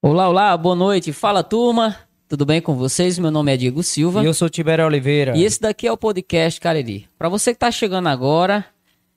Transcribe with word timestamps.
Olá, 0.00 0.28
olá, 0.28 0.56
boa 0.56 0.76
noite. 0.76 1.12
Fala 1.12 1.42
turma, 1.42 1.96
tudo 2.28 2.46
bem 2.46 2.62
com 2.62 2.72
vocês? 2.72 3.18
Meu 3.18 3.32
nome 3.32 3.52
é 3.52 3.56
Diego 3.56 3.82
Silva. 3.82 4.22
E 4.22 4.26
eu 4.26 4.32
sou 4.32 4.48
Tibério 4.48 4.86
Oliveira. 4.86 5.36
E 5.36 5.42
esse 5.42 5.60
daqui 5.60 5.88
é 5.88 5.92
o 5.92 5.96
podcast 5.96 6.60
Cariri. 6.60 7.08
Para 7.18 7.28
você 7.28 7.50
que 7.50 7.56
está 7.56 7.68
chegando 7.68 8.08
agora, 8.08 8.64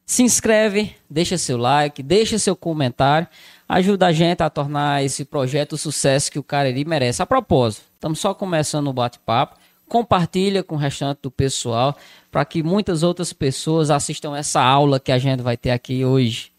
se 0.07 0.23
inscreve, 0.23 0.96
deixa 1.07 1.38
seu 1.38 1.55
like, 1.55 2.02
deixa 2.02 2.39
seu 2.39 2.55
comentário, 2.55 3.28
ajuda 3.70 4.07
a 4.07 4.12
gente 4.12 4.41
a 4.41 4.49
tornar 4.49 5.05
esse 5.05 5.23
projeto 5.23 5.73
o 5.73 5.78
sucesso 5.78 6.31
que 6.31 6.39
o 6.39 6.44
Cariri 6.44 6.84
merece. 6.84 7.21
A 7.21 7.27
propósito, 7.27 7.84
estamos 7.93 8.18
só 8.18 8.34
começando 8.34 8.88
o 8.88 8.93
bate-papo. 8.93 9.57
Compartilha 9.88 10.63
com 10.63 10.73
o 10.73 10.79
restante 10.79 11.20
do 11.21 11.29
pessoal 11.29 11.95
para 12.32 12.43
que 12.43 12.63
muitas 12.63 13.04
outras 13.04 13.32
pessoas 13.32 13.91
assistam 13.91 14.36
essa 14.36 14.59
aula 14.59 15.00
que 15.00 15.11
a 15.11 15.20
gente 15.20 15.43
vai 15.43 15.55
ter 15.55 15.70
aqui 15.70 16.04
hoje. 16.04 16.50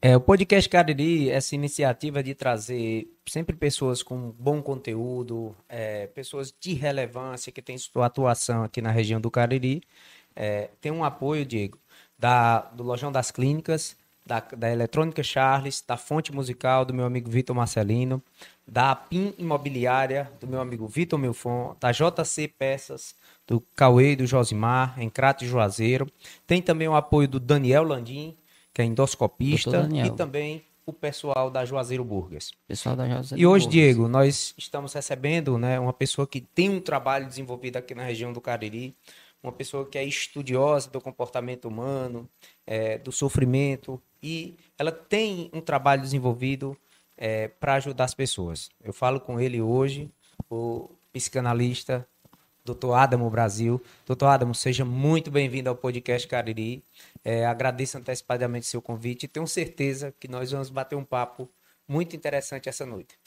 É, 0.00 0.14
o 0.14 0.20
podcast 0.20 0.68
Cariri, 0.68 1.30
essa 1.30 1.54
iniciativa 1.54 2.22
de 2.22 2.34
trazer 2.34 3.08
sempre 3.26 3.56
pessoas 3.56 4.02
com 4.02 4.30
bom 4.38 4.60
conteúdo, 4.60 5.56
é, 5.68 6.06
pessoas 6.08 6.54
de 6.60 6.74
relevância 6.74 7.50
que 7.50 7.62
têm 7.62 7.78
sua 7.78 8.06
atuação 8.06 8.62
aqui 8.62 8.82
na 8.82 8.90
região 8.90 9.20
do 9.20 9.30
Cariri, 9.30 9.82
é, 10.34 10.68
tem 10.82 10.92
um 10.92 11.02
apoio, 11.02 11.46
Diego, 11.46 11.78
da, 12.18 12.60
do 12.60 12.82
Lojão 12.82 13.10
das 13.10 13.30
Clínicas, 13.30 13.96
da, 14.24 14.40
da 14.40 14.70
Eletrônica 14.70 15.22
Charles, 15.22 15.82
da 15.86 15.96
Fonte 15.96 16.32
Musical 16.32 16.84
do 16.84 16.92
meu 16.92 17.06
amigo 17.06 17.30
Vitor 17.30 17.56
Marcelino, 17.56 18.22
da 18.66 18.94
PIN 18.94 19.32
Imobiliária 19.38 20.30
do 20.38 20.46
meu 20.46 20.60
amigo 20.60 20.86
Vitor 20.86 21.18
Milfon, 21.18 21.74
da 21.80 21.90
JC 21.90 22.48
Peças 22.48 23.14
do 23.46 23.60
Cauê 23.74 24.12
e 24.12 24.16
do 24.16 24.26
Josimar, 24.26 25.00
em 25.00 25.08
Crato 25.08 25.44
e 25.44 25.48
Juazeiro. 25.48 26.06
Tem 26.46 26.60
também 26.60 26.88
o 26.88 26.96
apoio 26.96 27.28
do 27.28 27.40
Daniel 27.40 27.84
Landim, 27.84 28.36
que 28.76 28.82
é 28.82 28.84
endoscopista, 28.84 29.88
e 30.04 30.10
também 30.10 30.62
o 30.84 30.92
pessoal 30.92 31.50
da 31.50 31.64
Juazeiro 31.64 32.04
Burgers. 32.04 32.52
Pessoal 32.68 32.94
da 32.94 33.08
Juazeiro 33.08 33.40
e 33.40 33.46
hoje, 33.46 33.64
Burgers. 33.64 33.86
Diego, 33.86 34.06
nós 34.06 34.54
estamos 34.58 34.92
recebendo 34.92 35.56
né, 35.56 35.80
uma 35.80 35.94
pessoa 35.94 36.26
que 36.26 36.42
tem 36.42 36.68
um 36.68 36.78
trabalho 36.78 37.26
desenvolvido 37.26 37.78
aqui 37.78 37.94
na 37.94 38.02
região 38.02 38.34
do 38.34 38.40
Cariri, 38.40 38.94
uma 39.42 39.50
pessoa 39.50 39.86
que 39.86 39.96
é 39.96 40.04
estudiosa 40.04 40.90
do 40.90 41.00
comportamento 41.00 41.66
humano, 41.66 42.28
é, 42.66 42.98
do 42.98 43.10
sofrimento, 43.10 43.98
e 44.22 44.58
ela 44.78 44.92
tem 44.92 45.48
um 45.54 45.62
trabalho 45.62 46.02
desenvolvido 46.02 46.76
é, 47.16 47.48
para 47.48 47.76
ajudar 47.76 48.04
as 48.04 48.12
pessoas. 48.12 48.68
Eu 48.84 48.92
falo 48.92 49.18
com 49.20 49.40
ele 49.40 49.58
hoje, 49.58 50.10
o 50.50 50.90
psicanalista 51.14 52.06
Dr. 52.66 52.92
Adamo 52.94 53.30
Brasil. 53.30 53.80
Dr. 54.04 54.24
Adamo, 54.24 54.54
seja 54.54 54.84
muito 54.84 55.30
bem-vindo 55.30 55.70
ao 55.70 55.76
podcast 55.76 56.26
Cariri. 56.26 56.82
É, 57.28 57.44
agradeço 57.44 57.98
antecipadamente 57.98 58.66
seu 58.66 58.80
convite 58.80 59.24
e 59.24 59.28
tenho 59.28 59.48
certeza 59.48 60.14
que 60.20 60.28
nós 60.28 60.52
vamos 60.52 60.70
bater 60.70 60.94
um 60.94 61.02
papo 61.02 61.50
muito 61.88 62.14
interessante 62.14 62.68
essa 62.68 62.86
noite. 62.86 63.18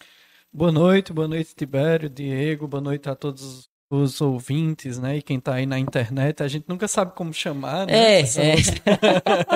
Boa 0.54 0.72
noite, 0.72 1.12
boa 1.12 1.28
noite, 1.28 1.54
Tibério, 1.54 2.10
Diego, 2.10 2.66
boa 2.66 2.80
noite 2.80 3.10
a 3.10 3.14
todos 3.14 3.70
os 3.90 4.22
ouvintes, 4.22 4.98
né? 4.98 5.18
E 5.18 5.22
quem 5.22 5.38
está 5.38 5.56
aí 5.56 5.66
na 5.66 5.78
internet, 5.78 6.42
a 6.42 6.48
gente 6.48 6.64
nunca 6.66 6.88
sabe 6.88 7.14
como 7.14 7.34
chamar, 7.34 7.88
né? 7.88 8.22
É, 8.22 8.22
é. 8.22 8.56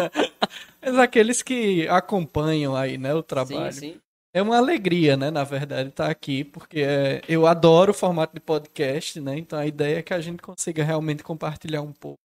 Mas 0.84 1.00
aqueles 1.00 1.42
que 1.42 1.88
acompanham 1.88 2.76
aí, 2.76 2.98
né, 2.98 3.14
o 3.14 3.24
trabalho. 3.24 3.72
Sim, 3.72 3.94
sim. 3.94 4.00
É 4.34 4.42
uma 4.42 4.58
alegria, 4.58 5.16
né, 5.16 5.32
na 5.32 5.46
verdade, 5.46 5.88
estar 5.88 6.08
tá 6.08 6.12
aqui, 6.12 6.44
porque 6.44 6.82
é, 6.82 7.22
eu 7.30 7.48
adoro 7.48 7.92
o 7.92 7.96
formato 7.96 8.34
de 8.34 8.42
podcast, 8.42 9.22
né? 9.22 9.38
Então 9.38 9.58
a 9.58 9.66
ideia 9.66 10.00
é 10.00 10.02
que 10.02 10.14
a 10.14 10.20
gente 10.20 10.42
consiga 10.42 10.84
realmente 10.84 11.24
compartilhar 11.24 11.82
um 11.82 11.94
pouco. 11.94 12.23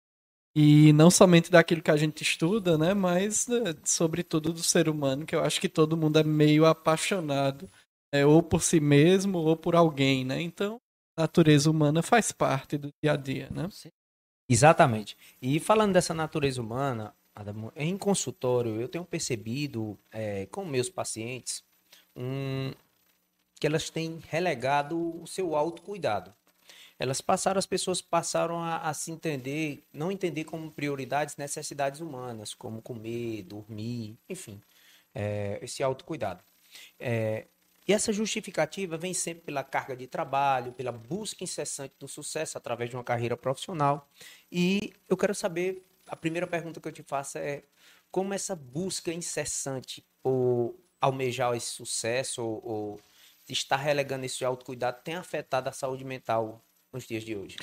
E 0.59 0.91
não 0.95 1.11
somente 1.11 1.51
daquilo 1.51 1.83
que 1.83 1.91
a 1.91 1.99
gente 1.99 2.23
estuda, 2.23 2.79
né, 2.79 2.95
mas 2.95 3.47
né, 3.47 3.75
sobretudo 3.85 4.55
do 4.55 4.63
ser 4.63 4.89
humano, 4.89 5.27
que 5.27 5.37
eu 5.37 5.45
acho 5.45 5.61
que 5.61 5.69
todo 5.69 5.99
mundo 5.99 6.19
é 6.19 6.25
meio 6.25 6.65
apaixonado, 6.65 7.69
é, 8.11 8.25
ou 8.25 8.43
por 8.43 8.63
si 8.63 8.81
mesmo 8.81 9.37
ou 9.37 9.55
por 9.55 9.77
alguém, 9.77 10.25
né? 10.25 10.41
Então, 10.41 10.81
a 11.15 11.21
natureza 11.21 11.71
humana 11.71 12.03
faz 12.03 12.33
parte 12.33 12.79
do 12.79 12.91
dia 13.03 13.13
a 13.13 13.17
dia, 13.17 13.51
né? 13.51 13.69
Exatamente. 14.49 15.15
E 15.43 15.61
falando 15.61 15.93
dessa 15.93 16.15
natureza 16.15 16.63
humana, 16.63 17.15
em 17.77 17.99
consultório, 17.99 18.81
eu 18.81 18.89
tenho 18.89 19.05
percebido 19.05 19.99
é, 20.11 20.47
com 20.47 20.65
meus 20.65 20.89
pacientes 20.89 21.63
um, 22.17 22.73
que 23.61 23.67
elas 23.67 23.91
têm 23.91 24.23
relegado 24.27 25.23
o 25.23 25.27
seu 25.27 25.55
autocuidado. 25.55 26.33
Elas 26.99 27.21
passaram, 27.21 27.59
as 27.59 27.67
pessoas 27.67 28.01
passaram 28.01 28.59
a, 28.59 28.79
a, 28.79 28.95
se 28.95 29.11
entender, 29.11 29.85
não 29.93 30.11
entender 30.11 30.45
como 30.45 30.71
prioridades 30.71 31.37
necessidades 31.37 32.01
humanas, 32.01 32.55
como 32.55 32.81
comer, 32.81 33.43
dormir, 33.43 34.19
enfim, 34.29 34.61
é, 35.15 35.59
esse 35.63 35.83
autocuidado. 35.83 36.43
É, 36.99 37.47
e 37.87 37.93
essa 37.93 38.13
justificativa 38.13 38.97
vem 38.97 39.15
sempre 39.15 39.45
pela 39.45 39.63
carga 39.63 39.97
de 39.97 40.07
trabalho, 40.07 40.73
pela 40.73 40.91
busca 40.91 41.45
incessante 41.45 41.95
do 42.01 42.09
sucesso 42.09 42.59
através 42.59 42.91
de 42.91 42.97
uma 42.97 43.05
carreira 43.05 43.37
profissional. 43.37 44.09
E 44.51 44.93
eu 45.09 45.17
quero 45.17 45.35
saber, 45.35 45.85
a 46.09 46.17
primeira 46.17 46.47
pergunta 46.47 46.81
que 46.81 46.89
eu 46.89 46.93
te 46.93 47.03
faço 47.03 47.39
é 47.39 47.63
como 48.11 48.35
essa 48.35 48.57
busca 48.57 49.13
incessante 49.13 50.05
por 50.23 50.75
almejar 51.01 51.55
esse 51.55 51.67
sucesso 51.67 52.43
ou, 52.43 52.63
ou 52.65 53.01
estar 53.49 53.77
relegando 53.77 54.27
esse 54.27 54.45
autocuidado 54.45 55.03
tem 55.05 55.15
afetado 55.15 55.69
a 55.69 55.73
saúde 55.73 56.05
mental 56.05 56.61
nos 56.97 57.07
dias 57.07 57.23
de 57.23 57.37
hoje? 57.37 57.57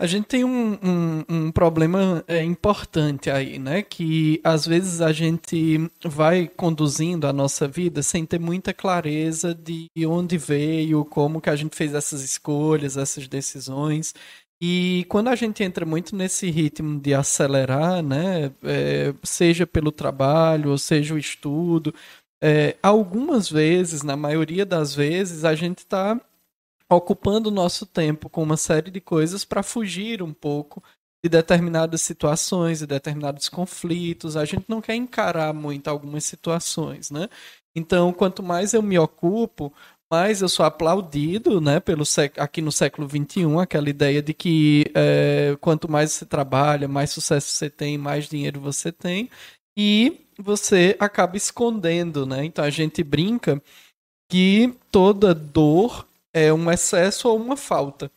A 0.00 0.06
gente 0.06 0.26
tem 0.26 0.44
um, 0.44 0.78
um, 0.80 1.24
um, 1.28 1.50
problema 1.50 2.22
é, 2.28 2.42
importante 2.44 3.28
aí, 3.30 3.58
né? 3.58 3.82
Que 3.82 4.40
às 4.44 4.64
vezes 4.64 5.00
a 5.00 5.10
gente 5.10 5.90
vai 6.04 6.46
conduzindo 6.46 7.26
a 7.26 7.32
nossa 7.32 7.66
vida 7.66 8.00
sem 8.00 8.24
ter 8.24 8.38
muita 8.38 8.72
clareza 8.72 9.52
de 9.52 9.88
onde 10.06 10.38
veio, 10.38 11.04
como 11.04 11.40
que 11.40 11.50
a 11.50 11.56
gente 11.56 11.74
fez 11.74 11.94
essas 11.94 12.22
escolhas, 12.22 12.96
essas 12.96 13.26
decisões. 13.26 14.14
E 14.62 15.04
quando 15.08 15.28
a 15.28 15.34
gente 15.34 15.64
entra 15.64 15.84
muito 15.84 16.14
nesse 16.14 16.48
ritmo 16.48 17.00
de 17.00 17.12
acelerar, 17.12 18.00
né? 18.00 18.52
É, 18.62 19.12
seja 19.24 19.66
pelo 19.66 19.90
trabalho, 19.90 20.70
ou 20.70 20.78
seja 20.78 21.12
o 21.14 21.18
estudo, 21.18 21.92
é, 22.40 22.76
algumas 22.80 23.50
vezes, 23.50 24.04
na 24.04 24.16
maioria 24.16 24.64
das 24.64 24.94
vezes, 24.94 25.44
a 25.44 25.56
gente 25.56 25.78
está 25.78 26.20
ocupando 26.90 27.48
o 27.48 27.52
nosso 27.52 27.84
tempo 27.84 28.28
com 28.28 28.42
uma 28.42 28.56
série 28.56 28.90
de 28.90 29.00
coisas 29.00 29.44
para 29.44 29.62
fugir 29.62 30.22
um 30.22 30.32
pouco 30.32 30.82
de 31.22 31.28
determinadas 31.28 32.00
situações, 32.02 32.78
de 32.78 32.86
determinados 32.86 33.48
conflitos. 33.48 34.36
A 34.36 34.44
gente 34.44 34.64
não 34.68 34.80
quer 34.80 34.94
encarar 34.94 35.52
muito 35.52 35.88
algumas 35.88 36.24
situações, 36.24 37.10
né? 37.10 37.28
Então, 37.76 38.12
quanto 38.12 38.42
mais 38.42 38.72
eu 38.72 38.82
me 38.82 38.98
ocupo, 38.98 39.72
mais 40.10 40.40
eu 40.40 40.48
sou 40.48 40.64
aplaudido, 40.64 41.60
né, 41.60 41.80
pelo 41.80 42.02
aqui 42.38 42.62
no 42.62 42.72
século 42.72 43.06
XXI, 43.08 43.44
aquela 43.60 43.90
ideia 43.90 44.22
de 44.22 44.32
que 44.32 44.90
é, 44.94 45.56
quanto 45.60 45.90
mais 45.90 46.12
você 46.12 46.24
trabalha, 46.24 46.88
mais 46.88 47.10
sucesso 47.10 47.48
você 47.48 47.68
tem, 47.68 47.98
mais 47.98 48.26
dinheiro 48.26 48.58
você 48.58 48.90
tem, 48.90 49.28
e 49.76 50.26
você 50.38 50.96
acaba 50.98 51.36
escondendo, 51.36 52.24
né? 52.24 52.44
Então 52.44 52.64
a 52.64 52.70
gente 52.70 53.02
brinca 53.04 53.62
que 54.30 54.74
toda 54.90 55.34
dor 55.34 56.07
é 56.32 56.52
um 56.52 56.70
excesso 56.70 57.28
ou 57.28 57.36
uma 57.36 57.56
falta. 57.56 58.10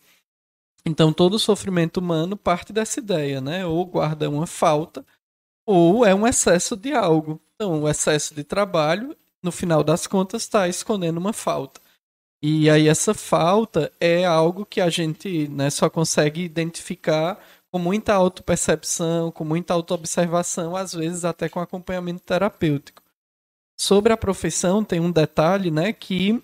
Então 0.85 1.13
todo 1.13 1.37
sofrimento 1.37 1.97
humano 1.97 2.35
parte 2.35 2.73
dessa 2.73 2.99
ideia, 2.99 3.39
né? 3.39 3.65
Ou 3.65 3.85
guarda 3.85 4.29
uma 4.29 4.47
falta 4.47 5.05
ou 5.65 6.05
é 6.05 6.13
um 6.13 6.27
excesso 6.27 6.75
de 6.75 6.93
algo. 6.93 7.39
Então 7.55 7.83
o 7.83 7.89
excesso 7.89 8.33
de 8.33 8.43
trabalho, 8.43 9.15
no 9.43 9.51
final 9.51 9.83
das 9.83 10.07
contas, 10.07 10.43
está 10.43 10.67
escondendo 10.67 11.17
uma 11.17 11.33
falta. 11.33 11.79
E 12.43 12.69
aí 12.69 12.87
essa 12.87 13.13
falta 13.13 13.91
é 13.99 14.25
algo 14.25 14.65
que 14.65 14.81
a 14.81 14.89
gente 14.89 15.47
né, 15.47 15.69
só 15.69 15.89
consegue 15.89 16.41
identificar 16.41 17.39
com 17.71 17.77
muita 17.77 18.13
autopercepção, 18.13 19.31
com 19.31 19.45
muita 19.45 19.73
autoobservação, 19.73 20.75
às 20.75 20.93
vezes 20.93 21.23
até 21.23 21.47
com 21.47 21.59
acompanhamento 21.59 22.21
terapêutico. 22.21 23.01
Sobre 23.79 24.11
a 24.11 24.17
profissão, 24.17 24.83
tem 24.83 24.99
um 24.99 25.11
detalhe, 25.11 25.71
né, 25.71 25.93
que 25.93 26.43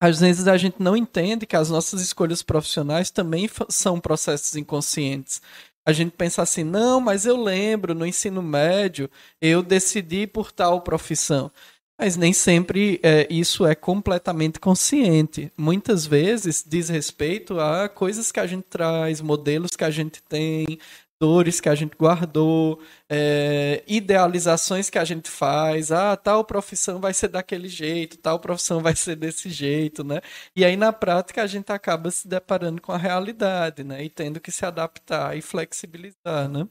às 0.00 0.20
vezes 0.20 0.46
a 0.46 0.56
gente 0.56 0.76
não 0.78 0.96
entende 0.96 1.46
que 1.46 1.56
as 1.56 1.70
nossas 1.70 2.00
escolhas 2.00 2.42
profissionais 2.42 3.10
também 3.10 3.48
são 3.68 3.98
processos 3.98 4.54
inconscientes. 4.56 5.40
A 5.86 5.92
gente 5.92 6.12
pensa 6.12 6.42
assim, 6.42 6.64
não, 6.64 7.00
mas 7.00 7.24
eu 7.24 7.40
lembro, 7.40 7.94
no 7.94 8.04
ensino 8.04 8.42
médio, 8.42 9.08
eu 9.40 9.62
decidi 9.62 10.26
por 10.26 10.50
tal 10.50 10.80
profissão. 10.80 11.50
Mas 11.98 12.16
nem 12.16 12.32
sempre 12.32 13.00
é, 13.02 13.26
isso 13.30 13.64
é 13.64 13.74
completamente 13.74 14.60
consciente. 14.60 15.50
Muitas 15.56 16.04
vezes 16.04 16.62
diz 16.66 16.90
respeito 16.90 17.58
a 17.58 17.88
coisas 17.88 18.30
que 18.30 18.40
a 18.40 18.46
gente 18.46 18.64
traz, 18.64 19.22
modelos 19.22 19.70
que 19.76 19.84
a 19.84 19.90
gente 19.90 20.22
tem, 20.24 20.78
dores 21.20 21.60
que 21.60 21.68
a 21.68 21.74
gente 21.74 21.96
guardou, 21.96 22.80
é, 23.08 23.82
idealizações 23.86 24.90
que 24.90 24.98
a 24.98 25.04
gente 25.04 25.30
faz. 25.30 25.90
Ah, 25.90 26.16
tal 26.16 26.44
profissão 26.44 27.00
vai 27.00 27.14
ser 27.14 27.28
daquele 27.28 27.68
jeito, 27.68 28.18
tal 28.18 28.38
profissão 28.38 28.80
vai 28.80 28.94
ser 28.94 29.16
desse 29.16 29.48
jeito, 29.50 30.04
né? 30.04 30.20
E 30.54 30.64
aí 30.64 30.76
na 30.76 30.92
prática 30.92 31.42
a 31.42 31.46
gente 31.46 31.72
acaba 31.72 32.10
se 32.10 32.28
deparando 32.28 32.80
com 32.80 32.92
a 32.92 32.98
realidade, 32.98 33.82
né? 33.84 34.04
E 34.04 34.10
tendo 34.10 34.40
que 34.40 34.52
se 34.52 34.64
adaptar 34.64 35.36
e 35.36 35.42
flexibilizar, 35.42 36.48
né? 36.48 36.68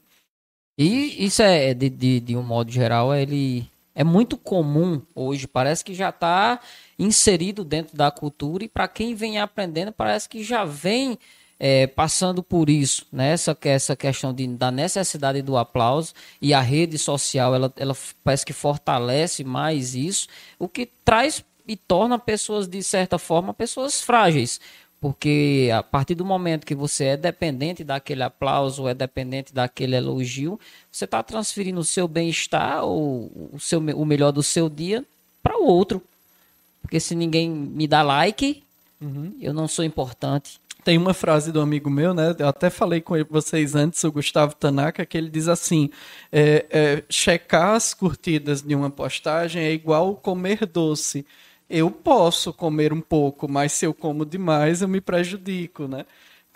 E 0.78 1.24
isso 1.24 1.42
é, 1.42 1.72
de, 1.72 1.88
de, 1.88 2.20
de 2.20 2.36
um 2.36 2.42
modo 2.42 2.70
geral, 2.70 3.14
ele 3.14 3.68
é 3.94 4.04
muito 4.04 4.36
comum 4.36 5.00
hoje, 5.14 5.48
parece 5.48 5.82
que 5.82 5.94
já 5.94 6.10
está 6.10 6.60
inserido 6.98 7.64
dentro 7.64 7.96
da 7.96 8.10
cultura 8.10 8.62
e 8.62 8.68
para 8.68 8.86
quem 8.86 9.14
vem 9.14 9.40
aprendendo 9.40 9.90
parece 9.90 10.28
que 10.28 10.44
já 10.44 10.66
vem 10.66 11.18
é, 11.58 11.86
passando 11.86 12.42
por 12.42 12.68
isso, 12.68 13.06
né? 13.10 13.32
essa, 13.32 13.56
essa 13.62 13.96
questão 13.96 14.32
de, 14.32 14.46
da 14.46 14.70
necessidade 14.70 15.40
do 15.40 15.56
aplauso 15.56 16.12
e 16.40 16.52
a 16.52 16.60
rede 16.60 16.98
social, 16.98 17.54
ela, 17.54 17.72
ela 17.76 17.96
parece 18.22 18.44
que 18.44 18.52
fortalece 18.52 19.42
mais 19.42 19.94
isso, 19.94 20.28
o 20.58 20.68
que 20.68 20.86
traz 21.04 21.42
e 21.66 21.76
torna 21.76 22.18
pessoas, 22.18 22.68
de 22.68 22.82
certa 22.82 23.18
forma, 23.18 23.52
pessoas 23.52 24.00
frágeis. 24.00 24.60
Porque 25.00 25.70
a 25.74 25.82
partir 25.82 26.14
do 26.14 26.24
momento 26.24 26.66
que 26.66 26.74
você 26.74 27.04
é 27.04 27.16
dependente 27.16 27.84
daquele 27.84 28.22
aplauso, 28.22 28.88
é 28.88 28.94
dependente 28.94 29.52
daquele 29.52 29.94
elogio, 29.94 30.58
você 30.90 31.04
está 31.04 31.22
transferindo 31.22 31.80
o 31.80 31.84
seu 31.84 32.08
bem-estar 32.08 32.84
ou 32.84 33.30
o, 33.52 33.60
seu, 33.60 33.78
o 33.78 34.04
melhor 34.04 34.32
do 34.32 34.42
seu 34.42 34.68
dia 34.68 35.04
para 35.42 35.58
o 35.58 35.66
outro. 35.66 36.02
Porque 36.80 36.98
se 36.98 37.14
ninguém 37.14 37.50
me 37.50 37.86
dá 37.86 38.02
like, 38.02 38.62
uhum. 39.00 39.34
eu 39.40 39.52
não 39.52 39.68
sou 39.68 39.84
importante. 39.84 40.58
Tem 40.86 40.96
uma 40.96 41.12
frase 41.12 41.50
do 41.50 41.60
amigo 41.60 41.90
meu, 41.90 42.14
né? 42.14 42.32
Eu 42.38 42.46
até 42.46 42.70
falei 42.70 43.00
com 43.00 43.16
vocês 43.28 43.74
antes, 43.74 44.04
o 44.04 44.12
Gustavo 44.12 44.54
Tanaka, 44.54 45.04
que 45.04 45.18
ele 45.18 45.28
diz 45.28 45.48
assim: 45.48 45.90
é, 46.30 46.64
é, 46.70 47.04
checar 47.10 47.74
as 47.74 47.92
curtidas 47.92 48.62
de 48.62 48.72
uma 48.72 48.88
postagem 48.88 49.64
é 49.64 49.72
igual 49.72 50.14
comer 50.14 50.64
doce 50.64 51.26
eu 51.68 51.90
posso 51.90 52.52
comer 52.52 52.92
um 52.92 53.00
pouco, 53.00 53.50
mas 53.50 53.72
se 53.72 53.84
eu 53.84 53.92
como 53.92 54.24
demais, 54.24 54.82
eu 54.82 54.88
me 54.88 55.00
prejudico, 55.00 55.88
né? 55.88 56.06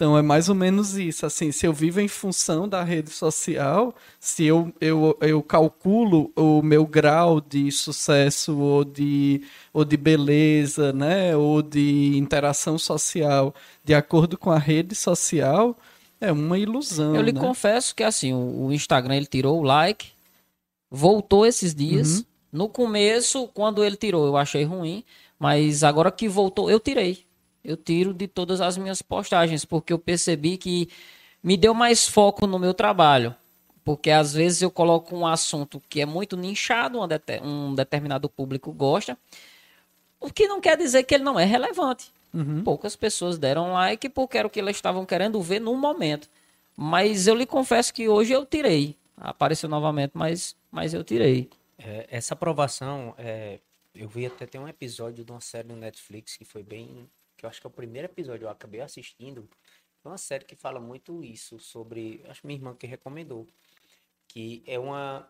Então 0.01 0.17
é 0.17 0.23
mais 0.23 0.49
ou 0.49 0.55
menos 0.55 0.97
isso. 0.97 1.27
Assim, 1.27 1.53
se 1.53 1.67
eu 1.67 1.75
vivo 1.75 2.01
em 2.01 2.09
função 2.09 2.67
da 2.67 2.83
rede 2.83 3.11
social, 3.11 3.95
se 4.19 4.47
eu, 4.47 4.73
eu, 4.81 5.15
eu 5.21 5.43
calculo 5.43 6.33
o 6.35 6.63
meu 6.63 6.87
grau 6.87 7.39
de 7.39 7.71
sucesso 7.71 8.57
ou 8.57 8.83
de, 8.83 9.43
ou 9.75 9.85
de 9.85 9.99
beleza, 9.99 10.91
né? 10.91 11.37
Ou 11.37 11.61
de 11.61 12.17
interação 12.17 12.79
social 12.79 13.55
de 13.85 13.93
acordo 13.93 14.39
com 14.39 14.51
a 14.51 14.59
rede 14.59 14.95
social, 14.95 15.77
é 16.19 16.33
uma 16.33 16.59
ilusão. 16.59 17.15
Eu 17.15 17.21
lhe 17.21 17.33
né? 17.33 17.39
confesso 17.39 17.95
que 17.95 18.03
assim, 18.03 18.33
o, 18.33 18.73
Instagram 18.73 19.17
ele 19.17 19.27
tirou 19.27 19.61
o 19.61 19.63
like, 19.63 20.13
voltou 20.91 21.45
esses 21.45 21.75
dias. 21.75 22.21
Uhum 22.21 22.25
no 22.53 22.69
começo, 22.69 23.47
quando 23.55 23.85
ele 23.85 23.95
tirou, 23.95 24.27
eu 24.27 24.37
achei 24.37 24.65
ruim, 24.65 25.05
mas 25.39 25.85
agora 25.85 26.11
que 26.11 26.29
voltou, 26.29 26.69
eu 26.69 26.81
tirei. 26.81 27.25
Eu 27.65 27.77
tiro 27.77 28.15
de 28.15 28.27
todas 28.27 28.61
as 28.61 28.77
minhas 28.77 29.03
postagens, 29.03 29.65
porque 29.65 29.93
eu 29.93 29.99
percebi 29.99 30.57
que 30.57 30.89
me 31.43 31.57
deu 31.57 31.75
mais 31.75 32.09
foco 32.09 32.47
no 32.47 32.59
meu 32.59 32.75
trabalho. 32.75 33.35
Porque 33.85 34.11
às 34.11 34.35
vezes 34.35 34.63
eu 34.63 34.71
coloco 34.71 35.17
um 35.17 35.27
assunto 35.27 35.83
que 35.89 36.01
é 36.01 36.07
muito 36.07 36.37
nichado, 36.37 36.99
um 37.43 37.75
determinado 37.75 38.29
público 38.29 38.73
gosta, 38.73 39.17
o 40.21 40.31
que 40.31 40.47
não 40.47 40.61
quer 40.61 40.77
dizer 40.77 41.03
que 41.05 41.15
ele 41.15 41.25
não 41.25 41.41
é 41.41 41.45
relevante. 41.45 42.13
Uhum. 42.33 42.63
Poucas 42.63 42.95
pessoas 42.95 43.39
deram 43.39 43.73
like 43.73 44.09
porque 44.11 44.39
era 44.39 44.47
o 44.47 44.51
que 44.51 44.61
elas 44.61 44.77
estavam 44.77 45.05
querendo 45.05 45.41
ver 45.41 45.61
no 45.61 45.75
momento. 45.75 46.29
Mas 46.77 47.27
eu 47.27 47.35
lhe 47.35 47.47
confesso 47.47 47.93
que 47.93 48.09
hoje 48.09 48.33
eu 48.33 48.47
tirei. 48.47 48.97
Apareceu 49.17 49.69
novamente, 49.69 50.13
mas, 50.15 50.55
mas 50.71 50.95
eu 50.95 51.03
tirei. 51.03 51.51
É, 51.79 52.07
essa 52.11 52.35
aprovação, 52.35 53.15
é, 53.19 53.59
eu 53.95 54.09
vi 54.09 54.27
até 54.27 54.47
tem 54.47 54.61
um 54.61 54.69
episódio 54.69 55.25
de 55.25 55.31
uma 55.31 55.41
série 55.41 55.69
no 55.69 55.77
Netflix 55.77 56.37
que 56.37 56.45
foi 56.45 56.63
bem. 56.63 57.09
Que 57.41 57.47
eu 57.47 57.51
acho 57.51 57.61
que 57.61 57.67
é 57.67 57.71
o 57.71 57.73
primeiro 57.73 58.07
episódio, 58.07 58.45
eu 58.45 58.51
acabei 58.51 58.83
assistindo. 58.83 59.49
É 60.05 60.09
uma 60.09 60.19
série 60.19 60.45
que 60.45 60.55
fala 60.55 60.79
muito 60.79 61.25
isso 61.25 61.59
sobre. 61.59 62.23
Acho 62.29 62.43
que 62.43 62.47
minha 62.47 62.59
irmã 62.59 62.77
que 62.77 62.87
recomendou. 62.87 63.49
Que 64.29 64.63
é 64.67 64.79
uma 64.79 65.29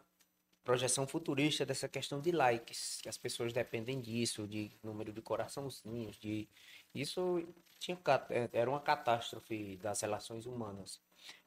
projeção 0.64 1.06
futurista 1.06 1.64
dessa 1.64 1.88
questão 1.88 2.20
de 2.20 2.32
likes, 2.32 3.00
que 3.00 3.08
as 3.08 3.16
pessoas 3.16 3.52
dependem 3.52 4.00
disso, 4.00 4.46
de 4.46 4.72
número 4.82 5.12
de 5.12 5.22
coraçãozinhos, 5.22 6.18
de. 6.18 6.48
Isso 6.92 7.46
tinha, 7.78 7.98
é, 8.28 8.50
era 8.52 8.68
uma 8.68 8.80
catástrofe 8.80 9.76
das 9.76 10.00
relações 10.00 10.46
humanas. 10.46 11.00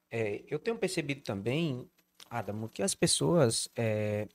É, 0.10 0.44
eu 0.48 0.60
tenho 0.60 0.78
percebido 0.78 1.22
também, 1.24 1.90
Adamo, 2.30 2.70
que 2.70 2.82
as 2.82 2.96
pessoas 2.96 3.68
é, 3.76 4.28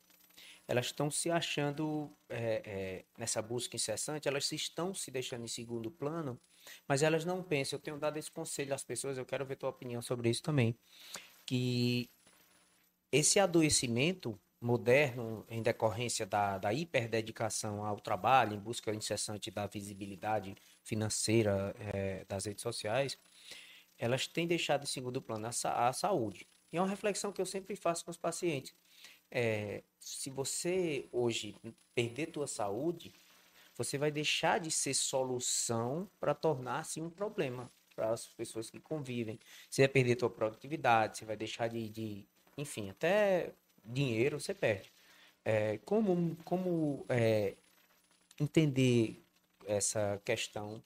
elas 0.68 0.86
estão 0.86 1.10
se 1.10 1.30
achando 1.30 2.14
é, 2.28 2.62
é, 2.64 3.04
nessa 3.16 3.40
busca 3.40 3.74
incessante, 3.74 4.28
elas 4.28 4.52
estão 4.52 4.92
se 4.92 5.10
deixando 5.10 5.42
em 5.42 5.48
segundo 5.48 5.90
plano, 5.90 6.38
mas 6.86 7.02
elas 7.02 7.24
não 7.24 7.42
pensam. 7.42 7.78
Eu 7.78 7.82
tenho 7.82 7.98
dado 7.98 8.18
esse 8.18 8.30
conselho 8.30 8.74
às 8.74 8.84
pessoas, 8.84 9.16
eu 9.16 9.24
quero 9.24 9.46
ver 9.46 9.56
tua 9.56 9.70
opinião 9.70 10.02
sobre 10.02 10.28
isso 10.28 10.42
também, 10.42 10.78
que 11.46 12.10
esse 13.10 13.40
adoecimento 13.40 14.38
moderno 14.60 15.46
em 15.48 15.62
decorrência 15.62 16.26
da, 16.26 16.58
da 16.58 16.74
hiperdedicação 16.74 17.82
ao 17.82 17.98
trabalho, 17.98 18.54
em 18.54 18.60
busca 18.60 18.94
incessante 18.94 19.50
da 19.50 19.66
visibilidade 19.66 20.54
financeira 20.82 21.74
é, 21.78 22.26
das 22.28 22.44
redes 22.44 22.62
sociais, 22.62 23.16
elas 23.96 24.26
têm 24.26 24.46
deixado 24.46 24.82
em 24.82 24.86
segundo 24.86 25.22
plano 25.22 25.46
a, 25.46 25.88
a 25.88 25.92
saúde. 25.94 26.46
E 26.70 26.76
é 26.76 26.80
uma 26.80 26.88
reflexão 26.88 27.32
que 27.32 27.40
eu 27.40 27.46
sempre 27.46 27.74
faço 27.74 28.04
com 28.04 28.10
os 28.10 28.18
pacientes 28.18 28.74
é, 29.30 29.82
se 30.00 30.30
você 30.30 31.08
hoje 31.12 31.54
perder 31.94 32.26
tua 32.26 32.46
saúde, 32.46 33.12
você 33.76 33.96
vai 33.96 34.10
deixar 34.10 34.58
de 34.58 34.70
ser 34.70 34.94
solução 34.94 36.10
para 36.18 36.34
tornar-se 36.34 37.00
um 37.00 37.10
problema 37.10 37.70
para 37.94 38.10
as 38.10 38.26
pessoas 38.28 38.70
que 38.70 38.80
convivem. 38.80 39.38
Você 39.68 39.82
vai 39.82 39.88
perder 39.88 40.16
tua 40.16 40.30
produtividade, 40.30 41.18
você 41.18 41.24
vai 41.24 41.36
deixar 41.36 41.68
de, 41.68 41.88
de 41.88 42.26
enfim, 42.56 42.90
até 42.90 43.52
dinheiro 43.84 44.40
você 44.40 44.54
perde. 44.54 44.92
É, 45.44 45.78
como 45.78 46.36
como 46.44 47.04
é, 47.08 47.54
entender 48.40 49.22
essa 49.66 50.20
questão 50.24 50.82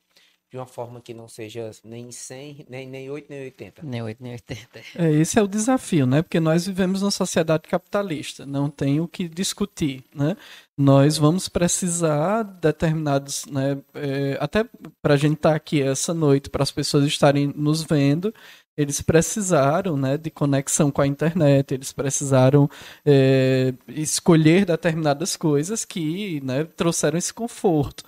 de 0.53 0.59
uma 0.59 0.67
forma 0.67 1.01
que 1.01 1.15
não 1.15 1.27
seja 1.27 1.71
nem 1.83 2.13
100, 2.13 2.67
nem, 2.69 2.87
nem 2.87 3.11
8, 3.11 3.27
nem 3.31 3.45
80. 3.45 3.83
Nem 3.83 4.03
8, 4.03 4.23
nem 4.23 4.33
80. 4.33 4.81
É, 4.97 5.11
esse 5.11 5.39
é 5.39 5.43
o 5.43 5.49
desafio, 5.49 6.05
né? 6.05 6.21
Porque 6.21 6.39
nós 6.39 6.67
vivemos 6.67 7.01
numa 7.01 7.11
sociedade 7.11 7.67
capitalista, 7.67 8.45
não 8.45 8.69
tem 8.69 9.01
o 9.01 9.09
que 9.09 9.27
discutir, 9.27 10.05
né? 10.15 10.37
Nós 10.77 11.17
vamos 11.17 11.49
precisar 11.49 12.43
determinados, 12.43 13.47
né? 13.47 13.79
É, 13.95 14.37
até 14.39 14.67
para 15.01 15.15
a 15.15 15.17
gente 15.17 15.37
estar 15.37 15.53
tá 15.53 15.57
aqui 15.57 15.81
essa 15.81 16.13
noite, 16.13 16.51
para 16.51 16.63
as 16.63 16.71
pessoas 16.71 17.07
estarem 17.07 17.51
nos 17.57 17.83
vendo, 17.83 18.35
eles 18.77 19.01
precisaram 19.01 19.97
né, 19.97 20.19
de 20.19 20.31
conexão 20.31 20.91
com 20.91 21.01
a 21.01 21.07
internet, 21.07 21.73
eles 21.73 21.93
precisaram 21.93 22.69
é, 23.07 23.73
escolher 23.89 24.67
determinadas 24.67 25.35
coisas 25.37 25.85
que 25.85 26.43
né, 26.43 26.65
trouxeram 26.65 27.17
esse 27.17 27.33
conforto. 27.33 28.05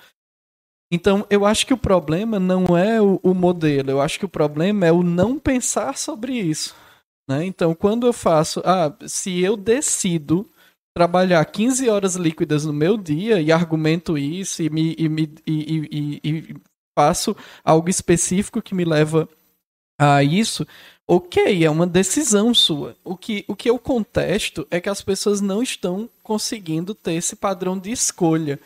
Então, 0.90 1.26
eu 1.28 1.44
acho 1.44 1.66
que 1.66 1.74
o 1.74 1.78
problema 1.78 2.38
não 2.38 2.76
é 2.76 3.00
o, 3.00 3.18
o, 3.22 3.34
modelo, 3.34 3.90
eu 3.90 4.00
acho 4.00 4.18
que 4.18 4.24
o 4.24 4.28
problema 4.28 4.86
é 4.86 4.92
o 4.92 5.02
não 5.02 5.38
pensar 5.38 5.96
sobre 5.96 6.34
isso. 6.34 6.74
Né? 7.28 7.44
Então, 7.44 7.74
quando 7.74 8.06
eu 8.06 8.12
faço, 8.12 8.62
ah, 8.64 8.94
se 9.06 9.40
eu 9.40 9.56
decido 9.56 10.48
trabalhar 10.94 11.44
15 11.44 11.88
horas 11.88 12.14
líquidas 12.14 12.64
no 12.64 12.72
meu 12.72 12.96
dia 12.96 13.40
e 13.40 13.50
argumento 13.50 14.16
isso 14.16 14.62
e, 14.62 14.70
me, 14.70 14.94
e, 14.96 15.08
me, 15.08 15.34
e, 15.46 16.20
e, 16.22 16.56
faço 16.96 17.36
algo 17.64 17.88
específico 17.88 18.62
que 18.62 18.74
me 18.74 18.84
leva 18.84 19.28
a 19.98 20.22
isso, 20.22 20.66
ok, 21.08 21.64
é 21.64 21.70
uma 21.70 21.86
decisão 21.86 22.54
sua. 22.54 22.96
O 23.02 23.16
que, 23.16 23.44
o 23.48 23.56
que 23.56 23.68
eu 23.68 23.78
contesto 23.78 24.66
é 24.70 24.80
que 24.80 24.88
as 24.88 25.02
pessoas 25.02 25.40
não 25.40 25.62
estão 25.62 26.08
conseguindo 26.22 26.94
ter 26.94 27.14
esse 27.14 27.34
padrão 27.34 27.78
de 27.78 27.90
escolha 27.90 28.60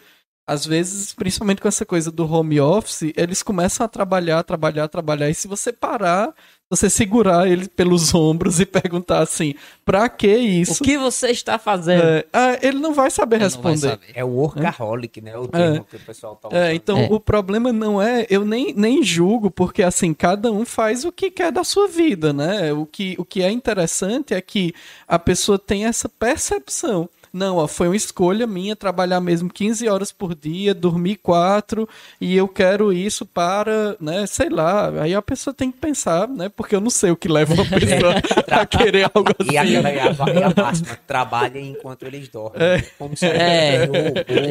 às 0.49 0.65
vezes, 0.65 1.13
principalmente 1.13 1.61
com 1.61 1.69
essa 1.69 1.85
coisa 1.85 2.11
do 2.11 2.25
home 2.25 2.59
office, 2.59 3.13
eles 3.15 3.43
começam 3.43 3.85
a 3.85 3.89
trabalhar, 3.89 4.43
trabalhar, 4.43 4.89
trabalhar. 4.89 5.29
E 5.29 5.35
se 5.35 5.47
você 5.47 5.71
parar, 5.71 6.35
você 6.71 6.89
segurar 6.89 7.47
ele 7.47 7.69
pelos 7.69 8.13
ombros 8.17 8.59
e 8.59 8.65
perguntar 8.65 9.19
assim: 9.19 9.55
pra 9.85 10.09
que 10.09 10.35
isso? 10.35 10.83
O 10.83 10.87
que 10.87 10.97
você 10.97 11.29
está 11.29 11.59
fazendo? 11.59 12.03
É, 12.03 12.25
ah, 12.33 12.59
ele 12.63 12.79
não 12.79 12.95
vai 12.95 13.11
saber 13.11 13.37
ele 13.37 13.45
responder. 13.45 13.89
Vai 13.89 13.91
saber. 13.91 14.13
É 14.15 14.25
o 14.25 14.29
workaholic, 14.29 15.19
é? 15.19 15.23
né? 15.23 15.37
O 15.37 15.45
é. 15.45 15.49
termo 15.49 15.77
é. 15.77 15.85
que 15.91 15.97
o 15.97 16.01
pessoal 16.01 16.37
tá 16.37 16.49
usando. 16.49 16.63
É, 16.63 16.75
então, 16.75 16.99
é. 16.99 17.09
o 17.11 17.21
problema 17.21 17.71
não 17.71 18.01
é. 18.01 18.27
Eu 18.31 18.43
nem, 18.47 18.73
nem 18.73 19.03
julgo, 19.03 19.51
porque 19.51 19.83
assim, 19.83 20.15
cada 20.15 20.51
um 20.51 20.65
faz 20.65 21.05
o 21.05 21.13
que 21.13 21.31
quer 21.31 21.53
da 21.53 21.63
sua 21.63 21.87
vida, 21.89 22.33
né? 22.33 22.73
O 22.73 22.87
que, 22.87 23.15
o 23.19 23.25
que 23.25 23.43
é 23.43 23.51
interessante 23.51 24.33
é 24.33 24.41
que 24.41 24.75
a 25.07 25.19
pessoa 25.19 25.59
tem 25.59 25.85
essa 25.85 26.09
percepção 26.09 27.07
não, 27.33 27.57
ó, 27.57 27.67
foi 27.67 27.89
uma 27.89 27.97
escolha 27.97 28.47
minha 28.47 28.75
trabalhar 28.75 29.21
mesmo 29.21 29.51
15 29.51 29.89
horas 29.89 30.13
por 30.13 30.35
dia, 30.35 30.75
dormir 30.75 31.17
4 31.17 31.89
e 32.21 32.37
eu 32.37 32.49
quero 32.49 32.93
isso 32.93 33.27
para, 33.27 33.97
né, 34.01 34.27
sei 34.27 34.49
lá. 34.49 34.91
Aí 35.03 35.15
a 35.15 35.23
pessoa 35.23 35.55
tem 35.55 35.71
que 35.71 35.79
pensar, 35.79 36.29
né, 36.29 36.49
porque 36.49 36.75
eu 36.75 36.81
não 36.81 36.91
sei 36.91 37.11
o 37.11 37.17
que 37.17 37.29
leva 37.29 37.55
uma 37.55 37.65
pessoa 37.65 38.15
a 38.51 38.67
querer 38.67 39.11
algo 39.15 39.31
assim. 39.39 39.53
E 39.53 39.59
aquela 39.59 39.89
é 39.89 40.01
a, 40.01 40.07
é 40.07 40.45
a 40.45 40.63
máxima, 40.63 40.99
trabalha 41.07 41.61
enquanto 41.61 42.05
eles 42.05 42.29
dormem. 42.29 42.63
É. 42.63 42.85
Como 42.99 43.17
se 43.17 43.27
é. 43.27 43.89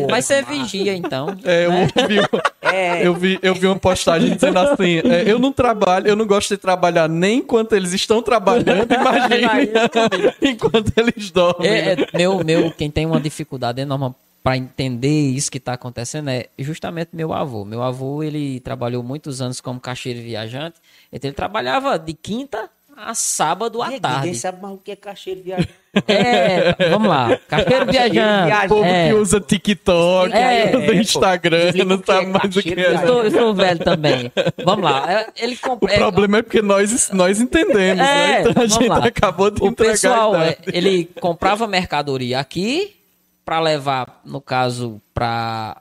Mas 0.09 0.25
você 0.25 0.41
vigia 0.41 0.95
então. 0.95 1.35
É, 1.43 1.67
né? 1.67 1.87
o, 2.31 2.57
É... 2.73 3.05
Eu, 3.05 3.13
vi, 3.13 3.39
eu 3.41 3.53
vi 3.53 3.65
uma 3.65 3.77
postagem 3.77 4.33
dizendo 4.33 4.59
assim: 4.59 4.99
é, 4.99 5.23
eu 5.25 5.39
não 5.39 5.51
trabalho, 5.51 6.07
eu 6.07 6.15
não 6.15 6.25
gosto 6.25 6.49
de 6.49 6.57
trabalhar 6.57 7.07
nem 7.07 7.39
enquanto 7.39 7.73
eles 7.73 7.93
estão 7.93 8.21
trabalhando, 8.21 8.87
imagine 8.91 9.71
enquanto 10.41 10.91
eles 10.97 11.31
dormem. 11.31 11.69
É, 11.69 11.91
é, 11.93 12.17
meu, 12.17 12.43
meu, 12.43 12.66
quem 12.71 12.89
tem 12.89 13.05
uma 13.05 13.19
dificuldade 13.19 13.81
enorme 13.81 14.13
para 14.43 14.55
entender 14.55 15.29
isso 15.31 15.51
que 15.51 15.57
está 15.57 15.73
acontecendo 15.73 16.29
é 16.29 16.47
justamente 16.57 17.09
meu 17.13 17.33
avô. 17.33 17.65
Meu 17.65 17.83
avô, 17.83 18.23
ele 18.23 18.61
trabalhou 18.61 19.03
muitos 19.03 19.41
anos 19.41 19.59
como 19.59 19.79
caixeiro 19.79 20.21
viajante, 20.21 20.79
então 21.11 21.27
ele 21.27 21.35
trabalhava 21.35 21.99
de 21.99 22.13
quinta 22.13 22.69
a 22.97 23.13
sábado 23.13 23.79
à 23.81 23.91
tarde. 23.99 24.17
Ninguém 24.17 24.33
sabe 24.33 24.59
mais 24.59 24.73
o 24.73 24.77
que 24.79 24.91
é 24.91 24.95
caixeiro 24.95 25.43
viajante. 25.43 25.73
É, 26.07 26.75
vamos 26.91 27.07
lá. 27.07 27.39
Caixeiro 27.47 27.87
viajante. 27.87 28.65
O 28.65 28.69
povo 28.69 28.85
é. 28.85 29.07
que 29.07 29.13
usa 29.15 29.41
TikTok, 29.41 30.31
é, 30.31 30.77
usa 30.77 30.95
Instagram, 30.95 31.71
é, 31.73 31.83
não 31.83 32.03
sabe 32.03 32.27
mais 32.27 32.55
o 32.55 32.61
que 32.61 32.73
é. 32.79 32.93
Eu 32.93 33.07
sou, 33.07 33.23
eu 33.23 33.31
sou 33.31 33.55
velho 33.55 33.79
também. 33.83 34.31
Vamos 34.63 34.85
lá. 34.85 35.11
É, 35.11 35.27
ele 35.37 35.57
O 35.63 35.77
problema 35.77 36.37
é 36.37 36.41
porque 36.43 36.61
nós, 36.61 37.09
nós 37.11 37.41
entendemos, 37.41 37.97
né? 37.97 38.41
Então 38.41 38.61
a 38.61 38.67
gente 38.67 38.87
lá. 38.87 39.05
acabou 39.05 39.49
de 39.49 39.63
o 39.63 39.67
entregar. 39.67 39.93
Pessoal, 39.93 40.33
ele 40.71 41.05
comprava 41.19 41.65
mercadoria 41.65 42.39
aqui 42.39 42.95
para 43.43 43.59
levar, 43.59 44.21
no 44.23 44.39
caso, 44.39 45.01
para 45.15 45.77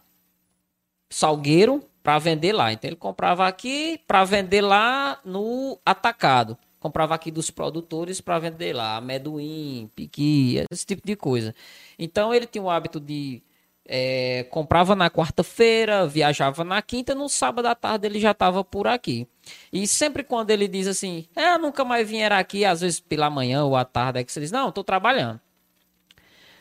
Salgueiro, 1.11 1.85
para 2.03 2.19
vender 2.19 2.55
lá. 2.55 2.73
Então 2.73 2.89
ele 2.89 2.97
comprava 2.97 3.47
aqui 3.47 4.01
para 4.07 4.25
vender 4.25 4.63
lá 4.63 5.19
no 5.27 5.79
atacado 5.85 6.57
comprava 6.87 7.15
aqui 7.17 7.33
dos 7.33 7.51
produtores 7.51 8.21
para 8.21 8.39
vender 8.39 8.73
lá, 8.73 8.97
amendoim, 8.97 9.91
piqui, 9.95 10.65
esse 10.71 10.87
tipo 10.87 11.05
de 11.05 11.17
coisa. 11.17 11.53
Então 11.99 12.33
ele 12.33 12.47
tinha 12.47 12.63
o 12.63 12.71
hábito 12.71 13.01
de 13.01 13.43
é, 13.85 14.47
comprava 14.51 14.95
na 14.95 15.11
quarta-feira, 15.11 16.07
viajava 16.07 16.63
na 16.63 16.81
quinta, 16.81 17.15
no 17.15 17.29
sábado 17.29 17.67
à 17.67 17.75
tarde 17.75 18.07
ele 18.07 18.21
já 18.21 18.31
estava 18.31 18.63
por 18.63 18.87
aqui. 18.87 19.27
E 19.73 19.87
sempre 19.87 20.23
quando 20.23 20.51
ele 20.51 20.69
diz 20.69 20.87
assim, 20.87 21.27
é, 21.35 21.59
nunca 21.59 21.85
mais 21.85 22.09
vim 22.09 22.23
aqui, 22.23 22.65
às 22.65 22.81
vezes 22.81 23.01
pela 23.01 23.29
manhã 23.29 23.65
ou 23.65 23.75
à 23.75 23.85
tarde, 23.85 24.21
é 24.21 24.25
que 24.25 24.33
você 24.33 24.41
diz, 24.41 24.53
não, 24.53 24.69
estou 24.69 24.85
trabalhando. 24.85 25.41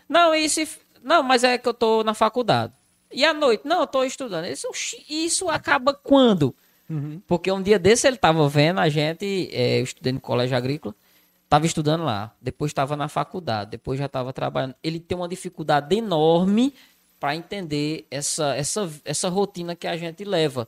Não, 0.10 0.34
isso, 0.34 0.80
não, 1.04 1.22
mas 1.22 1.44
é 1.44 1.58
que 1.58 1.68
eu 1.68 1.72
estou 1.72 2.04
na 2.04 2.16
faculdade. 2.16 2.74
E 3.12 3.24
à 3.24 3.34
noite, 3.34 3.62
não, 3.66 3.84
estou 3.84 4.04
estudando. 4.04 4.46
Isso, 4.46 4.68
isso 5.08 5.50
acaba 5.50 5.94
quando? 5.94 6.56
Uhum. 6.90 7.22
Porque 7.28 7.52
um 7.52 7.62
dia 7.62 7.80
desse 7.80 8.08
ele 8.08 8.16
estava 8.16 8.48
vendo 8.48 8.80
a 8.80 8.90
gente, 8.90 9.50
é, 9.52 9.80
eu 9.80 9.84
estudei 9.84 10.14
no 10.14 10.20
colégio 10.20 10.56
agrícola, 10.56 10.96
estava 11.44 11.66
estudando 11.66 12.04
lá, 12.04 12.34
depois 12.42 12.72
estava 12.72 12.96
na 12.96 13.08
faculdade, 13.08 13.72
depois 13.72 14.00
já 14.00 14.06
estava 14.06 14.32
trabalhando. 14.32 14.76
Ele 14.84 15.00
tem 15.00 15.18
uma 15.18 15.28
dificuldade 15.28 15.96
enorme 15.96 16.74
para 17.20 17.36
entender 17.36 18.06
essa, 18.12 18.56
essa, 18.56 18.92
essa 19.04 19.30
rotina 19.30 19.76
que 19.76 19.88
a 19.88 19.98
gente 19.98 20.24
leva, 20.24 20.68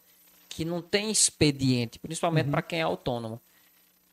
que 0.49 0.65
não 0.65 0.81
tem 0.81 1.11
expediente, 1.11 1.99
principalmente 1.99 2.45
uhum. 2.45 2.51
para 2.51 2.61
quem 2.61 2.79
é 2.79 2.83
autônomo. 2.83 3.39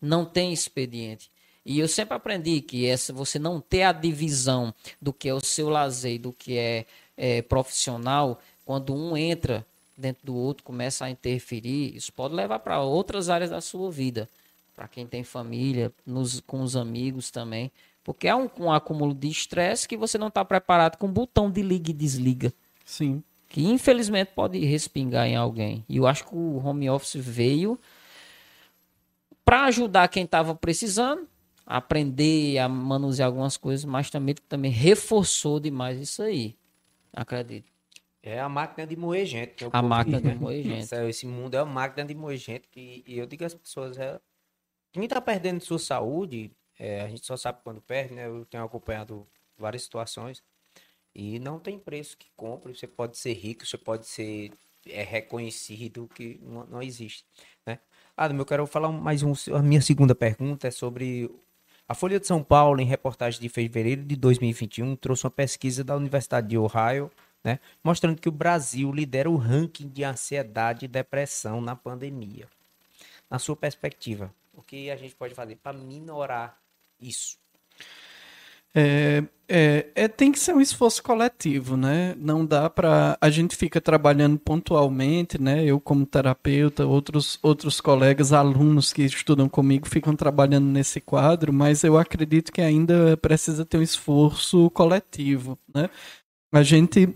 Não 0.01 0.25
tem 0.25 0.53
expediente. 0.53 1.31
E 1.65 1.79
eu 1.79 1.89
sempre 1.89 2.15
aprendi 2.15 2.61
que 2.61 2.87
essa, 2.87 3.13
você 3.13 3.39
não 3.39 3.59
ter 3.59 3.85
a 3.85 3.93
divisão 3.93 4.75
do 5.01 5.13
que 5.13 5.29
é 5.29 5.33
o 5.33 5.41
seu 5.41 5.71
lazer, 5.71 6.21
do 6.21 6.31
que 6.31 6.59
é, 6.59 6.85
é 7.17 7.41
profissional, 7.41 8.39
quando 8.67 8.95
um 8.95 9.17
entra 9.17 9.65
dentro 9.97 10.25
do 10.25 10.35
outro 10.35 10.65
começa 10.65 11.05
a 11.05 11.11
interferir, 11.11 11.97
isso 11.97 12.13
pode 12.13 12.35
levar 12.35 12.59
para 12.59 12.81
outras 12.81 13.29
áreas 13.29 13.51
da 13.51 13.61
sua 13.61 13.91
vida. 13.91 14.29
Para 14.75 14.89
quem 14.89 15.07
tem 15.07 15.23
família, 15.23 15.93
nos, 16.05 16.41
com 16.41 16.61
os 16.61 16.75
amigos 16.75 17.31
também. 17.31 17.71
Porque 18.03 18.29
é 18.29 18.35
um, 18.35 18.51
um 18.59 18.73
acúmulo 18.73 19.15
de 19.15 19.29
estresse 19.29 19.89
que 19.89 19.97
você 19.97 20.19
não 20.19 20.29
está 20.29 20.45
preparado 20.45 20.97
com 20.97 21.07
um 21.07 21.13
botão 21.13 21.51
de 21.51 21.63
liga 21.63 21.91
e 21.91 21.95
desliga. 21.95 22.53
Sim. 22.85 23.23
Que 23.49 23.65
infelizmente 23.65 24.33
pode 24.35 24.59
respingar 24.65 25.27
em 25.27 25.37
alguém. 25.37 25.85
E 25.89 25.97
eu 25.97 26.07
acho 26.07 26.25
que 26.27 26.35
o 26.35 26.59
home 26.65 26.91
office 26.91 27.15
veio 27.15 27.79
para 29.45 29.65
ajudar 29.67 30.09
quem 30.09 30.25
estava 30.25 30.55
precisando, 30.55 31.29
a 31.67 31.77
aprender 31.77 32.59
a 32.59 32.69
manusear 32.69 33.27
algumas 33.27 33.57
coisas, 33.57 33.85
mas 33.85 34.11
também, 34.11 34.35
também 34.49 34.71
reforçou 34.71 35.61
demais 35.61 36.01
isso 36.01 36.23
aí. 36.23 36.57
Acredito. 37.13 37.74
É 38.27 38.41
a 38.41 38.49
máquina 38.49 38.87
de 38.87 38.97
moer 38.97 39.27
gente. 39.27 39.65
É 39.65 39.69
a 39.71 39.83
máquina 39.83 40.19
de 40.19 40.35
moer 40.41 40.63
gente. 40.63 40.95
Esse 40.95 41.27
mundo 41.27 41.57
é 41.57 41.63
uma 41.63 41.71
máquina 41.71 42.07
de 42.07 42.15
moer 42.15 42.39
gente. 42.39 42.67
E, 42.75 43.05
e 43.07 43.19
eu 43.19 43.27
digo 43.27 43.45
às 43.45 43.53
pessoas, 43.53 43.99
é, 43.99 44.19
quem 44.93 45.05
está 45.05 45.21
perdendo 45.21 45.61
sua 45.61 45.79
saúde, 45.79 46.51
é, 46.79 47.03
a 47.03 47.09
gente 47.09 47.27
só 47.27 47.37
sabe 47.37 47.59
quando 47.63 47.83
perde, 47.83 48.15
né? 48.15 48.27
Eu 48.27 48.47
tenho 48.47 48.65
acompanhado 48.65 49.27
várias 49.59 49.83
situações. 49.83 50.43
E 51.15 51.39
não 51.39 51.59
tem 51.59 51.79
preço 51.79 52.17
que 52.17 52.29
compre. 52.35 52.75
Você 52.75 52.87
pode 52.87 53.19
ser 53.19 53.35
rico, 53.35 53.67
você 53.67 53.77
pode 53.77 54.07
ser 54.07 54.53
é, 54.87 55.03
reconhecido, 55.03 56.09
que 56.15 56.41
não, 56.43 56.65
não 56.65 56.83
existe. 56.83 57.27
Né? 57.67 57.79
Adam, 58.17 58.39
eu 58.39 58.47
quero 58.47 58.67
falar 58.67 58.91
mais 58.91 59.23
um. 59.23 59.35
A 59.55 59.63
minha 59.63 59.83
segunda 59.83 60.15
pergunta 60.15 60.67
é 60.67 60.71
sobre 60.71 61.31
a 61.87 61.95
Folha 61.95 62.19
de 62.19 62.27
São 62.27 62.43
Paulo, 62.43 62.81
em 62.81 62.87
reportagem 62.87 63.39
de 63.39 63.51
fevereiro 63.51 64.03
de 64.03 64.17
2021, 64.17 64.97
trouxe 64.97 65.25
uma 65.25 65.31
pesquisa 65.31 65.85
da 65.85 65.95
Universidade 65.95 66.49
de 66.49 66.57
Ohio 66.57 67.11
né? 67.45 67.61
mostrando 67.85 68.21
que 68.21 68.29
o 68.29 68.33
Brasil 68.33 68.91
lidera 68.91 69.31
o 69.31 69.37
ranking 69.37 69.89
de 69.89 70.03
ansiedade 70.03 70.87
e 70.87 70.89
depressão 70.89 71.61
na 71.61 71.77
pandemia. 71.77 72.49
Na 73.31 73.39
sua 73.39 73.55
perspectiva, 73.55 74.35
o 74.55 74.63
que 74.63 74.91
a 74.91 74.97
gente 74.97 75.15
pode 75.15 75.35
fazer 75.35 75.57
para 75.57 75.77
minorar 75.77 76.59
isso? 77.01 77.39
É, 78.77 79.23
é, 79.49 79.87
é, 79.95 80.09
tem 80.09 80.33
que 80.33 80.39
ser 80.39 80.53
um 80.53 80.61
esforço 80.61 81.01
coletivo, 81.01 81.77
né? 81.77 82.15
Não 82.19 82.45
dá 82.45 82.69
para 82.69 83.17
a 83.21 83.31
gente 83.31 83.55
fica 83.55 83.81
trabalhando 83.81 84.37
pontualmente, 84.37 85.41
né? 85.41 85.65
Eu 85.65 85.79
como 85.79 86.05
terapeuta, 86.05 86.85
outros 86.85 87.39
outros 87.41 87.81
colegas, 87.81 88.33
alunos 88.33 88.93
que 88.93 89.03
estudam 89.03 89.49
comigo 89.49 89.89
ficam 89.89 90.17
trabalhando 90.17 90.67
nesse 90.67 91.01
quadro, 91.01 91.53
mas 91.53 91.85
eu 91.85 91.97
acredito 91.97 92.51
que 92.51 92.61
ainda 92.61 93.17
precisa 93.19 93.65
ter 93.65 93.79
um 93.79 93.83
esforço 93.83 94.69
coletivo, 94.71 95.57
né? 95.73 95.89
A 96.53 96.63
gente 96.63 97.15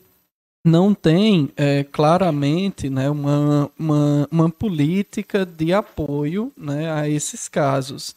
não 0.65 0.95
tem 0.95 1.51
é, 1.57 1.85
claramente 1.85 2.91
né, 2.91 3.09
uma, 3.09 3.71
uma, 3.79 4.29
uma, 4.31 4.51
política 4.51 5.47
de 5.47 5.73
apoio 5.73 6.53
né, 6.57 6.93
a 6.93 7.09
esses 7.09 7.49
casos. 7.49 8.15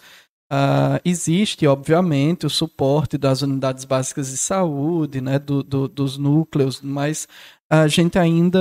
Uh, 0.51 0.99
existe, 1.05 1.65
obviamente, 1.65 2.45
o 2.45 2.49
suporte 2.49 3.17
das 3.17 3.41
unidades 3.41 3.85
básicas 3.85 4.31
de 4.31 4.37
saúde, 4.37 5.21
né, 5.21 5.39
do, 5.39 5.63
do, 5.63 5.87
dos 5.87 6.17
núcleos, 6.17 6.81
mas 6.81 7.25
a 7.69 7.87
gente 7.87 8.19
ainda 8.19 8.59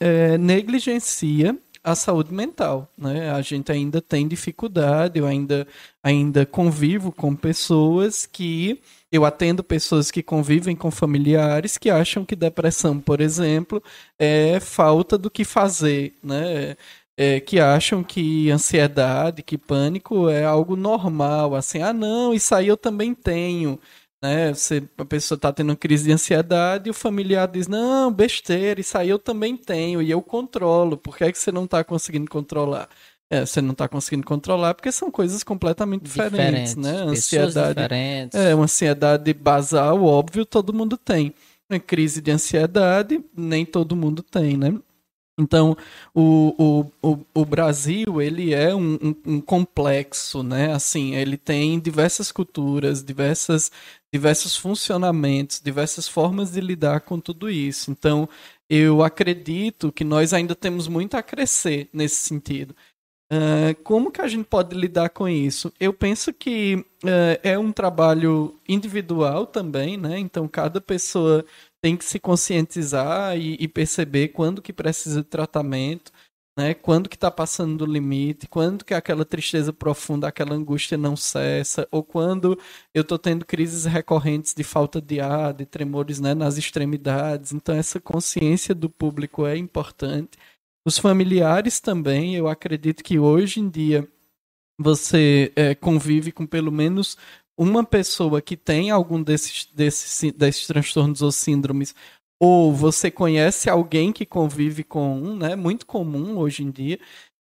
é, 0.00 0.38
negligencia 0.38 1.54
a 1.86 1.94
saúde 1.94 2.34
mental, 2.34 2.90
né? 2.98 3.30
A 3.30 3.40
gente 3.40 3.70
ainda 3.70 4.02
tem 4.02 4.26
dificuldade, 4.26 5.20
eu 5.20 5.26
ainda, 5.26 5.68
ainda 6.02 6.44
convivo 6.44 7.12
com 7.12 7.36
pessoas 7.36 8.26
que 8.26 8.82
eu 9.10 9.24
atendo 9.24 9.62
pessoas 9.62 10.10
que 10.10 10.20
convivem 10.20 10.74
com 10.74 10.90
familiares 10.90 11.78
que 11.78 11.88
acham 11.88 12.24
que 12.24 12.34
depressão, 12.34 12.98
por 13.00 13.20
exemplo, 13.20 13.80
é 14.18 14.58
falta 14.58 15.16
do 15.16 15.30
que 15.30 15.44
fazer, 15.44 16.14
né? 16.22 16.76
É, 17.16 17.40
que 17.40 17.60
acham 17.60 18.02
que 18.04 18.50
ansiedade, 18.50 19.42
que 19.42 19.56
pânico 19.56 20.28
é 20.28 20.44
algo 20.44 20.76
normal, 20.76 21.54
assim, 21.54 21.80
ah 21.80 21.92
não, 21.92 22.34
isso 22.34 22.54
aí 22.54 22.66
eu 22.68 22.76
também 22.76 23.14
tenho, 23.14 23.80
né? 24.22 24.52
Você, 24.52 24.82
a 24.96 25.04
pessoa 25.04 25.36
está 25.36 25.52
tendo 25.52 25.76
crise 25.76 26.04
de 26.04 26.12
ansiedade 26.12 26.88
e 26.88 26.90
o 26.90 26.94
familiar 26.94 27.48
diz, 27.48 27.68
não, 27.68 28.12
besteira, 28.12 28.80
isso 28.80 28.96
aí 28.96 29.08
eu 29.08 29.18
também 29.18 29.56
tenho 29.56 30.02
e 30.02 30.10
eu 30.10 30.22
controlo, 30.22 30.96
por 30.96 31.16
que, 31.16 31.24
é 31.24 31.32
que 31.32 31.38
você 31.38 31.52
não 31.52 31.64
está 31.64 31.84
conseguindo 31.84 32.30
controlar? 32.30 32.88
É, 33.28 33.44
você 33.44 33.60
não 33.60 33.72
está 33.72 33.88
conseguindo 33.88 34.24
controlar 34.24 34.74
porque 34.74 34.92
são 34.92 35.10
coisas 35.10 35.42
completamente 35.42 36.02
diferentes, 36.02 36.74
diferentes 36.74 36.76
né? 36.76 37.02
Ansiedade. 37.02 37.74
Diferentes. 37.74 38.38
É, 38.38 38.54
uma 38.54 38.64
ansiedade 38.64 39.34
basal, 39.34 40.04
óbvio, 40.04 40.46
todo 40.46 40.72
mundo 40.72 40.96
tem. 40.96 41.34
Uma 41.68 41.80
crise 41.80 42.20
de 42.20 42.30
ansiedade, 42.30 43.20
nem 43.36 43.66
todo 43.66 43.96
mundo 43.96 44.22
tem, 44.22 44.56
né? 44.56 44.72
Então, 45.38 45.76
o, 46.14 46.90
o, 47.02 47.10
o, 47.10 47.18
o 47.34 47.44
Brasil, 47.44 48.22
ele 48.22 48.54
é 48.54 48.74
um, 48.74 48.94
um, 48.94 49.14
um, 49.34 49.40
complexo, 49.40 50.42
né? 50.42 50.72
Assim, 50.72 51.14
ele 51.14 51.36
tem 51.36 51.78
diversas 51.78 52.32
culturas, 52.32 53.04
diversas, 53.04 53.70
diversos 54.16 54.56
funcionamentos, 54.56 55.60
diversas 55.62 56.08
formas 56.08 56.52
de 56.52 56.60
lidar 56.62 57.02
com 57.02 57.20
tudo 57.20 57.50
isso. 57.50 57.90
Então, 57.90 58.26
eu 58.68 59.02
acredito 59.02 59.92
que 59.92 60.04
nós 60.04 60.32
ainda 60.32 60.54
temos 60.54 60.88
muito 60.88 61.18
a 61.18 61.22
crescer 61.22 61.90
nesse 61.92 62.16
sentido. 62.16 62.74
Uh, 63.30 63.74
como 63.82 64.10
que 64.10 64.22
a 64.22 64.28
gente 64.28 64.46
pode 64.46 64.74
lidar 64.74 65.10
com 65.10 65.28
isso? 65.28 65.70
Eu 65.78 65.92
penso 65.92 66.32
que 66.32 66.76
uh, 67.04 67.38
é 67.42 67.58
um 67.58 67.72
trabalho 67.72 68.58
individual 68.66 69.46
também, 69.46 69.98
né? 69.98 70.18
Então 70.18 70.48
cada 70.48 70.80
pessoa 70.80 71.44
tem 71.82 71.94
que 71.94 72.04
se 72.04 72.18
conscientizar 72.18 73.36
e, 73.36 73.56
e 73.60 73.68
perceber 73.68 74.28
quando 74.28 74.62
que 74.62 74.72
precisa 74.72 75.22
de 75.22 75.28
tratamento, 75.28 76.10
né? 76.56 76.72
Quando 76.74 77.08
que 77.08 77.16
está 77.16 77.30
passando 77.30 77.76
do 77.84 77.92
limite, 77.92 78.48
quando 78.48 78.84
que 78.84 78.94
aquela 78.94 79.24
tristeza 79.24 79.72
profunda, 79.72 80.26
aquela 80.26 80.54
angústia 80.54 80.96
não 80.96 81.14
cessa, 81.14 81.86
ou 81.90 82.02
quando 82.02 82.58
eu 82.94 83.02
estou 83.02 83.18
tendo 83.18 83.44
crises 83.44 83.84
recorrentes 83.84 84.54
de 84.54 84.64
falta 84.64 85.00
de 85.00 85.20
ar, 85.20 85.52
de 85.52 85.66
tremores 85.66 86.18
né, 86.18 86.34
nas 86.34 86.56
extremidades. 86.56 87.52
Então 87.52 87.74
essa 87.74 88.00
consciência 88.00 88.74
do 88.74 88.88
público 88.88 89.46
é 89.46 89.56
importante. 89.56 90.38
Os 90.86 90.98
familiares 90.98 91.80
também, 91.80 92.36
eu 92.36 92.48
acredito 92.48 93.04
que 93.04 93.18
hoje 93.18 93.60
em 93.60 93.68
dia 93.68 94.08
você 94.78 95.52
é, 95.56 95.74
convive 95.74 96.32
com 96.32 96.46
pelo 96.46 96.70
menos 96.72 97.16
uma 97.58 97.82
pessoa 97.82 98.42
que 98.42 98.56
tem 98.56 98.90
algum 98.90 99.22
desses, 99.22 99.66
desses, 99.74 100.32
desses 100.32 100.66
transtornos 100.66 101.22
ou 101.22 101.32
síndromes, 101.32 101.94
ou 102.40 102.72
você 102.72 103.10
conhece 103.10 103.70
alguém 103.70 104.12
que 104.12 104.26
convive 104.26 104.84
com 104.84 105.16
um, 105.16 105.36
né? 105.36 105.56
Muito 105.56 105.86
comum 105.86 106.38
hoje 106.38 106.62
em 106.62 106.70
dia. 106.70 106.98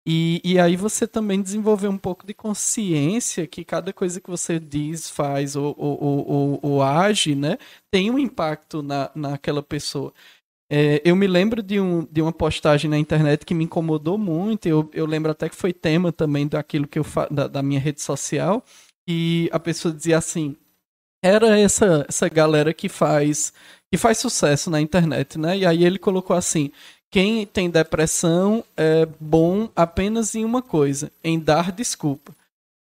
E, 0.07 0.41
e 0.45 0.59
aí 0.59 0.77
você 0.77 1.07
também 1.07 1.41
desenvolver 1.41 1.89
um 1.89 1.97
pouco 1.97 2.27
de 2.27 2.35
consciência 2.35 3.47
que 3.47 3.65
cada 3.65 3.91
coisa 3.93 4.21
que 4.21 4.29
você 4.29 4.61
diz, 4.61 5.09
faz 5.09 5.57
ou, 5.57 5.75
ou, 5.79 6.29
ou, 6.29 6.61
ou 6.63 6.83
age, 6.83 7.35
né, 7.35 7.57
tem 7.91 8.11
um 8.11 8.19
impacto 8.19 8.83
na, 8.83 9.11
naquela 9.15 9.63
pessoa. 9.63 10.13
É, 10.71 11.01
eu 11.05 11.17
me 11.17 11.27
lembro 11.27 11.63
de, 11.63 11.81
um, 11.81 12.05
de 12.11 12.21
uma 12.21 12.33
postagem 12.33 12.91
na 12.91 12.99
internet 12.99 13.47
que 13.47 13.55
me 13.55 13.65
incomodou 13.65 14.19
muito. 14.19 14.67
Eu, 14.67 14.91
eu 14.93 15.07
lembro 15.07 15.31
até 15.31 15.49
que 15.49 15.57
foi 15.57 15.73
tema 15.73 16.13
também 16.13 16.47
daquilo 16.47 16.87
que 16.87 16.99
eu 16.99 17.07
da, 17.31 17.49
da 17.49 17.63
minha 17.63 17.81
rede 17.81 18.03
social. 18.03 18.63
E 19.09 19.49
a 19.53 19.61
pessoa 19.61 19.95
dizia 19.95 20.19
assim: 20.19 20.57
era 21.25 21.59
essa, 21.59 22.05
essa 22.09 22.29
galera 22.29 22.75
que 22.75 22.89
faz 22.89 23.53
que 23.95 23.99
faz 23.99 24.19
sucesso 24.19 24.71
na 24.71 24.81
internet, 24.81 25.39
né? 25.39 25.57
E 25.57 25.65
aí 25.65 25.85
ele 25.85 26.01
colocou 26.01 26.35
assim: 26.35 26.73
quem 27.13 27.47
tem 27.47 27.71
depressão 27.71 28.65
é 28.77 29.07
bom 29.21 29.69
apenas 29.77 30.35
em 30.35 30.45
uma 30.45 30.61
coisa, 30.61 31.13
em 31.23 31.39
dar 31.39 31.71
desculpa. 31.71 32.33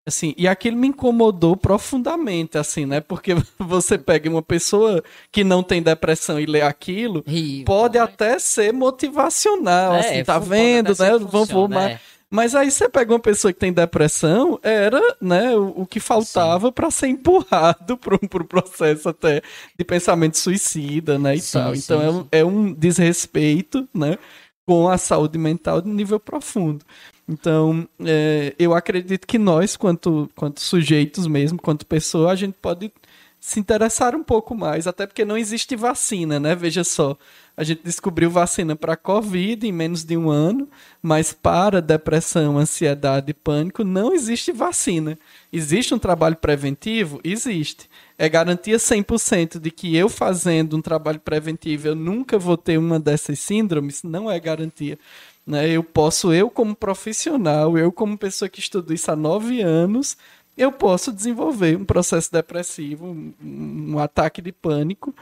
Assim, 0.04 0.34
e 0.36 0.48
aquilo 0.48 0.76
me 0.76 0.88
incomodou 0.88 1.56
profundamente, 1.56 2.58
assim, 2.58 2.86
né? 2.86 3.00
Porque 3.00 3.34
você 3.58 3.96
pega 3.96 4.28
uma 4.28 4.42
pessoa 4.42 5.02
que 5.30 5.44
não 5.44 5.62
tem 5.62 5.80
depressão 5.80 6.40
e 6.40 6.46
lê 6.46 6.62
aquilo, 6.62 7.22
e, 7.24 7.62
pode 7.64 7.98
até 7.98 8.36
ser 8.40 8.72
motivacional, 8.72 9.94
é, 9.94 10.00
assim, 10.00 10.24
tá 10.24 10.40
vendo, 10.40 10.88
né? 10.98 11.18
Vamos, 11.20 11.50
vou, 11.50 11.72
é. 11.74 12.00
Mas 12.36 12.54
aí 12.54 12.70
você 12.70 12.86
pega 12.86 13.14
uma 13.14 13.18
pessoa 13.18 13.50
que 13.50 13.58
tem 13.58 13.72
depressão, 13.72 14.60
era 14.62 15.00
né, 15.18 15.56
o, 15.56 15.68
o 15.80 15.86
que 15.86 15.98
faltava 15.98 16.70
para 16.70 16.90
ser 16.90 17.06
empurrado 17.06 17.96
para 17.96 18.14
um 18.14 18.28
processo 18.44 19.08
até 19.08 19.40
de 19.74 19.82
pensamento 19.82 20.36
suicida, 20.36 21.18
né? 21.18 21.36
E 21.36 21.40
sim, 21.40 21.58
tal. 21.58 21.74
Então 21.74 21.98
sim, 21.98 22.06
é, 22.06 22.10
um, 22.10 22.28
é 22.32 22.44
um 22.44 22.74
desrespeito, 22.74 23.88
né? 23.94 24.18
Com 24.66 24.86
a 24.86 24.98
saúde 24.98 25.38
mental 25.38 25.80
de 25.80 25.88
nível 25.88 26.20
profundo. 26.20 26.84
Então, 27.26 27.88
é, 28.04 28.54
eu 28.58 28.74
acredito 28.74 29.26
que 29.26 29.38
nós, 29.38 29.74
quanto, 29.74 30.30
quanto 30.36 30.60
sujeitos 30.60 31.26
mesmo, 31.26 31.58
quanto 31.58 31.86
pessoa, 31.86 32.32
a 32.32 32.36
gente 32.36 32.56
pode 32.60 32.92
se 33.40 33.58
interessar 33.58 34.14
um 34.14 34.22
pouco 34.22 34.54
mais, 34.54 34.86
até 34.86 35.06
porque 35.06 35.24
não 35.24 35.38
existe 35.38 35.74
vacina, 35.74 36.38
né? 36.38 36.54
Veja 36.54 36.84
só, 36.84 37.16
a 37.56 37.64
gente 37.64 37.82
descobriu 37.82 38.30
vacina 38.30 38.76
para 38.76 38.96
Covid 38.96 39.66
em 39.66 39.72
menos 39.72 40.04
de 40.04 40.14
um 40.16 40.28
ano, 40.28 40.68
mas 41.00 41.32
para 41.32 41.80
depressão, 41.80 42.58
ansiedade 42.58 43.30
e 43.30 43.34
pânico 43.34 43.82
não 43.82 44.12
existe 44.12 44.52
vacina. 44.52 45.18
Existe 45.50 45.94
um 45.94 45.98
trabalho 45.98 46.36
preventivo? 46.36 47.18
Existe. 47.24 47.88
É 48.18 48.28
garantia 48.28 48.76
100% 48.76 49.58
de 49.58 49.70
que 49.70 49.96
eu 49.96 50.08
fazendo 50.10 50.76
um 50.76 50.82
trabalho 50.82 51.18
preventivo 51.18 51.88
eu 51.88 51.94
nunca 51.94 52.38
vou 52.38 52.58
ter 52.58 52.76
uma 52.76 53.00
dessas 53.00 53.38
síndromes? 53.38 54.02
Não 54.02 54.30
é 54.30 54.38
garantia. 54.38 54.98
Né? 55.46 55.70
Eu 55.70 55.82
posso, 55.82 56.32
eu 56.34 56.50
como 56.50 56.74
profissional, 56.74 57.78
eu 57.78 57.90
como 57.90 58.18
pessoa 58.18 58.48
que 58.50 58.60
estudo 58.60 58.92
isso 58.92 59.10
há 59.10 59.16
nove 59.16 59.62
anos, 59.62 60.16
eu 60.56 60.72
posso 60.72 61.12
desenvolver 61.12 61.76
um 61.76 61.84
processo 61.84 62.32
depressivo, 62.32 63.06
um, 63.06 63.34
um 63.42 63.98
ataque 63.98 64.42
de 64.42 64.52
pânico, 64.52 65.14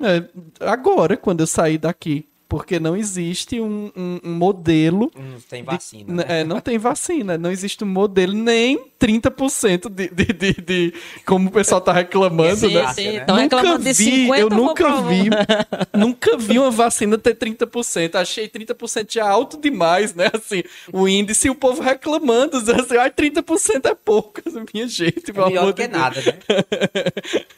é, 0.00 0.28
agora, 0.60 1.16
quando 1.16 1.40
eu 1.40 1.46
sair 1.46 1.78
daqui 1.78 2.29
porque 2.50 2.80
não 2.80 2.96
existe 2.96 3.60
um, 3.60 3.92
um, 3.96 4.18
um 4.24 4.34
modelo. 4.34 5.08
Não 5.16 5.40
tem 5.48 5.62
vacina. 5.62 6.04
De, 6.04 6.12
né? 6.12 6.40
é, 6.40 6.44
não 6.44 6.60
tem 6.60 6.78
vacina. 6.78 7.38
Não 7.38 7.48
existe 7.48 7.84
um 7.84 7.86
modelo, 7.86 8.32
nem 8.34 8.76
30% 9.00 9.88
de, 9.88 10.08
de, 10.08 10.24
de, 10.32 10.52
de 10.60 10.94
como 11.24 11.48
o 11.48 11.52
pessoal 11.52 11.80
tá 11.80 11.92
reclamando. 11.92 12.56
Sim, 12.56 12.74
né? 12.74 12.92
sim. 12.92 13.16
Estão 13.18 13.36
reclamando 13.36 13.84
vi, 13.84 13.92
de 13.94 14.04
50%. 14.04 14.38
Eu 14.38 14.50
nunca 14.50 15.00
vi, 15.02 15.30
nunca 15.96 16.36
vi 16.36 16.58
uma 16.58 16.72
vacina 16.72 17.16
ter 17.16 17.36
30%. 17.36 18.16
Achei 18.16 18.48
30% 18.48 19.12
já 19.12 19.28
alto 19.28 19.56
demais, 19.56 20.12
né? 20.12 20.28
Assim, 20.34 20.64
o 20.92 21.06
índice 21.06 21.46
e 21.46 21.50
o 21.50 21.54
povo 21.54 21.80
reclamando, 21.80 22.56
assim, 22.56 22.96
ai, 22.96 23.12
30% 23.12 23.86
é 23.86 23.94
pouco, 23.94 24.42
minha 24.74 24.88
gente. 24.88 25.30
É 25.30 25.46
melhor 25.46 25.72
que 25.72 25.86
nada, 25.86 26.20
né? 26.20 26.34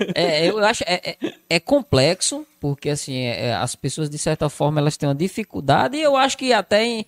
é, 0.14 0.50
eu 0.50 0.58
acho, 0.58 0.84
é, 0.86 1.16
é, 1.18 1.34
é 1.48 1.58
complexo, 1.58 2.46
porque 2.60 2.90
assim, 2.90 3.16
é, 3.16 3.46
é, 3.46 3.54
as 3.54 3.74
pessoas 3.74 4.08
de 4.08 4.18
certa 4.18 4.48
forma 4.48 4.81
elas 4.82 4.96
têm 4.96 5.08
uma 5.08 5.14
dificuldade, 5.14 5.96
e 5.96 6.02
eu 6.02 6.16
acho 6.16 6.36
que 6.36 6.52
até 6.52 6.84
em, 6.84 7.06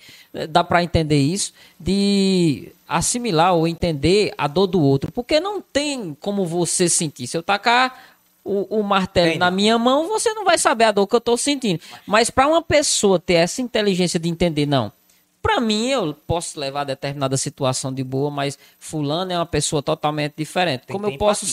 dá 0.49 0.65
para 0.65 0.83
entender 0.83 1.21
isso, 1.21 1.53
de 1.79 2.73
assimilar 2.89 3.55
ou 3.55 3.67
entender 3.67 4.33
a 4.39 4.47
dor 4.47 4.67
do 4.67 4.81
outro, 4.81 5.13
porque 5.13 5.41
não 5.41 5.61
tem 5.61 6.17
como 6.21 6.47
você 6.47 6.89
sentir. 6.89 7.27
Se 7.27 7.37
eu 7.37 7.43
tacar 7.43 8.15
o, 8.45 8.81
o 8.81 8.83
martelo 8.83 9.31
tem, 9.31 9.39
na 9.39 9.51
minha 9.51 9.79
mão, 9.79 10.07
você 10.07 10.33
não 10.35 10.45
vai 10.45 10.59
saber 10.59 10.85
a 10.85 10.93
dor 10.93 11.07
que 11.07 11.15
eu 11.15 11.19
estou 11.19 11.37
sentindo. 11.37 11.81
Mas 12.07 12.29
para 12.29 12.47
uma 12.47 12.61
pessoa 12.61 13.19
ter 13.19 13.35
essa 13.35 13.63
inteligência 13.63 14.21
de 14.21 14.29
entender, 14.29 14.67
não. 14.67 14.93
Para 15.41 15.61
mim, 15.61 15.89
eu 15.89 16.15
posso 16.27 16.59
levar 16.59 16.85
determinada 16.85 17.37
situação 17.37 17.93
de 17.93 18.03
boa, 18.03 18.31
mas 18.31 18.59
fulano 18.79 19.33
é 19.33 19.37
uma 19.37 19.47
pessoa 19.47 19.83
totalmente 19.83 20.35
diferente. 20.37 20.87
Tem 20.87 20.95
como 20.95 21.07
eu 21.07 21.19
posso, 21.19 21.47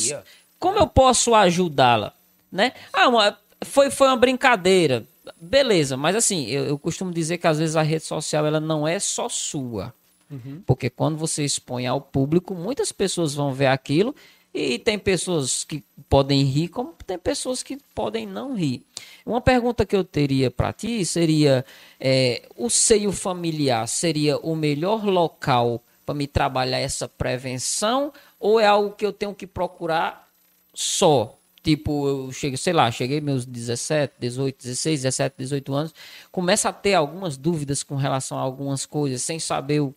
como 0.59 0.77
eu 0.77 0.87
posso 0.87 1.33
ajudá-la, 1.35 2.13
né? 2.51 2.73
Ah, 2.93 3.09
uma, 3.09 3.37
foi, 3.61 3.89
foi 3.89 4.07
uma 4.07 4.15
brincadeira. 4.15 5.03
Beleza, 5.43 5.97
mas 5.97 6.15
assim, 6.15 6.45
eu, 6.45 6.65
eu, 6.65 6.77
costumo 6.77 7.11
dizer 7.11 7.39
que 7.39 7.47
às 7.47 7.57
vezes 7.57 7.75
a 7.75 7.81
rede 7.81 8.03
social 8.03 8.45
ela 8.45 8.59
não 8.59 8.87
é 8.87 8.99
só 8.99 9.27
sua. 9.27 9.91
Uhum. 10.29 10.61
Porque 10.67 10.87
quando 10.87 11.17
você 11.17 11.43
expõe 11.43 11.87
ao 11.87 11.99
público, 11.99 12.53
muitas 12.53 12.91
pessoas 12.91 13.33
vão 13.33 13.51
ver 13.51 13.65
aquilo 13.65 14.15
e 14.53 14.77
tem 14.77 14.99
pessoas 14.99 15.63
que 15.63 15.83
podem 16.07 16.43
rir, 16.43 16.67
como 16.67 16.93
tem 17.07 17.17
pessoas 17.17 17.63
que 17.63 17.79
podem 17.95 18.27
não 18.27 18.53
rir. 18.53 18.85
Uma 19.25 19.41
pergunta 19.41 19.83
que 19.83 19.95
eu 19.95 20.03
teria 20.03 20.51
para 20.51 20.71
ti 20.71 21.03
seria: 21.03 21.65
é, 21.99 22.47
o 22.55 22.69
seio 22.69 23.11
familiar 23.11 23.87
seria 23.87 24.37
o 24.37 24.55
melhor 24.55 25.03
local 25.03 25.83
para 26.05 26.13
me 26.13 26.27
trabalhar 26.27 26.77
essa 26.77 27.07
prevenção 27.07 28.13
ou 28.39 28.59
é 28.59 28.67
algo 28.67 28.95
que 28.95 29.05
eu 29.05 29.11
tenho 29.11 29.33
que 29.33 29.47
procurar 29.47 30.27
só? 30.71 31.35
Tipo, 31.63 32.07
eu 32.07 32.31
cheguei, 32.31 32.57
sei 32.57 32.73
lá, 32.73 32.89
cheguei 32.89 33.21
meus 33.21 33.45
17, 33.45 34.15
18, 34.19 34.63
16, 34.63 35.01
17, 35.03 35.35
18 35.37 35.73
anos, 35.73 35.93
começa 36.31 36.69
a 36.69 36.73
ter 36.73 36.95
algumas 36.95 37.37
dúvidas 37.37 37.83
com 37.83 37.95
relação 37.95 38.37
a 38.37 38.41
algumas 38.41 38.85
coisas, 38.85 39.21
sem 39.21 39.39
saber 39.39 39.79
o, 39.81 39.93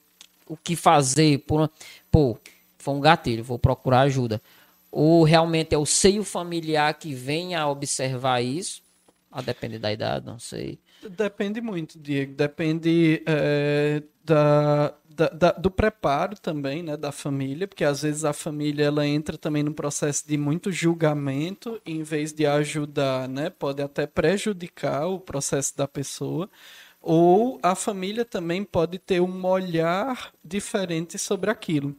o 0.46 0.56
que 0.56 0.76
fazer. 0.76 1.38
Por, 1.40 1.70
pô, 2.10 2.38
foi 2.78 2.94
um 2.94 3.00
gatilho, 3.00 3.42
vou 3.42 3.58
procurar 3.58 4.02
ajuda. 4.02 4.42
Ou 4.92 5.24
realmente 5.24 5.74
é 5.74 5.78
o 5.78 5.86
seio 5.86 6.22
familiar 6.22 6.92
que 6.94 7.14
vem 7.14 7.54
a 7.54 7.66
observar 7.66 8.42
isso, 8.42 8.82
a 9.32 9.40
depender 9.40 9.78
da 9.78 9.92
idade, 9.92 10.26
não 10.26 10.38
sei. 10.38 10.78
Depende 11.08 11.60
muito, 11.60 11.98
Diego. 11.98 12.34
Depende 12.34 13.22
é, 13.26 14.02
da, 14.24 14.94
da, 15.14 15.28
da, 15.28 15.52
do 15.52 15.70
preparo 15.70 16.36
também, 16.38 16.82
né, 16.82 16.96
da 16.96 17.12
família, 17.12 17.68
porque 17.68 17.84
às 17.84 18.02
vezes 18.02 18.24
a 18.24 18.32
família 18.32 18.86
ela 18.86 19.06
entra 19.06 19.38
também 19.38 19.62
no 19.62 19.72
processo 19.72 20.26
de 20.26 20.36
muito 20.36 20.72
julgamento, 20.72 21.80
em 21.86 22.02
vez 22.02 22.32
de 22.32 22.46
ajudar, 22.46 23.28
né, 23.28 23.50
pode 23.50 23.82
até 23.82 24.06
prejudicar 24.06 25.06
o 25.06 25.20
processo 25.20 25.76
da 25.76 25.86
pessoa, 25.86 26.48
ou 27.00 27.58
a 27.62 27.74
família 27.74 28.24
também 28.24 28.64
pode 28.64 28.98
ter 28.98 29.20
um 29.20 29.46
olhar 29.46 30.32
diferente 30.42 31.18
sobre 31.18 31.50
aquilo. 31.50 31.94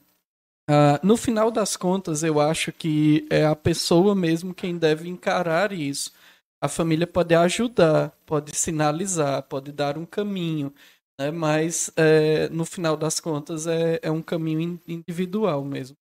Uh, 0.70 0.98
no 1.04 1.16
final 1.16 1.52
das 1.52 1.78
contas, 1.78 2.24
eu 2.24 2.40
acho 2.40 2.72
que 2.72 3.28
é 3.30 3.46
a 3.46 3.56
pessoa 3.56 4.16
mesmo 4.16 4.54
quem 4.54 4.78
deve 4.78 5.08
encarar 5.08 5.72
isso. 5.72 6.12
A 6.60 6.68
família 6.68 7.06
pode 7.06 7.36
ajudar, 7.36 8.12
pode 8.26 8.56
sinalizar, 8.56 9.44
pode 9.44 9.72
dar 9.72 9.98
um 9.98 10.06
caminho, 10.06 10.74
né? 11.20 11.32
mas 11.32 11.92
é, 11.96 12.50
no 12.50 12.66
final 12.66 12.96
das 12.98 13.20
contas 13.20 13.68
é, 13.68 14.00
é 14.02 14.12
um 14.12 14.22
caminho 14.22 14.80
individual 14.88 15.64
mesmo. 15.64 15.96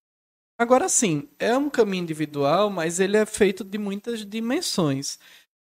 Agora 0.59 0.89
sim, 0.89 1.29
é 1.39 1.57
um 1.57 1.69
caminho 1.69 2.03
individual, 2.05 2.71
mas 2.71 3.01
ele 3.01 3.17
é 3.17 3.27
feito 3.27 3.65
de 3.65 3.77
muitas 3.77 4.25
dimensões. 4.25 5.19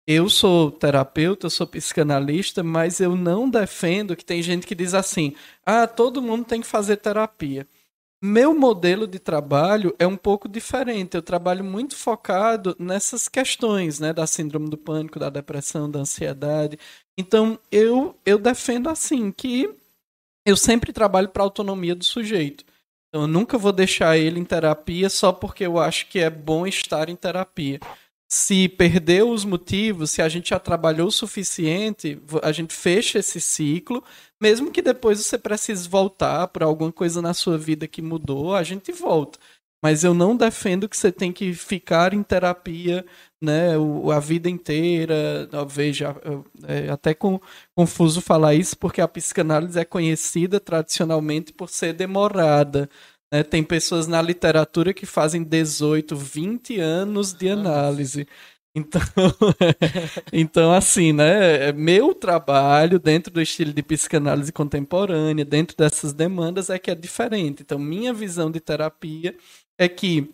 Eu 0.06 0.30
sou 0.30 0.70
terapeuta, 0.70 1.46
eu 1.46 1.50
sou 1.50 1.66
psicanalista, 1.66 2.62
mas 2.62 2.98
eu 2.98 3.14
não 3.14 3.50
defendo 3.50 4.16
que 4.16 4.24
tem 4.24 4.42
gente 4.42 4.66
que 4.66 4.74
diz 4.74 4.94
assim: 4.94 5.34
ah, 5.66 5.87
todo 5.87 6.22
mundo 6.22 6.46
tem 6.46 6.62
que 6.62 6.66
fazer 6.66 6.96
terapia. 6.96 7.66
Meu 8.20 8.52
modelo 8.52 9.07
de 9.07 9.20
trabalho 9.20 9.94
é 9.96 10.07
um 10.07 10.16
pouco 10.16 10.48
diferente. 10.48 11.14
Eu 11.14 11.22
trabalho 11.22 11.62
muito 11.62 11.96
focado 11.96 12.74
nessas 12.78 13.28
questões, 13.28 14.00
né, 14.00 14.12
da 14.12 14.26
síndrome 14.26 14.68
do 14.68 14.76
pânico, 14.76 15.20
da 15.20 15.31
depressão, 15.31 15.88
da 15.88 16.00
ansiedade. 16.00 16.78
Então, 17.16 17.59
eu 17.70 18.16
eu 18.26 18.38
defendo 18.38 18.88
assim 18.88 19.31
que 19.31 19.70
eu 20.46 20.57
sempre 20.57 20.92
trabalho 20.92 21.28
para 21.28 21.42
a 21.42 21.46
autonomia 21.46 21.94
do 21.94 22.04
sujeito. 22.04 22.64
Então, 23.09 23.22
eu 23.22 23.28
nunca 23.28 23.57
vou 23.57 23.72
deixar 23.72 24.18
ele 24.18 24.40
em 24.40 24.44
terapia 24.44 25.09
só 25.09 25.33
porque 25.33 25.64
eu 25.64 25.78
acho 25.78 26.09
que 26.09 26.18
é 26.18 26.31
bom 26.31 26.66
estar 26.66 27.09
em 27.09 27.16
terapia. 27.16 27.81
Se 28.28 28.68
perdeu 28.68 29.30
os 29.30 29.44
motivos, 29.44 30.10
se 30.10 30.20
a 30.20 30.28
gente 30.28 30.50
já 30.50 30.58
trabalhou 30.58 31.08
o 31.08 31.12
suficiente, 31.12 32.20
a 32.42 32.52
gente 32.52 32.74
fecha 32.74 33.18
esse 33.18 33.40
ciclo, 33.40 34.04
mesmo 34.40 34.70
que 34.70 34.82
depois 34.82 35.18
você 35.18 35.38
precise 35.38 35.88
voltar 35.88 36.48
por 36.48 36.62
alguma 36.62 36.92
coisa 36.92 37.22
na 37.22 37.32
sua 37.32 37.56
vida 37.56 37.88
que 37.88 38.02
mudou, 38.02 38.54
a 38.54 38.62
gente 38.62 38.92
volta. 38.92 39.38
Mas 39.82 40.02
eu 40.02 40.12
não 40.12 40.36
defendo 40.36 40.88
que 40.88 40.96
você 40.96 41.12
tem 41.12 41.32
que 41.32 41.54
ficar 41.54 42.12
em 42.12 42.22
terapia 42.22 43.06
né, 43.40 43.74
a 44.14 44.18
vida 44.18 44.50
inteira. 44.50 45.48
Veja, 45.68 46.16
é 46.66 46.90
até 46.90 47.14
com, 47.14 47.40
confuso 47.76 48.20
falar 48.20 48.54
isso, 48.54 48.76
porque 48.76 49.00
a 49.00 49.06
psicanálise 49.08 49.78
é 49.78 49.84
conhecida 49.84 50.58
tradicionalmente 50.58 51.52
por 51.52 51.68
ser 51.70 51.92
demorada. 51.92 52.90
Né? 53.32 53.42
Tem 53.42 53.62
pessoas 53.62 54.06
na 54.06 54.20
literatura 54.22 54.92
que 54.94 55.06
fazem 55.06 55.42
18, 55.42 56.16
20 56.16 56.80
anos 56.80 57.32
de 57.32 57.48
análise. 57.48 58.26
Então, 58.74 59.00
então, 60.32 60.72
assim, 60.72 61.12
né? 61.12 61.72
Meu 61.72 62.14
trabalho 62.14 62.98
dentro 62.98 63.32
do 63.32 63.40
estilo 63.40 63.72
de 63.72 63.82
psicanálise 63.82 64.52
contemporânea, 64.52 65.44
dentro 65.44 65.76
dessas 65.76 66.12
demandas, 66.12 66.70
é 66.70 66.78
que 66.78 66.90
é 66.90 66.94
diferente. 66.94 67.62
Então, 67.62 67.78
minha 67.78 68.12
visão 68.12 68.50
de 68.50 68.60
terapia 68.60 69.36
é 69.78 69.88
que 69.88 70.30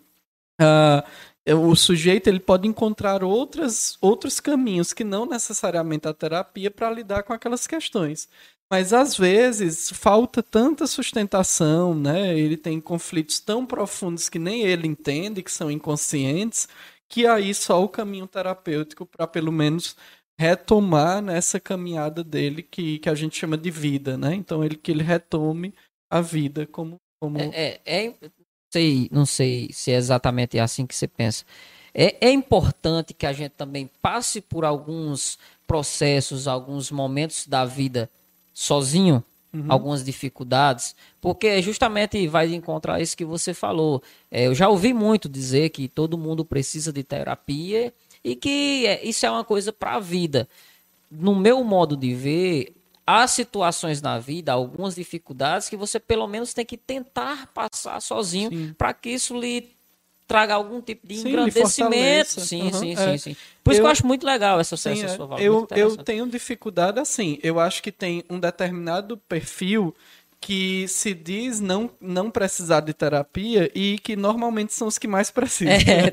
uh, 0.61 1.55
o 1.57 1.75
sujeito 1.77 2.29
ele 2.29 2.41
pode 2.41 2.67
encontrar 2.67 3.23
outras, 3.23 3.99
outros 4.01 4.41
caminhos 4.41 4.93
que 4.93 5.05
não 5.05 5.27
necessariamente 5.27 6.09
a 6.09 6.15
terapia 6.15 6.71
para 6.71 6.91
lidar 6.91 7.23
com 7.23 7.33
aquelas 7.33 7.67
questões. 7.67 8.29
Mas 8.75 8.93
às 8.93 9.17
vezes 9.17 9.89
falta 9.91 10.43
tanta 10.43 10.85
sustentação, 10.89 11.95
né? 11.95 12.37
Ele 12.37 12.57
tem 12.57 12.81
conflitos 12.81 13.39
tão 13.39 13.65
profundos 13.65 14.29
que 14.29 14.37
nem 14.37 14.63
ele 14.63 14.89
entende, 14.89 15.45
que 15.45 15.53
são 15.53 15.71
inconscientes, 15.71 16.67
que 17.09 17.25
aí 17.25 17.55
só 17.55 17.85
o 17.85 17.89
caminho 17.89 18.27
terapêutico 18.27 19.07
para 19.07 19.29
pelo 19.29 19.53
menos 19.53 19.97
retomar 20.37 21.23
nessa 21.23 21.61
caminhada 21.61 22.25
dele 22.25 22.65
que, 22.65 22.99
que 22.99 23.09
a 23.09 23.15
gente 23.15 23.39
chama 23.39 23.57
de 23.57 23.71
vida, 23.71 24.19
né? 24.19 24.35
Então 24.35 24.65
ele 24.65 24.75
que 24.75 24.91
ele 24.91 25.05
retome 25.05 25.73
a 26.11 26.21
vida 26.21 26.67
como 26.67 26.97
como 27.21 27.39
é, 27.39 27.79
é, 27.87 28.07
é 28.09 28.15
sei, 28.73 29.09
não 29.13 29.25
sei 29.25 29.69
se 29.73 29.93
é 29.93 29.95
exatamente 29.95 30.59
assim 30.59 30.85
que 30.85 30.97
você 30.97 31.07
pensa. 31.07 31.45
É, 31.95 32.27
é 32.27 32.33
importante 32.33 33.15
que 33.15 33.25
a 33.25 33.33
gente 33.33 33.53
também 33.53 33.89
passe 34.03 34.41
por 34.41 34.65
alguns 34.65 35.39
processos, 35.65 36.49
alguns 36.49 36.91
momentos 36.91 37.47
da 37.47 37.65
vida 37.65 38.11
sozinho, 38.55 39.23
uhum. 39.53 39.67
algumas 39.69 40.05
dificuldades, 40.05 40.95
porque 41.21 41.61
justamente 41.61 42.27
vai 42.29 42.55
encontrar 42.55 43.01
isso 43.01 43.17
que 43.17 43.25
você 43.25 43.53
falou. 43.53 44.03
É, 44.31 44.47
eu 44.47 44.55
já 44.55 44.69
ouvi 44.69 44.95
muito 44.95 45.29
dizer 45.29 45.71
que 45.71 45.89
todo 45.89 46.17
mundo 46.17 46.45
precisa 46.45 46.93
de 46.93 47.03
terapia 47.03 47.93
e 48.23 48.37
que 48.37 48.87
é, 48.87 49.05
isso 49.05 49.27
é 49.27 49.31
uma 49.31 49.45
coisa 49.45 49.73
para 49.73 49.97
a 49.97 50.01
vida. 50.01 50.49
No 51.11 51.35
meu 51.35 51.63
modo 51.63 51.97
de 51.97 52.15
ver, 52.15 52.73
há 53.07 53.27
situações 53.27 54.01
na 54.01 54.19
vida, 54.19 54.53
algumas 54.53 54.95
dificuldades 54.95 55.69
que 55.69 55.77
você 55.77 56.01
pelo 56.01 56.27
menos 56.27 56.55
tem 56.55 56.65
que 56.65 56.77
tentar 56.77 57.49
passar 57.49 58.01
sozinho 58.01 58.75
para 58.77 58.95
que 58.95 59.11
isso 59.11 59.39
lhe 59.39 59.75
traga 60.27 60.55
algum 60.55 60.81
tipo 60.81 61.07
de 61.07 61.17
sim, 61.17 61.29
engrandecimento. 61.29 62.41
Sim, 62.41 62.63
uhum, 62.63 62.73
sim, 62.73 62.93
é. 62.93 62.97
sim, 62.97 63.19
sim. 63.19 63.37
Por 63.63 63.73
isso 63.73 63.81
eu, 63.81 63.85
que 63.85 63.87
eu 63.87 63.93
acho 63.93 64.07
muito 64.07 64.27
legal 64.27 64.61
essa, 64.61 64.77
sim, 64.77 64.93
essa 64.93 65.07
é. 65.07 65.09
sua 65.17 65.41
Eu, 65.41 65.67
eu 65.77 65.97
tenho 65.97 66.27
dificuldade 66.27 66.99
assim. 66.99 67.39
Eu 67.43 67.61
acho 67.61 67.83
que 67.83 67.93
tem 67.93 68.25
um 68.29 68.39
determinado 68.39 69.17
perfil 69.17 69.95
que 70.45 70.87
se 70.89 71.15
diz 71.15 71.59
não, 71.59 71.91
não 71.99 72.31
precisar 72.31 72.81
de 72.81 72.93
terapia 72.93 73.71
e 73.75 73.99
que 73.99 74.15
normalmente 74.15 74.75
são 74.75 74.87
os 74.87 74.99
que 74.99 75.09
mais 75.09 75.31
precisam. 75.31 75.73
É, 75.73 76.11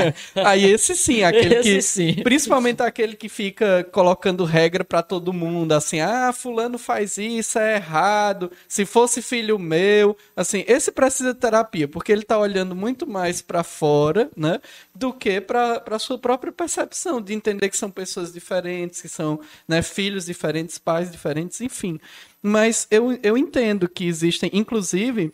é. 0.00 0.14
Aí 0.42 0.64
esse 0.64 0.96
sim, 0.96 1.22
aquele 1.22 1.56
esse 1.56 1.70
que 1.70 1.82
sim. 1.82 2.22
principalmente 2.22 2.82
aquele 2.82 3.14
que 3.14 3.28
fica 3.28 3.84
colocando 3.92 4.42
regra 4.42 4.82
para 4.82 5.02
todo 5.02 5.34
mundo, 5.34 5.72
assim, 5.72 6.00
ah, 6.00 6.32
fulano 6.32 6.78
faz 6.78 7.18
isso, 7.18 7.58
é 7.58 7.74
errado. 7.74 8.50
Se 8.66 8.86
fosse 8.86 9.20
filho 9.20 9.58
meu, 9.58 10.16
assim, 10.34 10.64
esse 10.66 10.90
precisa 10.90 11.34
de 11.34 11.38
terapia, 11.38 11.86
porque 11.86 12.10
ele 12.10 12.22
tá 12.22 12.38
olhando 12.38 12.74
muito 12.74 13.06
mais 13.06 13.42
para 13.42 13.62
fora, 13.62 14.30
né, 14.34 14.58
do 14.94 15.12
que 15.12 15.42
para 15.42 15.98
sua 15.98 16.18
própria 16.18 16.50
percepção 16.50 17.20
de 17.20 17.34
entender 17.34 17.68
que 17.68 17.76
são 17.76 17.90
pessoas 17.90 18.32
diferentes, 18.32 19.02
que 19.02 19.10
são, 19.10 19.38
né, 19.68 19.82
filhos 19.82 20.24
diferentes, 20.24 20.78
pais 20.78 21.10
diferentes, 21.10 21.60
enfim. 21.60 22.00
Mas 22.42 22.86
eu, 22.90 23.18
eu 23.22 23.36
entendo 23.36 23.88
que 23.88 24.04
existem, 24.04 24.50
inclusive, 24.52 25.32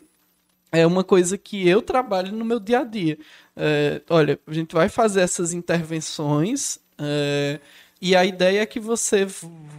é 0.71 0.85
uma 0.87 1.03
coisa 1.03 1.37
que 1.37 1.67
eu 1.67 1.81
trabalho 1.81 2.31
no 2.31 2.43
meu 2.43 2.59
dia 2.59 2.79
a 2.79 2.83
dia. 2.83 3.17
É, 3.55 4.01
olha, 4.09 4.39
a 4.47 4.53
gente 4.53 4.73
vai 4.73 4.89
fazer 4.89 5.21
essas 5.21 5.53
intervenções 5.53 6.79
é, 6.97 7.59
e 8.01 8.15
a 8.15 8.25
ideia 8.25 8.61
é 8.61 8.65
que 8.65 8.79
você 8.79 9.25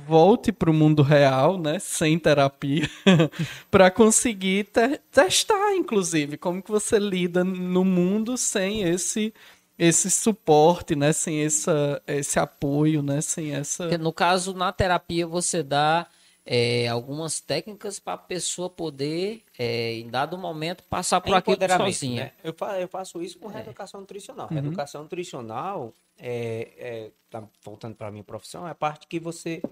volte 0.07 0.53
para 0.53 0.71
o 0.71 0.75
mundo 0.75 1.03
real, 1.03 1.59
né, 1.59 1.79
sem 1.79 2.19
terapia, 2.19 2.89
para 3.71 3.91
conseguir 3.91 4.65
te 4.65 4.99
testar, 5.13 5.75
inclusive, 5.75 6.39
como 6.39 6.63
que 6.63 6.71
você 6.71 6.99
lida 6.99 7.45
no 7.45 7.85
mundo 7.85 8.39
sem 8.39 8.83
esse 8.83 9.35
esse 9.77 10.09
suporte, 10.09 10.95
né, 10.95 11.13
sem 11.13 11.41
essa, 11.41 12.01
esse 12.07 12.39
apoio, 12.39 13.03
né, 13.03 13.21
sem 13.21 13.53
essa. 13.53 13.99
No 13.99 14.13
caso 14.13 14.55
na 14.55 14.73
terapia 14.73 15.27
você 15.27 15.63
dá 15.63 16.07
é, 16.47 16.87
algumas 16.89 17.41
técnicas 17.41 17.99
para 17.99 18.15
a 18.15 18.19
pessoa 18.19 18.69
poder, 18.69 19.43
é, 19.59 19.95
em 19.95 20.09
dado 20.09 20.37
momento, 20.37 20.85
passar 20.85 21.21
por 21.21 21.35
é 21.35 21.39
aquilo 21.39 21.57
sozinha. 21.79 22.25
Né? 22.25 22.33
Eu, 22.43 22.53
faço, 22.53 22.77
eu, 22.77 22.89
faço, 22.89 23.23
isso 23.23 23.39
com 23.39 23.51
é. 23.51 23.55
reeducação 23.55 24.01
nutricional. 24.01 24.49
Uhum. 24.49 24.55
Reeducação 24.55 25.03
nutricional, 25.03 25.95
é, 26.19 26.73
é, 26.77 27.11
tá 27.31 27.43
voltando 27.63 27.95
para 27.95 28.09
a 28.09 28.11
minha 28.11 28.25
profissão, 28.25 28.69
é 28.69 28.71
a 28.71 28.75
parte 28.75 29.07
que 29.07 29.19
você, 29.19 29.63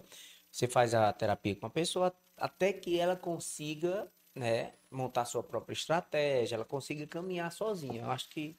você 0.50 0.66
faz 0.66 0.94
a 0.94 1.12
terapia 1.12 1.54
com 1.56 1.66
a 1.66 1.70
pessoa 1.70 2.12
até 2.36 2.72
que 2.72 2.98
ela 2.98 3.16
consiga 3.16 4.08
né, 4.34 4.72
montar 4.90 5.26
sua 5.26 5.42
própria 5.42 5.74
estratégia, 5.74 6.56
ela 6.56 6.64
consiga 6.64 7.06
caminhar 7.06 7.52
sozinha. 7.52 8.02
Eu 8.02 8.10
acho 8.10 8.28
que 8.30 8.56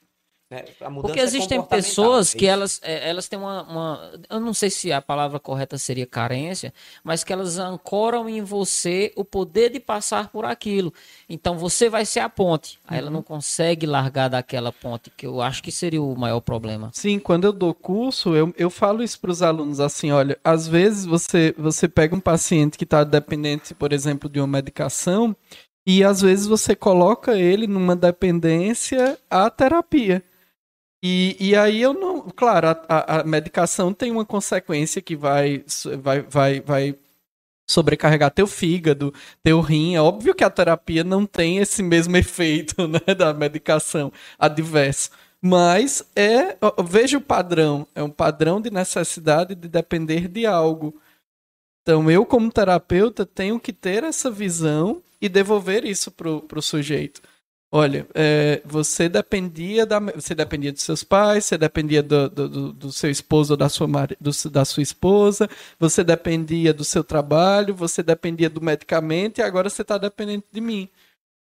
né? 0.53 0.65
Porque 1.01 1.19
é 1.19 1.23
existem 1.23 1.57
é 1.57 1.63
pessoas 1.63 2.33
que 2.33 2.45
elas, 2.45 2.79
é, 2.83 3.09
elas 3.09 3.27
têm 3.27 3.39
uma, 3.39 3.63
uma, 3.63 4.11
Eu 4.29 4.39
não 4.39 4.53
sei 4.53 4.69
se 4.69 4.91
a 4.91 5.01
palavra 5.01 5.39
correta 5.39 5.77
seria 5.79 6.05
carência, 6.05 6.71
mas 7.03 7.23
que 7.23 7.33
elas 7.33 7.57
ancoram 7.57 8.29
em 8.29 8.41
você 8.41 9.11
o 9.15 9.25
poder 9.25 9.71
de 9.71 9.79
passar 9.79 10.29
por 10.29 10.45
aquilo. 10.45 10.93
Então 11.27 11.57
você 11.57 11.89
vai 11.89 12.05
ser 12.05 12.19
a 12.19 12.29
ponte. 12.29 12.79
Aí 12.87 12.97
uhum. 12.97 13.01
ela 13.01 13.11
não 13.11 13.23
consegue 13.23 13.87
largar 13.87 14.29
daquela 14.29 14.71
ponte, 14.71 15.11
que 15.15 15.25
eu 15.25 15.41
acho 15.41 15.63
que 15.63 15.71
seria 15.71 16.01
o 16.01 16.15
maior 16.15 16.39
problema. 16.39 16.91
Sim, 16.93 17.17
quando 17.17 17.45
eu 17.45 17.53
dou 17.53 17.73
curso, 17.73 18.35
eu, 18.35 18.53
eu 18.55 18.69
falo 18.69 19.01
isso 19.01 19.19
para 19.19 19.31
os 19.31 19.41
alunos 19.41 19.79
assim: 19.79 20.11
olha, 20.11 20.37
às 20.43 20.67
vezes 20.67 21.05
você, 21.05 21.55
você 21.57 21.87
pega 21.87 22.15
um 22.15 22.19
paciente 22.19 22.77
que 22.77 22.83
está 22.83 23.03
dependente, 23.03 23.73
por 23.73 23.91
exemplo, 23.91 24.29
de 24.29 24.39
uma 24.39 24.47
medicação. 24.47 25.35
E 25.85 26.01
às 26.01 26.21
vezes 26.21 26.47
você 26.47 26.75
coloca 26.75 27.37
ele 27.37 27.67
numa 27.67 27.93
dependência 27.93 29.17
à 29.29 29.49
terapia. 29.49 30.23
E, 31.05 31.35
e 31.37 31.53
aí 31.53 31.81
eu 31.81 31.93
não. 31.93 32.21
Claro, 32.29 32.69
a, 32.87 33.19
a 33.19 33.23
medicação 33.25 33.93
tem 33.93 34.09
uma 34.09 34.23
consequência 34.25 35.01
que 35.01 35.17
vai, 35.17 35.65
vai, 36.01 36.21
vai, 36.21 36.61
vai 36.61 36.95
sobrecarregar 37.69 38.31
teu 38.31 38.47
fígado, 38.47 39.13
teu 39.43 39.59
rim. 39.59 39.95
É 39.95 40.01
óbvio 40.01 40.33
que 40.33 40.45
a 40.45 40.49
terapia 40.49 41.03
não 41.03 41.25
tem 41.25 41.57
esse 41.57 41.83
mesmo 41.83 42.15
efeito 42.17 42.87
né, 42.87 43.13
da 43.17 43.33
medicação 43.33 44.13
adverso. 44.39 45.09
Mas 45.41 46.09
é, 46.15 46.57
veja 46.85 47.17
o 47.17 47.21
padrão, 47.21 47.85
é 47.93 48.01
um 48.01 48.09
padrão 48.09 48.61
de 48.61 48.71
necessidade 48.71 49.55
de 49.55 49.67
depender 49.67 50.29
de 50.29 50.45
algo. 50.45 50.95
Então 51.81 52.09
eu, 52.09 52.25
como 52.25 52.49
terapeuta, 52.49 53.25
tenho 53.25 53.59
que 53.59 53.73
ter 53.73 54.05
essa 54.05 54.31
visão 54.31 55.03
e 55.21 55.27
devolver 55.27 55.83
isso 55.83 56.09
para 56.11 56.29
o 56.29 56.61
sujeito. 56.61 57.21
Olha, 57.75 58.05
é, 58.13 58.61
você 58.63 59.09
dependia 59.09 59.83
da, 59.83 59.99
você 59.99 60.35
dependia 60.35 60.71
dos 60.71 60.83
seus 60.83 61.03
pais, 61.03 61.45
você 61.45 61.57
dependia 61.57 62.03
do, 62.03 62.29
do, 62.29 62.71
do 62.71 62.91
seu 62.91 63.09
esposo 63.09 63.53
ou 63.53 63.57
da 63.57 63.67
sua, 63.67 63.87
do, 64.21 64.51
da 64.51 64.63
sua 64.63 64.83
esposa, 64.83 65.49
você 65.79 66.03
dependia 66.03 66.71
do 66.71 66.83
seu 66.83 67.03
trabalho, 67.03 67.73
você 67.73 68.03
dependia 68.03 68.47
do 68.47 68.61
medicamento 68.61 69.39
e 69.39 69.41
agora 69.41 69.71
você 69.71 69.81
está 69.81 69.97
dependente 69.97 70.45
de 70.51 70.61
mim. 70.61 70.87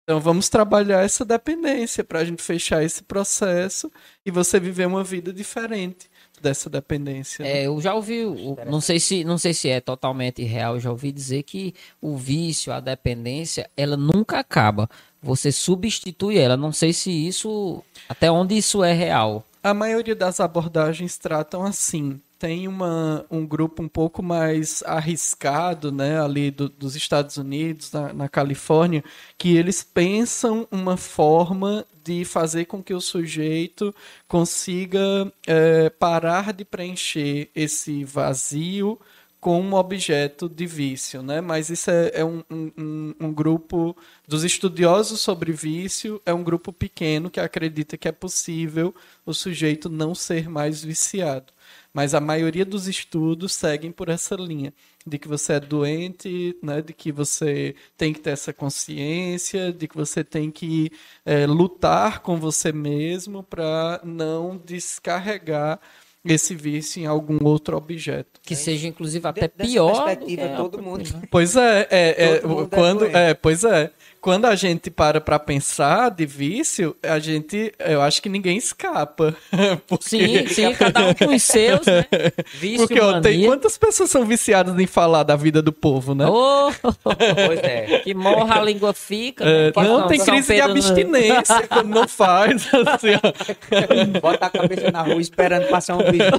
Então 0.05 0.19
vamos 0.19 0.49
trabalhar 0.49 1.05
essa 1.05 1.27
dependência 1.27 2.03
para 2.03 2.21
a 2.21 2.25
gente 2.25 2.43
fechar 2.43 2.83
esse 2.83 3.03
processo 3.03 3.93
e 4.25 4.31
você 4.31 4.59
viver 4.59 4.87
uma 4.87 5.05
vida 5.05 5.31
diferente 5.31 6.11
dessa 6.41 6.71
dependência. 6.71 7.43
Né? 7.43 7.61
É, 7.61 7.67
eu 7.67 7.79
já 7.83 7.95
ouvi, 7.95 8.23
não 8.67 8.81
sei 8.81 8.99
se 8.99 9.25
não 9.25 9.37
sei 9.37 9.53
se 9.53 9.69
é 9.69 9.81
totalmente 9.81 10.43
real, 10.43 10.81
já 10.81 10.91
ouvi 10.91 11.13
dizer 11.13 11.43
que 11.43 11.75
o 12.01 12.17
vício, 12.17 12.73
a 12.73 12.81
dependência, 12.81 13.69
ela 13.77 13.97
nunca 13.97 14.39
acaba 14.39 14.89
você 15.25 15.51
substitui 15.51 16.37
ela. 16.39 16.57
Não 16.57 16.73
sei 16.73 16.93
se 16.93 17.11
isso. 17.11 17.83
Até 18.09 18.31
onde 18.31 18.57
isso 18.57 18.85
é 18.85 18.93
real. 18.93 19.45
A 19.63 19.73
maioria 19.73 20.15
das 20.15 20.41
abordagens 20.41 21.17
tratam 21.17 21.65
assim. 21.65 22.21
tem 22.39 22.69
uma, 22.69 23.25
um 23.31 23.47
grupo 23.47 23.83
um 23.83 23.89
pouco 23.89 24.23
mais 24.23 24.83
arriscado, 24.85 25.91
né, 25.91 26.21
ali 26.21 26.51
do, 26.51 26.69
dos 26.69 26.95
Estados 26.95 27.39
Unidos, 27.39 27.91
na, 27.91 28.13
na 28.13 28.29
Califórnia, 28.29 29.03
que 29.39 29.57
eles 29.57 29.83
pensam 29.83 30.69
uma 30.71 30.99
forma 30.99 31.87
de 32.05 32.27
fazer 32.27 32.67
com 32.67 32.83
que 32.83 32.93
o 32.93 33.01
sujeito 33.01 33.95
consiga 34.29 35.33
é, 35.47 35.89
parar 35.89 36.53
de 36.53 36.67
preencher 36.67 37.49
esse 37.55 38.05
vazio 38.05 39.01
com 39.45 39.61
um 39.61 39.75
objeto 39.75 40.49
de 40.49 40.65
vício, 40.65 41.23
né? 41.23 41.43
Mas 41.43 41.69
isso 41.69 41.91
é, 41.91 42.13
é 42.15 42.25
um, 42.25 42.43
um, 42.51 43.15
um, 43.21 43.31
grupo 43.31 43.95
dos 44.27 44.43
estudiosos 44.43 45.21
sobre 45.21 45.53
vício, 45.53 46.19
é 46.25 46.33
um 46.33 46.43
grupo 46.43 46.73
pequeno 46.73 47.29
que 47.29 47.39
acredita 47.39 47.99
que 47.99 48.09
é 48.09 48.13
possível 48.13 48.95
o 49.27 49.35
sujeito 49.35 49.91
não 49.91 50.15
ser 50.15 50.49
mais 50.49 50.83
viciado. 50.83 51.53
Mas 51.93 52.15
a 52.15 52.21
maioria 52.21 52.65
dos 52.65 52.89
estudos 52.89 53.53
seguem 53.53 53.93
por 53.93 54.09
essa 54.09 54.35
linha 54.35 54.73
de 55.07 55.19
que 55.19 55.29
você 55.29 55.53
é 55.53 55.61
doente, 55.61 56.57
né? 56.63 56.81
De 56.81 56.95
que 56.95 57.13
você 57.13 57.77
tem 57.99 58.15
que 58.15 58.21
ter 58.21 58.31
essa 58.31 58.51
consciência, 58.51 59.71
de 59.75 59.87
que 59.87 59.95
você 59.95 60.25
tem 60.25 60.51
que 60.51 60.91
é, 61.23 61.47
lutar 61.47 62.21
com 62.21 62.39
você 62.41 62.73
mesmo 62.73 63.43
para 63.43 64.01
não 64.05 64.57
descarregar 64.57 65.79
esse 66.25 66.55
vício 66.55 67.03
em 67.03 67.07
algum 67.07 67.45
outro 67.45 67.77
objeto. 67.77 68.41
Que 68.43 68.57
seja, 68.57 68.89
inclusive, 68.89 69.27
até 69.27 69.49
pior. 69.49 70.05
Perspectiva, 70.05 70.49
todo 70.57 70.83
mundo. 70.83 71.05
Pois 71.31 71.57
é, 71.57 71.87
é, 71.91 72.25
é 72.25 72.41
quando, 72.71 73.05
é, 73.05 73.31
é, 73.31 73.35
pois 73.35 73.65
é 73.65 73.91
quando 74.25 74.47
a 74.47 74.55
gente 74.55 74.91
para 74.91 75.21
para 75.21 75.39
pensar 75.39 76.11
de 76.11 76.25
vício, 76.25 76.97
a 77.03 77.19
gente, 77.19 77.75
eu 77.79 78.01
acho 78.01 78.23
que 78.23 78.31
ninguém 78.31 78.57
escapa. 78.57 79.37
Porque... 79.87 80.09
Sim, 80.09 80.47
sim, 80.47 80.73
cada 80.73 81.09
um 81.09 81.13
com 81.13 81.35
os 81.35 81.43
seus, 81.43 81.85
né? 81.85 82.07
Vício, 82.59 82.89
Porque 82.89 82.99
ó, 82.99 83.21
tem 83.21 83.45
quantas 83.45 83.77
pessoas 83.77 84.11
são 84.11 84.25
viciadas 84.25 84.79
em 84.79 84.87
falar 84.87 85.25
da 85.25 85.37
vida 85.37 85.61
do 85.61 85.75
povo, 85.75 86.15
né? 86.15 86.25
Oh, 86.27 86.71
pois 87.03 87.59
é. 87.63 87.99
Que 88.03 88.15
morra 88.15 88.61
a 88.61 88.65
língua 88.65 88.95
fica. 88.95 89.45
É, 89.45 89.71
não, 89.77 90.01
não, 90.01 90.07
tem 90.07 90.19
crise 90.19 90.55
de 90.55 90.61
abstinência 90.63 91.57
não... 91.57 91.69
quando 91.69 91.89
não 91.91 92.09
faz. 92.09 92.67
Assim, 92.73 94.21
Bota 94.23 94.47
a 94.47 94.51
cabeça 94.51 94.91
na 94.91 95.03
rua 95.03 95.21
esperando 95.21 95.69
passar 95.69 95.97
um 95.97 96.11
vídeo. 96.11 96.31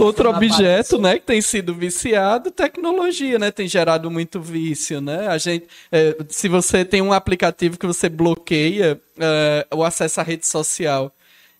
Outro 0.00 0.30
objeto, 0.30 0.98
né, 0.98 1.18
que 1.18 1.26
tem 1.26 1.42
sido 1.42 1.74
viciado, 1.74 2.50
tecnologia, 2.50 3.38
né? 3.38 3.50
Tem 3.50 3.68
gerado 3.68 4.10
muito 4.10 4.40
vício, 4.40 5.02
né? 5.02 5.28
A 5.28 5.36
gente... 5.36 5.66
É, 5.92 6.05
se 6.28 6.48
você 6.48 6.84
tem 6.84 7.00
um 7.00 7.12
aplicativo 7.12 7.78
que 7.78 7.86
você 7.86 8.08
bloqueia 8.08 9.00
uh, 9.16 9.76
o 9.76 9.84
acesso 9.84 10.20
à 10.20 10.22
rede 10.22 10.46
social 10.46 11.12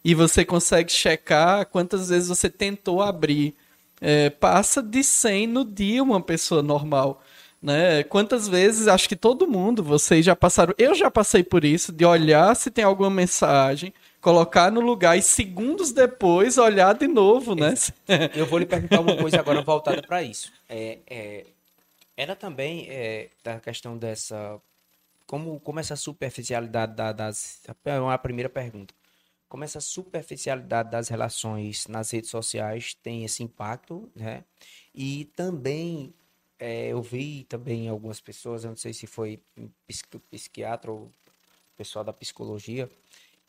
e 0.04 0.14
você 0.14 0.44
consegue 0.44 0.92
checar 0.92 1.66
quantas 1.66 2.08
vezes 2.08 2.28
você 2.28 2.48
tentou 2.48 3.02
abrir, 3.02 3.54
uh, 4.00 4.30
passa 4.38 4.82
de 4.82 5.02
100 5.02 5.46
no 5.46 5.64
dia 5.64 6.02
uma 6.02 6.20
pessoa 6.20 6.62
normal. 6.62 7.22
Né? 7.62 8.02
Quantas 8.04 8.46
vezes, 8.46 8.86
acho 8.86 9.08
que 9.08 9.16
todo 9.16 9.48
mundo, 9.48 9.82
vocês 9.82 10.24
já 10.24 10.36
passaram, 10.36 10.74
eu 10.78 10.94
já 10.94 11.10
passei 11.10 11.42
por 11.42 11.64
isso, 11.64 11.90
de 11.92 12.04
olhar 12.04 12.54
se 12.54 12.70
tem 12.70 12.84
alguma 12.84 13.10
mensagem, 13.10 13.92
colocar 14.20 14.70
no 14.70 14.80
lugar 14.80 15.16
e 15.16 15.22
segundos 15.22 15.90
depois 15.90 16.58
olhar 16.58 16.94
de 16.94 17.08
novo, 17.08 17.54
né? 17.54 17.74
Eu 18.34 18.46
vou 18.46 18.58
lhe 18.58 18.66
perguntar 18.66 19.00
uma 19.00 19.16
coisa 19.16 19.40
agora 19.40 19.62
voltada 19.62 20.02
para 20.02 20.22
isso. 20.22 20.52
É, 20.68 20.98
é, 21.08 21.46
era 22.16 22.34
também 22.34 22.86
é, 22.88 23.30
da 23.44 23.60
questão 23.60 23.98
dessa. 23.98 24.60
Como, 25.26 25.60
como 25.60 25.80
essa 25.80 25.96
superficialidade 25.96 26.94
da, 26.94 27.12
das. 27.12 27.62
É 27.84 28.00
uma 28.00 28.16
primeira 28.18 28.48
pergunta. 28.48 28.94
Como 29.48 29.64
essa 29.64 29.80
superficialidade 29.80 30.90
das 30.90 31.08
relações 31.08 31.86
nas 31.88 32.10
redes 32.10 32.30
sociais 32.30 32.94
tem 32.94 33.24
esse 33.24 33.42
impacto, 33.42 34.10
né? 34.14 34.44
E 34.94 35.26
também 35.36 36.14
é, 36.58 36.88
eu 36.88 37.02
vi 37.02 37.44
também 37.44 37.88
algumas 37.88 38.20
pessoas, 38.20 38.64
eu 38.64 38.70
não 38.70 38.76
sei 38.76 38.92
se 38.92 39.06
foi 39.06 39.40
psiquiatra 40.30 40.90
ou 40.90 41.12
pessoal 41.76 42.04
da 42.04 42.12
psicologia, 42.12 42.90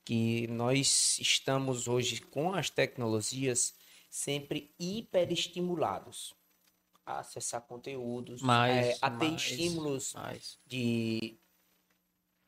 que 0.05 0.47
nós 0.47 1.17
estamos 1.19 1.87
hoje 1.87 2.21
com 2.21 2.53
as 2.53 2.69
tecnologias 2.69 3.73
sempre 4.09 4.71
hiperestimulados 4.79 6.35
a 7.07 7.19
acessar 7.19 7.61
conteúdos, 7.61 8.41
mais, 8.41 8.87
é, 8.87 8.97
a 9.01 9.09
ter 9.09 9.29
mais, 9.29 9.41
estímulos 9.41 10.13
mais. 10.13 10.59
de. 10.65 11.37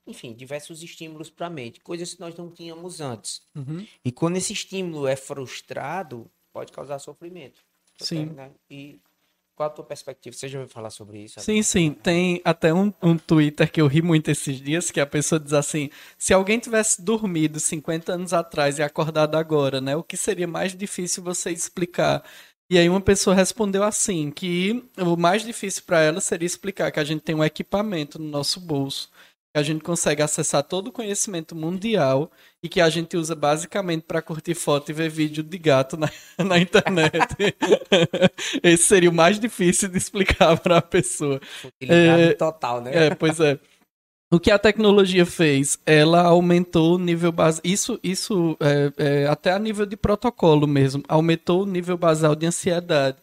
Enfim, 0.06 0.34
diversos 0.34 0.84
estímulos 0.84 1.30
para 1.30 1.48
a 1.48 1.50
mente, 1.50 1.80
coisas 1.80 2.14
que 2.14 2.20
nós 2.20 2.36
não 2.36 2.52
tínhamos 2.52 3.00
antes. 3.00 3.42
Uhum. 3.56 3.88
E 4.04 4.12
quando 4.12 4.36
esse 4.36 4.52
estímulo 4.52 5.08
é 5.08 5.16
frustrado, 5.16 6.30
pode 6.52 6.72
causar 6.72 7.00
sofrimento. 7.00 7.64
Sim. 8.00 8.26
Né? 8.26 8.52
E 8.70 9.00
qual 9.56 9.68
a 9.68 9.70
tua 9.70 9.86
perspectiva? 9.86 10.36
Você 10.36 10.48
já 10.48 10.60
ouviu 10.60 10.74
falar 10.74 10.90
sobre 10.90 11.20
isso? 11.20 11.40
Sim, 11.40 11.62
sim. 11.62 11.94
Tem 11.94 12.42
até 12.44 12.74
um, 12.74 12.92
um 13.04 13.18
Twitter 13.18 13.72
que 13.72 13.80
eu 13.80 13.88
ri 13.88 14.02
muito 14.02 14.32
esses 14.32 14.60
dias, 14.60 14.90
que 14.90 15.00
a 15.00 15.06
pessoa 15.06 15.40
diz 15.40 15.54
assim, 15.54 15.90
se 16.18 16.34
alguém 16.34 16.60
tivesse 16.60 17.02
dormido 17.02 17.60
50 17.60 18.14
anos 18.14 18.34
atrás 18.34 18.80
e 18.80 18.84
acordado 18.84 19.36
agora, 19.36 19.80
né? 19.80 19.96
O 19.96 20.04
que 20.04 20.18
seria 20.18 20.48
mais 20.48 20.76
difícil 20.76 21.24
você 21.24 21.52
explicar? 21.52 22.24
E 22.72 22.78
aí 22.78 22.88
uma 22.88 23.02
pessoa 23.02 23.36
respondeu 23.36 23.84
assim, 23.84 24.30
que 24.30 24.84
o 24.98 25.18
mais 25.18 25.44
difícil 25.44 25.84
para 25.86 26.02
ela 26.02 26.22
seria 26.22 26.46
explicar 26.46 26.92
que 26.92 27.00
a 27.00 27.04
gente 27.04 27.22
tem 27.22 27.34
um 27.34 27.44
equipamento 27.44 28.20
no 28.20 28.30
nosso 28.30 28.60
bolso, 28.60 29.10
que 29.52 29.60
a 29.60 29.64
gente 29.64 29.84
consegue 29.84 30.22
acessar 30.22 30.62
todo 30.64 30.90
o 30.90 30.92
conhecimento 30.92 31.56
mundial 31.56 32.32
e 32.62 32.70
que 32.70 32.80
a 32.80 32.88
gente 32.88 33.18
usa 33.18 33.34
basicamente 33.34 34.04
para 34.04 34.22
curtir 34.22 34.54
foto 34.54 34.92
e 34.92 34.94
ver 34.94 35.10
vídeo 35.10 35.42
de 35.42 35.58
gato 35.58 35.98
na, 35.98 36.12
na 36.46 36.60
internet. 36.60 37.36
Esse 38.62 38.84
seria 38.84 39.10
o 39.10 39.14
mais 39.14 39.40
difícil 39.40 39.90
de 39.90 39.98
explicar 39.98 40.56
para 40.60 40.78
a 40.78 40.82
pessoa. 40.82 41.42
É, 41.82 42.34
total, 42.34 42.82
né? 42.82 43.08
É, 43.08 43.16
pois 43.16 43.40
é. 43.40 43.60
O 44.32 44.40
que 44.40 44.52
a 44.52 44.60
tecnologia 44.60 45.26
fez? 45.26 45.80
Ela 45.88 46.22
aumentou 46.22 46.96
o 46.96 47.00
nível 47.00 47.32
base. 47.32 47.60
Isso, 47.64 48.00
isso 48.04 48.56
é, 48.60 49.24
é, 49.24 49.28
até 49.28 49.52
a 49.52 49.58
nível 49.58 49.88
de 49.88 49.98
protocolo 49.98 50.68
mesmo, 50.68 51.04
aumentou 51.08 51.64
o 51.64 51.66
nível 51.66 51.98
basal 51.98 52.36
de 52.36 52.46
ansiedade. 52.46 53.18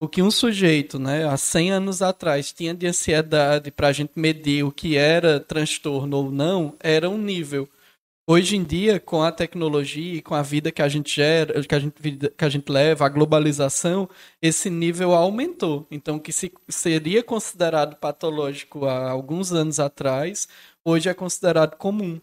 O 0.00 0.08
que 0.08 0.20
um 0.20 0.32
sujeito, 0.32 0.98
né, 0.98 1.28
há 1.28 1.36
100 1.36 1.70
anos 1.72 2.02
atrás, 2.02 2.52
tinha 2.52 2.74
de 2.74 2.88
ansiedade 2.88 3.70
para 3.70 3.88
a 3.88 3.92
gente 3.92 4.12
medir 4.16 4.64
o 4.64 4.72
que 4.72 4.96
era 4.96 5.38
transtorno 5.38 6.16
ou 6.16 6.30
não, 6.32 6.74
era 6.80 7.08
um 7.08 7.18
nível. 7.18 7.68
Hoje 8.30 8.56
em 8.56 8.62
dia, 8.62 9.00
com 9.00 9.22
a 9.22 9.32
tecnologia 9.32 10.16
e 10.16 10.20
com 10.20 10.34
a 10.34 10.42
vida 10.42 10.70
que 10.70 10.82
a 10.82 10.88
gente 10.88 11.16
gera, 11.16 11.64
que 11.64 11.74
a 11.74 11.78
gente, 11.78 11.94
que 12.36 12.44
a 12.44 12.48
gente 12.50 12.70
leva, 12.70 13.06
a 13.06 13.08
globalização, 13.08 14.06
esse 14.42 14.68
nível 14.68 15.14
aumentou. 15.14 15.86
Então, 15.90 16.16
o 16.16 16.20
que 16.20 16.30
se, 16.30 16.52
seria 16.68 17.22
considerado 17.22 17.96
patológico 17.96 18.84
há 18.84 19.08
alguns 19.08 19.50
anos 19.50 19.80
atrás, 19.80 20.46
hoje 20.84 21.08
é 21.08 21.14
considerado 21.14 21.76
comum, 21.76 22.20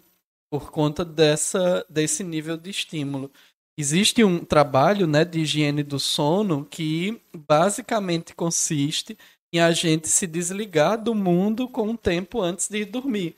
por 0.47 0.69
conta 0.69 1.03
dessa, 1.03 1.83
desse 1.89 2.23
nível 2.23 2.55
de 2.55 2.69
estímulo. 2.69 3.31
Existe 3.75 4.23
um 4.23 4.45
trabalho 4.45 5.07
né, 5.07 5.25
de 5.25 5.39
higiene 5.39 5.81
do 5.81 5.99
sono 5.99 6.67
que 6.69 7.19
basicamente 7.35 8.35
consiste 8.35 9.17
em 9.51 9.59
a 9.59 9.71
gente 9.71 10.07
se 10.07 10.27
desligar 10.27 11.01
do 11.01 11.15
mundo 11.15 11.67
com 11.67 11.89
um 11.89 11.97
tempo 11.97 12.43
antes 12.43 12.69
de 12.69 12.85
dormir. 12.85 13.35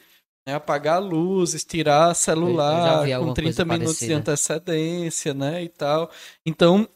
Né, 0.48 0.54
apagar 0.54 1.04
luzes, 1.04 1.66
tirar 1.66 2.16
celular 2.16 3.06
com 3.20 3.34
30 3.34 3.66
minutos 3.66 3.96
parecida. 3.98 4.08
de 4.08 4.14
antecedência, 4.14 5.34
né, 5.34 5.62
e 5.62 5.68
tal. 5.68 6.10
Então, 6.46 6.88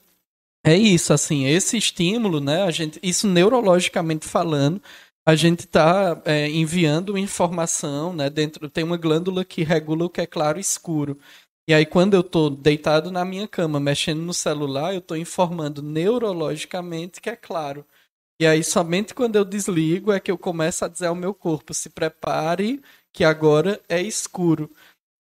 é 0.65 0.73
isso, 0.77 1.11
assim, 1.11 1.45
esse 1.45 1.75
estímulo, 1.75 2.39
né, 2.39 2.63
a 2.63 2.71
gente, 2.71 2.97
isso 3.03 3.27
neurologicamente 3.27 4.25
falando, 4.25 4.81
a 5.27 5.35
gente 5.35 5.65
está 5.65 6.21
é, 6.23 6.47
enviando 6.49 7.17
informação, 7.17 8.13
né, 8.13 8.29
dentro, 8.29 8.69
tem 8.69 8.85
uma 8.85 8.95
glândula 8.95 9.43
que 9.43 9.63
regula 9.63 10.05
o 10.05 10.09
que 10.09 10.21
é 10.21 10.25
claro 10.25 10.57
e 10.57 10.61
escuro. 10.61 11.19
E 11.67 11.73
aí, 11.73 11.85
quando 11.85 12.13
eu 12.13 12.21
estou 12.21 12.49
deitado 12.49 13.11
na 13.11 13.25
minha 13.25 13.49
cama, 13.49 13.81
mexendo 13.81 14.21
no 14.21 14.33
celular, 14.33 14.93
eu 14.93 14.99
estou 14.99 15.17
informando 15.17 15.81
neurologicamente 15.81 17.19
que 17.19 17.29
é 17.29 17.35
claro. 17.35 17.85
E 18.39 18.47
aí, 18.47 18.63
somente 18.63 19.13
quando 19.13 19.35
eu 19.35 19.43
desligo 19.43 20.11
é 20.11 20.21
que 20.21 20.31
eu 20.31 20.37
começo 20.37 20.85
a 20.85 20.87
dizer 20.87 21.07
ao 21.07 21.15
meu 21.15 21.33
corpo: 21.33 21.73
se 21.73 21.89
prepare 21.89 22.81
que 23.13 23.23
agora 23.23 23.79
é 23.89 24.01
escuro. 24.01 24.69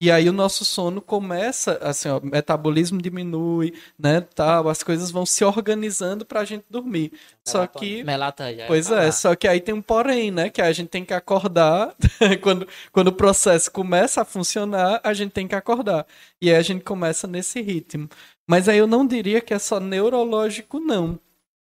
E 0.01 0.09
aí 0.09 0.27
o 0.27 0.33
nosso 0.33 0.65
sono 0.65 0.99
começa, 0.99 1.77
assim, 1.79 2.09
ó, 2.09 2.17
o 2.17 2.25
metabolismo 2.25 2.99
diminui, 2.99 3.71
né, 3.99 4.19
tal, 4.19 4.67
as 4.67 4.81
coisas 4.81 5.11
vão 5.11 5.27
se 5.27 5.45
organizando 5.45 6.25
para 6.25 6.39
a 6.39 6.43
gente 6.43 6.65
dormir. 6.67 7.13
Só 7.47 7.67
que, 7.67 8.03
Melatônia, 8.03 8.65
pois 8.65 8.89
é, 8.89 9.11
só 9.11 9.35
que 9.35 9.47
aí 9.47 9.61
tem 9.61 9.75
um 9.75 9.81
porém, 9.81 10.31
né, 10.31 10.49
que 10.49 10.59
a 10.59 10.71
gente 10.71 10.89
tem 10.89 11.05
que 11.05 11.13
acordar 11.13 11.95
quando, 12.41 12.67
quando 12.91 13.09
o 13.09 13.13
processo 13.13 13.71
começa 13.71 14.23
a 14.23 14.25
funcionar, 14.25 14.99
a 15.03 15.13
gente 15.13 15.33
tem 15.33 15.47
que 15.47 15.53
acordar. 15.53 16.07
E 16.41 16.49
aí 16.49 16.55
a 16.55 16.63
gente 16.63 16.83
começa 16.83 17.27
nesse 17.27 17.61
ritmo. 17.61 18.09
Mas 18.49 18.67
aí 18.67 18.79
eu 18.79 18.87
não 18.87 19.05
diria 19.05 19.39
que 19.39 19.53
é 19.53 19.59
só 19.59 19.79
neurológico, 19.79 20.79
não. 20.79 21.19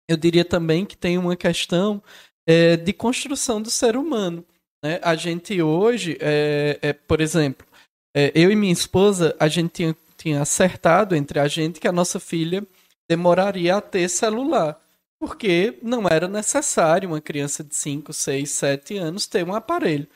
Eu 0.08 0.16
diria 0.16 0.46
também 0.46 0.86
que 0.86 0.96
tem 0.96 1.18
uma 1.18 1.36
questão 1.36 2.02
é, 2.46 2.74
de 2.74 2.92
construção 2.94 3.60
do 3.60 3.70
ser 3.70 3.98
humano. 3.98 4.42
Né? 4.84 5.00
A 5.02 5.14
gente 5.14 5.62
hoje, 5.62 6.18
é, 6.20 6.78
é 6.82 6.92
por 6.92 7.22
exemplo, 7.22 7.66
é, 8.14 8.30
eu 8.34 8.52
e 8.52 8.56
minha 8.56 8.72
esposa, 8.72 9.34
a 9.40 9.48
gente 9.48 9.70
tinha, 9.70 9.96
tinha 10.14 10.42
acertado 10.42 11.16
entre 11.16 11.40
a 11.40 11.48
gente 11.48 11.80
que 11.80 11.88
a 11.88 11.92
nossa 11.92 12.20
filha 12.20 12.62
demoraria 13.08 13.76
a 13.76 13.80
ter 13.80 14.10
celular. 14.10 14.78
Porque 15.18 15.78
não 15.82 16.06
era 16.06 16.28
necessário 16.28 17.08
uma 17.08 17.20
criança 17.20 17.64
de 17.64 17.74
5, 17.74 18.12
6, 18.12 18.50
7 18.50 18.98
anos 18.98 19.26
ter 19.26 19.42
um 19.46 19.54
aparelho. 19.54 20.06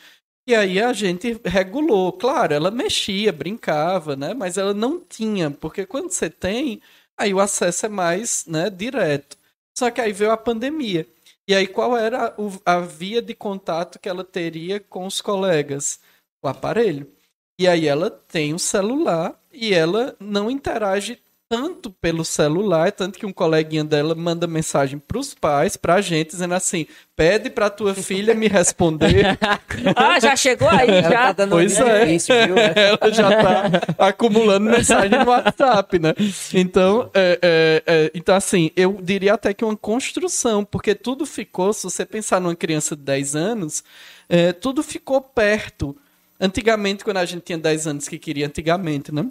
E 0.47 0.55
aí 0.55 0.81
a 0.81 0.93
gente 0.93 1.41
regulou. 1.45 2.13
Claro, 2.13 2.53
ela 2.53 2.71
mexia, 2.71 3.33
brincava, 3.33 4.17
né? 4.17 4.35
Mas 4.35 4.59
ela 4.59 4.75
não 4.75 5.01
tinha, 5.01 5.51
porque 5.51 5.87
quando 5.87 6.11
você 6.11 6.29
tem, 6.29 6.83
aí 7.17 7.33
o 7.33 7.41
acesso 7.41 7.87
é 7.87 7.89
mais 7.89 8.45
né, 8.47 8.69
direto. 8.69 9.39
Só 9.79 9.91
que 9.91 10.01
aí 10.01 10.13
veio 10.13 10.31
a 10.31 10.37
pandemia. 10.37 11.07
E 11.49 11.55
aí 11.55 11.67
qual 11.67 11.97
era 11.97 12.37
a, 12.67 12.81
via 12.81 13.23
de 13.23 13.35
contato 13.35 13.99
que 13.99 14.09
ela 14.09 14.23
teria 14.23 14.79
com 14.79 15.07
os 15.07 15.23
colegas? 15.23 15.99
O 16.43 16.49
aparelho. 16.49 17.11
E 17.59 17.67
aí 17.67 17.87
ela 17.89 18.11
tem 18.11 18.53
um 18.55 18.59
celular 18.59 19.41
e 19.51 19.73
ela 19.75 20.15
não 20.21 20.51
interage 20.51 21.21
tanto 21.49 21.91
pelo 21.91 22.25
celular, 22.25 22.93
tanto 22.93 23.19
que 23.19 23.25
um 23.25 23.33
coleguinha 23.33 23.83
dela 23.83 24.15
manda 24.15 24.47
mensagem 24.47 24.99
pros 24.99 25.33
pais, 25.33 25.77
pra 25.77 26.01
gente, 26.01 26.33
dizendo 26.33 26.53
assim: 26.55 26.87
pede 27.17 27.49
pra 27.49 27.71
tua 27.71 27.95
filha 27.95 28.35
me 28.35 28.49
responder. 28.49 29.39
ah, 29.97 30.21
já 30.21 30.37
chegou 30.37 30.69
aí, 30.69 31.03
já. 31.03 31.33
Tá 31.33 31.47
pois 31.47 31.81
é. 31.81 32.13
Isso, 32.13 32.33
viu? 32.33 32.55
Ela 32.77 33.13
já 33.13 33.31
tá 33.43 34.07
acumulando 34.07 34.69
mensagem 34.71 35.19
no 35.19 35.31
WhatsApp, 35.31 35.99
né? 35.99 36.15
Então, 36.53 37.11
é, 37.15 37.39
é, 37.41 37.83
é, 37.87 38.11
então, 38.15 38.35
assim, 38.35 38.71
eu 38.77 38.99
diria 39.03 39.35
até 39.35 39.55
que 39.55 39.65
uma 39.65 39.77
construção, 39.77 40.65
porque 40.65 40.95
tudo 40.95 41.25
ficou, 41.25 41.73
se 41.73 41.85
você 41.85 42.05
pensar 42.05 42.41
numa 42.41 42.55
criança 42.55 42.95
de 42.95 43.03
10 43.03 43.35
anos, 43.35 43.83
é, 44.29 44.53
tudo 44.53 44.83
ficou 44.83 45.21
perto. 45.21 45.97
Antigamente, 46.39 47.03
quando 47.03 47.17
a 47.17 47.25
gente 47.25 47.43
tinha 47.43 47.59
10 47.59 47.87
anos 47.87 48.07
que 48.07 48.19
queria, 48.19 48.47
antigamente, 48.47 49.11
né? 49.11 49.27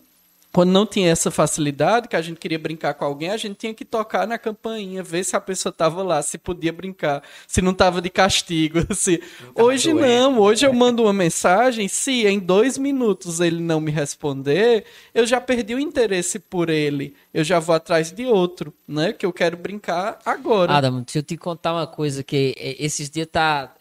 Quando 0.52 0.72
não 0.72 0.86
tinha 0.86 1.12
essa 1.12 1.30
facilidade, 1.30 2.08
que 2.08 2.16
a 2.16 2.22
gente 2.22 2.40
queria 2.40 2.58
brincar 2.58 2.94
com 2.94 3.06
alguém, 3.06 3.30
a 3.30 3.38
gente 3.38 3.56
tinha 3.56 3.74
que 3.74 3.86
tocar 3.86 4.26
na 4.26 4.38
campainha, 4.38 5.04
ver 5.04 5.24
se 5.24 5.36
a 5.36 5.42
pessoa 5.42 5.72
estava 5.72 6.02
lá, 6.02 6.22
se 6.22 6.38
podia 6.38 6.74
brincar, 6.74 7.22
se 7.48 7.62
não 7.62 7.72
estava 7.72 8.02
de 8.02 8.10
castigo. 8.10 8.80
Se... 8.96 9.22
Hoje 9.54 9.92
doente. 9.92 10.08
não, 10.08 10.40
hoje 10.40 10.66
eu 10.66 10.74
mando 10.74 11.04
uma 11.04 11.14
mensagem, 11.14 11.88
se 11.88 12.26
em 12.26 12.40
dois 12.40 12.78
minutos 12.78 13.40
ele 13.40 13.62
não 13.62 13.80
me 13.80 13.92
responder, 13.92 14.86
eu 15.14 15.28
já 15.28 15.40
perdi 15.40 15.76
o 15.76 15.80
interesse 15.80 16.40
por 16.40 16.70
ele, 16.70 17.14
eu 17.34 17.44
já 17.44 17.60
vou 17.60 17.76
atrás 17.76 18.12
de 18.12 18.26
outro, 18.26 18.74
né? 18.88 19.14
Que 19.14 19.26
eu 19.26 19.34
quero 19.34 19.56
brincar 19.58 20.18
agora. 20.26 20.74
Adam, 20.74 21.02
deixa 21.02 21.20
eu 21.20 21.24
te 21.24 21.38
contar 21.38 21.74
uma 21.74 21.88
coisa 21.88 22.24
que 22.24 22.56
esses 22.80 23.10
dias 23.10 23.28
tá 23.32 23.74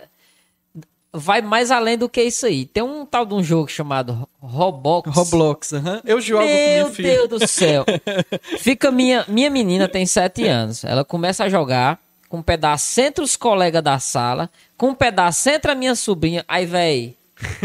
vai 1.19 1.43
mais 1.43 1.71
além 1.71 1.97
do 1.99 2.09
que 2.09 2.23
isso 2.23 2.47
aí. 2.47 2.67
Tem 2.67 2.83
um 2.83 3.05
tal 3.05 3.25
de 3.25 3.35
um 3.35 3.43
jogo 3.43 3.69
chamado 3.69 4.29
Roblox. 4.41 5.11
Roblox, 5.15 5.73
uhum. 5.73 6.01
eu 6.05 6.21
jogo 6.21 6.45
Meu 6.45 6.91
com. 6.91 7.03
Meu 7.03 7.29
Deus 7.29 7.29
do 7.29 7.49
céu. 7.49 7.85
Fica 8.59 8.91
minha 8.91 9.25
minha 9.29 9.51
menina 9.51 9.89
tem 9.89 10.07
sete 10.07 10.47
anos. 10.47 10.85
Ela 10.85 11.05
começa 11.05 11.45
a 11.45 11.49
jogar 11.49 11.99
com 12.29 12.39
um 12.39 12.43
pedaço 12.43 13.01
entre 13.01 13.25
os 13.25 13.37
colegas 13.37 13.83
da 13.83 13.99
sala, 13.99 14.51
com 14.77 14.89
um 14.89 14.95
pedaço 14.95 15.49
entre 15.49 15.71
a 15.71 15.75
minha 15.75 15.95
sobrinha. 15.95 16.45
Aí, 16.49 16.67
véi, 16.67 17.17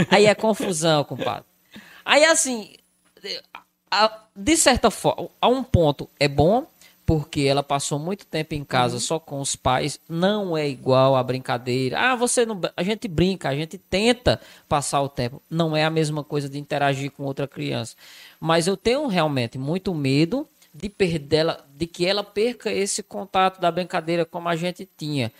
aí 0.10 0.26
é 0.26 0.36
confusão, 0.36 1.04
compadre. 1.06 1.46
Aí, 2.06 2.26
assim, 2.26 2.74
de 4.36 4.58
certa 4.58 4.90
forma, 4.90 5.30
a 5.40 5.48
um 5.48 5.64
ponto 5.64 6.10
é 6.20 6.28
bom, 6.28 6.66
porque 7.06 7.42
ela 7.42 7.64
passou 7.64 8.00
muito 8.00 8.26
tempo 8.26 8.54
em 8.54 8.64
casa 8.64 8.96
uhum. 8.96 9.00
só 9.00 9.20
com 9.20 9.40
os 9.40 9.56
pais, 9.56 10.00
não 10.08 10.56
é 10.56 10.68
igual 10.68 11.16
a 11.16 11.24
brincadeira. 11.24 12.00
Ah, 12.00 12.16
você 12.16 12.46
não. 12.46 12.60
A 12.76 12.84
gente 12.84 13.08
brinca, 13.08 13.50
a 13.50 13.56
gente 13.56 13.78
tenta 13.78 14.40
passar 14.68 15.02
o 15.02 15.10
tempo. 15.10 15.42
Não 15.50 15.76
é 15.76 15.84
a 15.84 15.90
mesma 15.90 16.24
coisa 16.24 16.48
de 16.48 16.60
interagir 16.60 17.12
com 17.12 17.24
outra 17.24 17.48
criança. 17.48 17.96
Mas 18.40 18.68
eu 18.68 18.78
tenho 18.78 19.08
realmente 19.08 19.58
muito 19.58 19.94
medo 19.94 20.48
de 20.74 20.90
perder 20.90 21.58
de 21.76 21.86
que 21.86 22.06
ela 22.06 22.24
perca 22.24 22.72
esse 22.72 23.04
contato 23.04 23.60
da 23.60 23.72
brincadeira 23.72 24.26
como 24.26 24.48
a 24.48 24.56
gente 24.56 24.88
tinha. 24.98 25.32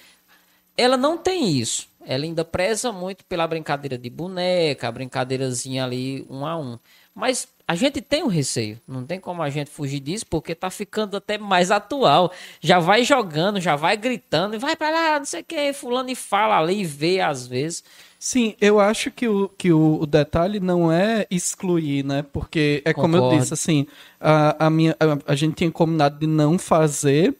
Ela 0.78 0.98
não 0.98 1.18
tem 1.18 1.58
isso. 1.58 1.88
Ela 2.06 2.26
ainda 2.26 2.44
preza 2.44 2.92
muito 2.92 3.24
pela 3.26 3.48
brincadeira 3.48 3.98
de 3.98 4.10
boneca, 4.10 4.88
a 4.88 4.92
brincadeirazinha 4.92 5.86
ali 5.86 6.26
um 6.30 6.46
a 6.46 6.58
um. 6.58 6.78
Mas 7.14 7.48
a 7.72 7.76
gente 7.76 8.02
tem 8.02 8.22
um 8.22 8.28
receio, 8.28 8.78
não 8.86 9.06
tem 9.06 9.18
como 9.18 9.42
a 9.42 9.50
gente 9.50 9.72
fugir 9.72 10.02
disso, 10.02 10.26
porque 10.30 10.54
tá 10.54 10.70
ficando 10.70 11.16
até 11.16 11.38
mais 11.38 11.72
atual. 11.72 12.30
Já 12.60 12.80
vai 12.80 13.06
jogando, 13.06 13.62
já 13.62 13.78
vai 13.78 13.96
gritando, 13.96 14.56
e 14.56 14.60
vai 14.60 14.76
para 14.76 14.90
lá, 14.90 15.20
não 15.20 15.26
sei 15.26 15.40
o 15.40 15.46
que, 15.46 15.72
fulano 15.72 16.10
e 16.10 16.16
fala 16.16 16.60
ali 16.60 16.82
e 16.82 16.84
vê 16.84 17.22
às 17.22 17.48
vezes. 17.48 17.82
Sim, 18.20 18.56
eu 18.60 18.78
acho 18.78 19.10
que 19.10 19.26
o, 19.26 19.48
que 19.48 19.72
o, 19.72 20.06
detalhe 20.06 20.60
não 20.60 20.92
é 20.92 21.26
excluir, 21.32 22.04
né? 22.04 22.26
Porque 22.34 22.82
é 22.84 22.94
Concordo. 22.94 23.20
como 23.20 23.34
eu 23.34 23.40
disse, 23.40 23.54
assim, 23.54 23.88
a, 24.20 24.66
a, 24.66 24.70
minha, 24.70 24.94
a, 25.00 25.32
a 25.32 25.36
gente 25.36 25.56
tinha 25.56 25.72
combinado 25.72 26.20
de 26.20 26.28
não 26.28 26.60
fazer 26.60 27.34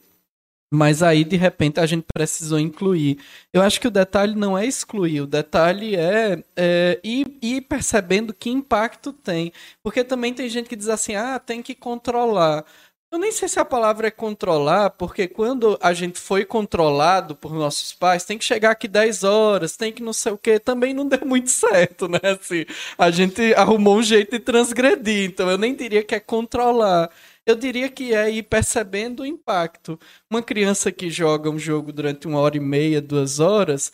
mas 0.74 1.04
aí, 1.04 1.26
de 1.26 1.36
repente, 1.36 1.80
a 1.82 1.86
gente 1.86 2.06
precisou 2.14 2.58
incluir. 2.58 3.20
Eu 3.52 3.62
acho 3.62 3.80
que 3.80 3.88
o 3.88 3.92
detalhe 3.92 4.36
não 4.36 4.58
é 4.58 4.66
excluir, 4.66 5.22
o 5.22 5.28
detalhe 5.28 5.96
é, 5.98 6.42
é 6.56 7.00
ir, 7.04 7.28
ir, 7.42 7.62
percebendo 7.62 8.34
que 8.34 8.50
impacto 8.50 9.12
tem. 9.12 9.52
Porque 9.84 10.04
também 10.04 10.34
tem 10.34 10.48
gente 10.48 10.70
que 10.70 10.76
diz 10.76 10.88
assim, 10.88 11.16
ah, 11.16 11.38
tem 11.40 11.62
que 11.62 11.76
controlar. 11.76 12.66
Eu 13.12 13.20
nem 13.20 13.30
sei 13.34 13.50
se 13.50 13.60
a 13.60 13.66
palavra 13.66 14.08
é 14.08 14.12
controlar, 14.12 14.92
porque 14.92 15.28
quando 15.28 15.78
a 15.82 15.94
gente 15.94 16.18
foi 16.18 16.46
controlado 16.46 17.36
por 17.36 17.54
nossos 17.54 17.92
pais, 17.92 18.24
tem 18.24 18.38
que 18.38 18.46
chegar 18.46 18.72
aqui 18.72 18.88
10 18.88 19.26
horas, 19.26 19.76
tem 19.76 19.92
que 19.92 20.02
não 20.02 20.14
sei 20.14 20.32
o 20.32 20.38
que, 20.38 20.58
também 20.60 20.94
não 20.94 21.06
deu 21.06 21.26
muito 21.26 21.50
certo, 21.50 22.08
né? 22.08 22.20
Assim, 22.24 22.66
a 22.98 23.12
gente 23.12 23.54
arrumou 23.56 23.98
um 23.98 24.04
jeito 24.04 24.32
de 24.32 24.40
transgredir, 24.40 25.26
então 25.26 25.50
eu 25.52 25.58
nem 25.58 25.76
diria 25.76 26.04
que 26.04 26.16
é 26.16 26.22
controlar 26.22 27.10
eu 27.46 27.56
diria 27.56 27.90
que 27.90 28.14
é 28.14 28.30
ir 28.30 28.44
percebendo 28.44 29.22
o 29.22 29.26
impacto. 29.26 30.00
Uma 30.30 30.42
criança 30.42 30.92
que 30.92 31.10
joga 31.10 31.50
um 31.50 31.58
jogo 31.58 31.92
durante 31.92 32.28
uma 32.28 32.40
hora 32.40 32.58
e 32.58 32.60
meia, 32.60 33.02
duas 33.02 33.40
horas, 33.40 33.92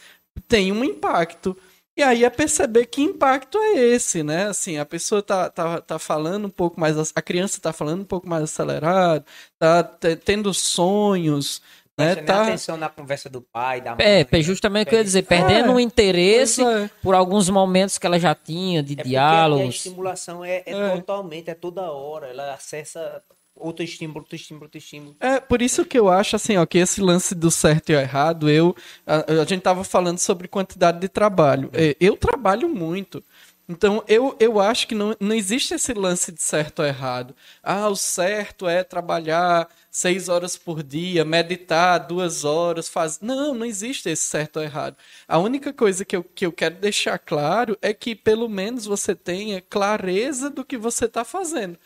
tem 0.47 0.71
um 0.71 0.83
impacto. 0.83 1.57
E 1.97 2.03
aí 2.03 2.23
é 2.23 2.29
perceber 2.29 2.85
que 2.85 3.01
impacto 3.01 3.57
é 3.57 3.73
esse, 3.75 4.21
né? 4.21 4.47
Assim, 4.49 4.77
a 4.77 4.85
pessoa 4.85 5.23
tá, 5.23 5.49
tá, 5.49 5.81
tá 5.81 5.97
falando 5.97 6.45
um 6.45 6.49
pouco 6.49 6.79
mais, 6.79 6.95
a 7.15 7.21
criança 7.23 7.59
tá 7.59 7.73
falando 7.73 8.01
um 8.01 8.05
pouco 8.05 8.29
mais 8.29 8.43
acelerado, 8.43 9.25
tá 9.57 9.83
tendo 10.23 10.53
sonhos, 10.53 11.59
né? 11.97 12.15
Tá... 12.17 12.43
atenção 12.43 12.77
na 12.77 12.87
conversa 12.87 13.27
do 13.27 13.41
pai, 13.41 13.81
da 13.81 13.95
mãe. 13.95 14.05
É, 14.05 14.41
justamente 14.43 14.87
o 14.87 14.89
que 14.89 14.95
eu 14.95 14.99
ia 14.99 15.03
dizer, 15.03 15.23
perdendo 15.23 15.71
é, 15.71 15.73
o 15.73 15.79
interesse 15.79 16.63
é. 16.63 16.87
por 17.01 17.15
alguns 17.15 17.49
momentos 17.49 17.97
que 17.97 18.05
ela 18.05 18.19
já 18.19 18.35
tinha 18.35 18.83
de 18.83 18.93
é 18.99 19.03
diálogos. 19.03 19.65
A 19.65 19.69
estimulação 19.69 20.45
é, 20.45 20.61
é, 20.67 20.73
é, 20.73 20.95
totalmente, 20.97 21.49
é 21.49 21.55
toda 21.55 21.91
hora, 21.91 22.27
ela 22.27 22.53
acessa 22.53 23.23
outro 23.59 23.83
estímulo, 23.83 24.19
outro 24.19 24.35
estímulo, 24.35 24.65
outro 24.65 24.77
estímulo. 24.77 25.15
É, 25.19 25.39
por 25.39 25.61
isso 25.61 25.85
que 25.85 25.97
eu 25.97 26.09
acho 26.09 26.35
assim, 26.35 26.57
ó, 26.57 26.65
que 26.65 26.77
esse 26.77 27.01
lance 27.01 27.35
do 27.35 27.49
certo 27.51 27.91
e 27.91 27.95
errado, 27.95 28.49
eu 28.49 28.75
a, 29.05 29.41
a 29.41 29.45
gente 29.45 29.61
tava 29.61 29.83
falando 29.83 30.19
sobre 30.19 30.47
quantidade 30.47 30.99
de 30.99 31.07
trabalho. 31.07 31.69
É, 31.73 31.95
eu 31.99 32.15
trabalho 32.17 32.69
muito. 32.69 33.23
Então, 33.69 34.01
eu, 34.07 34.33
eu 34.39 34.61
acho 34.61 34.87
que 34.87 34.95
não, 34.95 35.13
não 35.19 35.35
existe 35.35 35.73
esse 35.73 35.93
lance 35.93 36.31
de 36.31 36.41
certo 36.41 36.79
ou 36.79 36.85
errado. 36.85 37.35
Ah, 37.61 37.89
o 37.89 37.97
certo 37.97 38.65
é 38.65 38.81
trabalhar 38.81 39.67
seis 39.91 40.29
horas 40.29 40.55
por 40.55 40.81
dia, 40.81 41.25
meditar 41.25 41.99
duas 41.99 42.45
horas, 42.45 42.87
faz. 42.87 43.19
Não, 43.19 43.53
não 43.53 43.65
existe 43.65 44.09
esse 44.09 44.23
certo 44.23 44.57
ou 44.57 44.63
errado. 44.63 44.95
A 45.27 45.37
única 45.37 45.73
coisa 45.73 46.05
que 46.05 46.15
eu, 46.15 46.23
que 46.23 46.45
eu 46.45 46.51
quero 46.53 46.75
deixar 46.75 47.19
claro 47.19 47.77
é 47.81 47.93
que 47.93 48.15
pelo 48.15 48.47
menos 48.47 48.85
você 48.85 49.13
tenha 49.13 49.59
clareza 49.59 50.49
do 50.49 50.63
que 50.63 50.77
você 50.77 51.05
está 51.05 51.25
fazendo. 51.25 51.77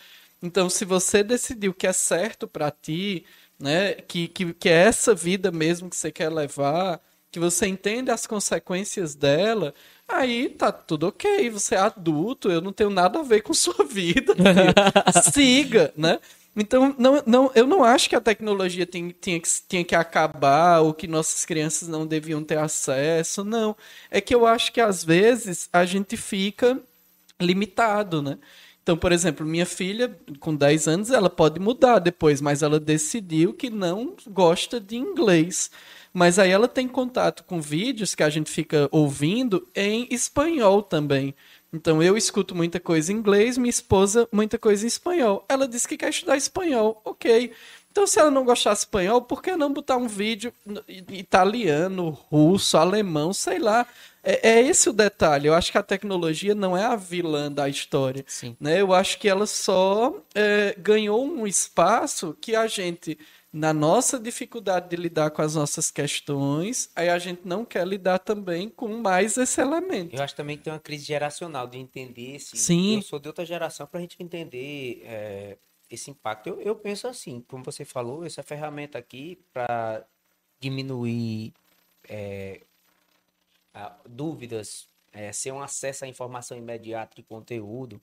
Então, 0.42 0.70
se 0.70 0.86
você 0.86 1.24
decidiu 1.24 1.74
que 1.74 1.86
é 1.86 1.94
certo 1.94 2.48
para 2.48 2.72
ti, 2.72 3.26
né, 3.60 3.94
que, 3.94 4.28
que, 4.28 4.54
que 4.54 4.70
é 4.70 4.74
essa 4.74 5.14
vida 5.14 5.52
mesmo 5.52 5.90
que 5.90 5.96
você 5.96 6.12
quer 6.12 6.30
levar, 6.30 7.00
que 7.32 7.40
você 7.40 7.68
entende 7.68 8.12
as 8.12 8.28
consequências 8.28 9.16
dela, 9.16 9.74
aí 10.08 10.50
tá 10.50 10.72
tudo 10.72 11.08
ok. 11.08 11.50
Você 11.52 11.76
é 11.76 11.80
adulto, 11.80 12.52
eu 12.52 12.60
não 12.60 12.74
tenho 12.74 12.90
nada 12.90 13.20
a 13.20 13.24
ver 13.24 13.42
com 13.42 13.54
sua 13.56 13.86
vida. 13.86 14.36
Siga, 15.32 15.94
né? 15.96 16.20
Então, 16.54 16.94
não, 16.98 17.24
não, 17.26 17.52
eu 17.56 17.66
não 17.66 17.82
acho 17.84 18.10
que 18.10 18.16
a 18.16 18.20
tecnologia 18.20 18.86
tem, 18.86 19.10
tinha, 19.10 19.40
que, 19.40 19.48
tinha 19.70 19.86
que 19.86 19.96
acabar 19.96 20.82
ou 20.82 20.94
que 20.94 21.08
nossas 21.08 21.46
crianças 21.46 21.88
não 21.88 22.06
deviam 22.06 22.44
ter 22.44 22.58
acesso. 22.58 23.44
Não. 23.46 23.76
É 24.10 24.20
que 24.20 24.36
eu 24.36 24.46
acho 24.46 24.74
que 24.74 24.82
às 24.82 25.04
vezes 25.04 25.70
a 25.72 25.86
gente 25.86 26.18
fica 26.18 26.78
limitado, 27.40 28.22
né? 28.22 28.38
Então, 28.84 28.98
por 28.98 29.12
exemplo, 29.12 29.46
minha 29.46 29.66
filha, 29.66 30.18
com 30.40 30.56
10 30.56 30.88
anos, 30.88 31.12
ela 31.12 31.30
pode 31.30 31.60
mudar 31.60 32.00
depois, 32.00 32.42
mas 32.42 32.64
ela 32.64 32.80
decidiu 32.80 33.54
que 33.54 33.70
não 33.70 34.16
gosta 34.28 34.80
de 34.80 34.98
inglês. 34.98 35.70
Mas 36.14 36.40
aí 36.40 36.50
ela 36.50 36.68
tem 36.68 36.88
contato 36.88 37.44
com 37.44 37.62
vídeos 37.62 38.16
que 38.16 38.24
a 38.24 38.30
gente 38.30 38.50
fica 38.52 38.90
ouvindo 38.92 39.68
em 39.76 40.08
espanhol 40.10 40.82
também. 40.82 41.36
Então 41.72 42.04
eu 42.04 42.18
escuto 42.18 42.54
muita 42.54 42.80
coisa 42.80 43.14
em 43.14 43.16
inglês, 43.16 43.58
minha 43.58 43.70
esposa 43.70 44.28
muita 44.32 44.58
coisa 44.60 44.84
em 44.84 44.88
espanhol. 44.88 45.46
Ela 45.48 45.68
disse 45.68 45.88
que 45.88 45.96
quer 45.96 46.10
estudar 46.10 46.36
espanhol. 46.36 47.02
Ok. 47.06 47.54
Então, 47.92 48.08
se 48.08 48.20
ela 48.20 48.32
não 48.32 48.46
gostar 48.46 48.72
espanhol, 48.72 49.22
por 49.22 49.44
que 49.44 49.56
não 49.56 49.74
botar 49.74 49.98
um 49.98 50.08
vídeo 50.08 50.54
italiano, 51.10 52.10
russo, 52.10 52.78
alemão, 52.78 53.34
sei 53.34 53.60
lá? 53.60 53.86
É, 54.24 54.50
é, 54.50 54.62
esse 54.62 54.90
o 54.90 54.94
detalhe. 54.94 55.48
Eu 55.48 55.54
acho 55.54 55.72
que 55.72 55.78
a 55.78 55.84
tecnologia 55.84 56.56
não 56.56 56.78
é 56.78 56.86
a 56.86 56.96
vilã 56.96 57.52
da 57.52 57.68
história. 57.68 58.24
Sim. 58.28 58.56
Né? 58.60 58.80
Eu 58.80 58.94
acho 58.94 59.20
que 59.20 59.28
ela 59.28 59.46
só 59.46 60.16
é, 60.34 60.74
ganhou 60.78 61.26
um 61.26 61.46
espaço 61.46 62.36
que 62.40 62.56
a 62.56 62.66
gente 62.66 63.18
na 63.54 63.74
nossa 63.74 64.18
dificuldade 64.18 64.90
de 64.90 64.96
lidar 64.96 65.30
com 65.32 65.42
as 65.42 65.56
nossas 65.56 65.92
questões, 65.92 66.90
aí 66.96 67.10
a 67.10 67.20
gente 67.20 67.42
não 67.44 67.66
quer 67.66 67.86
lidar 67.86 68.20
também 68.20 68.70
com 68.70 68.88
mais 68.88 69.36
esse 69.36 69.60
elemento. 69.60 70.16
Eu 70.16 70.24
acho 70.24 70.36
também 70.36 70.58
que 70.58 70.64
tem 70.64 70.72
uma 70.72 70.80
crise 70.80 71.04
geracional 71.04 71.68
de 71.68 71.78
entender 71.78 72.36
esse. 72.36 72.56
Sim. 72.56 72.96
Eu 72.96 73.02
sou 73.02 73.20
de 73.20 73.28
outra 73.28 73.46
geração 73.46 73.86
para 73.86 74.00
a 74.00 74.02
gente 74.02 74.16
entender 74.22 75.02
é, 75.04 75.58
esse 75.92 76.10
impacto. 76.10 76.48
Eu, 76.48 76.62
eu 76.62 76.76
penso 76.76 77.08
assim, 77.08 77.42
como 77.48 77.64
você 77.64 77.84
falou, 77.84 78.26
essa 78.26 78.42
ferramenta 78.42 78.98
aqui 78.98 79.38
para 79.54 80.06
diminuir 80.60 81.54
é, 82.08 82.62
a- 83.74 83.96
dúvidas, 84.08 84.88
é, 85.12 85.32
ser 85.34 85.52
um 85.52 85.62
acesso 85.62 86.06
à 86.06 86.08
informação 86.08 86.58
imediata 86.58 87.16
de 87.16 87.24
conteúdo, 87.24 88.02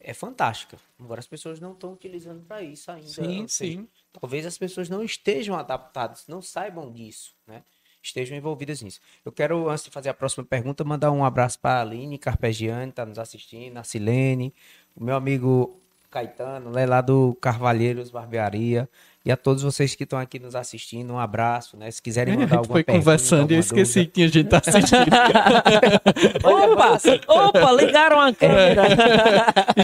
é 0.00 0.12
fantástica. 0.12 0.76
Agora 0.98 1.20
as 1.20 1.26
pessoas 1.28 1.60
não 1.60 1.72
estão 1.72 1.92
utilizando 1.92 2.44
para 2.44 2.60
isso 2.60 2.90
ainda. 2.90 3.08
Sim, 3.08 3.46
sim. 3.46 3.88
talvez 4.12 4.44
as 4.44 4.58
pessoas 4.58 4.88
não 4.88 5.02
estejam 5.02 5.56
adaptadas, 5.56 6.26
não 6.26 6.42
saibam 6.42 6.90
disso, 6.90 7.36
né? 7.46 7.62
Estejam 8.02 8.36
envolvidas 8.36 8.82
nisso. 8.82 9.00
Eu 9.24 9.30
quero, 9.30 9.68
antes 9.68 9.84
de 9.84 9.90
fazer 9.90 10.08
a 10.08 10.14
próxima 10.14 10.44
pergunta, 10.44 10.82
mandar 10.82 11.12
um 11.12 11.24
abraço 11.24 11.60
para 11.60 11.78
a 11.78 11.82
Aline 11.82 12.18
Carpegiani, 12.18 12.90
está 12.90 13.06
nos 13.06 13.16
assistindo, 13.16 13.76
a 13.76 13.84
Silene, 13.84 14.52
o 14.96 15.04
meu 15.04 15.14
amigo 15.14 15.80
Caetano, 16.12 16.70
né, 16.70 16.84
lá 16.86 17.00
do 17.00 17.34
Carvalheiros 17.40 18.10
Barbearia, 18.10 18.88
e 19.24 19.32
a 19.32 19.36
todos 19.36 19.62
vocês 19.62 19.94
que 19.94 20.04
estão 20.04 20.18
aqui 20.18 20.38
nos 20.38 20.54
assistindo, 20.54 21.12
um 21.12 21.18
abraço, 21.18 21.76
né? 21.76 21.90
Se 21.90 22.02
quiserem 22.02 22.34
A 22.34 22.36
mandar 22.36 22.48
gente 22.48 22.58
alguma 22.58 22.74
foi 22.74 22.84
pergunta, 22.84 23.04
conversando 23.04 23.50
e 23.52 23.54
eu 23.54 23.60
esqueci 23.60 24.00
dúvida. 24.00 24.06
que 24.06 24.14
tinha 24.14 24.28
gente 24.28 24.52
assistindo. 24.54 25.06
Opa, 26.44 26.98
opa, 27.28 27.72
ligaram 27.72 28.20
a 28.20 28.32
câmera. 28.34 28.82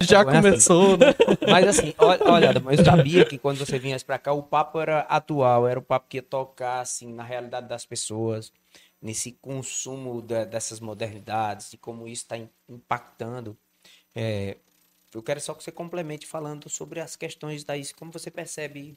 Já 0.02 0.24
Começa. 0.24 0.42
começou, 0.42 0.96
né? 0.98 1.06
Mas 1.48 1.66
assim, 1.68 1.94
olha, 1.98 2.50
eu 2.52 2.84
sabia 2.84 3.24
que 3.24 3.38
quando 3.38 3.58
você 3.58 3.78
vinha 3.78 3.96
pra 4.04 4.18
cá, 4.18 4.32
o 4.32 4.42
papo 4.42 4.80
era 4.80 5.00
atual, 5.00 5.66
era 5.68 5.78
o 5.78 5.82
papo 5.82 6.06
que 6.08 6.18
ia 6.18 6.22
tocar, 6.22 6.80
assim, 6.80 7.12
na 7.12 7.22
realidade 7.22 7.68
das 7.68 7.86
pessoas, 7.86 8.52
nesse 9.00 9.32
consumo 9.40 10.20
da- 10.20 10.44
dessas 10.44 10.80
modernidades, 10.80 11.70
de 11.70 11.76
como 11.76 12.06
isso 12.08 12.22
está 12.24 12.36
impactando. 12.68 13.56
É, 14.14 14.56
eu 15.14 15.22
quero 15.22 15.40
só 15.40 15.54
que 15.54 15.62
você 15.64 15.72
complemente 15.72 16.26
falando 16.26 16.68
sobre 16.68 17.00
as 17.00 17.16
questões 17.16 17.64
daí, 17.64 17.82
como 17.94 18.12
você 18.12 18.30
percebe 18.30 18.96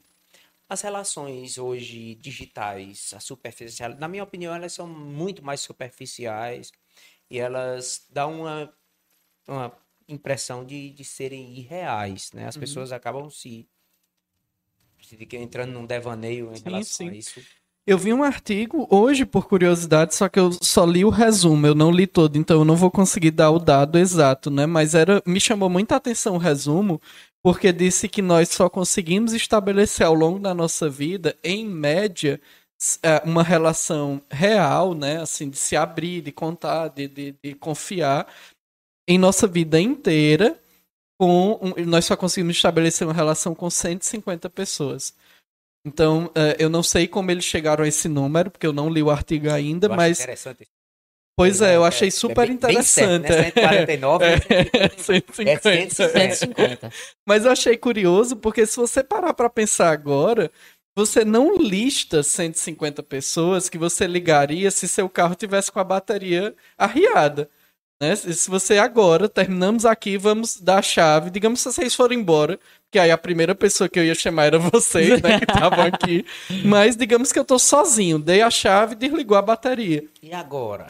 as 0.70 0.82
relações 0.82 1.58
hoje 1.58 2.16
digitais, 2.16 3.14
a 3.14 3.20
superficial. 3.20 3.96
Na 3.96 4.08
minha 4.08 4.24
opinião, 4.24 4.54
elas 4.56 4.74
são 4.74 4.88
muito 4.88 5.44
mais 5.44 5.62
superficiais 5.62 6.72
e 7.30 7.40
elas 7.40 8.08
dão 8.10 8.42
uma, 8.42 8.74
uma 9.48 9.78
impressão 10.08 10.66
de, 10.66 10.92
de 10.92 11.04
serem 11.04 11.58
irreais, 11.58 12.32
né? 12.34 12.48
As 12.48 12.58
pessoas 12.58 12.92
acabam 12.92 13.30
se, 13.30 13.68
se 15.02 15.18
entrando 15.36 15.74
num 15.74 15.86
devaneio 15.86 16.54
em 16.54 16.58
Sim, 16.58 16.64
relação 16.64 17.08
sim. 17.08 17.10
a 17.10 17.16
isso. 17.16 17.46
Eu 17.86 17.98
vi 17.98 18.14
um 18.14 18.24
artigo 18.24 18.88
hoje, 18.92 19.26
por 19.26 19.48
curiosidade, 19.48 20.14
só 20.14 20.30
que 20.30 20.40
eu 20.40 20.52
só 20.62 20.86
li 20.86 21.04
o 21.04 21.10
resumo, 21.10 21.66
eu 21.66 21.74
não 21.74 21.92
li 21.92 22.06
todo, 22.06 22.38
então 22.38 22.60
eu 22.60 22.66
não 22.66 22.76
vou 22.76 22.92
conseguir 22.92 23.32
dar 23.32 23.50
o 23.50 23.58
dado 23.58 23.98
exato, 23.98 24.52
né? 24.52 24.68
Mas 24.68 24.94
era, 24.94 25.22
me 25.26 25.40
chamou 25.42 25.68
muita 25.68 25.96
atenção 25.96 26.36
o 26.36 26.38
resumo, 26.38 27.02
porque 27.42 27.74
disse 27.74 28.08
que 28.08 28.22
nós 28.22 28.50
só 28.50 28.70
conseguimos 28.70 29.34
estabelecer 29.34 30.06
ao 30.06 30.14
longo 30.14 30.38
da 30.38 30.54
nossa 30.54 30.88
vida, 30.88 31.36
em 31.44 31.66
média, 31.68 32.40
eh, 33.04 33.22
uma 33.26 33.44
relação 33.44 34.22
real, 34.30 34.94
né? 34.94 35.20
Assim, 35.22 35.50
de 35.50 35.58
se 35.58 35.76
abrir, 35.76 36.22
de 36.22 36.32
contar, 36.32 36.90
de, 36.90 37.08
de, 37.08 37.36
de 37.44 37.56
confiar 37.56 38.28
em 39.08 39.18
nossa 39.18 39.48
vida 39.48 39.80
inteira. 39.80 40.58
Com, 41.20 41.60
nós 41.88 42.06
só 42.06 42.16
conseguimos 42.16 42.56
estabelecer 42.56 43.08
uma 43.08 43.14
relação 43.14 43.54
com 43.56 43.70
150 43.70 44.50
pessoas. 44.50 45.14
Então, 45.86 46.30
eh, 46.36 46.58
eu 46.60 46.70
não 46.70 46.84
sei 46.84 47.08
como 47.08 47.32
eles 47.32 47.44
chegaram 47.46 47.84
a 47.84 47.88
esse 47.88 48.08
número, 48.08 48.52
porque 48.52 48.68
eu 48.68 48.74
não 48.74 48.90
li 48.90 49.02
o 49.02 49.10
artigo 49.10 49.50
ainda, 49.50 49.88
Eu 49.88 49.96
mas. 49.96 50.20
interessante. 50.20 50.68
Pois 51.36 51.62
é, 51.62 51.76
eu 51.76 51.84
É, 51.84 51.88
achei 51.88 52.10
é 52.10 52.12
super 52.12 52.48
bem- 52.48 52.58
bem 52.58 52.82
certo, 52.84 53.16
interessante. 53.26 53.32
né? 53.32 53.44
149, 53.52 54.26
né? 54.26 54.36
É, 54.74 54.90
150. 54.90 55.62
150. 55.62 56.20
É 56.20 56.30
150. 56.30 56.92
Mas 57.26 57.46
eu 57.46 57.52
achei 57.52 57.78
curioso, 57.78 58.36
porque 58.36 58.66
se 58.66 58.76
você 58.78 59.04
parar 59.04 59.34
pra 59.34 59.50
pensar 59.50 59.90
agora, 59.92 60.52
você 60.96 61.26
não 61.26 61.56
lista 61.58 62.22
150 62.22 63.02
pessoas 63.02 63.70
que 63.70 63.78
você 63.78 64.06
ligaria 64.06 64.70
se 64.70 64.88
seu 64.88 65.10
carro 65.10 65.34
tivesse 65.34 65.72
com 65.72 65.80
a 65.80 65.84
bateria 65.84 66.54
arriada. 66.78 67.50
Né? 68.02 68.16
Se 68.16 68.50
você 68.50 68.80
agora, 68.80 69.30
terminamos 69.30 69.86
aqui, 69.86 70.18
vamos 70.18 70.60
dar 70.60 70.80
a 70.80 70.82
chave, 70.82 71.30
digamos 71.30 71.60
se 71.60 71.72
vocês 71.72 71.94
forem 71.94 72.20
embora, 72.20 72.60
que 72.90 72.98
aí 72.98 73.12
a 73.12 73.18
primeira 73.18 73.54
pessoa 73.54 73.88
que 73.88 74.00
eu 74.00 74.04
ia 74.04 74.16
chamar 74.16 74.46
era 74.46 74.58
vocês, 74.58 75.22
né, 75.22 75.38
que 75.38 75.46
estavam 75.46 75.86
aqui. 75.86 76.26
Mas 76.66 76.96
digamos 76.96 77.32
que 77.32 77.38
eu 77.38 77.46
tô 77.46 77.60
sozinho, 77.60 78.18
dei 78.18 78.42
a 78.42 78.50
chave 78.50 78.94
e 78.94 78.98
desligou 78.98 79.38
a 79.38 79.42
bateria. 79.44 80.04
E 80.20 80.34
agora? 80.34 80.88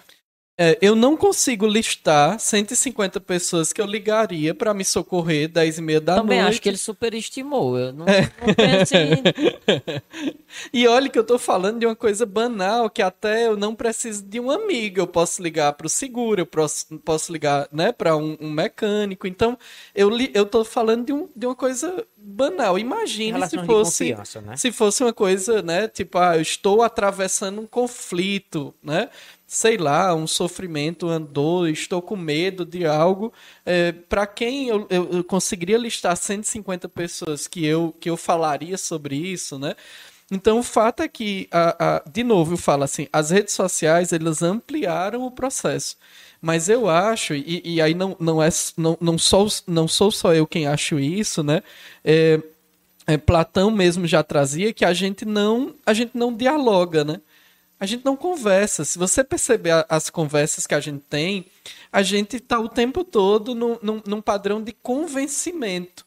É, 0.58 0.78
eu 0.82 0.96
não 0.96 1.18
consigo 1.18 1.66
listar 1.66 2.40
150 2.40 3.20
pessoas 3.22 3.74
que 3.74 3.82
eu 3.82 3.86
ligaria 3.86 4.54
pra 4.54 4.74
me 4.74 4.84
socorrer 4.86 5.48
10 5.50 5.78
e 5.78 5.82
meia 5.82 6.02
da 6.02 6.16
Também 6.18 6.40
noite. 6.40 6.52
acho 6.52 6.62
que 6.62 6.70
ele 6.70 6.78
superestimou. 6.78 7.80
Eu 7.80 7.94
não, 7.94 8.06
É. 8.08 8.32
não 8.46 8.54
penso 8.54 8.94
em... 8.96 9.24
E 10.74 10.86
olha 10.88 11.10
que 11.10 11.18
eu 11.18 11.24
tô 11.24 11.40
falando 11.40 11.80
de 11.80 11.86
uma 11.86 11.96
coisa 11.96 12.26
banal, 12.26 12.90
que 12.90 13.02
até 13.02 13.48
eu 13.48 13.56
não 13.56 13.74
preciso 13.74 14.24
de 14.24 14.40
um 14.40 14.52
amigo. 14.52 15.00
Eu 15.00 15.08
posso 15.08 15.42
ligar 15.42 15.72
pro 15.74 15.88
seguro, 15.88 16.42
eu 16.42 16.46
posso, 16.46 16.86
posso 17.00 17.32
ligar, 17.32 17.68
né, 17.72 17.92
para 17.94 18.16
um, 18.18 18.38
um 18.40 18.52
mecânico. 18.52 19.26
Então, 19.26 19.58
eu, 19.96 20.10
li, 20.10 20.30
eu 20.34 20.46
tô 20.46 20.66
falando 20.66 21.06
de, 21.06 21.14
um, 21.14 21.30
de 21.34 21.46
uma 21.48 21.56
coisa 21.56 22.06
banal. 22.18 22.78
Imagine 22.78 23.48
se 23.48 23.58
fosse, 23.66 24.16
né? 24.44 24.58
se 24.58 24.72
fosse 24.72 25.02
uma 25.04 25.14
coisa, 25.14 25.62
né, 25.62 25.88
tipo, 25.88 26.18
ah, 26.20 26.36
eu 26.36 26.42
estou 26.42 26.84
atravessando 26.84 27.62
um 27.62 27.66
conflito, 27.66 28.76
né? 28.84 29.10
Sei 29.54 29.76
lá, 29.78 30.16
um 30.16 30.26
sofrimento, 30.28 31.08
dor, 31.20 31.68
estou 31.68 32.02
com 32.02 32.16
medo 32.16 32.66
de 32.66 32.86
algo. 32.86 33.34
É, 33.66 33.92
para 33.92 34.26
quem 34.26 34.70
eu, 34.70 34.88
eu, 34.90 35.10
eu 35.12 35.24
conseguiria 35.26 35.78
listar 35.78 36.16
150 36.16 36.88
pessoas 36.88 37.50
que 37.50 37.66
eu, 37.66 37.94
que 38.00 38.10
eu 38.10 38.16
falaria 38.16 38.78
sobre 38.78 39.14
isso, 39.18 39.60
né? 39.60 39.76
Então, 40.32 40.60
o 40.60 40.64
fato 40.64 41.04
é 41.04 41.08
que, 41.10 41.48
a, 41.52 41.98
a- 41.98 42.04
de 42.10 42.24
novo, 42.24 42.54
eu 42.54 42.58
falo 42.58 42.84
assim, 42.84 43.08
as 43.12 43.32
redes 43.32 43.54
sociais, 43.54 44.14
elas 44.14 44.42
ampliaram 44.42 45.24
o 45.26 45.32
processo. 45.32 45.98
Mas 46.42 46.70
eu 46.70 46.90
acho, 46.90 47.34
e, 47.34 47.62
e 47.66 47.82
aí 47.82 47.94
não, 47.94 48.16
não, 48.20 48.42
é, 48.42 48.50
não, 48.78 48.98
não, 49.02 49.18
sou, 49.18 49.48
não 49.68 49.88
sou 49.88 50.12
só 50.12 50.34
eu 50.34 50.48
quem 50.48 50.68
acho 50.68 51.00
isso, 51.00 51.44
né? 51.44 51.62
É, 52.06 52.42
é, 53.08 53.18
Platão 53.18 53.72
mesmo 53.72 54.08
já 54.08 54.24
trazia 54.24 54.74
que 54.74 54.86
a 54.86 54.94
gente 54.94 55.26
não, 55.26 55.74
a 55.86 55.94
gente 55.94 56.12
não 56.18 56.36
dialoga, 56.36 57.04
né? 57.04 57.22
A 57.82 57.86
gente 57.88 58.06
não 58.06 58.16
conversa. 58.16 58.86
Se 58.86 59.00
você 59.00 59.24
perceber 59.24 59.86
as 59.90 60.08
conversas 60.08 60.68
que 60.68 60.76
a 60.76 60.80
gente 60.80 61.04
tem, 61.10 61.48
a 61.92 62.04
gente 62.04 62.36
está 62.38 62.60
o 62.60 62.70
tempo 62.70 63.04
todo 63.04 63.56
num, 63.56 63.76
num, 63.82 64.02
num 64.06 64.22
padrão 64.22 64.62
de 64.62 64.72
convencimento. 64.72 66.06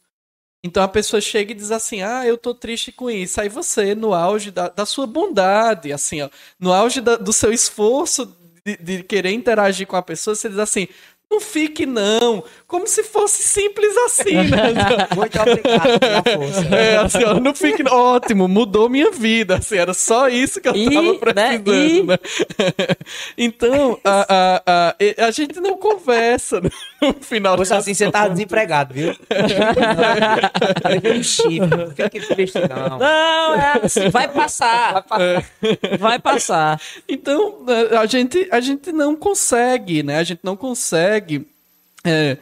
Então 0.63 0.81
a 0.81 0.87
pessoa 0.87 1.19
chega 1.19 1.51
e 1.51 1.55
diz 1.55 1.71
assim: 1.71 2.01
Ah, 2.01 2.25
eu 2.25 2.37
tô 2.37 2.55
triste 2.55 2.93
com 2.93 3.11
isso. 3.11 3.41
Aí 3.41 3.49
você, 3.49 3.93
no 3.93 4.13
auge 4.13 4.51
da, 4.51 4.69
da 4.69 4.85
sua 4.85 5.05
bondade, 5.05 5.91
assim, 5.91 6.21
ó, 6.21 6.29
no 6.57 6.71
auge 6.73 7.01
da- 7.01 7.17
do 7.17 7.33
seu 7.33 7.51
esforço 7.51 8.25
de, 8.65 8.77
de 8.77 9.03
querer 9.03 9.31
interagir 9.33 9.85
com 9.85 9.97
a 9.97 10.01
pessoa, 10.01 10.33
você 10.33 10.47
diz 10.49 10.57
assim: 10.59 10.87
Não 11.29 11.41
fique, 11.41 11.85
não. 11.85 12.43
Como 12.75 12.87
se 12.87 13.03
fosse 13.03 13.41
simples 13.41 13.95
assim, 14.05 14.33
né? 14.33 14.73
Muito 15.15 15.39
obrigado 15.39 15.97
pela 15.97 16.23
força. 16.23 16.75
É, 16.75 16.97
assim, 16.97 17.23
ó, 17.23 17.39
não 17.39 17.55
fique. 17.55 17.81
Ótimo, 17.87 18.49
mudou 18.49 18.89
minha 18.89 19.11
vida. 19.11 19.55
Assim, 19.55 19.77
era 19.77 19.93
só 19.93 20.27
isso 20.27 20.59
que 20.59 20.67
eu 20.67 20.75
E, 20.75 20.89
tava 20.93 21.33
né, 21.33 21.57
precisando, 21.57 21.71
e- 21.71 22.03
né? 22.03 22.17
Então, 23.37 23.97
a, 24.03 24.25
a, 24.65 24.95
a, 25.21 25.25
a 25.27 25.31
gente 25.31 25.59
não 25.61 25.77
conversa 25.77 26.59
né, 26.59 26.69
no 27.01 27.13
final 27.21 27.55
das 27.55 27.71
assim, 27.71 27.93
você 27.93 28.11
tava 28.11 28.29
desempregado, 28.31 28.93
viu? 28.93 29.15
Um. 31.49 31.67
Não 31.67 31.89
triste, 32.35 32.59
não. 32.59 32.99
Não, 32.99 33.55
é 33.55 33.79
assim, 33.83 34.09
vai 34.09 34.27
passar. 34.27 35.05
Vai 35.97 36.19
passar. 36.19 36.81
Então, 37.07 37.63
eh, 37.67 37.95
a 37.97 38.05
gente, 38.05 38.47
a 38.51 38.59
gente 38.59 38.91
não 38.91 39.15
consegue, 39.15 40.03
né? 40.03 40.17
A 40.19 40.23
gente 40.23 40.41
não 40.43 40.57
consegue. 40.57 41.47
é, 42.03 42.37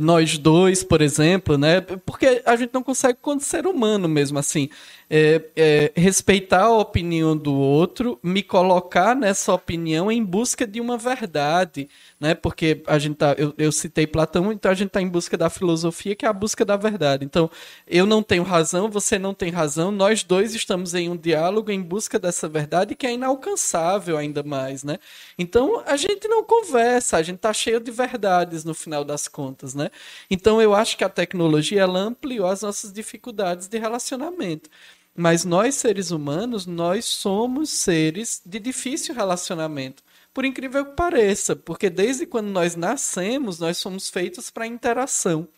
nós 0.00 0.36
dois, 0.36 0.84
por 0.84 1.00
exemplo, 1.00 1.56
né? 1.56 1.80
Porque 1.80 2.42
a 2.44 2.56
gente 2.56 2.74
não 2.74 2.82
consegue 2.82 3.18
quando 3.22 3.40
ser 3.40 3.66
humano 3.66 4.08
mesmo, 4.08 4.38
assim. 4.38 4.68
é, 5.10 5.42
é, 5.56 5.92
respeitar 5.96 6.64
a 6.64 6.76
opinião 6.76 7.36
do 7.36 7.54
outro, 7.54 8.18
me 8.22 8.42
colocar 8.42 9.16
nessa 9.16 9.52
opinião 9.54 10.12
em 10.12 10.22
busca 10.22 10.66
de 10.66 10.80
uma 10.80 10.98
verdade, 10.98 11.88
né? 12.20 12.34
Porque 12.34 12.82
a 12.86 12.98
gente 12.98 13.16
tá, 13.16 13.34
eu, 13.38 13.54
eu 13.56 13.70
citei 13.70 14.06
Platão, 14.06 14.52
então 14.52 14.70
a 14.70 14.74
gente 14.74 14.88
está 14.88 15.00
em 15.00 15.08
busca 15.08 15.36
da 15.36 15.48
filosofia, 15.48 16.16
que 16.16 16.24
é 16.24 16.28
a 16.28 16.32
busca 16.32 16.64
da 16.64 16.76
verdade. 16.76 17.24
Então, 17.24 17.50
eu 17.86 18.06
não 18.06 18.22
tenho 18.22 18.42
razão, 18.42 18.90
você 18.90 19.18
não 19.18 19.32
tem 19.32 19.50
razão, 19.50 19.90
nós 19.90 20.24
dois 20.24 20.54
estamos 20.54 20.94
em 20.94 21.08
um 21.08 21.16
diálogo 21.16 21.70
em 21.70 21.82
busca 21.82 22.18
dessa 22.18 22.48
verdade 22.48 22.94
que 22.94 23.06
é 23.06 23.12
inalcançável 23.12 24.16
ainda 24.16 24.42
mais, 24.42 24.82
né? 24.82 24.98
Então, 25.38 25.82
a 25.86 25.96
gente 25.96 26.26
não 26.28 26.42
conversa, 26.42 27.16
a 27.16 27.22
gente 27.22 27.38
tá 27.38 27.52
cheio 27.52 27.80
de 27.80 27.90
verdades 27.90 28.64
no 28.64 28.74
final 28.74 29.04
das 29.04 29.28
contas, 29.28 29.74
né? 29.74 29.90
Então, 30.30 30.60
eu 30.60 30.74
acho 30.74 30.96
que 30.96 31.04
a 31.04 31.08
tecnologia 31.08 31.82
ela 31.82 32.00
ampliou 32.00 32.48
as 32.48 32.62
nossas 32.62 32.92
dificuldades 32.92 33.68
de 33.68 33.78
relacionamento. 33.78 34.68
Mas 35.16 35.44
nós, 35.44 35.74
seres 35.74 36.12
humanos, 36.12 36.64
nós 36.64 37.04
somos 37.04 37.70
seres 37.70 38.40
de 38.46 38.60
difícil 38.60 39.14
relacionamento. 39.14 40.02
Por 40.32 40.44
incrível 40.44 40.84
que 40.84 40.92
pareça, 40.92 41.56
porque 41.56 41.90
desde 41.90 42.26
quando 42.26 42.48
nós 42.48 42.76
nascemos, 42.76 43.58
nós 43.58 43.76
somos 43.78 44.08
feitos 44.08 44.50
para 44.50 44.66
interação. 44.66 45.48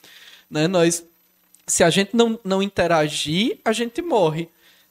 Né? 0.50 0.66
Nós, 0.66 1.04
se 1.66 1.84
a 1.84 1.90
gente 1.90 2.16
não, 2.16 2.38
não 2.44 2.62
interagir, 2.62 3.58
a 3.64 3.72
gente 3.72 4.00
morre. 4.00 4.48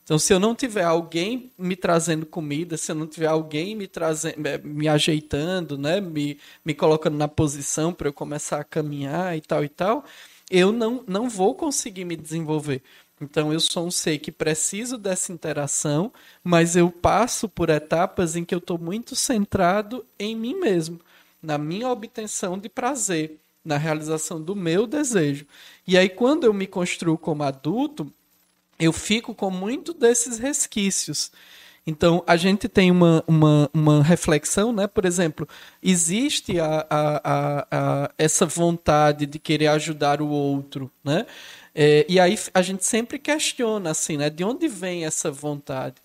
Então, 0.10 0.18
se 0.18 0.34
eu 0.34 0.40
não 0.40 0.56
tiver 0.56 0.84
alguém 0.84 1.52
me 1.56 1.76
trazendo 1.76 2.26
comida, 2.26 2.78
se 2.78 2.92
eu 2.92 2.96
não 2.96 3.06
tiver 3.06 3.28
alguém 3.28 3.76
me 3.76 3.88
trazendo, 3.88 4.38
me 4.64 4.88
ajeitando, 4.88 5.78
né, 5.78 6.02
me, 6.02 6.40
me 6.66 6.74
colocando 6.74 7.16
na 7.16 7.28
posição 7.28 7.94
para 7.94 8.08
eu 8.08 8.14
começar 8.14 8.60
a 8.60 8.64
caminhar 8.64 9.38
e 9.38 9.42
tal 9.42 9.64
e 9.64 9.70
tal, 9.70 10.04
eu 10.50 10.72
não, 10.72 11.04
não 11.08 11.30
vou 11.30 11.54
conseguir 11.54 12.06
me 12.06 12.16
desenvolver. 12.16 12.82
Então 13.22 13.52
eu 13.52 13.60
sou 13.60 13.88
um 13.88 13.92
ser 13.92 14.20
que 14.20 14.32
preciso 14.32 14.98
dessa 14.98 15.32
interação, 15.32 16.12
mas 16.44 16.76
eu 16.76 16.90
passo 16.90 17.50
por 17.50 17.70
etapas 17.70 18.36
em 18.36 18.46
que 18.46 18.56
eu 18.56 18.60
estou 18.60 18.78
muito 18.78 19.16
centrado 19.16 20.06
em 20.18 20.36
mim 20.36 20.56
mesmo, 20.56 21.00
na 21.42 21.58
minha 21.58 21.90
obtenção 21.90 22.58
de 22.58 22.70
prazer, 22.70 23.38
na 23.64 23.78
realização 23.78 24.42
do 24.42 24.56
meu 24.56 24.88
desejo. 24.88 25.46
E 25.86 25.98
aí 25.98 26.10
quando 26.10 26.46
eu 26.46 26.54
me 26.54 26.66
construo 26.66 27.18
como 27.18 27.44
adulto, 27.44 28.12
eu 28.80 28.94
fico 28.94 29.36
com 29.36 29.52
muito 29.52 29.94
desses 29.94 30.40
resquícios. 30.40 31.32
Então, 31.90 32.24
a 32.28 32.38
gente 32.38 32.70
tem 32.70 32.92
uma, 32.92 33.24
uma, 33.28 33.70
uma 33.74 34.04
reflexão, 34.04 34.72
né? 34.72 34.86
Por 34.86 35.06
exemplo, 35.06 35.48
existe 35.82 36.60
a, 36.60 36.86
a, 36.88 37.66
a, 37.72 38.12
essa 38.16 38.46
vontade 38.46 39.26
de 39.26 39.40
querer 39.40 39.68
ajudar 39.68 40.22
o 40.22 40.28
outro, 40.28 40.92
né? 41.04 41.26
É, 41.82 42.06
e 42.10 42.20
aí 42.20 42.38
a 42.54 42.62
gente 42.62 42.84
sempre 42.84 43.18
questiona, 43.18 43.92
assim, 43.92 44.18
né? 44.18 44.30
De 44.30 44.44
onde 44.44 44.68
vem 44.68 45.06
essa 45.06 45.32
vontade? 45.32 45.96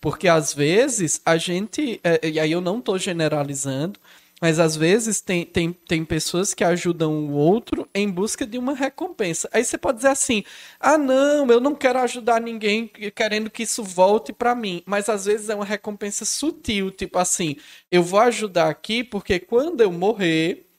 Porque 0.00 0.26
às 0.26 0.52
vezes 0.52 1.20
a 1.24 1.36
gente, 1.36 2.00
é, 2.02 2.28
e 2.28 2.40
aí 2.40 2.50
eu 2.50 2.60
não 2.60 2.80
estou 2.80 2.98
generalizando, 2.98 4.00
mas 4.40 4.58
às 4.58 4.74
vezes 4.74 5.20
tem, 5.20 5.44
tem, 5.46 5.72
tem 5.72 6.04
pessoas 6.04 6.52
que 6.52 6.64
ajudam 6.64 7.12
o 7.28 7.32
outro 7.32 7.88
em 7.94 8.10
busca 8.10 8.44
de 8.44 8.58
uma 8.58 8.74
recompensa. 8.74 9.48
Aí 9.52 9.64
você 9.64 9.78
pode 9.78 9.98
dizer 9.98 10.08
assim: 10.08 10.42
ah, 10.80 10.98
não, 10.98 11.46
eu 11.48 11.60
não 11.60 11.76
quero 11.76 12.00
ajudar 12.00 12.40
ninguém 12.40 12.90
querendo 13.14 13.50
que 13.50 13.62
isso 13.62 13.84
volte 13.84 14.32
para 14.32 14.52
mim. 14.56 14.82
Mas 14.84 15.08
às 15.08 15.26
vezes 15.26 15.48
é 15.48 15.54
uma 15.54 15.64
recompensa 15.64 16.24
sutil, 16.24 16.90
tipo 16.90 17.18
assim: 17.20 17.54
eu 17.88 18.02
vou 18.02 18.18
ajudar 18.18 18.68
aqui 18.68 19.04
porque 19.04 19.38
quando 19.38 19.80
eu 19.80 19.92
morrer, 19.92 20.69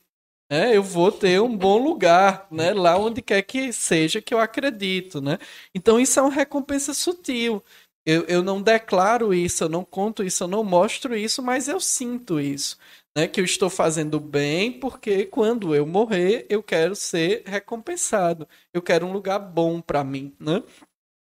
né, 0.51 0.75
eu 0.75 0.83
vou 0.83 1.11
ter 1.13 1.41
um 1.41 1.55
bom 1.57 1.77
lugar, 1.81 2.47
né, 2.51 2.73
lá 2.73 2.97
onde 2.97 3.21
quer 3.21 3.41
que 3.43 3.71
seja 3.71 4.21
que 4.21 4.33
eu 4.33 4.39
acredito, 4.39 5.21
né? 5.21 5.37
Então 5.73 5.99
isso 5.99 6.19
é 6.19 6.23
uma 6.23 6.31
recompensa 6.31 6.93
sutil. 6.93 7.63
Eu, 8.05 8.25
eu 8.25 8.43
não 8.43 8.61
declaro 8.61 9.33
isso, 9.33 9.63
eu 9.63 9.69
não 9.69 9.85
conto 9.85 10.23
isso, 10.23 10.43
eu 10.43 10.47
não 10.49 10.63
mostro 10.63 11.15
isso, 11.15 11.41
mas 11.41 11.67
eu 11.69 11.79
sinto 11.79 12.39
isso. 12.39 12.77
Né, 13.17 13.27
que 13.27 13.41
eu 13.41 13.45
estou 13.45 13.69
fazendo 13.69 14.19
bem 14.21 14.71
porque 14.79 15.25
quando 15.25 15.75
eu 15.75 15.85
morrer 15.85 16.45
eu 16.49 16.63
quero 16.63 16.95
ser 16.95 17.43
recompensado, 17.45 18.47
eu 18.73 18.81
quero 18.81 19.05
um 19.05 19.11
lugar 19.13 19.39
bom 19.39 19.81
para 19.81 20.03
mim, 20.03 20.33
né? 20.39 20.63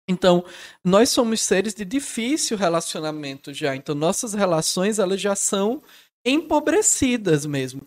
Então, 0.08 0.44
nós 0.84 1.10
somos 1.10 1.40
seres 1.42 1.74
de 1.74 1.84
difícil 1.84 2.56
relacionamento 2.56 3.52
já. 3.52 3.76
Então, 3.76 3.94
nossas 3.94 4.32
relações 4.34 4.98
elas 4.98 5.20
já 5.20 5.36
são 5.36 5.82
empobrecidas 6.24 7.44
mesmo. 7.46 7.86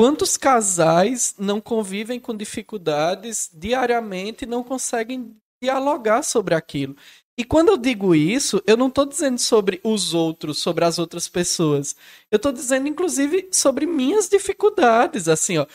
Quantos 0.00 0.38
casais 0.38 1.34
não 1.38 1.60
convivem 1.60 2.18
com 2.18 2.34
dificuldades 2.34 3.50
diariamente 3.52 4.46
e 4.46 4.48
não 4.48 4.64
conseguem 4.64 5.36
dialogar 5.62 6.22
sobre 6.22 6.54
aquilo? 6.54 6.96
E 7.38 7.44
quando 7.44 7.70
eu 7.70 7.78
digo 7.78 8.14
isso, 8.14 8.62
eu 8.66 8.76
não 8.76 8.88
estou 8.88 9.06
dizendo 9.06 9.38
sobre 9.38 9.80
os 9.82 10.12
outros, 10.12 10.58
sobre 10.58 10.84
as 10.84 10.98
outras 10.98 11.26
pessoas. 11.26 11.96
Eu 12.30 12.36
estou 12.36 12.52
dizendo, 12.52 12.86
inclusive, 12.86 13.48
sobre 13.50 13.86
minhas 13.86 14.28
dificuldades. 14.28 15.26
Assim, 15.26 15.56
ó, 15.56 15.66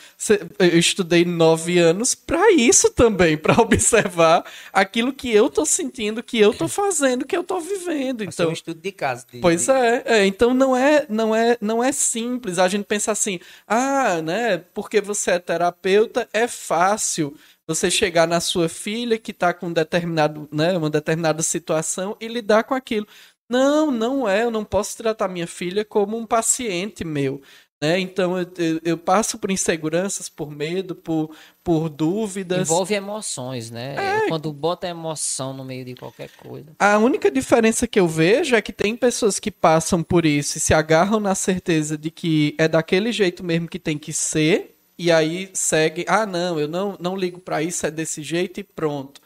eu 0.60 0.78
estudei 0.78 1.24
nove 1.24 1.78
anos 1.78 2.14
para 2.14 2.52
isso 2.52 2.90
também, 2.90 3.36
para 3.36 3.58
observar 3.60 4.44
aquilo 4.72 5.12
que 5.12 5.32
eu 5.32 5.46
estou 5.48 5.66
sentindo, 5.66 6.22
que 6.22 6.38
eu 6.38 6.52
estou 6.52 6.68
fazendo, 6.68 7.26
que 7.26 7.36
eu 7.36 7.40
estou 7.40 7.60
vivendo. 7.60 8.22
Então, 8.22 8.46
é 8.46 8.48
um 8.50 8.52
estudo 8.52 8.80
de 8.80 8.92
caso. 8.92 9.26
De... 9.26 9.40
Pois 9.40 9.68
é, 9.68 10.02
é, 10.04 10.26
então 10.26 10.54
não 10.54 10.76
é, 10.76 11.04
não 11.08 11.34
é, 11.34 11.58
não 11.60 11.82
é 11.82 11.90
simples. 11.90 12.60
A 12.60 12.68
gente 12.68 12.84
pensa 12.84 13.10
assim, 13.10 13.40
ah, 13.66 14.22
né? 14.22 14.58
Porque 14.72 15.00
você 15.00 15.32
é 15.32 15.38
terapeuta, 15.40 16.28
é 16.32 16.46
fácil 16.46 17.36
você 17.66 17.90
chegar 17.90 18.26
na 18.28 18.40
sua 18.40 18.68
filha 18.68 19.18
que 19.18 19.32
está 19.32 19.52
com 19.52 19.72
determinado, 19.72 20.48
né, 20.52 20.76
uma 20.76 20.90
determinada 20.90 21.42
situação 21.42 22.16
e 22.20 22.28
lidar 22.28 22.64
com 22.64 22.74
aquilo. 22.74 23.06
Não, 23.48 23.90
não 23.90 24.28
é. 24.28 24.44
Eu 24.44 24.50
não 24.50 24.64
posso 24.64 24.96
tratar 24.96 25.28
minha 25.28 25.46
filha 25.46 25.84
como 25.84 26.16
um 26.16 26.26
paciente 26.26 27.04
meu. 27.04 27.40
Né? 27.80 28.00
Então 28.00 28.38
eu, 28.38 28.46
eu, 28.56 28.80
eu, 28.82 28.98
passo 28.98 29.38
por 29.38 29.50
inseguranças, 29.50 30.30
por 30.30 30.50
medo, 30.50 30.94
por, 30.94 31.30
por 31.62 31.90
dúvidas. 31.90 32.70
Envolve 32.70 32.94
emoções, 32.94 33.70
né? 33.70 33.94
É. 34.24 34.28
Quando 34.28 34.50
bota 34.50 34.88
emoção 34.88 35.52
no 35.52 35.62
meio 35.62 35.84
de 35.84 35.94
qualquer 35.94 36.30
coisa. 36.38 36.72
A 36.78 36.96
única 36.96 37.30
diferença 37.30 37.86
que 37.86 38.00
eu 38.00 38.08
vejo 38.08 38.56
é 38.56 38.62
que 38.62 38.72
tem 38.72 38.96
pessoas 38.96 39.38
que 39.38 39.50
passam 39.50 40.02
por 40.02 40.24
isso 40.24 40.56
e 40.56 40.60
se 40.60 40.72
agarram 40.72 41.20
na 41.20 41.34
certeza 41.34 41.98
de 41.98 42.10
que 42.10 42.54
é 42.56 42.66
daquele 42.66 43.12
jeito 43.12 43.44
mesmo 43.44 43.68
que 43.68 43.78
tem 43.78 43.98
que 43.98 44.12
ser 44.12 44.75
e 44.98 45.10
aí 45.12 45.50
segue, 45.54 46.04
ah, 46.08 46.26
não, 46.26 46.58
eu 46.58 46.68
não, 46.68 46.96
não 47.00 47.16
ligo 47.16 47.40
para 47.40 47.62
isso, 47.62 47.86
é 47.86 47.90
desse 47.90 48.22
jeito 48.22 48.60
e 48.60 48.64
pronto. 48.64 49.20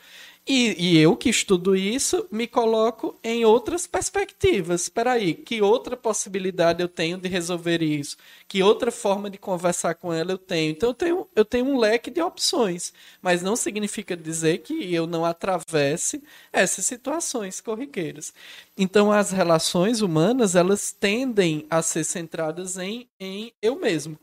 E, 0.46 0.74
e, 0.96 0.98
eu 0.98 1.16
que 1.16 1.28
estudo 1.28 1.76
isso, 1.76 2.26
me 2.30 2.46
coloco 2.46 3.16
em 3.22 3.44
outras 3.44 3.86
perspectivas. 3.86 4.82
Espera 4.82 5.12
aí, 5.12 5.34
que 5.34 5.62
outra 5.62 5.96
possibilidade 5.96 6.82
eu 6.82 6.88
tenho 6.88 7.18
de 7.18 7.28
resolver 7.28 7.82
isso? 7.82 8.16
Que 8.48 8.62
outra 8.62 8.90
forma 8.90 9.30
de 9.30 9.38
conversar 9.38 9.94
com 9.94 10.12
ela 10.12 10.32
eu 10.32 10.38
tenho? 10.38 10.72
Então 10.72 10.90
eu 10.90 10.94
tenho, 10.94 11.28
eu 11.36 11.44
tenho 11.44 11.66
um 11.66 11.78
leque 11.78 12.10
de 12.10 12.20
opções, 12.20 12.92
mas 13.22 13.42
não 13.42 13.54
significa 13.54 14.16
dizer 14.16 14.58
que 14.58 14.92
eu 14.92 15.06
não 15.06 15.24
atravesse 15.24 16.22
essas 16.52 16.84
situações 16.84 17.60
corriqueiras. 17.60 18.32
Então 18.76 19.12
as 19.12 19.30
relações 19.30 20.00
humanas, 20.00 20.56
elas 20.56 20.90
tendem 20.90 21.66
a 21.70 21.80
ser 21.82 22.02
centradas 22.02 22.76
em, 22.76 23.08
em 23.20 23.52
eu 23.62 23.76
mesmo 23.78 24.18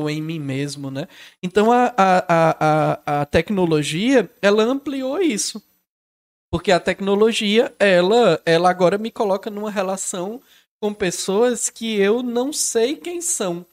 ou 0.00 0.10
em 0.10 0.20
mim 0.22 0.38
mesmo, 0.38 0.90
né? 0.90 1.06
Então 1.42 1.72
a, 1.72 1.92
a, 1.96 2.24
a, 2.28 3.20
a 3.20 3.26
tecnologia 3.26 4.30
ela 4.42 4.62
ampliou 4.62 5.20
isso, 5.20 5.62
porque 6.50 6.72
a 6.72 6.80
tecnologia 6.80 7.74
ela 7.78 8.40
ela 8.44 8.70
agora 8.70 8.98
me 8.98 9.10
coloca 9.10 9.50
numa 9.50 9.70
relação 9.70 10.40
com 10.80 10.94
pessoas 10.94 11.70
que 11.70 11.96
eu 11.96 12.22
não 12.22 12.52
sei 12.52 12.96
quem 12.96 13.20
são. 13.20 13.66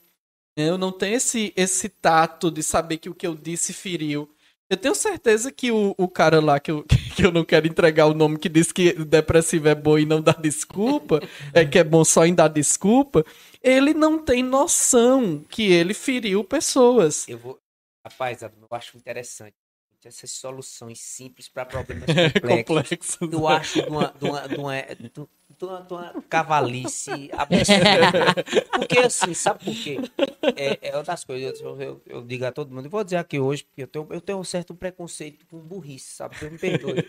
Eu 0.56 0.78
não 0.78 0.92
tenho 0.92 1.16
esse 1.16 1.54
esse 1.56 1.90
tato 1.90 2.52
de 2.52 2.64
saber 2.64 2.98
que 2.98 3.10
o 3.10 3.16
que 3.16 3.28
eu 3.28 3.36
disse 3.36 3.74
feriu. 3.74 4.30
Eu 4.70 4.76
tenho 4.76 4.94
certeza 4.94 5.50
que 5.50 5.72
o, 5.72 5.96
o 5.98 6.10
cara 6.10 6.42
lá, 6.42 6.60
que 6.60 6.72
eu, 6.72 6.84
que 7.16 7.26
eu 7.26 7.32
não 7.32 7.46
quero 7.46 7.68
entregar 7.68 8.06
o 8.06 8.14
nome, 8.14 8.38
que 8.38 8.50
diz 8.50 8.72
que 8.72 8.94
depressivo 8.94 9.70
é 9.70 9.76
bom 9.76 9.98
e 9.98 10.06
não 10.06 10.22
dá 10.22 10.34
desculpa, 10.34 11.22
é 11.54 11.66
que 11.66 11.80
é 11.80 11.84
bom 11.84 12.04
só 12.04 12.26
em 12.26 12.36
dar 12.36 12.50
desculpa, 12.50 13.26
ele 13.62 13.94
não 13.94 14.18
tem 14.18 14.44
noção 14.44 15.44
que 15.50 15.72
ele 15.72 15.94
feriu 15.94 16.44
pessoas. 16.44 17.28
Eu 17.28 17.38
vou. 17.38 17.60
Rapaz, 18.06 18.42
eu 18.42 18.52
acho 18.72 18.98
interessante 18.98 19.56
essas 20.08 20.32
soluções 20.32 21.00
simples 21.00 21.50
para 21.50 21.66
problemas 21.66 22.06
complexos. 22.42 23.16
complexos. 23.16 23.18
Eu 23.34 23.48
acho 23.48 23.82
de 23.82 23.90
uma, 23.90 24.14
de 24.18 24.26
uma, 24.26 24.48
de 24.48 24.56
uma, 24.56 24.82
de 24.82 25.66
uma, 25.66 25.82
de 25.82 25.94
uma 25.94 26.24
cavalice 26.30 27.30
absurda. 27.34 28.34
Porque 28.72 29.00
assim, 29.00 29.34
sabe 29.34 29.66
por 29.66 29.74
quê? 29.74 29.98
É, 30.56 30.90
é 30.90 30.96
uma 30.96 31.04
das 31.04 31.24
coisas, 31.24 31.60
eu, 31.60 31.82
eu, 31.82 32.02
eu, 32.06 32.24
digo 32.24 32.46
a 32.46 32.52
todo 32.52 32.74
mundo, 32.74 32.86
eu 32.86 32.92
vou 32.92 33.04
dizer 33.04 33.18
aqui 33.18 33.40
hoje, 33.40 33.64
porque 33.64 33.84
eu 33.84 33.88
tenho, 33.88 34.08
eu 34.12 34.22
tenho 34.22 34.38
um 34.40 34.44
certo 34.44 34.74
preconceito 34.74 35.46
com 35.48 35.60
burrice, 35.60 36.16
sabe? 36.16 36.36
Eu 36.42 36.52
me 36.52 36.58
perdoe. 36.58 37.06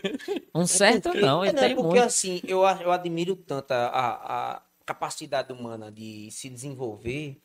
Um 0.53 0.65
certo 0.65 1.09
é 1.09 1.11
porque, 1.11 1.25
não, 1.25 1.45
ele 1.45 1.57
é, 1.57 1.67
tem 1.67 1.75
porque 1.75 1.89
muito. 1.89 2.03
assim, 2.03 2.41
eu, 2.43 2.61
eu 2.61 2.91
admiro 2.91 3.35
tanto 3.35 3.71
a, 3.71 3.87
a 3.87 4.61
capacidade 4.89 5.53
humana 5.53 5.91
de 5.91 6.31
se 6.31 6.49
desenvolver. 6.49 7.39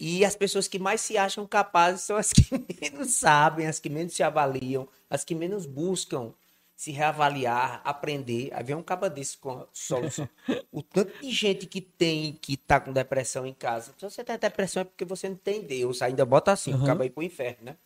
E 0.00 0.24
as 0.24 0.34
pessoas 0.34 0.66
que 0.66 0.80
mais 0.80 1.00
se 1.00 1.16
acham 1.16 1.46
capazes 1.46 2.02
são 2.02 2.16
as 2.16 2.32
que 2.34 2.44
menos 2.80 3.12
sabem, 3.12 3.68
as 3.68 3.78
que 3.78 3.88
menos 3.88 4.14
se 4.14 4.22
avaliam, 4.22 4.88
as 5.08 5.24
que 5.24 5.34
menos 5.34 5.64
buscam 5.64 6.34
se 6.76 6.90
reavaliar, 6.90 7.80
aprender. 7.84 8.50
Aí 8.52 8.64
vem 8.64 8.74
um 8.74 8.82
caba 8.82 9.08
desse 9.08 9.38
com 9.38 9.52
a 9.52 9.66
solução. 9.72 10.28
O 10.72 10.82
tanto 10.82 11.16
de 11.22 11.30
gente 11.30 11.66
que 11.66 11.80
tem, 11.80 12.32
que 12.32 12.56
tá 12.56 12.80
com 12.80 12.92
depressão 12.92 13.46
em 13.46 13.54
casa. 13.54 13.94
Se 13.96 14.04
você 14.04 14.24
tem 14.24 14.36
depressão 14.36 14.80
é 14.80 14.84
porque 14.84 15.04
você 15.04 15.28
não 15.28 15.36
tem 15.36 15.62
Deus. 15.62 16.02
Ainda 16.02 16.26
bota 16.26 16.50
assim, 16.50 16.74
uhum. 16.74 16.82
o 16.82 16.86
caba 16.86 17.06
ir 17.06 17.10
pro 17.10 17.22
inferno, 17.22 17.58
né? 17.62 17.76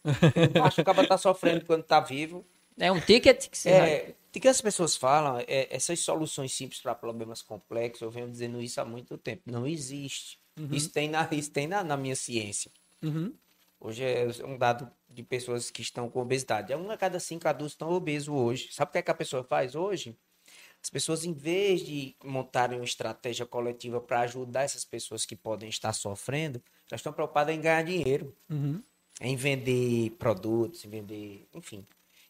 Eu 0.54 0.64
acho 0.64 0.76
que 0.76 0.80
o 0.80 0.84
caba 0.86 1.06
tá 1.06 1.18
sofrendo 1.18 1.66
quando 1.66 1.82
tá 1.82 2.00
vivo. 2.00 2.46
É 2.78 2.90
um 2.90 3.00
ticket 3.00 3.48
que 3.48 3.58
você. 3.58 3.70
É, 3.70 4.14
de 4.38 4.42
que 4.42 4.46
as 4.48 4.60
pessoas 4.60 4.94
falam, 4.94 5.40
é, 5.48 5.66
essas 5.68 5.98
soluções 5.98 6.52
simples 6.52 6.80
para 6.80 6.94
problemas 6.94 7.42
complexos, 7.42 8.02
eu 8.02 8.10
venho 8.10 8.30
dizendo 8.30 8.62
isso 8.62 8.80
há 8.80 8.84
muito 8.84 9.18
tempo. 9.18 9.42
Não 9.44 9.66
existe. 9.66 10.38
Uhum. 10.56 10.68
Isso 10.70 10.90
tem, 10.90 11.08
na, 11.08 11.28
isso 11.32 11.50
tem 11.50 11.66
na, 11.66 11.82
na 11.82 11.96
minha 11.96 12.14
ciência. 12.14 12.70
Uhum. 13.02 13.34
Hoje 13.80 14.04
é 14.04 14.28
um 14.46 14.56
dado 14.56 14.88
de 15.10 15.24
pessoas 15.24 15.72
que 15.72 15.82
estão 15.82 16.08
com 16.08 16.20
obesidade. 16.20 16.72
É 16.72 16.76
uma 16.76 16.94
a 16.94 16.96
cada 16.96 17.18
cinco 17.18 17.48
adultos 17.48 17.72
estão 17.72 17.90
obesos 17.90 18.28
hoje. 18.28 18.68
Sabe 18.70 18.90
o 18.90 18.92
que, 18.92 18.98
é 18.98 19.02
que 19.02 19.10
a 19.10 19.14
pessoa 19.14 19.42
faz 19.42 19.74
hoje? 19.74 20.16
As 20.80 20.88
pessoas, 20.88 21.24
em 21.24 21.32
vez 21.32 21.84
de 21.84 22.14
montarem 22.22 22.78
uma 22.78 22.84
estratégia 22.84 23.44
coletiva 23.44 24.00
para 24.00 24.20
ajudar 24.20 24.62
essas 24.62 24.84
pessoas 24.84 25.26
que 25.26 25.34
podem 25.34 25.68
estar 25.68 25.92
sofrendo, 25.92 26.62
elas 26.88 27.00
estão 27.00 27.12
preocupadas 27.12 27.52
em 27.52 27.60
ganhar 27.60 27.82
dinheiro, 27.82 28.32
Uhum. 28.48 28.80
em 29.20 29.34
vender 29.34 30.10
produtos, 30.12 30.84
em 30.84 30.88
vender, 30.88 31.48
enfim. 31.52 31.84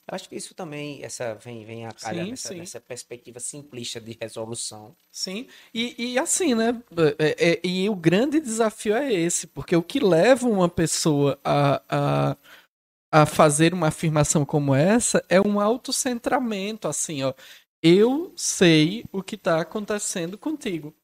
Eu 0.09 0.15
acho 0.15 0.29
que 0.29 0.37
isso 0.37 0.55
também 0.55 1.05
essa 1.05 1.35
vem, 1.35 1.65
vem 1.67 1.87
a 1.87 1.93
calhar 1.93 2.25
Sim, 2.25 2.31
nessa, 2.31 2.49
sim. 2.49 2.59
nessa 2.59 2.81
perspectiva 2.81 3.39
simplista 3.41 4.01
de 4.01 4.17
resolução. 4.19 4.97
Sim, 5.11 5.47
e, 5.75 6.13
e 6.13 6.19
assim, 6.19 6.55
né? 6.55 6.83
é- 7.19 7.53
é- 7.53 7.61
e 7.63 7.89
o 7.91 7.95
grande 7.95 8.41
desafio 8.41 8.95
é 8.97 9.13
esse, 9.13 9.47
porque 9.49 9.77
o 9.77 9.83
que 9.83 10.01
leva 10.01 10.49
uma 10.49 10.69
pessoa 10.69 11.39
a, 11.45 11.83
a, 11.89 12.37
a 13.11 13.27
fazer 13.27 13.75
uma 13.75 13.89
afirmação 13.89 14.45
como 14.47 14.75
essa 14.75 15.23
é 15.29 15.41
um 15.41 15.61
autocentramento, 15.61 16.89
assim, 16.89 17.23
ó. 17.23 17.35
Eu 17.83 18.33
sei 18.37 19.05
o 19.13 19.23
que 19.23 19.35
está 19.37 19.61
acontecendo 19.61 20.39
contigo. 20.39 20.95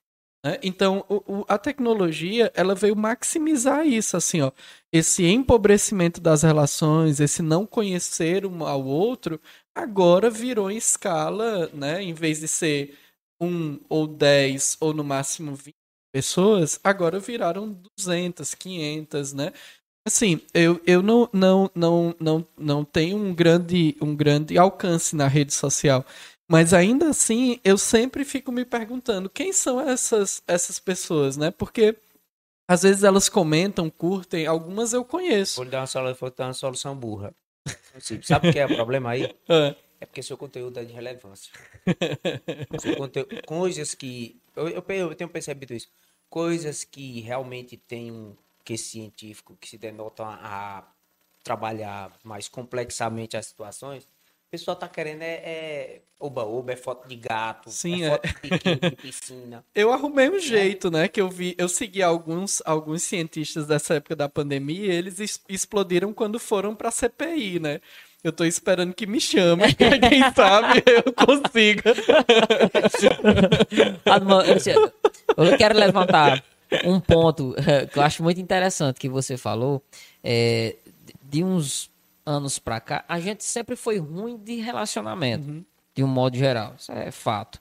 Né? 0.45 0.59
Então, 0.63 1.05
o- 1.09 1.41
o- 1.41 1.45
a 1.49 1.59
tecnologia, 1.59 2.53
ela 2.55 2.75
veio 2.75 2.97
maximizar 2.97 3.87
isso, 3.87 4.17
assim, 4.17 4.43
ó. 4.43 4.53
Esse 4.93 5.25
empobrecimento 5.25 6.21
das 6.21 6.43
relações, 6.43 7.21
esse 7.21 7.43
não 7.43 7.67
conhecer 7.67 8.47
um 8.47 8.65
ao 8.67 8.85
outro, 8.85 9.41
agora 9.75 10.31
virou 10.31 10.71
em 10.71 10.77
escala, 10.77 11.69
né? 11.75 12.03
Em 12.03 12.15
vez 12.15 12.41
de 12.41 12.49
ser 12.49 12.97
um 13.41 13.81
ou 13.89 14.07
10 14.07 14.77
ou 14.81 14.93
no 14.95 15.03
máximo 15.05 15.55
20 15.55 15.75
pessoas, 16.13 16.79
agora 16.85 17.19
viraram 17.19 17.73
200, 17.97 18.55
500, 18.55 19.33
né? 19.33 19.53
Assim, 20.07 20.41
eu, 20.53 20.81
eu 20.87 21.03
não, 21.03 21.29
não, 21.33 21.71
não, 21.75 22.15
não, 22.21 22.47
não 22.59 22.85
tenho 22.85 23.17
um 23.17 23.35
grande, 23.35 23.97
um 24.03 24.15
grande 24.15 24.59
alcance 24.59 25.17
na 25.17 25.27
rede 25.27 25.55
social, 25.55 26.05
mas 26.49 26.73
ainda 26.75 27.09
assim 27.09 27.59
eu 27.65 27.79
sempre 27.79 28.25
fico 28.25 28.53
me 28.53 28.65
perguntando 28.65 29.31
quem 29.31 29.53
são 29.53 29.81
essas, 29.81 30.43
essas 30.47 30.79
pessoas, 30.79 31.37
né? 31.37 31.51
Porque 31.51 31.97
às 32.69 32.83
vezes 32.83 33.05
elas 33.05 33.29
comentam, 33.29 33.91
curtem, 33.91 34.47
algumas 34.47 34.93
eu 34.93 35.05
conheço. 35.05 35.57
Vou 35.57 35.65
lhe 35.65 35.71
dar 35.71 35.81
uma 35.81 35.87
solução, 35.87 36.17
vou 36.21 36.31
dar 36.31 36.47
uma 36.47 36.55
solução 36.55 36.97
burra. 36.97 37.35
Sabe 38.23 38.49
o 38.49 38.53
que 38.53 38.59
é 38.59 38.67
o 38.67 38.75
problema 38.75 39.11
aí? 39.11 39.35
É. 39.49 39.77
É 40.01 40.07
porque 40.07 40.23
seu 40.23 40.37
conteúdo 40.37 40.79
é 40.79 40.85
de 40.85 40.93
relevância. 40.93 41.51
Conteúdo, 42.99 43.27
coisas 43.47 43.95
que. 43.95 44.39
Eu, 44.55 44.69
eu, 44.69 44.85
eu 44.87 45.15
tenho 45.15 45.31
percebido 45.31 45.73
isso. 45.73 45.89
Coisas 46.29 46.85
que 46.85 47.21
realmente 47.21 47.79
têm 47.79 48.13
um 48.13 48.37
que 48.63 48.77
científico, 48.77 49.57
que 49.59 49.67
se 49.67 49.79
denotam 49.79 50.27
a, 50.27 50.35
a 50.43 50.85
trabalhar 51.43 52.13
mais 52.23 52.49
complexamente 52.49 53.35
as 53.35 53.47
situações. 53.47 54.07
O 54.55 54.57
pessoal 54.57 54.77
tá 54.77 54.87
querendo 54.87 55.23
é, 55.23 55.33
é 55.45 56.01
oba-oba, 56.17 56.73
é 56.73 56.77
foto 56.77 57.09
de 57.09 57.17
gato, 57.17 57.71
Sim, 57.71 58.05
é 58.05 58.07
é. 58.07 58.11
foto 58.11 58.29
de 58.29 58.35
biquíni, 58.49 58.77
de 58.91 58.97
piscina. 58.97 59.65
Eu 59.75 59.93
arrumei 59.93 60.31
um 60.31 60.39
jeito, 60.39 60.93
né? 60.93 61.09
Que 61.09 61.21
eu 61.21 61.29
vi, 61.29 61.57
eu 61.59 61.69
segui 61.69 62.05
alguns, 62.05 62.63
alguns 62.65 63.03
cientistas 63.03 63.67
dessa 63.67 63.95
época 63.95 64.15
da 64.15 64.29
pandemia 64.29 64.93
e 64.93 64.97
eles 64.97 65.19
es- 65.19 65.41
explodiram 65.49 66.13
quando 66.13 66.39
foram 66.39 66.73
pra 66.73 66.93
CPI, 66.93 67.59
né? 67.59 67.81
Eu 68.23 68.31
tô 68.33 68.45
esperando 68.45 68.95
que 68.95 69.09
me 69.09 69.21
chamem, 69.21 69.75
quem 69.75 70.23
sabe 70.35 70.85
eu 70.87 71.13
consiga. 71.13 71.93
Admo- 74.07 74.41
Eu 75.37 75.57
quero 75.59 75.79
levantar 75.79 76.43
um 76.85 77.01
ponto 77.01 77.55
eh, 77.59 77.87
que 77.87 77.99
eu 77.99 78.03
acho 78.03 78.23
muito 78.23 78.41
interessante 78.41 78.99
que 79.01 79.09
você 79.09 79.37
falou. 79.37 79.83
É, 80.23 80.77
de 81.25 81.43
uns 81.45 81.91
anos 82.25 82.59
pra 82.59 82.81
cá, 82.81 83.05
a 83.09 83.21
gente 83.21 83.45
sempre 83.45 83.77
foi 83.77 83.99
ruim 83.99 84.37
de 84.37 84.57
relacionamento, 84.57 85.65
de 85.95 86.03
um 86.03 86.09
modo 86.09 86.37
geral. 86.37 86.75
Isso 86.79 86.93
é 86.93 87.11
fato. 87.11 87.61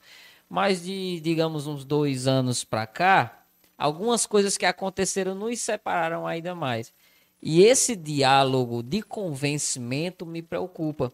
Mas 0.50 0.84
de, 0.84 1.20
digamos, 1.22 1.68
uns 1.68 1.84
dois 1.84 2.28
anos 2.28 2.64
pra 2.64 2.86
cá, 2.86 3.44
algumas 3.78 4.26
coisas 4.26 4.58
que 4.58 4.66
aconteceram 4.66 5.36
nos 5.36 5.60
separaram 5.60 6.26
ainda 6.28 6.54
mais. 6.56 6.94
E 7.42 7.64
esse 7.64 7.96
diálogo 7.96 8.82
de 8.82 9.02
convencimento 9.02 10.26
me 10.26 10.42
preocupa. 10.42 11.12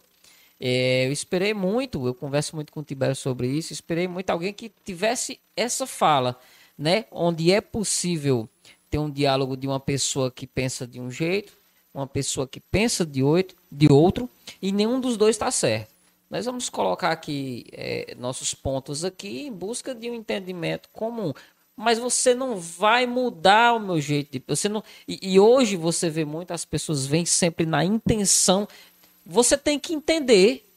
É, 0.60 1.06
eu 1.06 1.12
esperei 1.12 1.54
muito, 1.54 2.06
eu 2.06 2.14
converso 2.14 2.54
muito 2.54 2.70
com 2.70 2.80
o 2.80 2.84
Tibério 2.84 3.16
sobre 3.16 3.48
isso, 3.48 3.72
esperei 3.72 4.06
muito 4.06 4.30
alguém 4.30 4.52
que 4.52 4.70
tivesse 4.84 5.40
essa 5.56 5.86
fala, 5.86 6.38
né? 6.78 7.06
Onde 7.10 7.50
é 7.50 7.60
possível 7.60 8.48
ter 8.90 8.98
um 8.98 9.10
diálogo 9.10 9.56
de 9.56 9.66
uma 9.66 9.80
pessoa 9.80 10.30
que 10.30 10.46
pensa 10.46 10.86
de 10.86 11.00
um 11.00 11.10
jeito, 11.10 11.52
uma 11.92 12.06
pessoa 12.06 12.46
que 12.46 12.60
pensa 12.60 13.04
de, 13.04 13.22
oito, 13.22 13.54
de 13.70 13.92
outro, 13.92 14.28
e 14.60 14.72
nenhum 14.72 15.00
dos 15.00 15.16
dois 15.16 15.36
está 15.36 15.50
certo. 15.50 15.94
Nós 16.30 16.46
vamos 16.46 16.68
colocar 16.68 17.10
aqui 17.10 17.66
é, 17.72 18.14
nossos 18.16 18.54
pontos 18.54 19.04
aqui 19.04 19.46
em 19.46 19.52
busca 19.52 19.92
de 19.92 20.08
um 20.08 20.14
entendimento 20.14 20.88
comum. 20.92 21.32
Mas 21.76 21.98
você 21.98 22.34
não 22.34 22.56
vai 22.56 23.06
mudar 23.06 23.74
o 23.74 23.80
meu 23.80 24.00
jeito 24.00 24.32
de. 24.32 24.44
Você 24.46 24.68
não, 24.68 24.84
e, 25.08 25.18
e 25.22 25.40
hoje 25.40 25.76
você 25.76 26.08
vê 26.08 26.24
muitas 26.24 26.64
pessoas 26.64 27.06
vêm 27.06 27.26
sempre 27.26 27.66
na 27.66 27.84
intenção. 27.84 28.68
Você 29.26 29.56
tem 29.56 29.78
que 29.78 29.92
entender. 29.92 30.70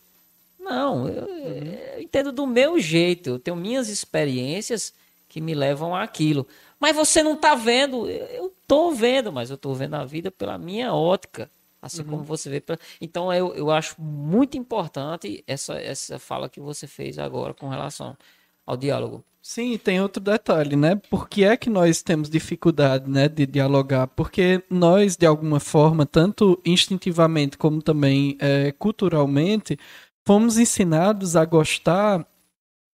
Não, 0.57 1.07
eu, 1.07 1.28
eu 1.28 2.01
entendo 2.01 2.32
do 2.32 2.47
meu 2.47 2.80
jeito. 2.80 3.32
Eu 3.32 3.39
tenho 3.39 3.57
minhas 3.57 3.89
experiências 3.89 4.93
que 5.28 5.41
me 5.41 5.53
levam 5.53 5.95
àquilo. 5.95 6.47
Mas 6.84 6.97
você 6.97 7.23
não 7.23 7.36
está 7.36 7.55
vendo. 7.55 8.09
Eu- 8.09 8.51
estou 8.61 8.93
vendo, 8.93 9.31
mas 9.31 9.49
eu 9.49 9.55
estou 9.55 9.73
vendo 9.73 9.93
a 9.93 10.03
vida 10.03 10.29
pela 10.29 10.57
minha 10.57 10.93
ótica. 10.93 11.49
Assim 11.81 12.03
como 12.03 12.23
você 12.23 12.49
vê. 12.49 12.59
pela- 12.59 12.77
Então 12.99 13.31
eu, 13.34 13.55
eu 13.55 13.71
acho 13.71 13.95
muito 14.01 14.57
importante 14.57 15.41
essa, 15.47 15.75
essa 15.75 16.19
fala 16.19 16.49
que 16.49 16.59
você 16.59 16.86
fez 16.86 17.17
agora 17.17 17.53
com 17.53 17.69
relação 17.69 18.17
ao 18.65 18.75
diálogo. 18.75 19.23
Sim, 19.41 19.77
tem 19.77 20.01
outro 20.01 20.21
detalhe, 20.21 20.75
né? 20.75 20.95
Por 21.09 21.29
que 21.29 21.45
é 21.45 21.55
que 21.55 21.69
nós 21.69 22.01
temos 22.01 22.29
dificuldade, 22.29 23.09
né, 23.09 23.29
de 23.29 23.45
dialogar? 23.45 24.07
Porque 24.07 24.61
nós, 24.69 25.15
de 25.15 25.25
alguma 25.25 25.61
forma, 25.61 26.05
tanto 26.05 26.59
instintivamente 26.65 27.57
como 27.57 27.81
também 27.81 28.36
eh, 28.41 28.73
culturalmente, 28.73 29.79
fomos 30.27 30.57
ensinados 30.57 31.38
a 31.38 31.45
gostar 31.45 32.27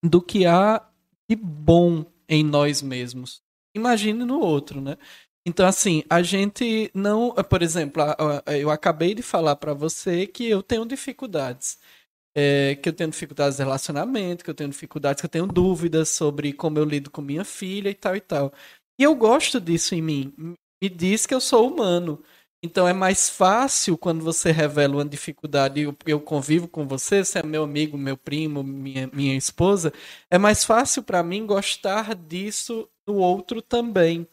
do 0.03 0.21
que 0.21 0.45
há 0.45 0.79
de 1.27 1.35
bom 1.35 2.05
em 2.27 2.43
nós 2.43 2.83
mesmos. 2.83 3.41
Imagine 3.79 4.25
no 4.25 4.39
outro, 4.39 4.81
né? 4.81 4.97
Então, 5.45 5.65
assim, 5.67 6.03
a 6.09 6.21
gente 6.21 6.91
não. 6.93 7.33
Por 7.35 7.61
exemplo, 7.61 8.03
a- 8.03 8.43
eu 8.57 8.69
acabei 8.69 9.15
de 9.15 9.21
falar 9.23 9.55
para 9.55 9.73
você 9.73 10.27
que 10.27 10.47
eu 10.49 10.61
tenho 10.63 10.85
dificuldades 10.85 11.79
é, 12.35 12.75
que 12.75 12.89
eu 12.89 12.93
tenho 12.93 13.09
dificuldades 13.09 13.57
de 13.57 13.63
relacionamento, 13.63 14.43
que 14.43 14.49
eu 14.49 14.53
tenho 14.55 14.69
dificuldades, 14.69 15.21
que 15.21 15.25
eu 15.25 15.29
tenho 15.29 15.47
dúvidas 15.47 16.09
sobre 16.09 16.53
como 16.53 16.77
eu 16.79 16.85
lido 16.85 17.09
com 17.11 17.21
minha 17.21 17.43
filha 17.45 17.89
e 17.89 17.95
tal 17.95 18.15
e 18.15 18.21
tal. 18.21 18.53
E 18.99 19.03
eu 19.03 19.15
gosto 19.15 19.59
disso 19.59 19.95
em 19.95 20.01
mim. 20.01 20.33
Me 20.81 20.89
diz 20.89 21.25
que 21.25 21.33
eu 21.33 21.41
sou 21.41 21.67
humano. 21.71 22.23
Então 22.61 22.87
é 22.87 22.93
mais 22.93 23.29
fácil 23.29 23.97
quando 23.97 24.21
você 24.23 24.51
revela 24.51 24.95
uma 24.95 25.05
dificuldade 25.05 25.79
eu, 25.81 25.95
eu 26.05 26.19
convivo 26.19 26.67
com 26.67 26.85
você, 26.85 27.23
você 27.23 27.39
é 27.39 27.43
meu 27.43 27.63
amigo, 27.63 27.97
meu 27.97 28.17
primo, 28.17 28.61
minha, 28.63 29.07
minha 29.13 29.35
esposa, 29.37 29.93
é 30.29 30.37
mais 30.37 30.65
fácil 30.65 31.01
para 31.03 31.23
mim 31.23 31.45
gostar 31.45 32.13
disso 32.15 32.89
no 33.09 33.17
outro 33.17 33.61
também. 33.61 34.27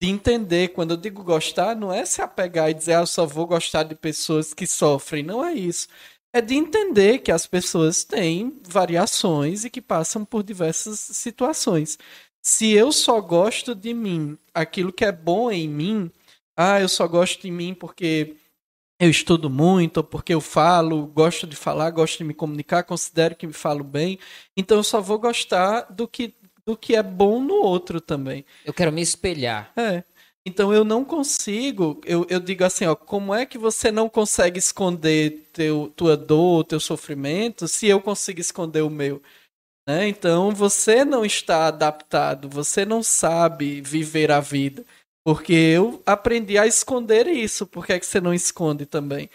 De 0.00 0.08
entender, 0.08 0.68
quando 0.68 0.92
eu 0.92 0.96
digo 0.96 1.22
gostar, 1.22 1.76
não 1.76 1.92
é 1.92 2.06
se 2.06 2.22
apegar 2.22 2.70
e 2.70 2.74
dizer, 2.74 2.94
ah, 2.94 3.00
eu 3.00 3.06
só 3.06 3.26
vou 3.26 3.46
gostar 3.46 3.82
de 3.82 3.94
pessoas 3.94 4.54
que 4.54 4.66
sofrem, 4.66 5.22
não 5.22 5.44
é 5.44 5.52
isso 5.54 5.88
é 6.32 6.40
de 6.40 6.54
entender 6.54 7.18
que 7.18 7.32
as 7.32 7.46
pessoas 7.46 8.04
têm 8.04 8.60
variações 8.68 9.64
e 9.64 9.70
que 9.70 9.80
passam 9.80 10.24
por 10.24 10.42
diversas 10.42 10.98
situações. 11.00 11.98
Se 12.42 12.70
eu 12.72 12.92
só 12.92 13.20
gosto 13.20 13.74
de 13.74 13.92
mim, 13.94 14.38
aquilo 14.54 14.92
que 14.92 15.04
é 15.04 15.12
bom 15.12 15.50
em 15.50 15.68
mim, 15.68 16.10
ah, 16.56 16.80
eu 16.80 16.88
só 16.88 17.06
gosto 17.08 17.42
de 17.42 17.50
mim 17.50 17.74
porque 17.74 18.36
eu 19.00 19.10
estudo 19.10 19.50
muito, 19.50 19.98
ou 19.98 20.04
porque 20.04 20.34
eu 20.34 20.40
falo, 20.40 21.06
gosto 21.06 21.46
de 21.46 21.56
falar, 21.56 21.90
gosto 21.90 22.18
de 22.18 22.24
me 22.24 22.34
comunicar, 22.34 22.84
considero 22.84 23.34
que 23.36 23.46
me 23.46 23.52
falo 23.52 23.82
bem, 23.82 24.18
então 24.56 24.78
eu 24.78 24.84
só 24.84 25.00
vou 25.00 25.18
gostar 25.18 25.82
do 25.90 26.06
que, 26.06 26.34
do 26.64 26.76
que 26.76 26.94
é 26.94 27.02
bom 27.02 27.40
no 27.40 27.54
outro 27.54 28.00
também. 28.00 28.44
Eu 28.64 28.72
quero 28.72 28.92
me 28.92 29.02
espelhar. 29.02 29.72
É. 29.76 30.04
Então 30.44 30.72
eu 30.72 30.84
não 30.84 31.04
consigo, 31.04 32.00
eu, 32.04 32.26
eu 32.30 32.40
digo 32.40 32.64
assim, 32.64 32.86
ó, 32.86 32.94
como 32.94 33.34
é 33.34 33.44
que 33.44 33.58
você 33.58 33.92
não 33.92 34.08
consegue 34.08 34.58
esconder 34.58 35.48
teu, 35.52 35.92
tua 35.94 36.16
dor, 36.16 36.64
teu 36.64 36.80
sofrimento, 36.80 37.68
se 37.68 37.86
eu 37.86 38.00
consigo 38.00 38.40
esconder 38.40 38.82
o 38.82 38.88
meu? 38.90 39.22
Né? 39.86 40.08
Então 40.08 40.50
você 40.52 41.04
não 41.04 41.24
está 41.24 41.66
adaptado, 41.66 42.48
você 42.48 42.84
não 42.84 43.02
sabe 43.02 43.80
viver 43.82 44.30
a 44.30 44.40
vida. 44.40 44.84
Porque 45.24 45.52
eu 45.52 46.02
aprendi 46.06 46.56
a 46.56 46.66
esconder 46.66 47.26
isso, 47.26 47.66
por 47.66 47.84
que, 47.84 47.92
é 47.92 48.00
que 48.00 48.06
você 48.06 48.20
não 48.20 48.32
esconde 48.32 48.86
também? 48.86 49.28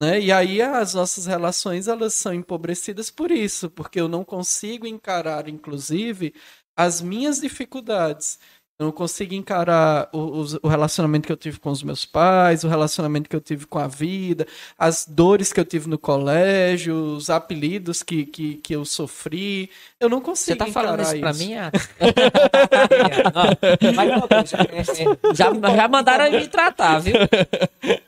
Né? 0.00 0.20
E 0.20 0.32
aí 0.32 0.62
as 0.62 0.94
nossas 0.94 1.26
relações 1.26 1.88
elas 1.88 2.14
são 2.14 2.32
empobrecidas 2.32 3.10
por 3.10 3.30
isso, 3.30 3.70
porque 3.70 4.00
eu 4.00 4.08
não 4.08 4.24
consigo 4.24 4.86
encarar, 4.86 5.48
inclusive, 5.48 6.34
as 6.76 7.00
minhas 7.00 7.40
dificuldades. 7.40 8.38
Eu 8.82 8.86
não 8.86 8.92
consigo 8.92 9.34
encarar 9.34 10.08
o, 10.12 10.42
o, 10.60 10.68
relacionamento 10.68 11.26
que 11.26 11.32
eu 11.32 11.36
tive 11.36 11.60
com 11.60 11.70
os 11.70 11.84
meus 11.84 12.04
pais, 12.04 12.64
o 12.64 12.68
relacionamento 12.68 13.30
que 13.30 13.36
eu 13.36 13.40
tive 13.40 13.64
com 13.64 13.78
a 13.78 13.86
vida, 13.86 14.44
as 14.76 15.06
dores 15.06 15.52
que 15.52 15.60
eu 15.60 15.64
tive 15.64 15.88
no 15.88 15.96
colégio, 15.96 16.96
os 16.96 17.30
apelidos 17.30 18.02
que, 18.02 18.26
que, 18.26 18.56
que 18.56 18.74
eu 18.74 18.84
sofri. 18.84 19.70
Eu 20.00 20.08
não 20.08 20.20
consigo 20.20 20.58
Você 20.58 20.66
tá 20.66 20.66
falando 20.66 21.00
isso, 21.00 21.12
isso. 21.12 21.20
pra 21.20 21.32
mim? 21.32 21.52
já, 25.32 25.52
já 25.76 25.88
mandaram 25.88 26.32
me 26.32 26.48
tratar, 26.48 26.98
viu? 26.98 27.14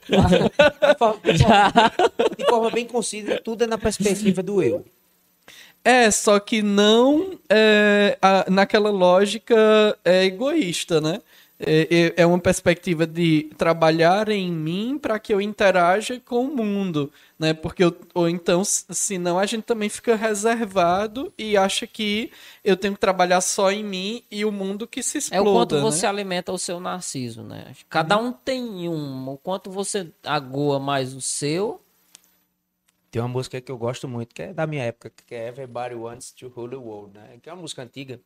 De 0.05 0.19
forma, 0.99 1.21
de 1.25 1.39
forma, 1.39 1.73
de 2.37 2.45
forma 2.47 2.71
bem 2.71 2.87
concisa, 2.87 3.41
tudo 3.41 3.65
é 3.65 3.67
na 3.67 3.79
perspectiva 3.79 4.43
do 4.43 4.63
eu. 4.63 4.85
É, 5.85 6.11
só 6.11 6.41
que 6.41 6.63
não 6.63 7.39
é, 7.49 8.17
a, 8.23 8.51
naquela 8.51 8.91
lógica 8.91 9.55
é, 10.03 10.25
egoísta, 10.25 10.99
né? 10.99 11.21
É, 11.61 12.15
é, 12.17 12.23
é 12.23 12.27
uma 12.27 12.39
perspectiva 12.39 13.07
de 13.07 13.49
trabalhar 13.57 14.29
em 14.29 14.51
mim 14.51 14.99
para 15.01 15.21
que 15.21 15.33
eu 15.33 15.41
interaja 15.41 16.21
com 16.25 16.47
o 16.47 16.57
mundo, 16.57 17.13
né? 17.39 17.55
Porque 17.55 17.85
eu, 17.85 17.97
ou 18.13 18.29
então, 18.29 18.63
senão 18.65 19.39
a 19.39 19.47
gente 19.47 19.63
também 19.63 19.89
fica 19.89 20.17
reservado 20.17 21.33
e 21.39 21.57
acha 21.57 21.87
que 21.87 22.33
eu 22.65 22.77
tenho 22.77 22.95
que 22.95 23.01
trabalhar 23.01 23.41
só 23.41 23.71
em 23.71 23.85
mim 23.85 24.25
e 24.31 24.45
o 24.45 24.51
mundo 24.51 24.87
que 24.87 25.03
se 25.03 25.19
exploda. 25.19 25.49
É 25.49 25.49
o 25.49 25.53
quanto 25.53 25.75
né? 25.77 25.81
você 25.81 26.07
alimenta 26.07 26.51
o 26.51 26.59
seu 26.59 26.81
narciso, 26.81 27.43
né? 27.43 27.73
Cada 27.89 28.17
um 28.17 28.33
tem 28.33 28.89
um. 28.89 29.29
O 29.29 29.37
quanto 29.37 29.71
você 29.71 30.11
agoa 30.25 30.81
mais 30.81 31.15
o 31.15 31.21
seu, 31.21 31.81
Tem 33.15 33.23
uma 33.23 33.29
música 33.29 33.61
que 33.61 33.71
eu 33.71 33.79
gosto 33.79 34.09
muito, 34.09 34.35
que 34.35 34.43
é 34.43 34.53
da 34.53 34.67
minha 34.67 34.83
época, 34.83 35.09
que 35.25 35.37
é 35.37 35.47
Everybody 35.47 35.95
Wants 35.95 36.33
to 36.33 36.49
Rule 36.49 36.71
the 36.71 36.77
World, 36.77 37.17
né? 37.17 37.39
Que 37.41 37.49
é 37.49 37.53
uma 37.53 37.63
música 37.63 37.81
antiga. 37.81 38.21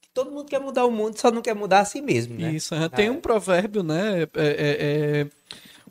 Que 0.00 0.10
todo 0.12 0.32
mundo 0.32 0.46
quer 0.46 0.58
mudar 0.58 0.84
o 0.84 0.90
mundo, 0.90 1.16
só 1.16 1.30
não 1.30 1.40
quer 1.40 1.54
mudar 1.54 1.78
a 1.78 1.84
si 1.84 2.02
mesmo, 2.02 2.36
né? 2.36 2.50
Isso, 2.50 2.74
é. 2.74 2.88
tem 2.88 3.08
um 3.08 3.20
provérbio, 3.20 3.84
né, 3.84 4.22
é- 4.22 4.26
é- 4.34 5.20
é 5.20 5.28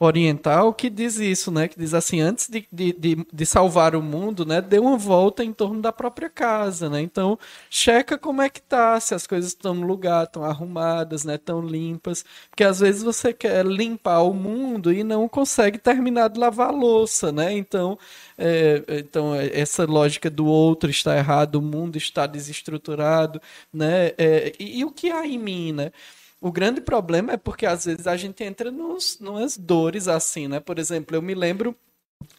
oriental 0.04 0.74
que 0.74 0.90
diz 0.90 1.18
isso, 1.18 1.52
né, 1.52 1.68
que 1.68 1.78
diz 1.78 1.94
assim, 1.94 2.20
antes 2.20 2.50
de, 2.50 2.68
de, 2.72 2.92
de, 2.94 3.28
de 3.32 3.46
salvar 3.46 3.96
o 3.96 4.02
mundo, 4.02 4.44
né, 4.46 4.60
dê 4.60 4.80
uma 4.80 4.98
volta 4.98 5.44
em 5.44 5.54
torno 5.54 5.80
da 5.80 5.92
própria 5.92 6.28
casa, 6.28 6.90
né, 6.90 7.02
então 7.02 7.38
checa 7.70 8.18
como 8.18 8.42
é 8.42 8.50
que 8.50 8.60
tá, 8.60 9.00
se 9.00 9.14
as 9.14 9.28
coisas 9.28 9.52
estão 9.52 9.76
no 9.76 9.86
lugar, 9.86 10.24
estão 10.24 10.44
arrumadas, 10.44 11.24
né, 11.24 11.36
estão 11.36 11.62
limpas, 11.62 12.26
porque 12.50 12.64
às 12.64 12.80
vezes 12.80 13.04
você 13.04 13.32
quer 13.32 13.64
limpar 13.64 14.22
o 14.22 14.34
mundo 14.34 14.92
e 14.92 15.04
não 15.04 15.30
consegue 15.30 15.78
terminar 15.78 16.30
de 16.30 16.40
lavar 16.40 16.70
a 16.70 16.72
louça, 16.72 17.32
né, 17.32 17.54
então 17.54 17.98
é, 18.38 18.84
então, 18.90 19.36
é, 19.36 19.60
essa 19.60 19.86
lógica 19.86 20.30
do 20.30 20.46
outro 20.48 20.90
está 20.90 21.16
errado, 21.16 21.56
o 21.56 21.62
mundo 21.62 21.96
está 21.98 22.26
desestruturado, 22.26 23.40
né? 23.72 24.08
É, 24.18 24.52
e, 24.60 24.80
e 24.80 24.86
o 24.86 24.92
que 24.92 25.12
há 25.12 25.28
em 25.28 25.38
mim, 25.38 25.72
né? 25.74 25.92
O 26.42 26.52
grande 26.52 26.82
problema 26.82 27.34
é 27.34 27.38
porque 27.38 27.66
às 27.66 27.86
vezes 27.86 28.08
a 28.08 28.18
gente 28.18 28.44
entra 28.44 28.72
nos, 28.72 29.20
numas 29.20 29.58
dores 29.58 30.08
assim, 30.08 30.48
né? 30.48 30.60
Por 30.60 30.80
exemplo, 30.80 31.16
eu 31.16 31.22
me 31.22 31.36
lembro 31.36 31.76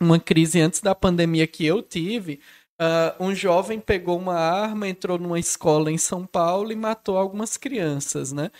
uma 0.00 0.18
crise 0.20 0.60
antes 0.60 0.80
da 0.80 0.94
pandemia 0.94 1.46
que 1.46 1.64
eu 1.66 1.82
tive. 1.82 2.40
ah, 2.78 3.16
um 3.20 3.34
jovem 3.34 3.80
pegou 3.80 4.18
uma 4.18 4.34
arma, 4.36 4.88
entrou 4.88 5.18
numa 5.18 5.38
escola 5.38 5.90
em 5.92 5.98
São 5.98 6.26
Paulo 6.26 6.72
e 6.72 6.76
matou 6.76 7.16
algumas 7.18 7.56
crianças, 7.56 8.32
né? 8.32 8.50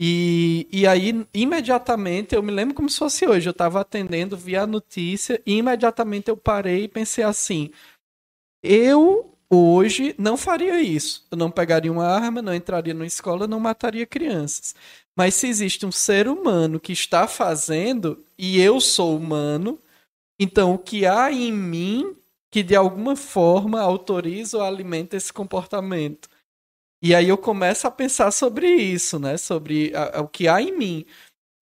E, 0.00 0.68
e 0.72 0.86
aí, 0.86 1.26
imediatamente, 1.34 2.34
eu 2.34 2.42
me 2.42 2.52
lembro 2.52 2.74
como 2.74 2.90
se 2.90 2.98
fosse 2.98 3.26
hoje. 3.26 3.48
Eu 3.48 3.52
estava 3.52 3.80
atendendo, 3.80 4.36
vi 4.36 4.56
a 4.56 4.66
notícia, 4.66 5.42
e 5.46 5.54
imediatamente 5.58 6.28
eu 6.30 6.36
parei 6.36 6.84
e 6.84 6.88
pensei 6.88 7.24
assim: 7.24 7.70
eu 8.62 9.33
hoje 9.56 10.14
não 10.18 10.36
faria 10.36 10.80
isso. 10.82 11.26
Eu 11.30 11.36
não 11.38 11.50
pegaria 11.50 11.90
uma 11.92 12.06
arma, 12.06 12.42
não 12.42 12.54
entraria 12.54 12.94
numa 12.94 13.06
escola, 13.06 13.46
não 13.46 13.60
mataria 13.60 14.06
crianças. 14.06 14.74
Mas 15.16 15.34
se 15.34 15.46
existe 15.48 15.86
um 15.86 15.92
ser 15.92 16.28
humano 16.28 16.80
que 16.80 16.92
está 16.92 17.26
fazendo, 17.28 18.24
e 18.38 18.60
eu 18.60 18.80
sou 18.80 19.16
humano, 19.16 19.78
então 20.38 20.74
o 20.74 20.78
que 20.78 21.06
há 21.06 21.30
em 21.32 21.52
mim 21.52 22.16
que 22.50 22.62
de 22.62 22.76
alguma 22.76 23.16
forma 23.16 23.80
autoriza 23.80 24.58
ou 24.58 24.64
alimenta 24.64 25.16
esse 25.16 25.32
comportamento? 25.32 26.28
E 27.02 27.14
aí 27.14 27.28
eu 27.28 27.36
começo 27.38 27.86
a 27.86 27.90
pensar 27.90 28.30
sobre 28.30 28.66
isso, 28.74 29.18
né? 29.18 29.36
Sobre 29.36 29.94
a- 29.94 30.18
a- 30.20 30.22
o 30.22 30.28
que 30.28 30.48
há 30.48 30.60
em 30.62 30.76
mim. 30.76 31.06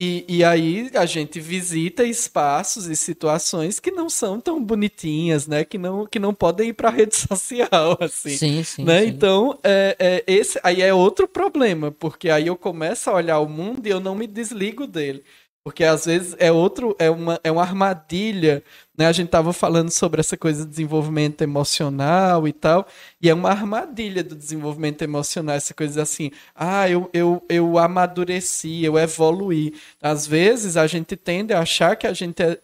E, 0.04 0.24
e 0.26 0.42
aí 0.42 0.90
a 0.94 1.06
gente 1.06 1.38
visita 1.38 2.02
espaços 2.02 2.86
e 2.86 2.96
situações 2.96 3.78
que 3.78 3.92
não 3.92 4.10
são 4.10 4.40
tão 4.40 4.60
bonitinhas, 4.60 5.46
né? 5.46 5.64
Que 5.64 5.78
não, 5.78 6.06
que 6.06 6.18
não 6.18 6.34
podem 6.34 6.70
ir 6.70 6.72
para 6.72 6.88
a 6.88 6.90
rede 6.90 7.14
social, 7.14 7.96
assim. 8.00 8.30
sim, 8.30 8.64
sim. 8.64 8.84
né? 8.84 9.02
sim. 9.02 9.06
Então, 9.06 9.56
é, 9.62 9.96
é, 10.00 10.24
esse 10.26 10.58
aí 10.64 10.82
é 10.82 10.92
outro 10.92 11.28
problema, 11.28 11.92
porque 11.92 12.28
aí 12.30 12.48
eu 12.48 12.56
começo 12.56 13.08
a 13.08 13.14
olhar 13.14 13.38
o 13.38 13.48
mundo 13.48 13.86
e 13.86 13.90
eu 13.90 14.00
não 14.00 14.16
me 14.16 14.26
desligo 14.26 14.88
dele. 14.88 15.22
Porque 15.64 15.84
às 15.84 16.06
vezes 16.06 16.34
é 16.40 16.50
outro, 16.50 16.96
é 16.98 17.08
uma, 17.08 17.40
é 17.44 17.52
uma 17.52 17.62
armadilha, 17.62 18.64
né? 18.98 19.06
A 19.06 19.12
gente 19.12 19.28
tava 19.28 19.52
falando 19.52 19.90
sobre 19.90 20.20
essa 20.20 20.36
coisa 20.36 20.64
de 20.64 20.70
desenvolvimento 20.70 21.40
emocional 21.42 22.48
e 22.48 22.52
tal, 22.52 22.86
e 23.20 23.30
é 23.30 23.34
uma 23.34 23.50
armadilha 23.50 24.24
do 24.24 24.34
desenvolvimento 24.34 25.02
emocional, 25.02 25.54
essa 25.54 25.72
coisa 25.72 26.02
assim, 26.02 26.32
ah, 26.54 26.88
eu, 26.90 27.08
eu, 27.12 27.44
eu 27.48 27.78
amadureci, 27.78 28.84
eu 28.84 28.98
evoluí. 28.98 29.72
Às 30.00 30.26
vezes 30.26 30.76
a 30.76 30.86
gente 30.88 31.16
tende 31.16 31.54
a 31.54 31.60
achar 31.60 31.94
que 31.94 32.08
a 32.08 32.12
gente 32.12 32.42
é 32.42 32.58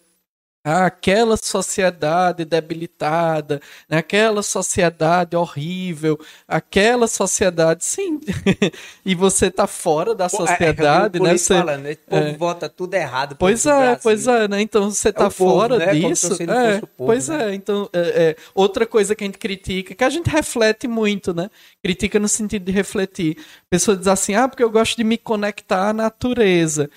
aquela 0.70 1.36
sociedade 1.36 2.44
debilitada, 2.44 3.60
né? 3.88 3.98
aquela 3.98 4.42
sociedade 4.42 5.36
horrível, 5.36 6.18
aquela 6.46 7.06
sociedade, 7.06 7.84
sim. 7.84 8.20
e 9.04 9.14
você 9.14 9.50
tá 9.50 9.66
fora 9.66 10.14
da 10.14 10.28
Pô, 10.28 10.36
é, 10.44 10.46
sociedade, 10.46 11.18
é, 11.18 11.22
né? 11.22 11.36
Você... 11.36 11.54
falando, 11.54 11.82
né? 11.82 11.92
O 11.92 12.10
povo 12.10 12.26
é. 12.26 12.36
vota 12.36 12.68
tudo 12.68 12.94
errado. 12.94 13.36
Pois 13.36 13.66
é, 13.66 13.96
pois 13.96 14.26
é, 14.26 14.48
né? 14.48 14.60
Então 14.60 14.90
você 14.90 15.12
tá 15.12 15.28
o 15.28 15.30
povo, 15.32 15.52
fora 15.52 15.78
né? 15.78 15.94
Disso. 15.94 16.34
é, 16.42 16.80
povo, 16.80 16.88
pois 16.96 17.28
né? 17.28 17.50
é, 17.50 17.54
então 17.54 17.88
é, 17.92 18.00
é, 18.00 18.36
outra 18.54 18.86
coisa 18.86 19.14
que 19.14 19.24
a 19.24 19.26
gente 19.26 19.38
critica, 19.38 19.94
que 19.94 20.04
a 20.04 20.10
gente 20.10 20.28
reflete 20.28 20.88
muito, 20.88 21.32
né? 21.32 21.50
Critica 21.82 22.18
no 22.18 22.28
sentido 22.28 22.64
de 22.64 22.72
refletir. 22.72 23.36
A 23.38 23.70
pessoa 23.70 23.96
diz 23.96 24.08
assim, 24.08 24.34
ah, 24.34 24.48
porque 24.48 24.62
eu 24.62 24.70
gosto 24.70 24.96
de 24.96 25.04
me 25.04 25.16
conectar 25.16 25.90
à 25.90 25.92
natureza. 25.92 26.90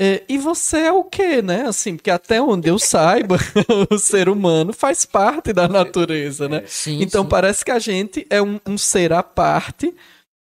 É, 0.00 0.22
e 0.28 0.38
você 0.38 0.78
é 0.78 0.92
o 0.92 1.02
quê, 1.02 1.42
né? 1.42 1.62
Assim, 1.62 1.96
porque 1.96 2.10
até 2.10 2.40
onde 2.40 2.68
eu 2.68 2.78
saiba, 2.78 3.36
o 3.90 3.98
ser 3.98 4.28
humano 4.28 4.72
faz 4.72 5.04
parte 5.04 5.52
da 5.52 5.66
natureza, 5.66 6.48
né? 6.48 6.62
Sim, 6.66 7.02
Então 7.02 7.24
sim. 7.24 7.28
parece 7.28 7.64
que 7.64 7.70
a 7.72 7.80
gente 7.80 8.24
é 8.30 8.40
um, 8.40 8.60
um 8.64 8.78
ser 8.78 9.12
à 9.12 9.22
parte 9.24 9.92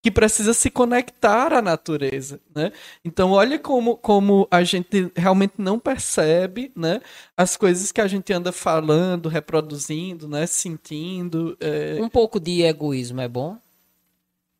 que 0.03 0.11
precisa 0.11 0.53
se 0.53 0.69
conectar 0.69 1.53
à 1.53 1.61
natureza, 1.61 2.41
né? 2.53 2.73
Então 3.05 3.31
olha 3.31 3.57
como, 3.57 3.95
como 3.95 4.45
a 4.51 4.61
gente 4.61 5.09
realmente 5.15 5.53
não 5.57 5.79
percebe, 5.79 6.71
né? 6.75 6.99
As 7.37 7.55
coisas 7.55 7.89
que 7.91 8.01
a 8.01 8.07
gente 8.07 8.33
anda 8.33 8.51
falando, 8.51 9.29
reproduzindo, 9.29 10.27
né? 10.27 10.45
Sentindo. 10.45 11.55
é, 11.61 11.99
Um 12.01 12.09
pouco 12.09 12.37
de 12.37 12.63
egoísmo 12.63 13.21
é 13.21 13.29
bom? 13.29 13.57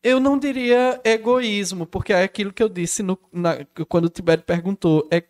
Eu 0.04 0.20
não 0.20 0.38
diria 0.38 0.99
egoísmo, 1.04 1.86
porque 1.86 2.12
é 2.14 2.24
aquilo 2.24 2.51
que 2.54 2.62
eu 2.62 2.70
disse 2.70 3.01
no- 3.01 3.18
na- 3.32 3.66
quando 3.88 4.06
o 4.06 4.10
Tibério 4.10 4.43
perguntou. 4.43 5.08
É, 5.12 5.24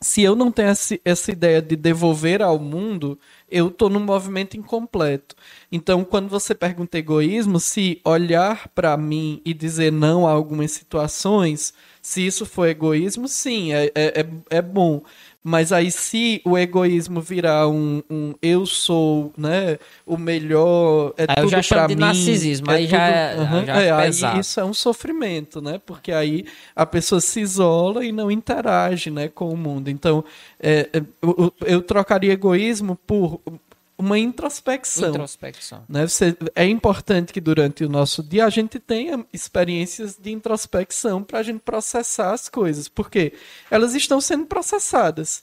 se 0.00 0.22
eu 0.22 0.36
não 0.36 0.52
tenho 0.52 0.70
esse- 0.70 1.00
essa 1.04 1.32
ideia 1.32 1.62
de 1.62 1.76
devolver 1.76 2.42
ao 2.42 2.58
mundo, 2.58 3.18
eu 3.50 3.68
estou 3.68 3.90
num 3.90 4.00
movimento 4.00 4.56
incompleto. 4.56 5.36
Então, 5.72 6.04
quando 6.04 6.28
você 6.28 6.54
pergunta 6.54 6.98
egoísmo, 6.98 7.60
se 7.60 8.00
olhar 8.04 8.68
para 8.70 8.96
mim 8.96 9.42
e 9.44 9.54
dizer 9.54 9.92
não 9.92 10.26
a 10.28 10.32
algumas 10.32 10.72
situações, 10.72 11.74
se 12.02 12.26
isso 12.26 12.46
for 12.46 12.66
egoísmo, 12.68 13.28
sim, 13.28 13.72
é, 13.72 13.86
é, 13.94 14.20
é, 14.22 14.58
é 14.58 14.62
bom. 14.62 15.02
Mas 15.42 15.72
aí, 15.72 15.90
se 15.90 16.42
o 16.44 16.58
egoísmo 16.58 17.20
virar 17.20 17.68
um, 17.68 18.02
um 18.10 18.34
eu 18.42 18.66
sou 18.66 19.32
né, 19.36 19.78
o 20.04 20.16
melhor, 20.18 21.14
é 21.16 21.22
Aí 21.28 21.36
eu 21.38 21.42
tudo 21.44 21.50
já 21.50 21.62
chamo 21.62 21.88
de 21.88 21.94
mim, 21.96 22.00
narcisismo, 22.02 22.70
aí 22.70 22.86
já 22.86 23.02
é- 23.08 23.36
Aham, 23.38 23.64
já 23.64 23.80
é 23.82 23.86
é, 23.86 23.92
aí 23.92 24.40
isso 24.40 24.58
é 24.60 24.64
um 24.64 24.74
sofrimento, 24.74 25.62
né? 25.62 25.80
Porque 25.86 26.10
aí 26.12 26.44
a 26.74 26.84
pessoa 26.84 27.20
se 27.20 27.40
isola 27.40 28.04
e 28.04 28.10
não 28.10 28.30
interage, 28.30 29.10
né, 29.10 29.28
com 29.28 29.48
o 29.48 29.56
mundo. 29.56 29.88
Então, 29.88 30.24
é, 30.60 30.88
é, 30.92 31.02
eu, 31.22 31.54
eu 31.64 31.82
trocaria 31.82 32.32
egoísmo 32.32 32.96
por 33.06 33.40
uma 33.98 34.16
introspecção. 34.16 35.10
Introspecção. 35.10 35.84
Né? 35.88 36.06
Você- 36.06 36.36
é 36.54 36.64
importante 36.64 37.32
que 37.32 37.40
durante 37.40 37.84
o 37.84 37.88
nosso 37.88 38.22
dia 38.22 38.46
a 38.46 38.50
gente 38.50 38.78
tenha 38.78 39.26
experiências 39.32 40.16
de 40.16 40.30
introspecção 40.30 41.24
para 41.24 41.40
a 41.40 41.42
gente 41.42 41.58
processar 41.60 42.32
as 42.32 42.48
coisas, 42.48 42.88
porque 42.88 43.32
elas 43.70 43.94
estão 43.94 44.20
sendo 44.20 44.46
processadas. 44.46 45.42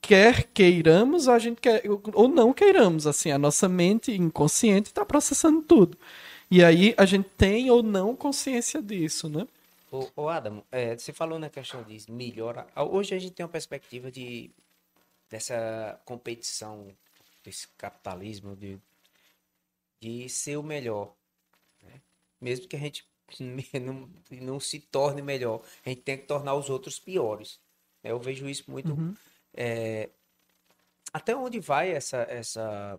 Quer 0.00 0.44
queiramos, 0.54 1.28
a 1.28 1.38
gente 1.38 1.60
quer, 1.60 1.82
ou 2.14 2.28
não 2.28 2.52
queiramos, 2.54 3.06
assim, 3.06 3.32
a 3.32 3.38
nossa 3.38 3.68
mente 3.68 4.12
inconsciente 4.12 4.88
está 4.88 5.04
processando 5.04 5.60
tudo. 5.60 5.98
E 6.50 6.64
aí 6.64 6.94
a 6.96 7.04
gente 7.04 7.28
tem 7.36 7.70
ou 7.70 7.82
não 7.82 8.16
consciência 8.16 8.80
disso, 8.80 9.28
né? 9.28 9.46
Ô, 9.92 10.08
ô 10.16 10.28
Adam, 10.28 10.62
é, 10.70 10.96
você 10.96 11.12
falou 11.12 11.38
na 11.38 11.50
questão 11.50 11.82
de 11.82 12.10
melhora. 12.10 12.66
Hoje 12.76 13.14
a 13.14 13.18
gente 13.18 13.32
tem 13.32 13.44
uma 13.44 13.50
perspectiva 13.52 14.10
de 14.10 14.50
dessa 15.28 16.00
competição, 16.04 16.88
desse 17.42 17.68
capitalismo, 17.76 18.56
de, 18.56 18.78
de 20.00 20.28
ser 20.28 20.56
o 20.56 20.62
melhor. 20.62 21.14
né? 21.82 22.00
Mesmo 22.40 22.68
que 22.68 22.76
a 22.76 22.78
gente 22.78 23.08
não, 23.80 24.10
não 24.30 24.60
se 24.60 24.80
torne 24.80 25.22
melhor. 25.22 25.62
A 25.84 25.88
gente 25.88 26.02
tem 26.02 26.18
que 26.18 26.26
tornar 26.26 26.54
os 26.54 26.68
outros 26.70 26.98
piores. 26.98 27.60
Eu 28.02 28.18
vejo 28.18 28.48
isso 28.48 28.70
muito. 28.70 28.92
Uhum. 28.92 29.14
É, 29.54 30.08
até 31.12 31.34
onde 31.34 31.58
vai 31.60 31.90
essa, 31.90 32.18
essa 32.22 32.98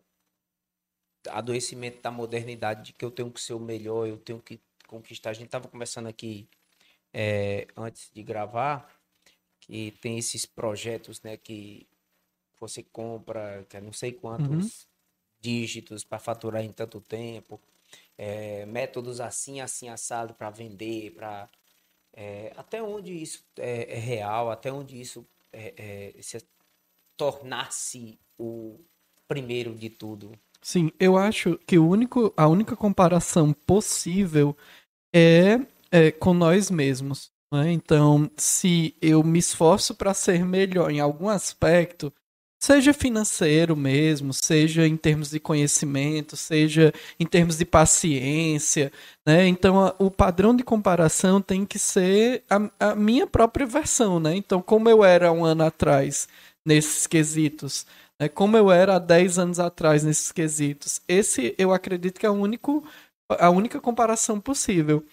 adoecimento 1.30 2.02
da 2.02 2.12
modernidade 2.12 2.88
de 2.88 2.94
que 2.94 3.06
eu 3.06 3.12
tenho 3.12 3.32
que 3.32 3.42
ser 3.42 3.54
o 3.54 3.60
melhor, 3.60 4.08
eu 4.08 4.18
tenho 4.18 4.39
que 4.39 4.60
conquistar. 4.88 5.30
A 5.32 5.34
gente 5.34 5.46
estava 5.46 5.68
conversando 5.68 6.08
aqui 6.08 6.48
é, 7.14 7.68
antes 7.76 8.10
de 8.14 8.24
gravar 8.24 8.89
que 9.60 9.92
tem 10.02 10.18
esses 10.18 10.46
projetos, 10.46 11.22
né, 11.22 11.38
que 11.38 11.88
você 12.62 12.84
compra, 12.84 13.66
que 13.68 13.76
é 13.76 13.82
não 13.82 13.91
sei 13.91 14.12
quantos 14.12 14.47
uhum. 14.47 14.89
dígitos 15.41 16.03
para 16.03 16.20
faturar 16.20 16.64
em 16.64 16.72
tanto 16.72 17.01
tempo, 17.01 17.59
é, 18.18 18.66
métodos 18.68 19.20
assim, 19.20 19.59
assim 19.59 19.89
assado 19.89 20.34
para 20.34 20.49
vender, 20.49 21.12
para 21.12 21.49
é, 22.14 22.53
até 22.55 22.82
onde 22.82 23.14
isso 23.14 23.43
é, 23.57 23.97
é, 23.97 23.99
real, 23.99 24.51
até 24.51 24.72
onde 24.72 24.99
isso 24.99 25.26
é, 25.51 26.14
é, 26.18 26.22
se 26.22 26.43
tornar-se 27.18 28.20
o 28.38 28.80
primeiro 29.28 29.74
de 29.74 29.89
tudo. 29.89 30.32
Sim, 30.62 30.91
eu 30.99 31.18
acho 31.18 31.57
que 31.66 31.80
o 31.80 31.88
único, 31.88 32.32
a 32.38 32.47
única 32.47 32.76
comparação 32.76 33.53
possível 33.53 34.55
é, 35.12 35.59
é 35.91 36.12
com 36.12 36.34
nós 36.34 36.70
mesmos. 36.70 37.32
Né? 37.51 37.72
Então, 37.72 38.30
se 38.38 38.95
eu 39.01 39.24
me 39.24 39.39
esforço 39.39 39.95
para 39.95 40.14
ser 40.14 40.45
melhor 40.45 40.91
em 40.91 40.99
algum 40.99 41.28
aspecto, 41.28 42.14
seja 42.62 42.93
financeiro 42.93 43.76
mesmo, 43.76 44.34
seja 44.34 44.88
em 44.88 44.95
termos 44.95 45.32
de 45.32 45.39
conhecimento, 45.39 46.38
seja 46.38 46.93
em 47.20 47.26
termos 47.26 47.57
de 47.57 47.66
paciência, 47.66 48.91
né? 49.26 49.47
Então 49.47 49.80
a, 49.80 49.95
o 49.97 50.12
padrão 50.12 50.55
de 50.55 50.64
comparação 50.64 51.41
tem 51.41 51.66
que 51.66 51.80
ser 51.80 52.43
a, 52.49 52.91
a, 52.91 52.95
minha 52.95 53.26
própria 53.26 53.66
versão, 53.66 54.20
né? 54.20 54.36
Então 54.36 54.62
como 54.62 54.89
eu 54.89 55.03
era 55.03 55.32
um 55.32 55.43
ano 55.43 55.64
atrás 55.64 56.28
nesses 56.66 57.07
quesitos, 57.07 57.86
né? 58.20 58.30
como 58.30 58.55
eu 58.55 58.72
era 58.72 58.95
há 58.97 58.99
10 58.99 59.39
anos 59.39 59.59
atrás 59.59 60.03
nesses 60.03 60.32
quesitos, 60.32 61.01
esse 61.07 61.55
eu 61.57 61.74
acredito 61.74 62.20
que 62.20 62.26
é 62.26 62.30
o 62.30 62.34
único, 62.34 62.84
a 63.30 63.49
única 63.49 63.82
comparação 63.82 64.39
possível. 64.39 65.03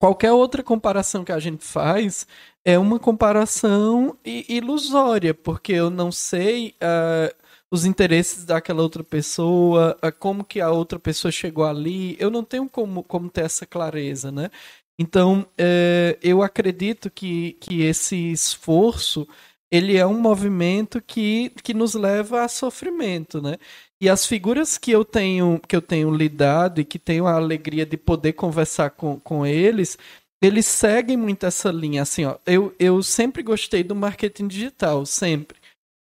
Qualquer 0.00 0.32
outra 0.32 0.62
comparação 0.62 1.22
que 1.22 1.30
a 1.30 1.38
gente 1.38 1.62
faz 1.62 2.26
é 2.64 2.78
uma 2.78 2.98
comparação 2.98 4.16
ilusória, 4.24 5.34
porque 5.34 5.74
eu 5.74 5.90
não 5.90 6.10
sei 6.10 6.74
uh, 6.82 7.34
os 7.70 7.84
interesses 7.84 8.46
daquela 8.46 8.80
outra 8.82 9.04
pessoa, 9.04 9.94
uh, 10.02 10.10
como 10.18 10.42
que 10.42 10.58
a 10.58 10.70
outra 10.70 10.98
pessoa 10.98 11.30
chegou 11.30 11.66
ali, 11.66 12.16
eu 12.18 12.30
não 12.30 12.42
tenho 12.42 12.66
como, 12.66 13.02
como 13.04 13.28
ter 13.28 13.42
essa 13.42 13.66
clareza, 13.66 14.32
né? 14.32 14.50
Então, 14.98 15.42
uh, 15.42 16.18
eu 16.22 16.42
acredito 16.42 17.10
que, 17.10 17.52
que 17.60 17.82
esse 17.82 18.16
esforço 18.32 19.28
ele 19.70 19.96
é 19.98 20.06
um 20.06 20.18
movimento 20.18 21.00
que, 21.02 21.50
que 21.62 21.74
nos 21.74 21.94
leva 21.94 22.42
a 22.42 22.48
sofrimento, 22.48 23.40
né? 23.42 23.58
E 24.00 24.08
as 24.08 24.26
figuras 24.26 24.78
que 24.78 24.90
eu 24.90 25.04
tenho 25.04 25.60
que 25.68 25.76
eu 25.76 25.82
tenho 25.82 26.14
lidado 26.14 26.80
e 26.80 26.84
que 26.84 26.98
tenho 26.98 27.26
a 27.26 27.34
alegria 27.34 27.84
de 27.84 27.96
poder 27.96 28.32
conversar 28.32 28.90
com, 28.90 29.20
com 29.20 29.44
eles, 29.44 29.98
eles 30.42 30.64
seguem 30.66 31.16
muito 31.16 31.44
essa 31.44 31.70
linha. 31.70 32.02
Assim, 32.02 32.24
ó, 32.24 32.36
eu, 32.46 32.74
eu 32.78 33.02
sempre 33.02 33.42
gostei 33.42 33.82
do 33.84 33.94
marketing 33.94 34.48
digital, 34.48 35.04
sempre. 35.04 35.58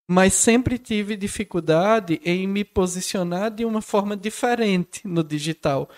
Mas 0.10 0.36
sempre 0.36 0.78
tive 0.78 1.18
dificuldade 1.18 2.22
em 2.24 2.48
me 2.48 2.64
posicionar 2.64 3.52
de 3.52 3.66
uma 3.66 3.82
forma 3.82 4.16
diferente 4.16 5.02
no 5.06 5.24
digital. 5.24 5.89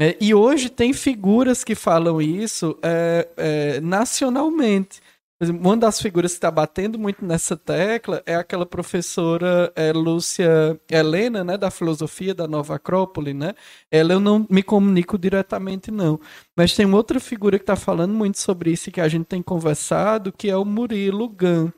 É, 0.00 0.16
e 0.18 0.32
hoje 0.32 0.70
tem 0.70 0.94
figuras 0.94 1.62
que 1.62 1.74
falam 1.74 2.22
isso 2.22 2.78
é, 2.82 3.28
é, 3.36 3.80
nacionalmente 3.80 5.02
uma 5.48 5.76
das 5.76 6.00
figuras 6.00 6.32
que 6.32 6.36
está 6.36 6.50
batendo 6.50 6.98
muito 6.98 7.24
nessa 7.24 7.56
tecla 7.56 8.22
é 8.26 8.34
aquela 8.34 8.66
professora 8.66 9.72
é, 9.74 9.90
Lúcia 9.90 10.78
Helena, 10.90 11.42
né, 11.42 11.56
da 11.56 11.70
filosofia 11.70 12.34
da 12.34 12.46
Nova 12.46 12.74
Acrópole, 12.74 13.32
né? 13.32 13.54
Ela 13.90 14.12
eu 14.12 14.20
não 14.20 14.46
me 14.50 14.62
comunico 14.62 15.16
diretamente, 15.16 15.90
não. 15.90 16.20
Mas 16.54 16.74
tem 16.74 16.84
outra 16.92 17.18
figura 17.18 17.58
que 17.58 17.62
está 17.62 17.74
falando 17.74 18.12
muito 18.12 18.38
sobre 18.38 18.70
isso 18.70 18.90
que 18.90 19.00
a 19.00 19.08
gente 19.08 19.24
tem 19.24 19.42
conversado, 19.42 20.30
que 20.30 20.50
é 20.50 20.56
o 20.56 20.64
Murilo 20.64 21.28
Gun. 21.28 21.70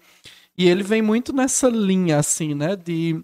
E 0.57 0.69
ele 0.69 0.83
vem 0.83 1.03
muito 1.03 1.33
nessa 1.33 1.69
linha, 1.69 2.19
assim, 2.19 2.55
né, 2.55 2.77
de, 2.77 3.23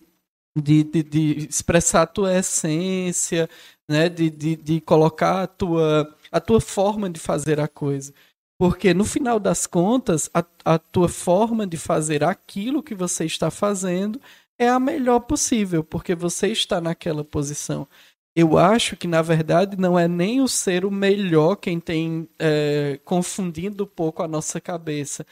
de, 0.57 0.85
de, 0.85 1.03
de 1.03 1.49
expressar 1.49 2.03
a 2.03 2.07
tua 2.07 2.37
essência, 2.37 3.49
né, 3.89 4.09
de, 4.09 4.31
de, 4.31 4.57
de 4.57 4.81
colocar 4.81 5.43
a 5.43 5.47
tua, 5.47 6.15
a 6.31 6.41
tua 6.41 6.61
forma 6.61 7.09
de 7.11 7.19
fazer 7.21 7.61
a 7.61 7.69
coisa. 7.69 8.13
Porque 8.59 8.93
no 8.93 9.05
final 9.05 9.39
das 9.39 9.67
contas, 9.67 10.29
a, 10.35 10.45
a 10.65 10.79
tua 10.79 11.09
forma 11.09 11.65
de 11.65 11.77
fazer 11.77 12.25
aquilo 12.25 12.83
que 12.83 12.95
você 12.95 13.25
está 13.25 13.51
fazendo 13.51 14.21
é 14.59 14.69
a 14.69 14.81
melhor 14.81 15.21
possível, 15.21 15.85
porque 15.85 16.15
você 16.15 16.49
está 16.49 16.81
naquela 16.81 17.25
posição. 17.25 17.87
Eu 18.35 18.59
acho 18.59 18.97
que, 18.97 19.07
na 19.07 19.23
verdade, 19.23 19.77
não 19.77 19.99
é 19.99 20.09
nem 20.09 20.41
o 20.41 20.49
ser 20.49 20.85
o 20.85 20.91
melhor 20.91 21.57
quem 21.57 21.79
tem 21.79 22.29
é, 22.39 23.01
confundido 23.05 23.85
um 23.85 23.87
pouco 23.87 24.23
a 24.23 24.29
nossa 24.29 24.61
cabeça, 24.61 25.25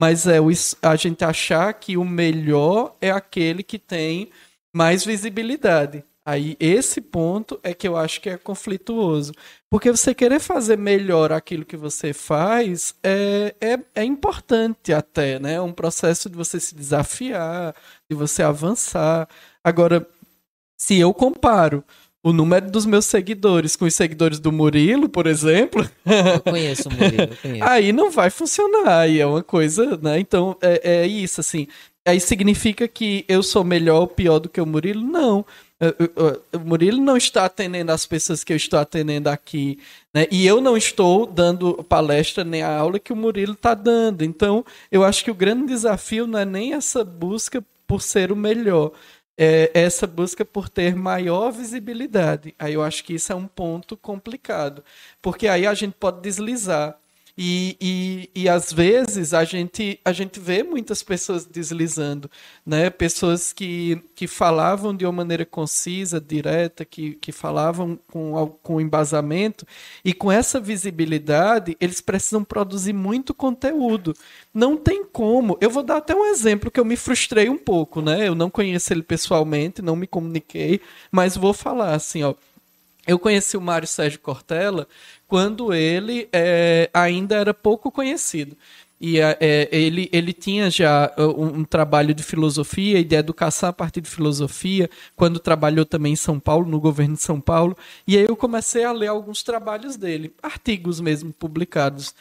mas 0.00 0.26
é 0.26 0.40
o, 0.40 0.48
a 0.82 0.96
gente 0.96 1.24
achar 1.24 1.72
que 1.74 1.96
o 1.96 2.04
melhor 2.04 2.96
é 3.00 3.10
aquele 3.10 3.62
que 3.62 3.78
tem 3.78 4.30
mais 4.74 5.04
visibilidade. 5.04 6.04
Aí 6.24 6.56
esse 6.60 7.00
ponto 7.00 7.58
é 7.62 7.74
que 7.74 7.86
eu 7.86 7.96
acho 7.96 8.20
que 8.20 8.30
é 8.30 8.36
conflituoso. 8.36 9.32
Porque 9.68 9.90
você 9.90 10.14
querer 10.14 10.38
fazer 10.38 10.78
melhor 10.78 11.32
aquilo 11.32 11.64
que 11.64 11.76
você 11.76 12.12
faz 12.12 12.94
é, 13.02 13.54
é, 13.60 13.78
é 13.94 14.04
importante 14.04 14.92
até, 14.92 15.38
né? 15.40 15.54
É 15.54 15.60
um 15.60 15.72
processo 15.72 16.30
de 16.30 16.36
você 16.36 16.60
se 16.60 16.74
desafiar, 16.74 17.74
de 18.08 18.16
você 18.16 18.42
avançar. 18.42 19.28
Agora, 19.64 20.06
se 20.76 20.98
eu 20.98 21.12
comparo 21.12 21.84
o 22.22 22.32
número 22.32 22.70
dos 22.70 22.86
meus 22.86 23.06
seguidores 23.06 23.74
com 23.74 23.84
os 23.84 23.94
seguidores 23.94 24.38
do 24.38 24.52
Murilo, 24.52 25.08
por 25.08 25.26
exemplo. 25.26 25.88
Eu 26.06 26.40
conheço 26.40 26.88
o 26.88 26.92
Murilo, 26.92 27.36
conheço. 27.42 27.64
Aí 27.64 27.92
não 27.92 28.10
vai 28.12 28.30
funcionar, 28.30 29.00
aí 29.00 29.18
é 29.18 29.26
uma 29.26 29.42
coisa, 29.42 29.98
né? 30.00 30.20
Então 30.20 30.56
é, 30.62 31.02
é 31.02 31.06
isso, 31.06 31.40
assim. 31.40 31.66
Aí 32.06 32.20
significa 32.20 32.86
que 32.86 33.24
eu 33.28 33.42
sou 33.42 33.64
melhor 33.64 34.00
ou 34.00 34.06
pior 34.06 34.38
do 34.38 34.48
que 34.48 34.60
o 34.60 34.66
Murilo? 34.66 35.02
Não. 35.02 35.44
O 36.52 36.58
Murilo 36.60 37.02
não 37.02 37.16
está 37.16 37.44
atendendo 37.44 37.90
as 37.90 38.06
pessoas 38.06 38.44
que 38.44 38.52
eu 38.52 38.56
estou 38.56 38.78
atendendo 38.78 39.28
aqui, 39.28 39.80
né? 40.14 40.28
E 40.30 40.46
eu 40.46 40.60
não 40.60 40.76
estou 40.76 41.26
dando 41.26 41.82
palestra 41.84 42.44
nem 42.44 42.62
a 42.62 42.76
aula 42.76 43.00
que 43.00 43.12
o 43.12 43.16
Murilo 43.16 43.54
está 43.54 43.74
dando. 43.74 44.22
Então, 44.22 44.64
eu 44.90 45.02
acho 45.02 45.24
que 45.24 45.30
o 45.30 45.34
grande 45.34 45.66
desafio 45.66 46.26
não 46.26 46.38
é 46.38 46.44
nem 46.44 46.74
essa 46.74 47.04
busca 47.04 47.64
por 47.86 48.00
ser 48.00 48.30
o 48.30 48.36
melhor, 48.36 48.92
é 49.36 49.70
essa 49.74 50.06
busca 50.06 50.44
por 50.44 50.68
ter 50.68 50.94
maior 50.94 51.50
visibilidade. 51.50 52.54
Aí 52.58 52.74
eu 52.74 52.82
acho 52.82 53.02
que 53.02 53.14
isso 53.14 53.32
é 53.32 53.34
um 53.34 53.48
ponto 53.48 53.96
complicado, 53.96 54.84
porque 55.20 55.48
aí 55.48 55.66
a 55.66 55.74
gente 55.74 55.94
pode 55.98 56.20
deslizar. 56.20 56.96
E, 57.36 57.76
e, 57.80 58.42
e 58.42 58.48
às 58.48 58.70
vezes 58.70 59.32
a 59.32 59.42
gente, 59.42 59.98
a 60.04 60.12
gente 60.12 60.38
vê 60.38 60.62
muitas 60.62 61.02
pessoas 61.02 61.46
deslizando, 61.46 62.30
né? 62.64 62.90
Pessoas 62.90 63.54
que, 63.54 64.02
que 64.14 64.26
falavam 64.26 64.94
de 64.94 65.06
uma 65.06 65.12
maneira 65.12 65.46
concisa, 65.46 66.20
direta, 66.20 66.84
que, 66.84 67.14
que 67.14 67.32
falavam 67.32 67.98
com, 68.10 68.58
com 68.62 68.80
embasamento, 68.80 69.66
e 70.04 70.12
com 70.12 70.30
essa 70.30 70.60
visibilidade, 70.60 71.76
eles 71.80 72.02
precisam 72.02 72.44
produzir 72.44 72.92
muito 72.92 73.32
conteúdo. 73.32 74.14
Não 74.52 74.76
tem 74.76 75.02
como. 75.04 75.56
Eu 75.60 75.70
vou 75.70 75.82
dar 75.82 75.98
até 75.98 76.14
um 76.14 76.26
exemplo 76.26 76.70
que 76.70 76.78
eu 76.78 76.84
me 76.84 76.96
frustrei 76.96 77.48
um 77.48 77.58
pouco, 77.58 78.02
né? 78.02 78.28
Eu 78.28 78.34
não 78.34 78.50
conheço 78.50 78.92
ele 78.92 79.02
pessoalmente, 79.02 79.80
não 79.80 79.96
me 79.96 80.06
comuniquei, 80.06 80.80
mas 81.10 81.36
vou 81.36 81.54
falar 81.54 81.94
assim, 81.94 82.22
ó. 82.22 82.34
Eu 83.06 83.18
conheci 83.18 83.56
o 83.56 83.60
Mário 83.60 83.88
Sérgio 83.88 84.20
Cortella 84.20 84.86
quando 85.26 85.72
ele 85.74 86.28
é, 86.32 86.88
ainda 86.92 87.36
era 87.36 87.52
pouco 87.52 87.90
conhecido. 87.90 88.56
E 89.00 89.18
é, 89.18 89.36
é, 89.40 89.68
ele, 89.72 90.08
ele 90.12 90.32
tinha 90.32 90.70
já 90.70 91.12
uh, 91.18 91.22
um, 91.22 91.58
um, 91.58 91.64
trabalho 91.64 92.14
de 92.14 92.22
filosofia 92.22 93.00
e 93.00 93.04
de 93.04 93.16
educação 93.16 93.68
a 93.68 93.72
partir 93.72 94.00
de 94.00 94.08
filosofia, 94.08 94.88
quando 95.16 95.40
trabalhou 95.40 95.84
também 95.84 96.12
em 96.12 96.16
São 96.16 96.38
Paulo, 96.38 96.70
no 96.70 96.78
governo 96.78 97.16
de 97.16 97.22
São 97.22 97.40
Paulo. 97.40 97.76
E 98.06 98.16
aí 98.16 98.24
eu 98.24 98.36
comecei 98.36 98.84
a 98.84 98.92
ler 98.92 99.08
alguns 99.08 99.42
trabalhos 99.42 99.96
dele, 99.96 100.32
artigos 100.40 101.00
mesmo 101.00 101.32
publicados. 101.32 102.14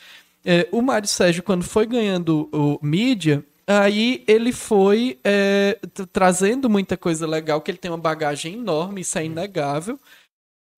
É, 0.43 0.67
o 0.71 0.81
Mário 0.81 1.07
Sérgio, 1.07 1.43
quando 1.43 1.63
foi 1.63 1.85
ganhando 1.85 2.49
o 2.51 2.79
mídia, 2.81 3.45
aí 3.67 4.23
ele 4.27 4.51
foi 4.51 5.19
é, 5.23 5.77
trazendo 6.11 6.67
muita 6.67 6.97
coisa 6.97 7.27
legal, 7.27 7.61
que 7.61 7.69
ele 7.69 7.77
tem 7.77 7.91
uma 7.91 7.97
bagagem 7.97 8.55
enorme, 8.55 9.01
isso 9.01 9.19
é 9.19 9.25
inegável. 9.25 9.99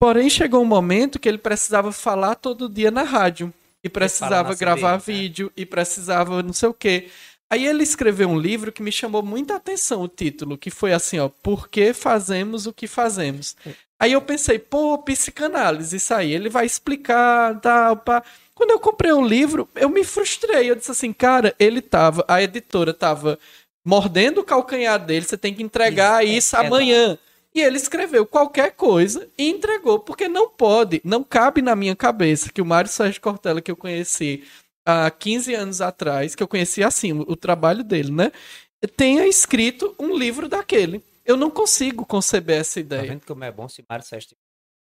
Porém, 0.02 0.28
chegou 0.28 0.60
um 0.60 0.64
momento 0.64 1.20
que 1.20 1.28
ele 1.28 1.38
precisava 1.38 1.92
falar 1.92 2.34
todo 2.34 2.68
dia 2.68 2.90
na 2.90 3.04
rádio. 3.04 3.54
E 3.84 3.88
precisava 3.88 4.52
gravar 4.52 4.98
saber, 4.98 5.12
né? 5.12 5.18
vídeo, 5.20 5.46
né? 5.46 5.52
e 5.58 5.64
precisava 5.64 6.42
não 6.42 6.52
sei 6.52 6.68
o 6.68 6.74
quê. 6.74 7.08
Aí 7.48 7.64
ele 7.64 7.84
escreveu 7.84 8.28
um 8.28 8.36
livro 8.36 8.72
que 8.72 8.82
me 8.82 8.90
chamou 8.90 9.22
muita 9.22 9.54
atenção, 9.54 10.02
o 10.02 10.08
título, 10.08 10.58
que 10.58 10.70
foi 10.70 10.92
assim, 10.92 11.20
ó, 11.20 11.28
Por 11.28 11.68
que 11.68 11.92
fazemos 11.92 12.66
o 12.66 12.72
que 12.72 12.88
fazemos? 12.88 13.54
Aí 14.00 14.14
eu 14.14 14.20
pensei, 14.20 14.58
pô, 14.58 14.98
psicanálise, 14.98 15.94
isso 15.94 16.12
aí, 16.12 16.32
ele 16.32 16.48
vai 16.48 16.66
explicar, 16.66 17.60
tal, 17.60 17.96
pá. 17.96 18.24
Quando 18.56 18.72
eu 18.72 18.80
comprei 18.80 19.12
o 19.12 19.24
livro, 19.24 19.68
eu 19.76 19.88
me 19.88 20.02
frustrei. 20.02 20.68
Eu 20.68 20.74
disse 20.74 20.90
assim, 20.90 21.12
cara, 21.12 21.54
ele 21.60 21.80
tava, 21.80 22.24
a 22.26 22.42
editora 22.42 22.92
tava 22.92 23.38
mordendo 23.86 24.40
o 24.40 24.44
calcanhar 24.44 24.98
dele, 24.98 25.26
você 25.26 25.36
tem 25.36 25.54
que 25.54 25.62
entregar 25.62 26.24
isso, 26.24 26.38
isso 26.38 26.56
é 26.56 26.66
amanhã. 26.66 27.16
E 27.54 27.60
ele 27.60 27.76
escreveu 27.76 28.24
qualquer 28.24 28.72
coisa 28.72 29.28
e 29.36 29.50
entregou, 29.50 30.00
porque 30.00 30.26
não 30.26 30.48
pode, 30.48 31.02
não 31.04 31.22
cabe 31.22 31.60
na 31.60 31.76
minha 31.76 31.94
cabeça 31.94 32.50
que 32.50 32.62
o 32.62 32.66
Mário 32.66 32.90
Sérgio 32.90 33.20
Cortella, 33.20 33.60
que 33.60 33.70
eu 33.70 33.76
conheci 33.76 34.42
há 34.86 35.10
15 35.10 35.54
anos 35.54 35.80
atrás, 35.80 36.34
que 36.34 36.42
eu 36.42 36.48
conheci 36.48 36.82
assim, 36.82 37.12
o, 37.12 37.36
trabalho 37.36 37.84
dele, 37.84 38.10
né? 38.10 38.32
Tenha 38.96 39.26
escrito 39.26 39.94
um 39.98 40.16
livro 40.16 40.48
daquele. 40.48 41.04
Eu 41.24 41.36
não 41.36 41.50
consigo 41.50 42.06
conceber 42.06 42.60
essa 42.60 42.80
ideia. 42.80 43.02
Tá 43.02 43.08
vendo 43.08 43.26
como 43.26 43.44
é 43.44 43.52
bom 43.52 43.68
se 43.68 43.84
Mário 43.88 44.04
Sérgio 44.04 44.30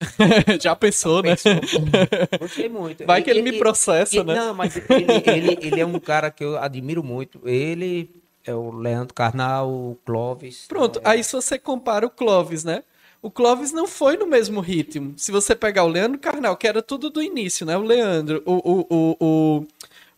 Já 0.60 0.76
pensou, 0.76 1.22
Já 1.24 1.30
né? 1.30 1.36
Pensou. 1.36 2.38
Gostei 2.38 2.68
muito. 2.68 3.06
Vai 3.06 3.22
que 3.22 3.30
ele, 3.30 3.40
ele 3.40 3.52
me 3.52 3.58
processa, 3.58 4.16
ele, 4.16 4.24
né? 4.24 4.34
Não, 4.34 4.54
mas 4.54 4.76
ele, 4.76 4.86
ele, 5.24 5.58
ele, 5.62 5.80
é 5.80 5.86
um 5.86 5.98
cara 5.98 6.30
que 6.30 6.44
eu 6.44 6.58
admiro 6.58 7.02
muito. 7.02 7.40
Ele 7.48 8.10
é 8.46 8.54
o 8.54 8.70
Leandro 8.70 9.14
Carnal, 9.14 9.68
o 9.70 9.98
Clóvis. 10.04 10.66
Pronto, 10.68 11.00
é... 11.00 11.02
aí 11.10 11.24
se 11.24 11.32
você 11.32 11.58
compara 11.58 12.06
o 12.06 12.10
Clóvis, 12.10 12.64
né? 12.64 12.82
O 13.20 13.30
Clóvis 13.30 13.72
não 13.72 13.88
foi 13.88 14.16
no 14.16 14.26
mesmo 14.26 14.60
ritmo. 14.60 15.14
Se 15.16 15.32
você 15.32 15.56
pegar 15.56 15.84
o 15.84 15.88
Leandro 15.88 16.18
Carnal, 16.18 16.56
que 16.56 16.68
era 16.68 16.80
tudo 16.80 17.10
do 17.10 17.22
início, 17.22 17.66
né? 17.66 17.76
O 17.76 17.82
Leandro, 17.82 18.42
o, 18.46 18.54
o, 18.54 18.86
o, 18.88 19.16
o 19.20 19.66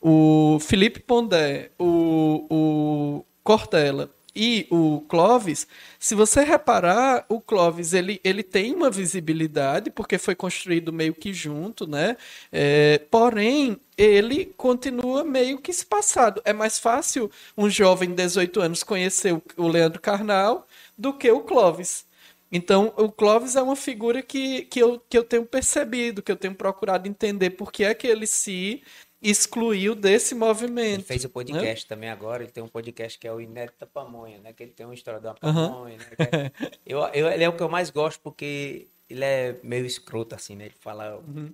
o 0.00 0.58
Felipe 0.60 1.00
Pondé, 1.00 1.70
o, 1.78 2.46
o 2.48 3.24
Cortella 3.42 4.08
e 4.34 4.66
o 4.70 5.00
Clovis, 5.08 5.66
se 5.98 6.14
você 6.14 6.42
reparar, 6.44 7.24
o 7.28 7.40
Clovis 7.40 7.92
ele, 7.92 8.20
ele 8.22 8.42
tem 8.42 8.74
uma 8.74 8.90
visibilidade 8.90 9.90
porque 9.90 10.18
foi 10.18 10.34
construído 10.34 10.92
meio 10.92 11.14
que 11.14 11.32
junto, 11.32 11.86
né? 11.86 12.16
É, 12.52 12.98
porém, 13.10 13.80
ele 13.96 14.46
continua 14.56 15.24
meio 15.24 15.58
que 15.58 15.70
espaçado. 15.70 16.40
É 16.44 16.52
mais 16.52 16.78
fácil 16.78 17.30
um 17.56 17.68
jovem 17.68 18.10
de 18.10 18.16
18 18.16 18.60
anos 18.60 18.82
conhecer 18.82 19.34
o, 19.34 19.42
o 19.56 19.68
Leandro 19.68 20.00
Carnal 20.00 20.66
do 20.96 21.12
que 21.12 21.30
o 21.30 21.40
Clovis. 21.40 22.06
Então, 22.50 22.92
o 22.96 23.10
Clovis 23.12 23.56
é 23.56 23.62
uma 23.62 23.76
figura 23.76 24.22
que, 24.22 24.62
que, 24.62 24.80
eu, 24.80 25.00
que 25.08 25.18
eu 25.18 25.24
tenho 25.24 25.44
percebido, 25.44 26.22
que 26.22 26.32
eu 26.32 26.36
tenho 26.36 26.54
procurado 26.54 27.06
entender 27.06 27.50
por 27.50 27.70
que 27.70 27.84
é 27.84 27.94
que 27.94 28.06
ele 28.06 28.26
se 28.26 28.82
excluiu 29.20 29.94
desse 29.94 30.34
movimento. 30.34 30.94
Ele 30.94 31.02
fez 31.02 31.24
o 31.24 31.28
podcast 31.28 31.84
né? 31.84 31.88
também 31.88 32.10
agora, 32.10 32.42
ele 32.42 32.52
tem 32.52 32.62
um 32.62 32.68
podcast 32.68 33.18
que 33.18 33.26
é 33.26 33.32
o 33.32 33.40
Inédita 33.40 33.86
Pamonha, 33.86 34.38
né? 34.38 34.52
Que 34.52 34.62
ele 34.62 34.72
tem 34.72 34.86
uma 34.86 34.94
história 34.94 35.20
da 35.20 35.34
pamonha, 35.34 35.74
uhum. 35.74 35.88
né? 35.88 36.52
É, 36.64 36.70
eu, 36.86 37.00
eu, 37.08 37.28
ele 37.28 37.44
é 37.44 37.48
o 37.48 37.52
que 37.52 37.62
eu 37.62 37.68
mais 37.68 37.90
gosto 37.90 38.20
porque 38.20 38.86
ele 39.10 39.24
é 39.24 39.56
meio 39.62 39.86
escroto, 39.86 40.34
assim, 40.34 40.54
né? 40.54 40.66
Ele 40.66 40.74
fala 40.78 41.16
uhum. 41.16 41.52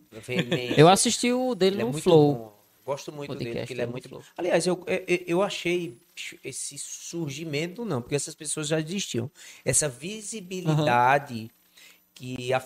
Eu 0.77 0.89
assisti 0.89 1.33
o 1.33 1.55
dele 1.55 1.77
ele 1.77 1.85
no 1.85 1.97
é 1.97 2.01
Flow. 2.01 2.35
Bom. 2.35 2.55
Gosto 2.85 3.11
muito 3.11 3.29
podcast 3.29 3.55
dele, 3.55 3.61
porque 3.61 3.73
ele 3.73 3.83
é 3.83 3.87
muito... 3.87 4.09
Flow. 4.11 4.23
Aliás, 4.37 4.67
eu, 4.67 4.85
eu, 4.87 5.19
eu 5.27 5.43
achei 5.43 5.97
esse 6.45 6.77
surgimento, 6.77 7.83
não, 7.83 8.03
porque 8.03 8.15
essas 8.15 8.35
pessoas 8.35 8.69
já 8.69 8.79
existiam. 8.79 9.31
Essa 9.65 9.89
visibilidade... 9.89 11.35
Uhum 11.35 11.64
que 12.15 12.53
a, 12.53 12.59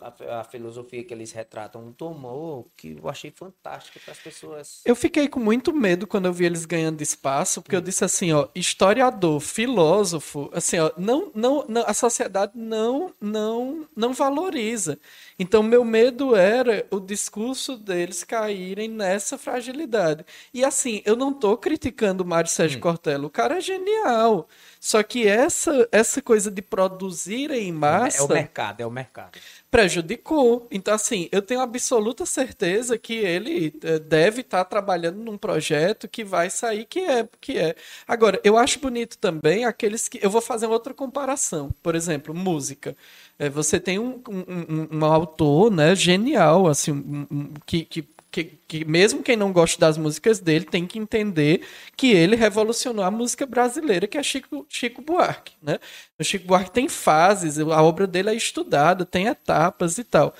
a, 0.00 0.40
a, 0.40 0.44
filosofia 0.44 1.04
que 1.04 1.14
eles 1.14 1.30
retratam 1.30 1.92
tomou, 1.92 2.68
que 2.76 2.98
eu 3.00 3.08
achei 3.08 3.30
fantástico 3.30 4.00
para 4.00 4.12
as 4.12 4.18
pessoas. 4.18 4.80
Eu 4.84 4.96
fiquei 4.96 5.28
com 5.28 5.38
muito 5.38 5.72
medo 5.72 6.06
quando 6.06 6.26
eu 6.26 6.32
vi 6.32 6.44
eles 6.44 6.64
ganhando 6.64 7.00
espaço, 7.00 7.62
porque 7.62 7.76
eu 7.76 7.80
disse 7.80 8.04
assim, 8.04 8.32
ó, 8.32 8.48
historiador, 8.54 9.38
filósofo, 9.38 10.50
assim, 10.52 10.80
ó, 10.80 10.90
não, 10.98 11.30
não, 11.34 11.64
não, 11.68 11.84
a 11.86 11.94
sociedade 11.94 12.52
não, 12.56 13.14
não, 13.20 13.86
não 13.94 14.12
valoriza. 14.12 14.98
Então, 15.38 15.62
meu 15.62 15.84
medo 15.84 16.34
era 16.34 16.84
o 16.90 16.98
discurso 16.98 17.76
deles 17.76 18.24
caírem 18.24 18.88
nessa 18.88 19.38
fragilidade. 19.38 20.26
E 20.52 20.64
assim, 20.64 21.00
eu 21.04 21.14
não 21.14 21.30
estou 21.30 21.56
criticando 21.56 22.24
o 22.24 22.26
Mário 22.26 22.50
Sérgio 22.50 22.78
hum. 22.78 22.82
Cortella, 22.82 23.26
o 23.26 23.30
cara 23.30 23.58
é 23.58 23.60
genial. 23.60 24.48
Só 24.86 25.02
que 25.02 25.26
essa, 25.26 25.88
essa 25.90 26.22
coisa 26.22 26.48
de 26.48 26.62
produzir 26.62 27.50
em 27.50 27.72
massa. 27.72 28.18
É 28.18 28.22
o 28.22 28.28
mercado, 28.28 28.80
é 28.82 28.86
o 28.86 28.90
mercado. 28.90 29.36
Prejudicou. 29.68 30.68
Então, 30.70 30.94
assim, 30.94 31.28
eu 31.32 31.42
tenho 31.42 31.60
absoluta 31.60 32.24
certeza 32.24 32.96
que 32.96 33.14
ele 33.14 33.74
eh, 33.82 33.98
deve 33.98 34.42
estar 34.42 34.58
tá 34.58 34.64
trabalhando 34.64 35.16
num 35.16 35.36
projeto 35.36 36.06
que 36.06 36.22
vai 36.22 36.50
sair, 36.50 36.84
que 36.84 37.00
é. 37.00 37.28
que 37.40 37.58
é. 37.58 37.74
Agora, 38.06 38.40
eu 38.44 38.56
acho 38.56 38.78
bonito 38.78 39.18
também 39.18 39.64
aqueles 39.64 40.06
que. 40.06 40.20
Eu 40.22 40.30
vou 40.30 40.40
fazer 40.40 40.68
outra 40.68 40.94
comparação. 40.94 41.74
Por 41.82 41.96
exemplo, 41.96 42.32
música. 42.32 42.96
É, 43.40 43.50
você 43.50 43.80
tem 43.80 43.98
um, 43.98 44.22
um, 44.28 44.38
um, 44.38 44.98
um, 44.98 45.04
autor 45.04 45.68
né, 45.68 45.96
genial, 45.96 46.68
assim, 46.68 47.26
que, 47.66 47.84
que 47.84 48.08
que, 48.36 48.58
que, 48.68 48.84
mesmo 48.84 49.22
quem 49.22 49.36
não 49.36 49.50
gosta 49.50 49.80
das 49.80 49.96
músicas 49.96 50.38
dele 50.40 50.66
tem 50.66 50.86
que 50.86 50.98
entender 50.98 51.62
que 51.96 52.12
ele 52.12 52.36
revolucionou 52.36 53.02
a 53.02 53.10
música 53.10 53.46
brasileira, 53.46 54.06
que 54.06 54.18
é 54.18 54.22
Chico, 54.22 54.66
Chico 54.68 55.00
Buarque. 55.00 55.54
Né? 55.62 55.78
O 56.18 56.24
Chico 56.24 56.46
Buarque 56.46 56.70
tem 56.70 56.88
fases, 56.88 57.58
a 57.58 57.82
obra 57.82 58.06
dele 58.06 58.30
é 58.30 58.34
estudada, 58.34 59.06
tem 59.06 59.26
etapas 59.26 59.96
e 59.96 60.04
tal. 60.04 60.34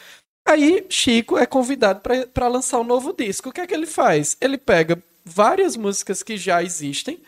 Aí 0.47 0.85
Chico 0.91 1.39
é 1.39 1.47
convidado 1.47 2.03
para 2.35 2.49
lançar 2.49 2.79
um 2.81 2.85
novo 2.85 3.15
disco. 3.15 3.49
O 3.49 3.53
que 3.53 3.63
é 3.63 3.67
que 3.67 3.75
ele 3.75 3.87
faz? 3.87 4.37
Ele 4.41 4.59
pega 4.59 5.03
várias 5.25 5.75
músicas 5.75 6.23
que 6.23 6.37
já 6.37 6.63
existem, 6.63 7.19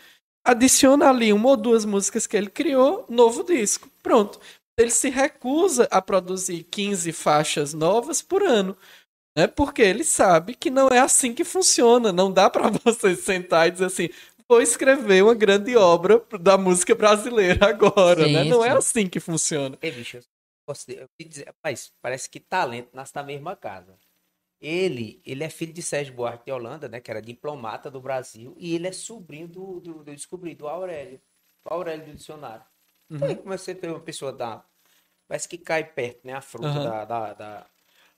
adiciona 0.45 1.09
ali 1.09 1.33
uma 1.33 1.49
ou 1.49 1.57
duas 1.57 1.83
músicas 1.83 2.27
que 2.27 2.37
ele 2.37 2.49
criou, 2.49 3.05
novo 3.09 3.43
disco. 3.43 3.89
Pronto. 4.03 4.39
Ele 4.77 4.91
se 4.91 5.09
recusa 5.09 5.87
a 5.91 6.01
produzir 6.01 6.63
15 6.63 7.11
faixas 7.11 7.73
novas 7.73 8.21
por 8.21 8.43
ano 8.43 8.77
né? 9.35 9.47
Porque 9.47 9.81
ele 9.81 10.03
sabe 10.03 10.53
que 10.55 10.69
não 10.69 10.87
é 10.89 10.99
assim 10.99 11.33
que 11.33 11.43
funciona. 11.43 12.11
Não 12.11 12.31
dá 12.31 12.49
para 12.49 12.69
você 12.83 13.15
sentar 13.15 13.67
e 13.67 13.71
dizer 13.71 13.85
assim, 13.85 14.09
vou 14.47 14.61
escrever 14.61 15.23
uma 15.23 15.35
grande 15.35 15.75
obra 15.75 16.23
da 16.39 16.57
música 16.57 16.95
brasileira 16.95 17.69
agora, 17.69 18.25
sim, 18.25 18.33
né? 18.33 18.43
Não 18.43 18.63
é 18.63 18.69
sim. 18.69 18.75
é 18.75 18.77
assim 18.77 19.07
que 19.07 19.19
funciona. 19.19 19.77
Ei, 19.81 19.91
bicho, 19.91 20.17
eu 20.17 20.23
posso 20.65 20.85
dizer, 21.19 21.45
rapaz, 21.45 21.91
parece 22.01 22.29
que 22.29 22.39
talento 22.39 22.89
nasce 22.93 23.15
na 23.15 23.23
mesma 23.23 23.55
casa. 23.55 23.95
Ele, 24.61 25.21
ele 25.25 25.43
é 25.43 25.49
filho 25.49 25.71
de 25.71 25.81
Sérgio 25.81 26.13
Buarque 26.13 26.45
de 26.45 26.51
Holanda, 26.51 26.89
né? 26.89 26.99
Que 26.99 27.09
era 27.09 27.21
diplomata 27.21 27.89
do 27.89 28.01
Brasil, 28.01 28.53
e 28.57 28.75
ele 28.75 28.87
é 28.87 28.91
sobrinho 28.91 29.47
do, 29.47 29.79
do, 29.79 29.93
do 30.03 30.11
descobri, 30.11 30.53
do 30.53 30.67
Aurélio. 30.67 31.21
Do 31.63 31.73
Aurélio 31.73 32.07
do 32.07 32.13
dicionário. 32.13 32.63
Uhum. 33.09 33.15
Então 33.15 33.27
aí 33.29 33.35
comecei 33.35 33.73
a 33.73 33.77
ter 33.77 33.89
uma 33.89 34.01
pessoa 34.01 34.33
da. 34.33 34.63
Parece 35.27 35.47
que 35.47 35.57
cai 35.57 35.83
perto, 35.83 36.25
né? 36.25 36.33
A 36.33 36.41
fruta 36.41 36.67
uhum. 36.67 36.83
da, 36.83 37.05
da, 37.05 37.33
da 37.33 37.65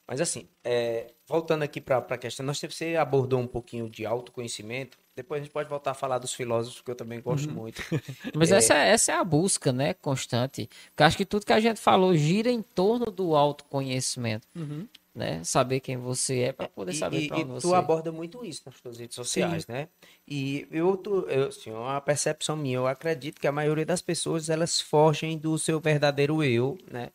mas 0.08 0.20
assim, 0.20 0.48
é, 0.64 1.08
voltando 1.28 1.64
aqui 1.64 1.80
para 1.80 1.98
a 1.98 2.18
questão, 2.18 2.46
nós 2.46 2.60
você 2.60 2.96
abordou 2.96 3.40
um 3.40 3.48
pouquinho 3.48 3.90
de 3.90 4.06
autoconhecimento. 4.06 4.98
Depois 5.16 5.42
a 5.42 5.44
gente 5.44 5.54
pode 5.54 5.70
voltar 5.70 5.92
a 5.92 5.94
falar 5.94 6.18
dos 6.20 6.34
filósofos, 6.34 6.82
que 6.82 6.92
eu 6.92 6.96
também 6.96 7.22
gosto 7.22 7.48
uhum. 7.50 7.56
muito. 7.56 7.82
Mas 8.36 8.52
é... 8.52 8.58
essa, 8.58 8.76
essa 8.76 9.12
é 9.12 9.16
a 9.16 9.24
busca, 9.24 9.72
né, 9.72 9.94
constante. 9.94 10.70
Porque 10.88 11.04
acho 11.04 11.18
que 11.18 11.26
tudo 11.26 11.46
que 11.46 11.54
a 11.54 11.60
gente 11.60 11.80
falou 11.80 12.16
gira 12.16 12.50
em 12.50 12.62
torno 12.62 13.06
do 13.06 13.36
autoconhecimento. 13.36 14.48
Uhum. 14.56 14.88
Né? 15.14 15.44
Saber 15.44 15.82
quem 15.82 15.98
você 15.98 16.40
é 16.40 16.52
para 16.54 16.70
poder 16.70 16.94
saber 16.94 17.28
para 17.28 17.38
onde 17.38 17.46
você... 17.46 17.68
E 17.68 17.70
tu 17.70 17.76
aborda 17.76 18.12
muito 18.14 18.46
isso 18.46 18.64
nas 18.66 18.80
tuas 18.80 18.98
redes 18.98 19.16
sociais, 19.16 19.64
Sim. 19.64 19.74
né? 19.74 19.90
E 20.26 20.66
eu, 20.72 20.96
tu, 20.96 21.26
eu 21.28 21.50
assim, 21.50 21.70
uma 21.70 22.00
percepção 22.00 22.56
minha, 22.56 22.78
eu 22.78 22.88
acredito 22.88 23.40
que 23.40 23.48
a 23.48 23.52
maioria 23.52 23.86
das 23.86 24.02
pessoas, 24.02 24.50
elas 24.50 24.80
fogem 24.80 25.38
do 25.38 25.60
seu 25.60 25.82
verdadeiro 25.82 26.42
eu, 26.42 26.78
né? 26.90 27.10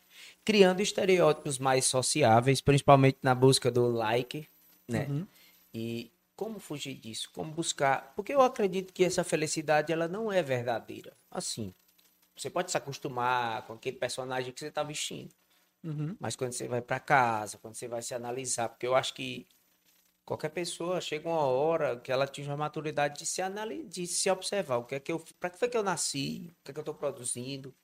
Criando 0.46 0.80
estereótipos 0.80 1.58
mais 1.58 1.84
sociáveis, 1.86 2.60
principalmente 2.60 3.18
na 3.20 3.34
busca 3.34 3.68
do 3.68 3.88
like, 3.88 4.48
né? 4.86 5.08
Uhum. 5.10 5.26
E 5.74 6.12
como 6.36 6.60
fugir 6.60 6.94
disso? 6.94 7.28
Como 7.34 7.50
buscar? 7.50 8.12
Porque 8.14 8.32
eu 8.32 8.40
acredito 8.40 8.92
que 8.92 9.02
essa 9.02 9.24
felicidade 9.24 9.92
ela 9.92 10.06
não 10.06 10.30
é 10.30 10.44
verdadeira. 10.44 11.12
Assim, 11.28 11.74
você 12.36 12.48
pode 12.48 12.70
se 12.70 12.76
acostumar 12.76 13.66
com 13.66 13.72
aquele 13.72 13.96
personagem 13.96 14.52
que 14.52 14.60
você 14.60 14.68
está 14.68 14.84
vestindo, 14.84 15.34
uhum. 15.82 16.14
mas 16.20 16.36
quando 16.36 16.52
você 16.52 16.68
vai 16.68 16.80
para 16.80 17.00
casa, 17.00 17.58
quando 17.58 17.74
você 17.74 17.88
vai 17.88 18.00
se 18.00 18.14
analisar, 18.14 18.68
porque 18.68 18.86
eu 18.86 18.94
acho 18.94 19.14
que 19.14 19.48
qualquer 20.24 20.50
pessoa 20.50 21.00
chega 21.00 21.28
uma 21.28 21.40
hora 21.40 21.98
que 21.98 22.12
ela 22.12 22.22
atinge 22.24 22.48
a 22.48 22.56
maturidade 22.56 23.18
de 23.18 23.26
se 23.26 23.42
analisar, 23.42 23.88
de 23.88 24.06
se 24.06 24.30
observar, 24.30 24.76
o 24.76 24.84
que 24.84 24.94
é 24.94 25.00
que 25.00 25.10
eu, 25.10 25.18
para 25.40 25.50
que 25.50 25.58
foi 25.58 25.68
que 25.68 25.76
eu 25.76 25.82
nasci, 25.82 26.54
o 26.60 26.64
que 26.64 26.70
é 26.70 26.72
que 26.72 26.78
eu 26.78 26.82
estou 26.82 26.94
produzindo, 26.94 27.74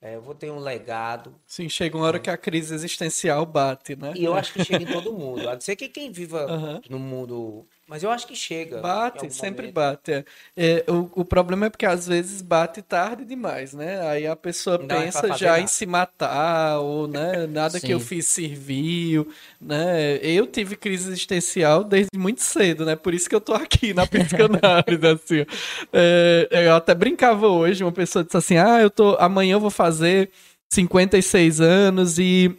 é, 0.00 0.14
eu 0.14 0.20
vou 0.20 0.34
ter 0.34 0.50
um 0.50 0.58
legado. 0.58 1.34
Sim, 1.46 1.68
chega 1.68 1.96
uma 1.96 2.06
hora 2.06 2.18
que 2.18 2.28
a 2.28 2.36
crise 2.36 2.74
existencial 2.74 3.46
bate, 3.46 3.96
né? 3.96 4.12
E 4.14 4.24
eu 4.24 4.34
acho 4.34 4.52
que 4.52 4.64
chega 4.64 4.84
em 4.84 4.86
todo 4.86 5.12
mundo. 5.12 5.48
A 5.48 5.54
não 5.54 5.60
ser 5.60 5.74
que 5.74 5.88
quem 5.88 6.12
viva 6.12 6.46
uhum. 6.46 6.80
no 6.90 6.98
mundo 6.98 7.66
Mas 7.88 8.02
eu 8.02 8.10
acho 8.10 8.26
que 8.26 8.34
chega. 8.34 8.78
em 8.78 8.82
Bate, 8.82 9.30
sempre 9.32 9.66
momento. 9.68 9.74
bate. 9.74 10.12
é. 10.12 10.24
É, 10.56 10.84
o, 10.90 11.08
o 11.20 11.24
problema 11.24 11.66
é 11.66 11.70
porque 11.70 11.86
às 11.86 12.06
vezes 12.08 12.42
bate 12.42 12.82
tarde 12.82 13.24
demais, 13.24 13.72
né? 13.72 14.00
Aí 14.08 14.26
a 14.26 14.34
pessoa 14.34 14.76
Não 14.76 14.84
é 14.96 15.04
pensa 15.04 15.32
já 15.36 15.56
em 15.58 15.60
nada. 15.62 15.68
se 15.68 15.86
matar, 15.86 16.80
ou 16.80 17.06
né, 17.06 17.46
nada 17.46 17.78
que 17.78 17.92
eu 17.92 18.00
fiz 18.00 18.26
serviu, 18.26 19.28
né? 19.60 20.16
Eu 20.20 20.46
tive 20.48 20.74
crise 20.74 21.08
existencial 21.08 21.84
desde 21.84 22.10
muito 22.18 22.42
cedo, 22.42 22.84
né? 22.84 22.96
Por 22.96 23.14
isso 23.14 23.28
que 23.28 23.34
eu 23.36 23.40
tô 23.40 23.54
aqui 23.54 23.94
na 23.94 24.04
psicanálise, 24.06 25.06
assim. 25.06 25.46
É, 25.92 26.48
eu 26.66 26.74
até 26.74 26.92
brincava 26.94 27.46
hoje, 27.46 27.84
uma 27.84 27.92
pessoa 27.92 28.24
disse 28.24 28.36
assim, 28.36 28.56
ah, 28.56 28.80
eu 28.80 28.90
tô, 28.90 29.16
amanhã 29.20 29.54
eu 29.54 29.60
vou 29.60 29.70
fazer 29.70 30.30
56 30.70 31.60
anos 31.60 32.18
e 32.18 32.52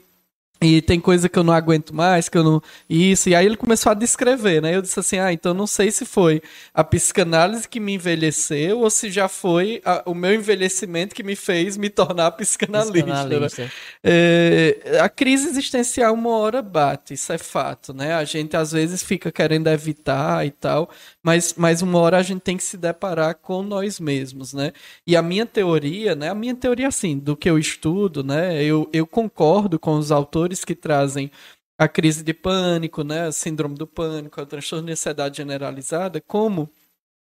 e 0.61 0.81
tem 0.81 0.99
coisa 0.99 1.29
que 1.29 1.37
eu 1.37 1.43
não 1.43 1.53
aguento 1.53 1.93
mais, 1.93 2.27
que 2.29 2.37
eu 2.37 2.43
não. 2.43 2.61
Isso. 2.89 3.29
E 3.29 3.35
aí 3.35 3.45
ele 3.45 3.57
começou 3.57 3.91
a 3.91 3.95
descrever, 3.95 4.61
né? 4.61 4.75
Eu 4.75 4.81
disse 4.81 4.99
assim: 4.99 5.19
ah, 5.19 5.31
então 5.31 5.53
não 5.53 5.67
sei 5.67 5.91
se 5.91 6.05
foi 6.05 6.41
a 6.73 6.83
psicanálise 6.83 7.67
que 7.67 7.79
me 7.79 7.93
envelheceu 7.93 8.79
ou 8.79 8.89
se 8.89 9.09
já 9.11 9.27
foi 9.27 9.81
a- 9.85 10.03
o 10.05 10.13
meu 10.15 10.33
envelhecimento 10.33 11.13
que 11.13 11.23
me 11.23 11.35
fez 11.35 11.77
me 11.77 11.89
tornar 11.89 12.31
psicanalista. 12.31 12.93
né? 13.05 13.47
Psicanalista. 13.47 13.71
É, 14.03 14.99
a 15.01 15.09
crise 15.09 15.47
existencial 15.49 16.13
uma 16.13 16.29
hora 16.37 16.61
bate, 16.61 17.13
isso 17.13 17.31
é 17.33 17.37
fato, 17.37 17.93
né? 17.93 18.13
A 18.13 18.23
gente 18.23 18.55
às 18.55 18.71
vezes 18.71 19.03
fica 19.03 19.31
querendo 19.31 19.67
evitar 19.67 20.45
e 20.45 20.51
tal, 20.51 20.89
mas, 21.21 21.53
mas 21.57 21.81
uma 21.81 21.99
hora 21.99 22.17
a 22.17 22.23
gente 22.23 22.41
tem 22.41 22.55
que 22.57 22.63
se 22.63 22.77
deparar 22.77 23.35
com 23.35 23.61
nós 23.61 23.99
mesmos, 23.99 24.53
né? 24.53 24.71
E 25.05 25.15
a 25.15 25.21
minha 25.21 25.45
teoria, 25.45 26.15
né? 26.15 26.29
A 26.29 26.35
minha 26.35 26.55
teoria, 26.55 26.87
assim, 26.87 27.17
do 27.17 27.35
que 27.35 27.49
eu 27.49 27.57
estudo, 27.59 28.23
né? 28.23 28.63
Eu, 28.63 28.89
eu 28.93 29.05
concordo 29.05 29.77
com 29.77 29.97
os 29.97 30.11
autores 30.11 30.46
que 30.63 30.75
trazem 30.75 31.31
a 31.77 31.87
crise 31.87 32.23
de 32.23 32.33
pânico, 32.33 33.03
né? 33.03 33.27
A 33.27 33.31
síndrome 33.31 33.75
do 33.75 33.85
pânico, 33.85 34.41
o 34.41 34.45
transtorno 34.45 34.87
de 34.87 34.93
ansiedade 34.93 35.37
generalizada, 35.37 36.19
como 36.19 36.69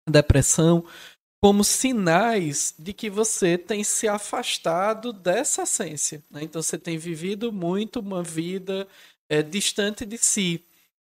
depressão, 0.08 0.84
como 1.40 1.62
sinais 1.62 2.74
de 2.78 2.92
que 2.92 3.08
você 3.08 3.56
tem 3.56 3.84
se 3.84 4.08
afastado 4.08 5.12
dessa 5.12 5.62
essência. 5.62 6.22
né? 6.30 6.42
Então 6.42 6.62
você 6.62 6.78
tem 6.78 6.98
vivido 6.98 7.52
muito 7.52 8.00
uma 8.00 8.22
vida 8.22 8.88
é, 9.28 9.42
distante 9.42 10.04
de 10.04 10.18
si. 10.18 10.64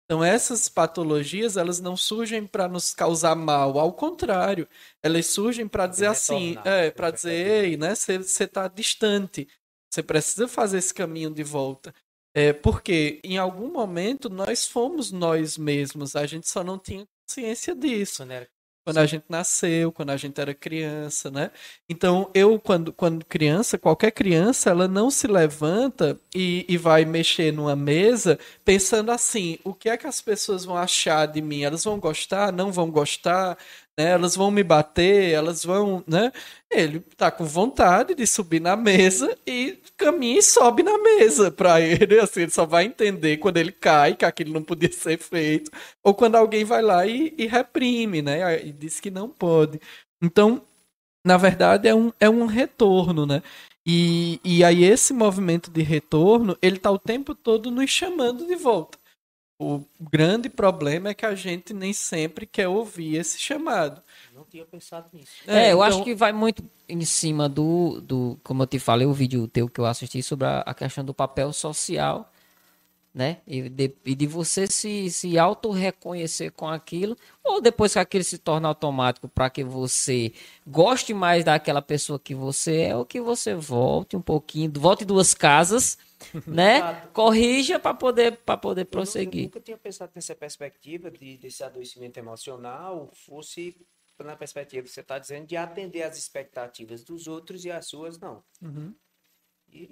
Então 0.05 0.23
essas 0.23 0.69
patologias 0.69 1.57
elas 1.57 1.79
não 1.79 1.97
surgem 1.97 2.45
para 2.45 2.67
nos 2.67 2.93
causar 2.93 3.35
mal, 3.35 3.77
ao 3.79 3.91
contrário, 3.91 4.67
elas 5.01 5.25
surgem 5.27 5.67
para 5.67 5.87
dizer 5.87 6.07
assim, 6.07 6.57
é, 6.63 6.91
para 6.91 7.11
dizer, 7.11 7.29
perfeitamente. 7.29 7.65
ei, 7.65 7.77
né, 7.77 7.95
você 8.23 8.43
está 8.43 8.67
distante, 8.67 9.47
você 9.95 10.03
precisa 10.03 10.47
fazer 10.47 10.77
esse 10.79 10.93
caminho 10.93 11.29
de 11.31 11.43
volta. 11.43 11.93
É, 12.33 12.51
porque 12.53 13.21
em 13.23 13.37
algum 13.37 13.71
momento 13.71 14.29
nós 14.29 14.67
fomos 14.67 15.11
nós 15.11 15.57
mesmos, 15.57 16.15
a 16.15 16.25
gente 16.25 16.49
só 16.49 16.63
não 16.63 16.77
tinha 16.77 17.05
consciência 17.27 17.73
disso 17.75 18.17
Quando 18.23 18.31
era- 18.31 18.47
quando 18.85 18.97
a 18.99 19.05
gente 19.07 19.25
nasceu, 19.29 19.91
quando 19.91 20.11
a 20.11 20.17
gente 20.17 20.39
era 20.39 20.53
criança, 20.53 21.31
né? 21.31 21.49
Então, 21.89 22.29
eu, 22.35 22.59
quando, 22.59 22.93
quando 22.93 23.25
criança, 23.25 23.79
qualquer 23.79 24.11
criança, 24.11 24.69
ela 24.69 24.87
não 24.87 25.09
se 25.09 25.25
levanta 25.25 26.19
e, 26.35 26.65
e 26.69 26.77
vai 26.77 27.03
mexer 27.03 27.51
numa 27.51 27.75
mesa 27.75 28.37
pensando 28.63 29.09
assim: 29.11 29.57
o 29.63 29.73
que 29.73 29.89
é 29.89 29.97
que 29.97 30.05
as 30.05 30.21
pessoas 30.21 30.65
vão 30.65 30.77
achar 30.77 31.25
de 31.27 31.41
mim? 31.41 31.63
Elas 31.63 31.83
vão 31.83 31.99
gostar? 31.99 32.51
Não 32.53 32.71
vão 32.71 32.91
gostar? 32.91 33.57
Né? 33.97 34.11
Elas 34.11 34.35
vão 34.35 34.51
me 34.51 34.63
bater? 34.63 35.31
Elas 35.31 35.63
vão, 35.63 36.03
né? 36.07 36.31
Ele 36.69 36.99
tá 37.15 37.31
com 37.31 37.45
vontade 37.45 38.13
de 38.15 38.27
subir 38.27 38.59
na 38.59 38.75
mesa 38.75 39.37
e 39.47 39.79
caminha 39.97 40.39
e 40.39 40.43
sobe 40.43 40.83
na 40.83 40.97
mesa 40.97 41.49
para 41.51 41.79
ele, 41.81 42.19
assim, 42.19 42.41
ele 42.41 42.51
só 42.51 42.65
vai 42.65 42.85
entender 42.85 43.37
quando 43.37 43.57
ele 43.57 43.71
cai 43.71 44.15
que 44.15 44.25
aquilo 44.25 44.53
não 44.53 44.63
podia 44.63 44.91
ser 44.91 45.17
feito, 45.17 45.71
ou 46.03 46.13
quando 46.13 46.35
alguém 46.35 46.65
vai 46.65 46.81
lá 46.81 47.05
e, 47.07 47.33
e 47.37 47.47
reprime, 47.47 48.21
né? 48.21 48.65
E 48.65 48.71
diz 48.73 48.99
que 48.99 49.09
não 49.09 49.29
pode. 49.29 49.79
Então, 50.21 50.61
na 51.25 51.37
verdade, 51.37 51.87
é 51.87 51.95
um, 51.95 52.11
é 52.19 52.29
um 52.29 52.45
retorno, 52.45 53.25
né? 53.25 53.41
E, 53.87 54.39
e 54.43 54.63
aí 54.63 54.83
esse 54.83 55.13
movimento 55.13 55.71
de 55.71 55.81
retorno, 55.83 56.57
ele 56.61 56.77
tá 56.79 56.91
o 56.91 56.99
tempo 56.99 57.35
todo 57.35 57.71
nos 57.71 57.89
chamando 57.89 58.45
de 58.47 58.55
volta. 58.55 58.97
O 59.57 59.85
grande 59.99 60.49
problema 60.49 61.09
é 61.09 61.13
que 61.13 61.25
a 61.25 61.33
gente 61.33 61.73
nem 61.73 61.93
sempre 61.93 62.45
quer 62.45 62.67
ouvir 62.67 63.15
esse 63.15 63.39
chamado. 63.39 64.01
Não 64.33 64.43
tinha 64.43 64.65
pensado 64.65 65.07
nisso. 65.13 65.31
É, 65.47 65.67
eu 65.71 65.77
então- 65.77 65.81
acho 65.83 66.03
que 66.03 66.13
vai 66.13 66.33
muito 66.33 66.61
em 66.89 67.05
cima 67.05 67.47
do, 67.47 68.01
do 68.01 68.37
como 68.43 68.63
eu 68.63 68.67
te 68.67 68.79
falei, 68.79 69.07
o 69.07 69.13
vídeo 69.13 69.47
teu 69.47 69.69
que 69.69 69.79
eu 69.79 69.85
assisti 69.85 70.21
sobre 70.21 70.45
a, 70.45 70.59
a 70.59 70.73
questão 70.73 71.05
do 71.05 71.13
papel 71.13 71.53
social, 71.53 72.29
né? 73.13 73.37
E 73.47 73.69
de, 73.69 73.93
e 74.03 74.13
de 74.13 74.27
você 74.27 74.67
se, 74.67 75.09
se 75.09 75.39
auto-reconhecer 75.39 76.51
com 76.51 76.67
aquilo, 76.67 77.15
ou 77.41 77.61
depois 77.61 77.93
que 77.93 77.99
aquilo 77.99 78.25
se 78.25 78.37
torna 78.37 78.67
automático 78.67 79.29
para 79.29 79.49
que 79.49 79.63
você 79.63 80.33
goste 80.67 81.13
mais 81.13 81.45
daquela 81.45 81.81
pessoa 81.81 82.19
que 82.19 82.35
você 82.35 82.81
é, 82.81 82.95
ou 82.95 83.05
que 83.05 83.21
você 83.21 83.55
volte 83.55 84.17
um 84.17 84.21
pouquinho, 84.21 84.69
volte 84.75 85.05
duas 85.05 85.33
casas, 85.33 85.97
né? 86.47 86.77
Exato. 86.77 87.09
Corrija 87.13 87.79
para 87.79 87.93
poder, 87.93 88.37
para 88.37 88.57
poder 88.57 88.81
Eu 88.81 88.83
nu- 88.83 88.87
Eu 88.87 88.91
prosseguir. 88.91 89.43
nunca 89.43 89.59
tinha 89.59 89.77
pensado 89.77 90.11
nessa 90.15 90.35
perspectiva 90.35 91.09
de, 91.11 91.37
desse 91.37 91.63
adoecimento 91.63 92.17
emocional 92.17 93.09
fosse 93.13 93.75
na 94.23 94.35
perspectiva 94.35 94.83
que 94.83 94.89
você 94.91 95.01
está 95.01 95.19
dizendo 95.19 95.45
de 95.45 95.57
atender 95.57 96.03
às 96.03 96.17
expectativas 96.17 97.03
dos 97.03 97.27
outros 97.27 97.65
e 97.65 97.71
as 97.71 97.85
suas 97.87 98.17
não. 98.17 98.41
E 99.71 99.89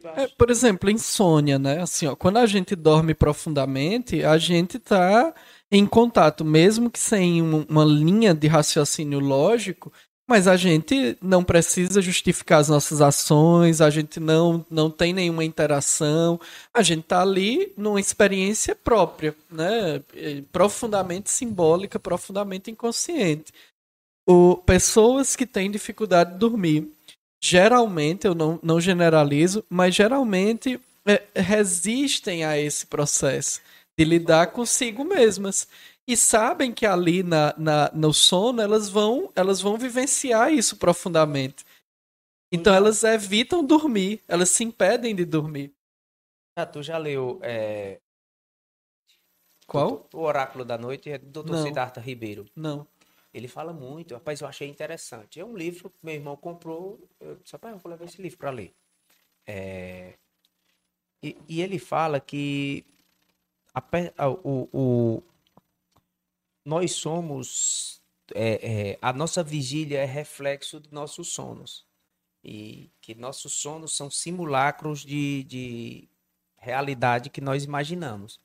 baixo. 0.00 0.20
É, 0.20 0.28
por 0.38 0.50
exemplo, 0.50 0.88
insônia, 0.88 1.58
né? 1.58 1.80
Assim, 1.82 2.06
ó, 2.06 2.14
quando 2.14 2.36
a 2.36 2.46
gente 2.46 2.76
dorme 2.76 3.12
profundamente, 3.12 4.22
a 4.24 4.38
gente 4.38 4.78
tá 4.78 5.34
em 5.70 5.84
contato, 5.84 6.44
mesmo 6.44 6.88
que 6.88 6.98
sem 6.98 7.42
um- 7.42 7.66
uma 7.68 7.84
linha 7.84 8.32
de 8.32 8.46
raciocínio 8.46 9.18
lógico, 9.18 9.92
mas 10.28 10.48
a 10.48 10.56
gente 10.56 11.16
não 11.22 11.44
precisa 11.44 12.02
justificar 12.02 12.60
as 12.60 12.68
nossas 12.68 13.00
ações, 13.00 13.80
a 13.80 13.88
gente 13.90 14.18
não, 14.18 14.64
não 14.68 14.90
tem 14.90 15.12
nenhuma 15.12 15.44
interação, 15.44 16.40
a 16.74 16.82
gente 16.82 17.04
tá 17.04 17.22
ali 17.22 17.72
numa 17.76 18.00
experiência 18.00 18.74
própria, 18.74 19.36
né? 19.50 20.02
Eh, 20.14 20.42
Profundamente 20.50 21.30
simbólica, 21.30 21.98
profundamente 21.98 22.70
inconsciente. 22.70 23.52
O, 24.28 24.56
pessoas 24.56 25.36
que 25.36 25.46
têm 25.46 25.70
dificuldade 25.70 26.32
de 26.32 26.38
dormir, 26.38 26.90
geralmente, 27.40 28.26
eu 28.26 28.34
não, 28.34 28.58
não 28.62 28.80
generalizo, 28.80 29.64
mas 29.70 29.94
geralmente 29.94 30.80
é, 31.06 31.22
resistem 31.36 32.44
a 32.44 32.58
esse 32.58 32.86
processo 32.86 33.60
de 33.96 34.04
lidar 34.04 34.48
consigo 34.48 35.04
mesmas. 35.04 35.68
E 36.08 36.16
sabem 36.16 36.72
que 36.72 36.86
ali 36.86 37.22
na, 37.22 37.54
na, 37.58 37.90
no 37.92 38.12
sono 38.14 38.62
elas 38.62 38.88
vão, 38.88 39.32
elas 39.34 39.60
vão 39.60 39.76
vivenciar 39.76 40.52
isso 40.52 40.76
profundamente. 40.76 41.64
Então 42.52 42.72
elas 42.72 43.02
evitam 43.02 43.64
dormir, 43.64 44.22
elas 44.28 44.50
se 44.50 44.62
impedem 44.62 45.14
de 45.14 45.24
dormir. 45.24 45.72
Ah, 46.54 46.64
tu 46.64 46.82
já 46.82 46.96
leu 46.96 47.38
é, 47.42 48.00
Qual? 49.66 50.08
O 50.14 50.20
Oráculo 50.20 50.64
da 50.64 50.78
Noite 50.78 51.10
é 51.10 51.18
do 51.18 51.42
Dr. 51.42 51.50
Não. 51.52 51.62
Siddhartha 51.64 52.00
Ribeiro. 52.00 52.46
Não. 52.54 52.86
Ele 53.34 53.48
fala 53.48 53.72
muito, 53.72 54.14
rapaz, 54.14 54.40
eu 54.40 54.48
achei 54.48 54.68
interessante. 54.68 55.40
É 55.40 55.44
um 55.44 55.56
livro 55.56 55.90
que 55.90 55.98
meu 56.02 56.14
irmão 56.14 56.36
comprou, 56.36 56.98
eu 57.20 57.36
disse, 57.36 57.52
rapaz, 57.52 57.74
eu 57.74 57.80
vou 57.80 57.90
levar 57.90 58.04
esse 58.06 58.22
livro 58.22 58.38
para 58.38 58.50
ler. 58.50 58.72
É, 59.46 60.14
E, 61.22 61.36
e 61.48 61.60
ele 61.62 61.78
fala 61.78 62.20
que 62.20 62.84
a 63.74 63.82
a- 64.18 64.28
o, 64.30 64.68
o- 64.72 65.22
nós 66.66 66.92
somos, 66.92 68.02
é, 68.34 68.90
é, 68.90 68.98
a 69.00 69.12
nossa 69.12 69.42
vigília 69.42 70.00
é 70.00 70.04
reflexo 70.04 70.80
de 70.80 70.92
nossos 70.92 71.32
sonos. 71.32 71.86
E 72.44 72.90
que 73.00 73.14
nossos 73.14 73.52
sonos 73.54 73.96
são 73.96 74.10
simulacros 74.10 75.04
de, 75.04 75.44
de 75.44 76.08
realidade 76.58 77.30
que 77.30 77.40
nós 77.40 77.62
imaginamos. 77.64 78.40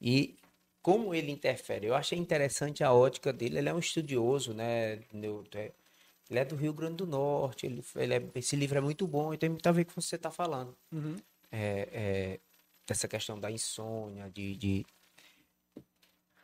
E 0.00 0.36
como 0.82 1.14
ele 1.14 1.30
interfere? 1.30 1.86
Eu 1.86 1.94
achei 1.94 2.18
interessante 2.18 2.82
a 2.82 2.92
ótica 2.92 3.32
dele. 3.32 3.58
Ele 3.58 3.68
é 3.68 3.74
um 3.74 3.78
estudioso, 3.78 4.52
né? 4.52 4.94
É- 5.54 5.72
Ele 6.28 6.38
é 6.38 6.44
do 6.44 6.54
Rio 6.56 6.72
Grande 6.72 6.96
do 6.96 7.06
Norte. 7.06 7.66
Ele, 7.66 7.84
ele 7.96 8.14
é- 8.14 8.30
esse 8.34 8.56
livro 8.56 8.78
é 8.78 8.80
muito 8.80 9.06
bom 9.06 9.32
e 9.34 9.38
tem 9.38 9.48
muito 9.48 9.68
a 9.68 9.72
ver 9.72 9.84
com 9.84 9.92
o 9.92 9.94
que 9.94 10.02
você 10.02 10.16
está 10.16 10.30
falando. 10.30 10.76
Uhum. 10.92 11.16
É, 11.52 11.88
é, 11.92 12.40
dessa 12.86 13.06
questão 13.08 13.38
da 13.38 13.50
insônia, 13.50 14.30
de, 14.30 14.56
de- 14.56 14.86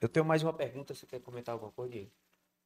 Eu 0.00 0.08
tenho 0.08 0.24
mais 0.24 0.42
uma 0.42 0.52
pergunta. 0.52 0.94
Você 0.94 1.06
quer 1.06 1.20
comentar 1.20 1.52
alguma 1.54 1.72
coisa, 1.72 1.92
Diego? 1.92 2.10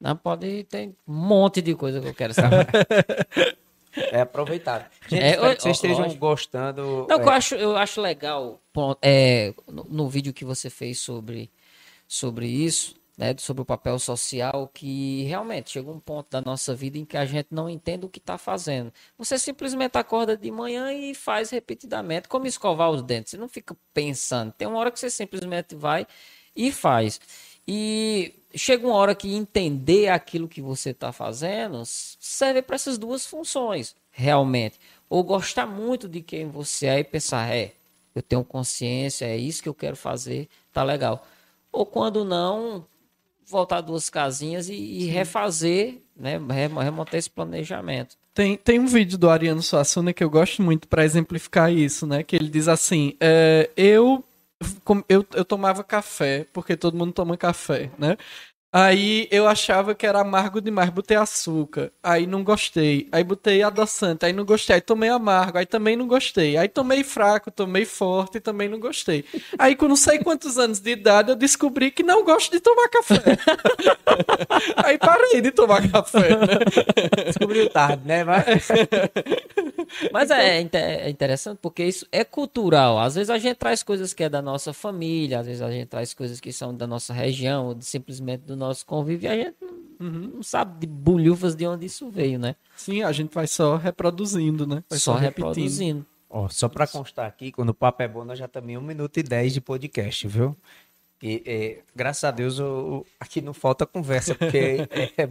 Não 0.01 0.17
pode, 0.17 0.65
tem 0.65 0.97
um 1.07 1.13
monte 1.15 1.61
de 1.61 1.75
coisa 1.75 2.01
que 2.01 2.09
eu 2.09 2.15
quero 2.15 2.35
saber. 2.35 2.67
É 3.93 4.21
aproveitar. 4.21 4.89
Gente, 5.09 5.21
É, 5.21 5.31
espero 5.31 5.51
ó, 5.51 5.55
que 5.57 5.63
vocês 5.63 5.77
estejam 5.77 6.03
lógico. 6.05 6.21
gostando. 6.21 7.07
Não, 7.09 7.19
é, 7.19 7.23
eu 7.25 7.29
acho, 7.31 7.55
eu 7.57 7.77
acho 7.77 8.01
legal 8.01 8.61
pronto, 8.73 8.99
é, 9.03 9.53
no, 9.67 9.83
no 9.83 10.09
vídeo 10.09 10.33
que 10.33 10.45
você 10.45 10.71
fez 10.71 11.01
sobre, 11.01 11.51
sobre 12.07 12.47
isso, 12.47 12.95
né, 13.19 13.35
sobre 13.37 13.63
o 13.63 13.65
papel 13.65 13.99
social, 13.99 14.71
que 14.73 15.25
realmente 15.25 15.71
chegou 15.71 15.93
um 15.93 15.99
ponto 15.99 16.31
da 16.31 16.41
nossa 16.41 16.73
vida 16.73 16.99
em 16.99 17.05
que 17.05 17.17
a 17.17 17.25
gente 17.25 17.49
não 17.51 17.69
entende 17.69 18.07
o 18.07 18.09
que 18.09 18.21
está 18.21 18.39
fazendo. 18.39 18.93
Você 19.19 19.37
simplesmente 19.41 19.99
acorda 19.99 20.37
de 20.37 20.53
manhã 20.53 20.93
e 20.93 21.13
faz 21.13 21.51
repetidamente, 21.51 22.29
como 22.29 22.47
escovar 22.47 22.91
os 22.91 23.03
dentes. 23.03 23.33
Você 23.33 23.37
não 23.39 23.49
fica 23.49 23.77
pensando. 23.93 24.53
Tem 24.53 24.69
uma 24.69 24.79
hora 24.79 24.93
que 24.93 25.01
você 25.01 25.11
simplesmente 25.11 25.75
vai 25.75 26.07
e 26.55 26.73
faz. 26.73 27.21
E 27.67 28.35
chega 28.55 28.87
uma 28.87 28.97
hora 28.97 29.15
que 29.15 29.33
entender 29.33 30.09
aquilo 30.09 30.49
que 30.49 30.61
você 30.61 30.91
está 30.91 31.13
fazendo 31.13 31.83
serve 31.85 32.63
para 32.63 32.77
essas 32.77 32.99
duas 32.99 33.27
funções, 33.27 33.95
realmente. 34.11 34.79
Ou 35.09 35.23
gostar 35.23 35.67
muito 35.67 36.09
de 36.09 36.21
quem 36.21 36.49
você 36.49 36.87
é 36.87 36.99
e 37.01 37.05
pensar, 37.05 37.55
é, 37.55 37.75
eu 38.15 38.23
tenho 38.23 38.45
consciência, 38.45 39.25
é 39.25 39.37
isso 39.37 39.63
que 39.63 39.69
eu 39.69 39.75
quero 39.75 39.97
fazer, 39.97 40.49
tá 40.73 40.83
legal. 40.83 41.27
Ou 41.73 41.87
quando 41.87 42.25
não, 42.25 42.85
voltar 43.47 43.81
duas 43.81 44.09
casinhas 44.09 44.69
e, 44.69 44.75
e 44.75 45.07
refazer, 45.07 45.99
né, 46.17 46.39
remontar 46.83 47.17
esse 47.17 47.31
planejamento. 47.31 48.17
Tem, 48.33 48.57
tem 48.57 48.79
um 48.79 48.87
vídeo 48.87 49.19
do 49.19 49.29
Ariano 49.29 49.63
Suassuna 49.63 50.13
que 50.13 50.23
eu 50.23 50.31
gosto 50.31 50.63
muito 50.63 50.87
para 50.87 51.05
exemplificar 51.05 51.73
isso, 51.73 52.07
né? 52.07 52.23
Que 52.23 52.37
ele 52.37 52.49
diz 52.49 52.69
assim: 52.69 53.15
é, 53.21 53.69
eu, 53.77 54.25
eu, 55.09 55.27
eu 55.35 55.45
tomava 55.45 55.83
café, 55.85 56.45
porque 56.53 56.77
todo 56.77 56.97
mundo 56.97 57.13
toma 57.13 57.37
café, 57.37 57.91
né? 57.99 58.17
Aí 58.73 59.27
eu 59.33 59.49
achava 59.49 59.97
que 59.97 60.07
era 60.07 60.21
amargo 60.21 60.61
demais, 60.61 60.91
botei 60.91 61.17
açúcar, 61.17 61.91
aí 62.01 62.25
não 62.25 62.45
gostei. 62.45 63.09
Aí 63.11 63.25
botei 63.25 63.63
adoçante, 63.65 64.25
aí 64.25 64.33
não 64.33 64.45
gostei. 64.45 64.77
Aí 64.77 64.81
tomei 64.81 65.09
amargo, 65.09 65.59
aí 65.59 65.67
também 65.67 65.97
não 65.97 66.07
gostei. 66.07 66.57
Aí 66.57 66.69
tomei 66.69 67.03
fraco, 67.03 67.51
tomei 67.51 67.85
forte 67.85 68.39
também 68.39 68.69
não 68.69 68.79
gostei. 68.79 69.25
Aí 69.59 69.75
com 69.75 69.89
não 69.89 69.97
sei 69.97 70.21
quantos 70.21 70.57
anos 70.57 70.79
de 70.79 70.91
idade 70.93 71.31
eu 71.31 71.37
descobri 71.37 71.91
que 71.91 72.05
não 72.05 72.25
gosto 72.25 72.53
de 72.53 72.61
tomar 72.61 72.89
café. 72.89 73.21
aí 74.85 74.97
parei 74.99 75.41
de 75.41 75.51
tomar 75.51 75.91
café, 75.91 76.31
né? 76.37 77.25
Descobriu 77.27 77.69
tarde, 77.71 78.07
né? 78.07 78.23
Mas, 78.23 78.69
Mas 80.13 80.31
é, 80.31 80.59
é 80.59 81.11
interessante 81.11 81.59
porque 81.61 81.85
isso 81.85 82.07
é 82.13 82.25
cultural. 82.25 82.99
Às 82.99 83.15
vezes 83.15 83.31
a 83.31 83.39
gente 83.39 83.57
traz 83.57 83.83
coisas 83.83 84.13
que 84.13 84.25
é 84.25 84.29
da 84.29 84.43
nossa 84.43 84.73
família, 84.73 85.41
às 85.41 85.47
vezes 85.47 85.63
a 85.63 85.71
gente 85.71 85.87
traz 85.89 86.15
coisas 86.15 86.41
que 86.41 86.53
são 86.53 86.75
da 86.75 86.87
nossa 86.87 87.13
região, 87.13 87.69
ou 87.69 87.77
simplesmente 87.81 88.43
do 88.43 88.57
nosso 88.61 88.87
convívio, 88.87 89.31
a 89.31 89.35
gente 89.35 89.57
uhum. 89.99 90.33
não 90.35 90.43
sabe 90.43 90.81
de 90.81 90.87
bolhufas 90.87 91.55
de 91.57 91.67
onde 91.67 91.87
isso 91.87 92.11
veio, 92.11 92.39
né? 92.39 92.55
Sim, 92.77 93.03
a 93.03 93.13
gente 93.13 93.35
vai 93.35 93.47
só 93.47 93.77
reproduzindo, 93.77 94.67
né? 94.67 94.85
Vai 94.89 94.99
só, 94.99 95.15
só 95.15 95.19
reproduzindo. 95.19 96.07
Ó, 96.29 96.49
só 96.49 96.69
para 96.69 96.87
constar 96.87 97.27
aqui, 97.27 97.51
quando 97.51 97.71
o 97.71 97.75
papo 97.75 98.03
é 98.03 98.09
bom, 98.09 98.25
nós 98.25 98.39
já 98.39 98.47
também 98.47 98.79
um 98.79 98.83
minuto 98.83 99.19
e 99.19 99.23
dez 99.23 99.53
de 99.53 99.61
podcast, 99.61 100.29
viu? 100.29 100.57
E, 101.23 101.43
é, 101.45 101.79
graças 101.95 102.25
a 102.25 102.31
Deus 102.31 102.59
eu, 102.59 103.05
aqui 103.19 103.41
não 103.41 103.53
falta 103.53 103.85
conversa, 103.85 104.35
porque 104.35 104.89
é, 105.19 105.29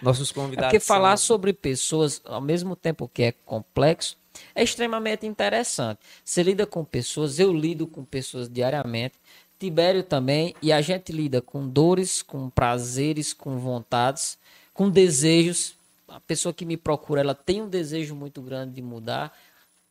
nossos 0.00 0.30
convidados. 0.30 0.68
É 0.68 0.78
porque 0.78 0.80
falar 0.80 1.16
são... 1.16 1.26
sobre 1.26 1.52
pessoas, 1.52 2.22
ao 2.24 2.40
mesmo 2.40 2.76
tempo 2.76 3.10
que 3.12 3.24
é 3.24 3.32
complexo, 3.32 4.16
é 4.54 4.62
extremamente 4.62 5.26
interessante. 5.26 5.98
Você 6.24 6.42
lida 6.42 6.66
com 6.66 6.84
pessoas, 6.84 7.38
eu 7.38 7.52
lido 7.52 7.86
com 7.86 8.04
pessoas 8.04 8.48
diariamente. 8.48 9.14
Tibério 9.60 10.02
também, 10.02 10.54
e 10.62 10.72
a 10.72 10.80
gente 10.80 11.12
lida 11.12 11.42
com 11.42 11.68
dores, 11.68 12.22
com 12.22 12.48
prazeres, 12.48 13.34
com 13.34 13.58
vontades, 13.58 14.38
com 14.72 14.88
desejos. 14.88 15.74
A 16.08 16.18
pessoa 16.18 16.52
que 16.54 16.64
me 16.64 16.78
procura, 16.78 17.20
ela 17.20 17.34
tem 17.34 17.60
um 17.60 17.68
desejo 17.68 18.14
muito 18.16 18.40
grande 18.40 18.72
de 18.76 18.82
mudar, 18.82 19.38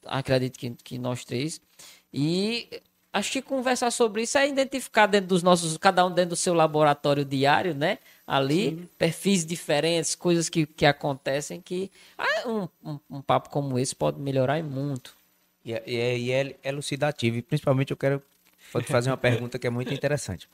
acredito 0.04 0.58
que, 0.58 0.72
que 0.72 0.98
nós 0.98 1.24
três. 1.24 1.62
E 2.12 2.82
acho 3.14 3.32
que 3.32 3.44
conversar 3.44 3.92
sobre 3.92 4.24
isso 4.24 4.40
é 4.40 4.50
identificar 4.50 5.06
dentro 5.06 5.28
dos 5.28 5.44
nossos, 5.44 5.78
cada 5.78 6.04
um 6.04 6.10
dentro 6.10 6.32
do 6.32 6.36
seu 6.36 6.56
laboratório 6.56 7.24
diário, 7.24 7.76
né? 7.76 8.00
Ali, 8.26 8.72
Sim. 8.72 8.90
perfis 8.98 9.46
diferentes, 9.46 10.16
coisas 10.16 10.50
que, 10.50 10.66
que 10.66 10.86
acontecem 10.86 11.62
que 11.62 11.92
ah, 12.18 12.48
um, 12.48 12.68
um, 12.84 13.00
um 13.08 13.22
papo 13.22 13.52
como 13.52 13.78
esse 13.78 13.96
pode 13.96 14.20
melhorar 14.20 14.64
muito. 14.64 15.14
E 15.64 15.74
é, 15.74 15.84
e 15.86 15.96
é, 15.96 16.18
e 16.18 16.32
é 16.32 16.56
elucidativo, 16.64 17.38
e 17.38 17.44
principalmente 17.44 17.92
eu 17.92 17.98
quero 17.98 18.20
Pode 18.72 18.86
fazer 18.88 19.10
uma 19.10 19.18
pergunta 19.18 19.58
que 19.58 19.66
é 19.66 19.70
muito 19.70 19.94
interessante. 19.94 20.48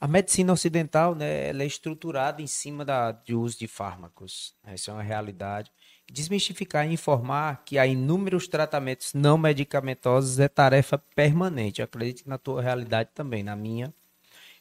A 0.00 0.06
medicina 0.06 0.52
ocidental, 0.52 1.14
né, 1.14 1.48
ela 1.48 1.62
é 1.62 1.66
estruturada 1.66 2.42
em 2.42 2.46
cima 2.46 2.84
da, 2.84 3.12
de 3.12 3.34
uso 3.34 3.58
de 3.58 3.66
fármacos. 3.66 4.54
Essa 4.64 4.90
é 4.90 4.94
uma 4.94 5.02
realidade. 5.02 5.70
Desmistificar 6.10 6.86
e 6.86 6.92
informar 6.92 7.62
que 7.64 7.78
há 7.78 7.86
inúmeros 7.86 8.46
tratamentos 8.46 9.14
não 9.14 9.38
medicamentosos 9.38 10.38
é 10.38 10.48
tarefa 10.48 10.98
permanente. 10.98 11.80
Eu 11.80 11.84
acredito 11.84 12.24
que 12.24 12.28
na 12.28 12.38
tua 12.38 12.60
realidade 12.60 13.10
também, 13.14 13.42
na 13.42 13.56
minha. 13.56 13.92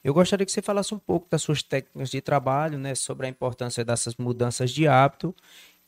Eu 0.04 0.14
gostaria 0.14 0.46
que 0.46 0.52
você 0.52 0.62
falasse 0.62 0.94
um 0.94 1.00
pouco 1.00 1.28
das 1.30 1.42
suas 1.42 1.62
técnicas 1.62 2.10
de 2.10 2.22
trabalho, 2.22 2.78
né, 2.78 2.96
sobre 2.96 3.28
a 3.28 3.30
importância 3.30 3.84
dessas 3.84 4.16
mudanças 4.16 4.72
de 4.72 4.88
hábito 4.88 5.36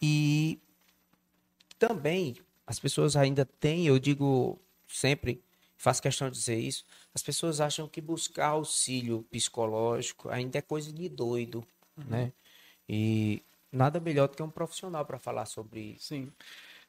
e 0.02 0.60
também 1.80 2.36
as 2.68 2.80
pessoas 2.80 3.16
ainda 3.16 3.45
têm, 3.45 3.88
eu 3.88 3.98
digo 3.98 4.60
sempre, 4.88 5.41
faço 5.84 6.01
questão 6.01 6.30
de 6.30 6.38
dizer 6.38 6.57
isso, 6.57 6.85
as 7.14 7.22
pessoas 7.22 7.60
acham 7.60 7.89
que 7.89 7.99
buscar 7.99 8.47
auxílio 8.47 9.26
psicológico 9.30 10.30
ainda 10.30 10.57
é 10.57 10.61
coisa 10.61 10.93
de 10.93 11.10
doido, 11.10 11.61
uhum. 11.97 12.05
né? 12.07 12.31
E 12.88 13.43
nada 13.69 13.99
melhor 13.99 14.30
do 14.30 14.38
que 14.38 14.41
um 14.41 14.49
profissional 14.49 15.05
para 15.05 15.19
falar 15.19 15.45
sobre 15.45 15.81
isso. 15.81 16.07
Sim. 16.07 16.31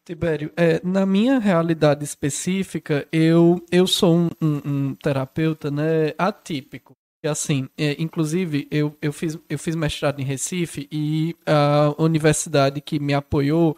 Tibério, 0.04 0.52
é, 0.56 0.80
na 0.84 1.04
minha 1.04 1.38
realidade 1.38 2.04
específica, 2.04 3.08
eu, 3.10 3.64
eu 3.72 3.86
sou 3.86 4.16
um, 4.16 4.30
um, 4.40 4.60
um 4.64 4.94
terapeuta 4.94 5.70
né, 5.70 6.12
atípico. 6.16 6.94
E 7.22 7.26
assim, 7.26 7.68
é, 7.76 7.96
inclusive, 7.98 8.68
eu, 8.70 8.94
eu, 9.00 9.12
fiz, 9.12 9.38
eu 9.48 9.58
fiz 9.58 9.74
mestrado 9.74 10.20
em 10.20 10.24
Recife 10.24 10.86
e 10.92 11.34
a 11.46 11.94
universidade 11.98 12.82
que 12.82 13.00
me 13.00 13.14
apoiou 13.14 13.76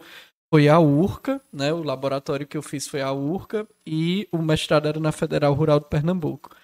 foi 0.53 0.67
a 0.69 0.79
URCA, 0.79 1.41
né? 1.51 1.73
O 1.73 1.83
laboratório 1.83 2.47
que 2.47 2.57
eu 2.57 2.61
fiz 2.61 2.87
foi 2.87 3.01
a 3.01 3.11
URCA 3.11 3.67
e 3.85 4.27
o 4.31 4.37
mestrado 4.37 4.87
era 4.87 4.99
na 4.99 5.11
Federal 5.11 5.53
Rural 5.53 5.79
de 5.79 5.87
Pernambuco. 5.87 6.55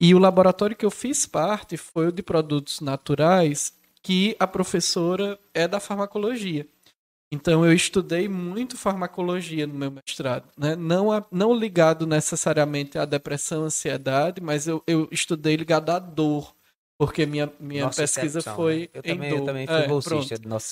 E 0.00 0.14
o 0.14 0.18
laboratório 0.18 0.76
que 0.76 0.86
eu 0.86 0.90
fiz 0.90 1.26
parte 1.26 1.76
foi 1.76 2.08
o 2.08 2.12
de 2.12 2.22
produtos 2.22 2.80
naturais, 2.80 3.74
que 4.02 4.34
a 4.38 4.46
professora 4.46 5.38
é 5.52 5.68
da 5.68 5.78
farmacologia. 5.78 6.66
Então 7.32 7.64
eu 7.64 7.72
estudei 7.72 8.28
muito 8.28 8.76
farmacologia 8.76 9.66
no 9.66 9.74
meu 9.74 9.90
mestrado, 9.90 10.48
né? 10.58 10.74
não, 10.74 11.12
a, 11.12 11.24
não 11.30 11.54
ligado 11.54 12.04
necessariamente 12.04 12.98
à 12.98 13.04
depressão, 13.04 13.64
ansiedade, 13.64 14.40
mas 14.40 14.66
eu, 14.66 14.82
eu 14.84 15.06
estudei 15.12 15.54
ligado 15.54 15.90
à 15.90 16.00
dor, 16.00 16.52
porque 16.98 17.26
minha, 17.26 17.48
minha 17.60 17.88
pesquisa 17.88 18.42
foi 18.42 18.80
né? 18.80 18.88
eu 18.94 19.02
em 19.04 19.14
também, 19.14 19.30
dor. 19.30 19.38
Eu 19.38 19.44
também 19.44 19.66
fui 19.66 19.76
é, 19.76 19.86
bolsista 19.86 20.38
do 20.38 20.48
nosso 20.48 20.66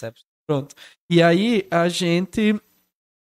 Pronto. 0.49 0.75
E 1.11 1.23
aí 1.23 1.67
a 1.71 1.91
gente. 1.91 2.59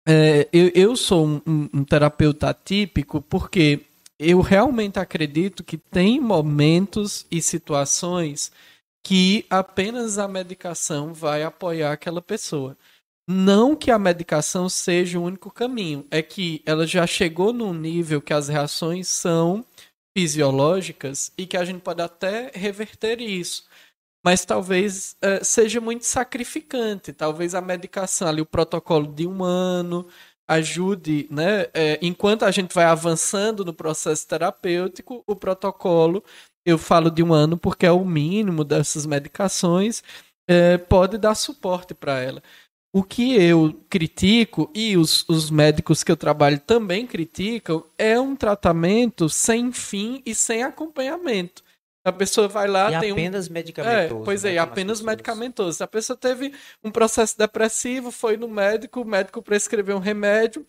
É, 0.08 0.48
eu, 0.54 0.72
eu 0.76 0.96
sou 0.96 1.26
um, 1.26 1.42
um, 1.74 1.84
terapeuta 1.84 2.50
atípico 2.50 3.20
porque 3.20 3.82
eu 4.20 4.40
realmente 4.40 5.00
acredito 5.00 5.64
que 5.64 5.76
tem 5.76 6.22
momentos 6.22 7.26
e 7.32 7.42
situações 7.42 8.52
que 9.04 9.44
apenas 9.50 10.20
a 10.20 10.28
medicação 10.28 11.12
vai 11.12 11.42
apoiar 11.42 11.94
aquela 11.94 12.22
pessoa. 12.22 12.78
Não 13.28 13.76
que 13.76 13.90
a 13.90 13.98
medicação 13.98 14.70
seja 14.70 15.18
o 15.18 15.24
único 15.24 15.50
caminho, 15.50 16.06
é 16.12 16.22
que 16.22 16.62
ela 16.64 16.86
já 16.86 17.08
chegou 17.08 17.52
num 17.52 17.74
nível 17.74 18.22
que 18.22 18.34
as 18.34 18.48
reações 18.48 19.08
são 19.08 19.66
fisiológicas 20.16 21.32
e 21.36 21.48
que 21.48 21.58
a 21.58 21.66
gente 21.66 21.82
pode 21.82 22.04
até 22.04 22.52
reverter 22.54 23.20
isso 23.20 23.66
mas 24.26 24.44
talvez 24.44 25.16
é, 25.22 25.44
seja 25.44 25.80
muito 25.80 26.04
sacrificante. 26.04 27.14
Talvez 27.14 27.54
a 27.54 27.62
medicação 27.62 28.28
ali, 28.28 28.42
o 28.42 28.46
protocolo 28.46 29.06
de 29.06 29.28
um 29.28 29.44
ano, 29.44 30.08
ajude, 30.48 31.28
né? 31.30 31.68
É, 31.76 32.00
enquanto 32.02 32.44
a 32.44 32.50
gente 32.50 32.74
vai 32.74 32.86
avançando 32.86 33.64
no 33.64 33.74
processo 33.74 34.28
terapêutico, 34.28 35.24
o 35.28 35.36
protocolo, 35.36 36.24
eu 36.66 36.78
falo 36.80 37.12
de 37.12 37.22
um 37.22 37.34
ano 37.34 37.56
porque 37.56 37.86
é 37.86 37.92
o 37.92 38.04
mínimo 38.04 38.64
dessas 38.64 39.06
medicações, 39.06 40.04
é, 40.50 40.78
pode 40.80 41.20
dar 41.20 41.36
suporte 41.36 41.94
para 41.94 42.20
ela. 42.20 42.42
O 42.92 43.04
que 43.04 43.36
eu 43.36 43.80
critico, 43.90 44.72
e 44.74 44.98
os, 44.98 45.24
os 45.30 45.52
médicos 45.52 46.04
que 46.04 46.12
eu 46.12 46.18
trabalho 46.18 46.60
também 46.60 47.06
criticam, 47.06 47.84
é 47.98 48.20
um 48.20 48.36
tratamento 48.36 49.30
sem 49.30 49.72
fim 49.72 50.24
e 50.26 50.34
sem 50.34 50.64
acompanhamento. 50.64 51.65
A 52.06 52.12
pessoa 52.12 52.48
vai 52.48 52.68
lá, 52.68 52.92
e 52.92 53.00
tem 53.00 53.12
apenas 53.12 53.50
um... 53.50 53.54
medicamentoso. 53.54 54.22
É, 54.22 54.26
pois 54.26 54.44
né, 54.44 54.54
é, 54.54 54.58
apenas 54.60 55.02
medicamentoso. 55.02 55.84
A 55.84 55.88
pessoa 55.88 56.16
teve 56.16 56.54
um 56.84 56.92
processo 56.92 57.36
depressivo, 57.36 58.12
foi 58.12 58.38
no 58.38 58.48
médico, 58.48 59.02
o 59.02 59.06
médico 59.06 59.42
prescreveu 59.42 59.98
um 59.98 60.00
remédio 60.00 60.64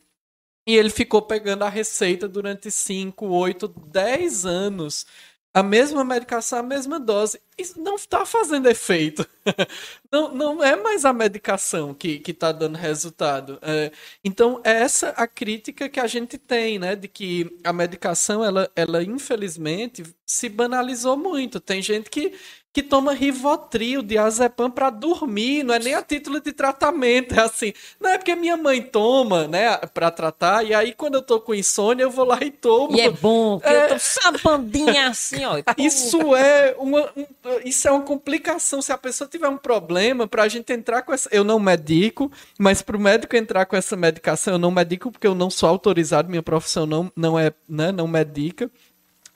e 0.66 0.74
ele 0.74 0.88
ficou 0.88 1.20
pegando 1.20 1.62
a 1.62 1.68
receita 1.68 2.26
durante 2.26 2.70
5, 2.70 3.26
8, 3.26 3.68
10 3.68 4.46
anos. 4.46 5.06
A 5.52 5.62
mesma 5.62 6.04
medicação, 6.04 6.58
a 6.58 6.62
mesma 6.62 6.98
dose. 6.98 7.40
Isso 7.56 7.80
não 7.80 7.96
está 7.96 8.26
fazendo 8.26 8.68
efeito. 8.68 9.26
não, 10.10 10.34
não 10.34 10.64
é 10.64 10.76
mais 10.76 11.04
a 11.04 11.12
medicação 11.12 11.94
que 11.94 12.22
está 12.26 12.52
dando 12.52 12.76
resultado. 12.76 13.58
É, 13.62 13.90
então, 14.24 14.60
é 14.64 14.72
essa 14.82 15.10
a 15.10 15.26
crítica 15.26 15.88
que 15.88 16.00
a 16.00 16.06
gente 16.06 16.38
tem, 16.38 16.78
né? 16.78 16.94
De 16.94 17.08
que 17.08 17.58
a 17.64 17.72
medicação, 17.72 18.44
ela, 18.44 18.70
ela 18.74 19.02
infelizmente, 19.02 20.02
se 20.24 20.48
banalizou 20.48 21.16
muito. 21.16 21.60
Tem 21.60 21.80
gente 21.82 22.10
que 22.10 22.32
que 22.76 22.82
toma 22.82 23.14
Rivotril, 23.14 24.02
diazepam 24.02 24.70
para 24.70 24.90
dormir, 24.90 25.62
não 25.62 25.74
é 25.74 25.78
nem 25.78 25.94
a 25.94 26.02
título 26.02 26.42
de 26.42 26.52
tratamento, 26.52 27.34
é 27.34 27.40
assim, 27.40 27.72
não 27.98 28.10
é 28.10 28.18
porque 28.18 28.36
minha 28.36 28.54
mãe 28.54 28.82
toma, 28.82 29.48
né, 29.48 29.78
para 29.94 30.10
tratar, 30.10 30.62
e 30.62 30.74
aí 30.74 30.92
quando 30.92 31.14
eu 31.14 31.22
tô 31.22 31.40
com 31.40 31.54
insônia 31.54 32.02
eu 32.02 32.10
vou 32.10 32.26
lá 32.26 32.38
e 32.42 32.50
tomo. 32.50 32.94
E 32.94 33.00
é 33.00 33.08
bom, 33.08 33.58
que 33.60 33.66
é... 33.66 33.84
eu 33.84 33.88
tô 33.88 33.98
sabandinha 33.98 35.08
assim, 35.08 35.42
ó. 35.46 35.56
Isso 35.78 36.36
é 36.36 36.76
uma 36.78 37.10
um, 37.16 37.26
isso 37.64 37.88
é 37.88 37.90
uma 37.90 38.02
complicação, 38.02 38.82
se 38.82 38.92
a 38.92 38.98
pessoa 38.98 39.26
tiver 39.26 39.48
um 39.48 39.56
problema, 39.56 40.05
pra 40.28 40.48
gente 40.48 40.72
entrar 40.72 41.02
com 41.02 41.12
essa, 41.12 41.28
eu 41.32 41.44
não 41.44 41.58
medico, 41.58 42.30
mas 42.58 42.82
pro 42.82 42.98
médico 42.98 43.36
entrar 43.36 43.66
com 43.66 43.76
essa 43.76 43.96
medicação, 43.96 44.54
eu 44.54 44.58
não 44.58 44.70
medico 44.70 45.10
porque 45.10 45.26
eu 45.26 45.34
não 45.34 45.50
sou 45.50 45.68
autorizado, 45.68 46.28
minha 46.28 46.42
profissão 46.42 46.86
não 46.86 47.10
não 47.16 47.38
é, 47.38 47.52
né, 47.68 47.92
não 47.92 48.06
medica. 48.06 48.70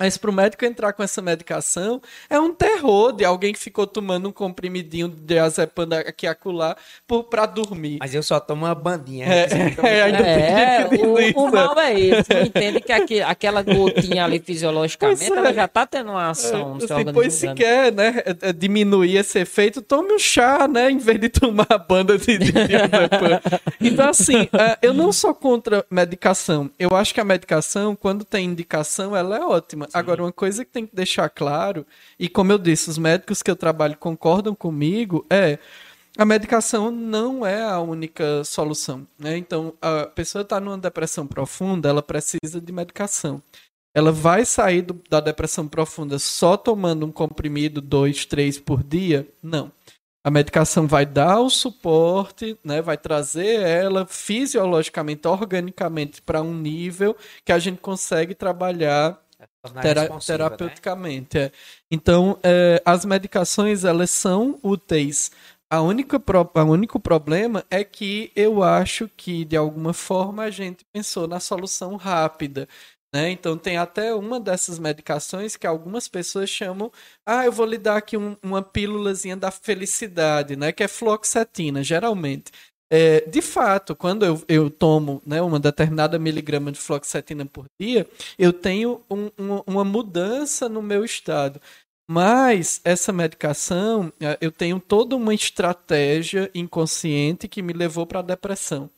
Mas 0.01 0.17
para 0.17 0.31
o 0.31 0.33
médico 0.33 0.65
entrar 0.65 0.95
com 0.95 1.03
essa 1.03 1.21
medicação 1.21 2.01
é 2.31 2.41
um 2.41 2.55
terror 2.55 3.13
de 3.13 3.23
alguém 3.23 3.53
que 3.53 3.59
ficou 3.59 3.87
tomando 3.87 4.31
um 4.31 4.33
comprimidinho 4.33 5.09
de 5.09 5.39
azepam 5.39 5.87
aqui 6.07 6.27
acolá 6.27 6.75
para 7.29 7.45
dormir. 7.45 7.99
Mas 8.01 8.15
eu 8.15 8.23
só 8.23 8.41
tomo 8.41 8.65
uma 8.65 8.75
bandinha. 8.75 9.27
É, 9.27 9.47
é, 9.83 10.03
ainda 10.03 10.19
é 10.19 10.89
o, 11.35 11.43
o, 11.43 11.53
mal 11.53 11.79
é 11.79 12.01
esse. 12.01 12.23
Você 12.23 12.41
entende 12.45 12.81
que 12.81 12.93
aqui, 12.93 13.21
aquela 13.21 13.63
gotinha 13.63 14.25
ali 14.25 14.39
fisiologicamente 14.41 15.31
é. 15.31 15.37
ela 15.37 15.53
já 15.53 15.67
está 15.67 15.87
tendo 15.87 16.13
uma 16.13 16.31
ação 16.31 16.79
é, 16.81 16.95
no 16.95 17.05
Depois 17.05 17.35
se 17.35 17.53
quer 17.53 17.93
né, 17.93 18.23
é, 18.25 18.49
é, 18.49 18.53
diminuir 18.55 19.19
esse 19.19 19.39
efeito, 19.39 19.83
tome 19.83 20.15
um 20.15 20.19
chá, 20.19 20.67
né? 20.67 20.91
Em 20.91 20.99
vez 20.99 21.21
de 21.21 21.29
tomar 21.29 21.67
a 21.69 21.77
banda 21.77 22.17
de, 22.17 22.39
de, 22.39 22.53
de 22.53 22.77
azepam. 22.77 23.41
Então 23.79 24.09
assim, 24.09 24.49
eu 24.81 24.95
não 24.95 25.13
sou 25.13 25.35
contra 25.35 25.85
medicação. 25.91 26.71
Eu 26.79 26.97
acho 26.97 27.13
que 27.13 27.21
a 27.21 27.25
medicação, 27.25 27.95
quando 27.95 28.25
tem 28.25 28.47
indicação, 28.47 29.15
ela 29.15 29.37
é 29.37 29.41
ótima. 29.41 29.90
Agora, 29.93 30.23
uma 30.23 30.33
coisa 30.33 30.65
que 30.65 30.71
tem 30.71 30.87
que 30.87 30.95
deixar 30.95 31.29
claro, 31.29 31.87
e 32.19 32.29
como 32.29 32.53
eu 32.53 32.59
disse, 32.59 32.91
os 32.91 32.99
médicos 32.99 33.43
que 33.43 33.51
eu 33.51 33.57
trabalho 33.57 33.97
concordam 33.97 34.55
comigo, 34.55 35.27
é 35.31 35.59
a 36.19 36.25
medicação 36.25 36.91
não 36.91 37.47
é 37.47 37.63
a 37.63 37.81
única 37.81 38.45
solução. 38.45 39.07
Né? 39.19 39.37
Então, 39.37 39.75
a 39.81 40.07
pessoa 40.07 40.43
está 40.43 40.61
numa 40.61 40.77
depressão 40.77 41.27
profunda, 41.27 41.89
ela 41.89 42.03
precisa 42.03 42.61
de 42.61 42.73
medicação. 42.73 43.43
Ela 43.95 44.13
vai 44.13 44.45
sair 44.45 44.83
do, 44.83 45.01
da 45.09 45.21
depressão 45.21 45.67
profunda 45.67 46.19
só 46.19 46.57
tomando 46.57 47.07
um 47.07 47.13
comprimido, 47.13 47.81
dois, 47.81 48.25
três 48.25 48.59
por 48.59 48.83
dia? 48.83 49.29
Não. 49.43 49.73
A 50.23 50.31
medicação 50.31 50.87
vai 50.87 51.07
dar 51.07 51.41
o 51.41 51.49
suporte, 51.49 52.59
né, 52.63 52.83
vai 52.83 52.99
trazer 52.99 53.61
ela 53.61 54.07
fisiologicamente, 54.07 55.27
organicamente 55.27 56.21
para 56.21 56.43
um 56.43 56.55
nível 56.55 57.17
que 57.43 57.53
a 57.53 57.59
gente 57.59 57.81
consegue 57.81 58.35
trabalhar 58.35 59.19
Tera 59.83 60.09
né? 60.09 60.19
terapeuticamente. 60.25 61.39
Né? 61.39 61.45
É. 61.45 61.53
Então, 61.91 62.39
é, 62.43 62.83
as 62.85 63.05
medicações 63.05 63.85
elas 63.85 64.11
são 64.11 64.59
úteis. 64.63 65.31
A 65.73 65.81
única 65.83 66.17
o 66.17 66.61
único 66.63 66.99
problema 66.99 67.65
é 67.71 67.85
que 67.85 68.33
eu 68.35 68.63
acho 68.63 69.09
que, 69.17 69.45
de 69.45 69.57
alguma 69.57 69.93
forma, 69.93 70.43
a 70.43 70.51
gente 70.51 70.85
pensou 70.93 71.29
na 71.29 71.39
solução 71.39 71.97
rápida. 71.97 72.67
Né? 73.15 73.31
Então, 73.31 73.59
tem 73.59 73.77
até 73.77 74.15
uma 74.15 74.39
dessas 74.41 74.79
medicações 74.79 75.57
que 75.57 75.67
algumas 75.67 76.09
pessoas 76.09 76.49
chamam. 76.49 76.91
Ah, 77.27 77.45
eu 77.45 77.53
vou 77.53 77.67
lhe 77.67 77.79
dar 77.79 77.97
aqui 77.97 78.17
um, 78.17 78.37
uma 78.43 78.63
pílulazinha 78.63 79.37
da 79.37 79.51
felicidade, 79.51 80.57
né? 80.57 80.73
que 80.73 80.83
é 80.83 80.89
fluoxetina, 80.89 81.83
geralmente. 81.83 82.53
É, 82.93 83.21
de 83.21 83.41
fato, 83.41 83.95
quando 83.95 84.27
eu, 84.27 84.43
eu 84.49 84.69
tomo 84.69 85.23
né, 85.25 85.41
uma 85.41 85.61
determinada 85.61 86.19
miligrama 86.19 86.73
de 86.73 86.79
fluoxetina 86.79 87.47
por 87.47 87.67
dia, 87.81 88.07
eu 88.37 88.53
tenho 88.53 89.01
um, 89.09 89.31
uma, 89.39 89.63
uma 89.67 89.85
mudança 89.85 90.69
no 90.69 90.83
meu 90.83 91.05
estado. 91.05 91.61
Mas 92.11 92.81
essa 92.85 93.13
medicação, 93.13 94.13
é, 94.21 94.37
eu 94.41 94.51
tenho 94.51 94.81
toda 94.81 95.15
uma 95.15 95.33
estratégia 95.33 96.51
inconsciente 96.53 97.47
que 97.47 97.63
me 97.63 97.73
levou 97.73 98.05
para 98.05 98.19
a 98.19 98.23
depressão. 98.23 98.91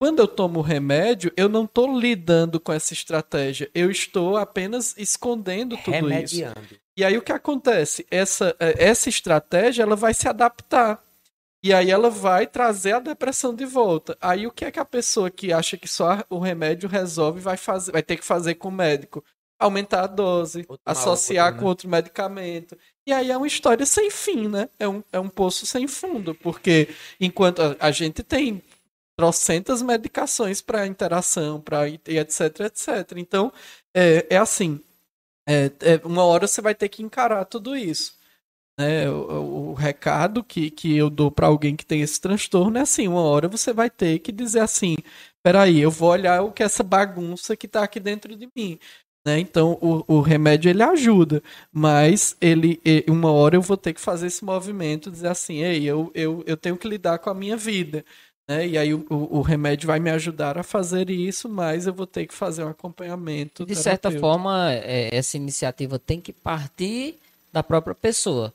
Quando 0.00 0.20
eu 0.20 0.28
tomo 0.28 0.60
o 0.60 0.62
remédio, 0.62 1.32
eu 1.36 1.48
não 1.48 1.64
estou 1.64 1.98
lidando 1.98 2.60
com 2.60 2.72
essa 2.72 2.92
estratégia. 2.92 3.68
Eu 3.74 3.90
estou 3.90 4.36
apenas 4.36 4.96
escondendo 4.96 5.76
tudo 5.76 5.92
Remediando. 5.92 6.60
isso. 6.60 6.80
E 6.96 7.04
aí 7.04 7.16
o 7.16 7.22
que 7.22 7.32
acontece? 7.32 8.06
Essa, 8.10 8.54
é, 8.60 8.84
essa 8.84 9.08
estratégia 9.08 9.82
ela 9.82 9.96
vai 9.96 10.14
se 10.14 10.28
adaptar. 10.28 11.02
E 11.62 11.72
aí 11.72 11.90
ela 11.90 12.10
vai 12.10 12.46
trazer 12.46 12.92
a 12.92 12.98
depressão 12.98 13.54
de 13.54 13.64
volta. 13.64 14.16
Aí 14.20 14.46
o 14.46 14.50
que 14.50 14.64
é 14.64 14.70
que 14.70 14.80
a 14.80 14.84
pessoa 14.84 15.30
que 15.30 15.52
acha 15.52 15.76
que 15.76 15.86
só 15.86 16.24
o 16.28 16.38
remédio 16.38 16.88
resolve 16.88 17.40
vai 17.40 17.56
fazer, 17.56 17.92
vai 17.92 18.02
ter 18.02 18.16
que 18.16 18.24
fazer 18.24 18.54
com 18.56 18.68
o 18.68 18.72
médico? 18.72 19.24
Aumentar 19.58 20.02
a 20.02 20.06
dose, 20.08 20.64
outro 20.68 20.82
associar 20.84 21.46
outro, 21.46 21.56
né? 21.56 21.62
com 21.62 21.68
outro 21.68 21.88
medicamento. 21.88 22.76
E 23.06 23.12
aí 23.12 23.30
é 23.30 23.36
uma 23.36 23.46
história 23.46 23.86
sem 23.86 24.10
fim, 24.10 24.48
né? 24.48 24.68
É 24.76 24.88
um, 24.88 25.04
é 25.12 25.20
um 25.20 25.28
poço 25.28 25.64
sem 25.64 25.86
fundo, 25.86 26.34
porque 26.34 26.88
enquanto 27.20 27.62
a, 27.62 27.76
a 27.78 27.90
gente 27.92 28.24
tem 28.24 28.60
trocentas 29.16 29.82
medicações 29.82 30.60
para 30.60 30.86
interação, 30.86 31.60
para 31.60 31.88
etc, 31.88 32.60
etc. 32.60 33.12
Então, 33.16 33.52
é, 33.94 34.26
é 34.30 34.36
assim, 34.36 34.80
é, 35.46 35.66
é, 35.80 36.00
uma 36.04 36.24
hora 36.24 36.46
você 36.46 36.60
vai 36.60 36.74
ter 36.74 36.88
que 36.88 37.02
encarar 37.02 37.44
tudo 37.44 37.76
isso. 37.76 38.16
Né, 38.82 39.08
o, 39.08 39.70
o, 39.70 39.74
recado 39.74 40.42
que, 40.42 40.68
que 40.68 40.96
eu 40.96 41.08
dou 41.08 41.30
para 41.30 41.46
alguém 41.46 41.76
que 41.76 41.86
tem 41.86 42.02
esse 42.02 42.20
transtorno 42.20 42.78
é 42.78 42.80
assim: 42.80 43.06
uma 43.06 43.20
hora 43.20 43.46
você 43.46 43.72
vai 43.72 43.88
ter 43.88 44.18
que 44.18 44.32
dizer 44.32 44.58
assim, 44.58 44.96
peraí, 45.40 45.80
eu 45.80 45.90
vou 45.90 46.10
olhar 46.10 46.42
o 46.42 46.50
que 46.50 46.64
é 46.64 46.66
essa 46.66 46.82
bagunça 46.82 47.56
que 47.56 47.66
está 47.66 47.84
aqui 47.84 48.00
dentro 48.00 48.34
de 48.34 48.48
mim. 48.56 48.80
Né? 49.24 49.38
Então 49.38 49.78
o, 49.80 50.02
o 50.16 50.20
remédio 50.20 50.68
ele 50.68 50.82
ajuda, 50.82 51.40
mas 51.72 52.36
ele 52.40 52.80
uma 53.08 53.30
hora 53.30 53.54
eu 53.54 53.62
vou 53.62 53.76
ter 53.76 53.92
que 53.92 54.00
fazer 54.00 54.26
esse 54.26 54.44
movimento, 54.44 55.12
dizer 55.12 55.28
assim, 55.28 55.62
ei, 55.62 55.84
eu, 55.84 56.10
eu, 56.12 56.42
eu 56.44 56.56
tenho 56.56 56.76
que 56.76 56.88
lidar 56.88 57.18
com 57.18 57.30
a 57.30 57.34
minha 57.34 57.56
vida. 57.56 58.04
Né? 58.48 58.66
E 58.66 58.78
aí 58.78 58.92
o, 58.92 59.06
o, 59.08 59.38
o, 59.38 59.42
remédio 59.42 59.86
vai 59.86 60.00
me 60.00 60.10
ajudar 60.10 60.58
a 60.58 60.64
fazer 60.64 61.08
isso, 61.08 61.48
mas 61.48 61.86
eu 61.86 61.94
vou 61.94 62.06
ter 62.06 62.26
que 62.26 62.34
fazer 62.34 62.64
um 62.64 62.68
acompanhamento. 62.68 63.64
De 63.64 63.76
certa 63.76 64.10
forma, 64.10 64.72
é, 64.72 65.14
essa 65.14 65.36
iniciativa 65.36 66.00
tem 66.00 66.20
que 66.20 66.32
partir 66.32 67.20
da 67.52 67.62
própria 67.62 67.94
pessoa. 67.94 68.52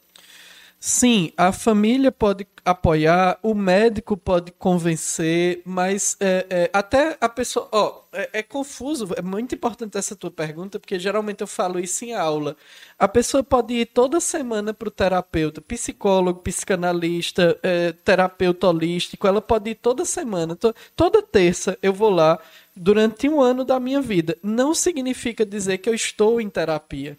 Sim, 0.79 1.31
a 1.35 1.51
família 1.51 2.11
pode 2.11 2.47
apoiar, 2.63 3.39
o 3.41 3.55
médico 3.55 4.15
pode 4.15 4.51
convencer, 4.51 5.61
mas 5.65 6.15
é, 6.19 6.45
é, 6.49 6.69
até 6.71 7.17
a 7.19 7.27
pessoa. 7.27 7.67
Ó, 7.71 8.03
é, 8.13 8.29
é, 8.39 8.43
confuso, 8.43 9.09
é 9.17 9.21
muito 9.23 9.55
importante 9.55 9.97
essa 9.97 10.15
tua 10.15 10.29
pergunta, 10.29 10.79
porque 10.79 10.99
geralmente 10.99 11.41
eu 11.41 11.47
falo 11.47 11.79
isso 11.79 12.05
em 12.05 12.13
aula. 12.13 12.55
A 12.97 13.07
pessoa 13.07 13.43
pode 13.43 13.73
ir 13.73 13.87
toda 13.87 14.19
semana 14.19 14.71
para 14.71 14.87
o 14.87 14.91
terapeuta, 14.91 15.61
psicólogo, 15.61 16.41
psicanalista, 16.41 17.59
é, 17.63 17.91
terapeuta 17.91 18.67
holístico, 18.67 19.27
ela 19.27 19.41
pode 19.41 19.71
ir 19.71 19.75
toda 19.75 20.05
semana, 20.05 20.55
to, 20.55 20.73
toda 20.95 21.23
terça 21.23 21.77
eu 21.81 21.91
vou 21.91 22.11
lá 22.11 22.39
durante 22.75 23.27
um 23.27 23.41
ano 23.41 23.65
da 23.65 23.79
minha 23.79 24.01
vida. 24.01 24.37
Não 24.43 24.75
significa 24.75 25.43
dizer 25.43 25.79
que 25.79 25.89
eu 25.89 25.93
estou 25.95 26.39
em 26.39 26.49
terapia. 26.49 27.17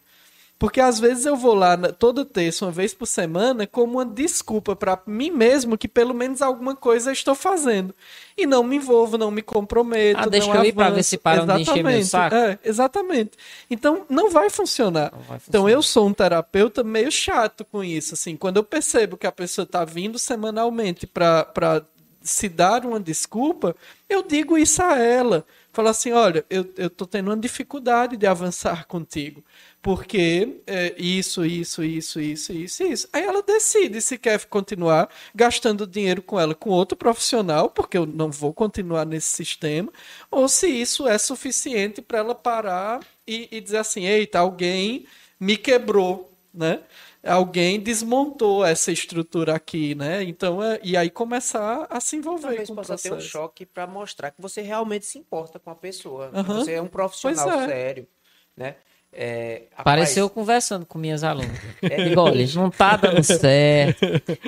Porque 0.59 0.81
às 0.81 0.99
vezes 0.99 1.25
eu 1.25 1.37
vou 1.37 1.55
lá 1.55 1.77
todo 1.93 2.25
terça, 2.25 2.65
uma 2.65 2.73
vez 2.73 2.93
por 2.93 3.07
semana, 3.07 3.65
como 3.65 3.95
uma 3.95 4.05
desculpa 4.05 4.75
para 4.75 5.01
mim 5.07 5.31
mesmo 5.31 5.79
que 5.79 5.87
pelo 5.87 6.13
menos 6.13 6.43
alguma 6.43 6.75
coisa 6.75 7.11
eu 7.11 7.13
estou 7.13 7.35
fazendo. 7.37 7.95
E 8.37 8.45
não 8.45 8.65
me 8.65 8.77
envolvo, 8.77 9.17
não 9.17 9.31
me 9.31 9.41
comprometo. 9.41 10.21
Ah, 10.21 10.27
deixa 10.27 10.49
eu 10.49 10.53
avanço. 10.53 10.69
ir 10.69 10.73
para 10.73 10.91
ver 10.91 11.03
se 11.05 11.17
param 11.17 11.47
de 11.47 11.63
encher 11.63 11.85
meu 11.85 12.05
saco. 12.05 12.35
É, 12.35 12.59
exatamente. 12.65 13.33
Então 13.71 14.05
não 14.09 14.31
vai 14.31 14.51
funcionar. 14.51 15.13
Não 15.13 15.23
vai 15.23 15.39
então 15.49 15.69
eu 15.69 15.81
sou 15.81 16.09
um 16.09 16.13
terapeuta 16.13 16.83
meio 16.83 17.13
chato 17.13 17.65
com 17.65 17.85
isso. 17.85 18.15
Assim, 18.15 18.37
quando 18.37 18.57
eu 18.57 18.65
percebo 18.65 19.17
que 19.17 19.29
a 19.29 19.33
pessoa 19.33 19.63
está 19.65 19.85
vindo 19.85 20.19
semanalmente 20.19 21.07
para 21.07 21.85
se 22.21 22.49
dar 22.49 22.85
uma 22.85 22.99
desculpa, 22.99 23.77
eu 24.09 24.25
digo 24.25 24.59
isso 24.59 24.83
a 24.83 24.99
ela. 24.99 25.47
Falo 25.73 25.89
assim: 25.89 26.11
olha, 26.11 26.45
eu 26.51 26.67
estou 26.77 27.07
tendo 27.07 27.29
uma 27.29 27.37
dificuldade 27.37 28.17
de 28.17 28.27
avançar 28.27 28.87
contigo 28.89 29.45
porque 29.81 30.61
é, 30.67 30.95
isso, 30.99 31.45
isso, 31.45 31.83
isso, 31.85 32.21
isso, 32.21 32.53
isso, 32.53 32.83
isso. 32.83 33.09
Aí 33.13 33.23
ela 33.23 33.43
decide 33.43 34.01
se 34.01 34.19
quer 34.19 34.45
continuar 34.47 35.09
gastando 35.35 35.87
dinheiro 35.87 36.21
com 36.21 36.39
ela 36.39 36.55
com 36.55 36.71
outro 36.71 36.97
profissional, 36.97 37.71
porque 37.71 37.97
eu 37.97 38.05
não 38.05 38.31
vou 38.31 38.53
continuar 38.53 39.07
nesse 39.07 39.29
sistema, 39.31 39.93
ou 40.31 40.49
se 40.49 40.69
isso 40.69 41.07
é 41.07 41.17
suficiente 41.17 42.03
para 42.03 42.19
ela 42.19 42.35
parar 42.35 43.01
e, 43.27 43.49
e 43.51 43.61
dizer 43.61 43.79
assim: 43.79 44.05
eita, 44.05 44.41
alguém 44.41 45.07
me 45.39 45.57
quebrou, 45.57 46.33
né? 46.53 46.81
alguém 47.25 47.81
desmontou 47.81 48.65
essa 48.65 48.93
estrutura 48.93 49.55
aqui, 49.55 49.95
né? 49.95 50.23
Então, 50.23 50.63
é, 50.63 50.81
e 50.83 50.97
aí 50.97 51.11
começar 51.11 51.87
a 51.91 52.01
se 52.01 52.17
envolver 52.17 52.49
Talvez 52.49 52.69
com 52.69 52.75
possa 52.75 52.97
ter 52.97 53.13
um 53.13 53.21
choque 53.21 53.67
para 53.67 53.87
mostrar 53.87 54.31
que 54.31 54.41
você 54.41 54.63
realmente 54.63 55.05
se 55.05 55.19
importa 55.19 55.59
com 55.59 55.71
a 55.71 55.75
pessoa. 55.75 56.31
Uhum. 56.35 56.43
Você 56.43 56.73
é 56.75 56.83
um 56.83 56.87
profissional 56.87 57.51
é. 57.51 57.67
sério, 57.67 58.09
né? 58.57 58.77
É, 59.13 59.63
rapaz, 59.71 59.85
Pareceu 59.85 60.31
conversando 60.31 60.85
com 60.87 60.99
minhas 60.99 61.25
alunas. 61.25 61.59
Digo, 61.83 62.21
olha, 62.21 62.47
não 62.55 62.71
tá 62.71 62.97
dando 62.97 63.23
certo. 63.25 64.07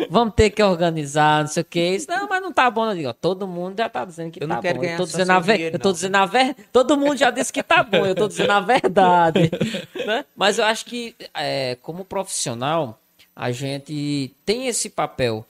Vamos 0.08 0.34
ter 0.34 0.50
que 0.50 0.62
organizar, 0.62 1.42
não 1.42 1.48
sei 1.48 1.62
o 1.62 1.64
que. 1.64 1.80
Isso, 1.80 2.06
não, 2.08 2.28
mas 2.28 2.42
não 2.42 2.52
tá 2.52 2.70
bom. 2.70 2.88
Eu 2.88 2.94
digo, 2.94 3.08
ó, 3.08 3.12
todo 3.12 3.48
mundo 3.48 3.76
já 3.78 3.88
tá 3.88 4.04
dizendo 4.04 4.30
que 4.30 4.42
Eu 4.42 4.46
tá 4.46 4.54
não 4.54 4.62
quero 4.62 4.76
bom. 4.76 4.84
Eu 4.84 4.86
ganhar 4.86 4.96
tô 4.98 5.06
só 5.06 5.12
dizendo 5.12 5.32
a 5.32 5.40
ver... 5.40 5.54
dinheiro, 5.54 5.76
Eu 5.76 5.80
tô 5.80 5.92
dizendo 5.92 6.16
a 6.16 6.26
ver... 6.26 6.56
Todo 6.72 6.96
mundo 6.96 7.16
já 7.16 7.30
disse 7.30 7.52
que 7.52 7.62
tá 7.62 7.82
bom. 7.82 8.04
Eu 8.06 8.14
tô 8.14 8.28
dizendo 8.28 8.52
a 8.52 8.60
verdade. 8.60 9.50
né? 10.06 10.24
Mas 10.36 10.58
eu 10.58 10.64
acho 10.64 10.84
que, 10.84 11.16
é, 11.34 11.76
como 11.82 12.04
profissional, 12.04 13.00
a 13.34 13.50
gente 13.50 14.34
tem 14.44 14.68
esse 14.68 14.90
papel, 14.90 15.44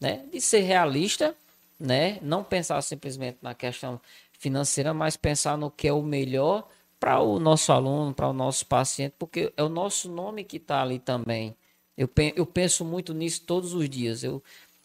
né? 0.00 0.20
De 0.32 0.40
ser 0.40 0.60
realista, 0.60 1.34
né? 1.78 2.18
Não 2.20 2.42
pensar 2.42 2.82
simplesmente 2.82 3.38
na 3.40 3.54
questão 3.54 4.00
financeira, 4.38 4.92
mas 4.92 5.16
pensar 5.16 5.56
no 5.56 5.70
que 5.70 5.88
é 5.88 5.92
o 5.92 6.02
melhor 6.02 6.66
para 6.98 7.20
o 7.20 7.38
nosso 7.38 7.72
aluno, 7.72 8.14
para 8.14 8.28
o 8.28 8.32
nosso 8.32 8.66
paciente, 8.66 9.14
porque 9.18 9.52
é 9.56 9.62
o 9.62 9.68
nosso 9.68 10.10
nome 10.10 10.44
que 10.44 10.56
está 10.56 10.82
ali 10.82 10.98
também. 10.98 11.54
Eu, 11.96 12.08
pe- 12.08 12.32
eu 12.36 12.46
penso 12.46 12.84
muito 12.84 13.14
nisso 13.14 13.42
todos 13.46 13.74
os 13.74 13.88
dias. 13.88 14.24
Eu, 14.24 14.42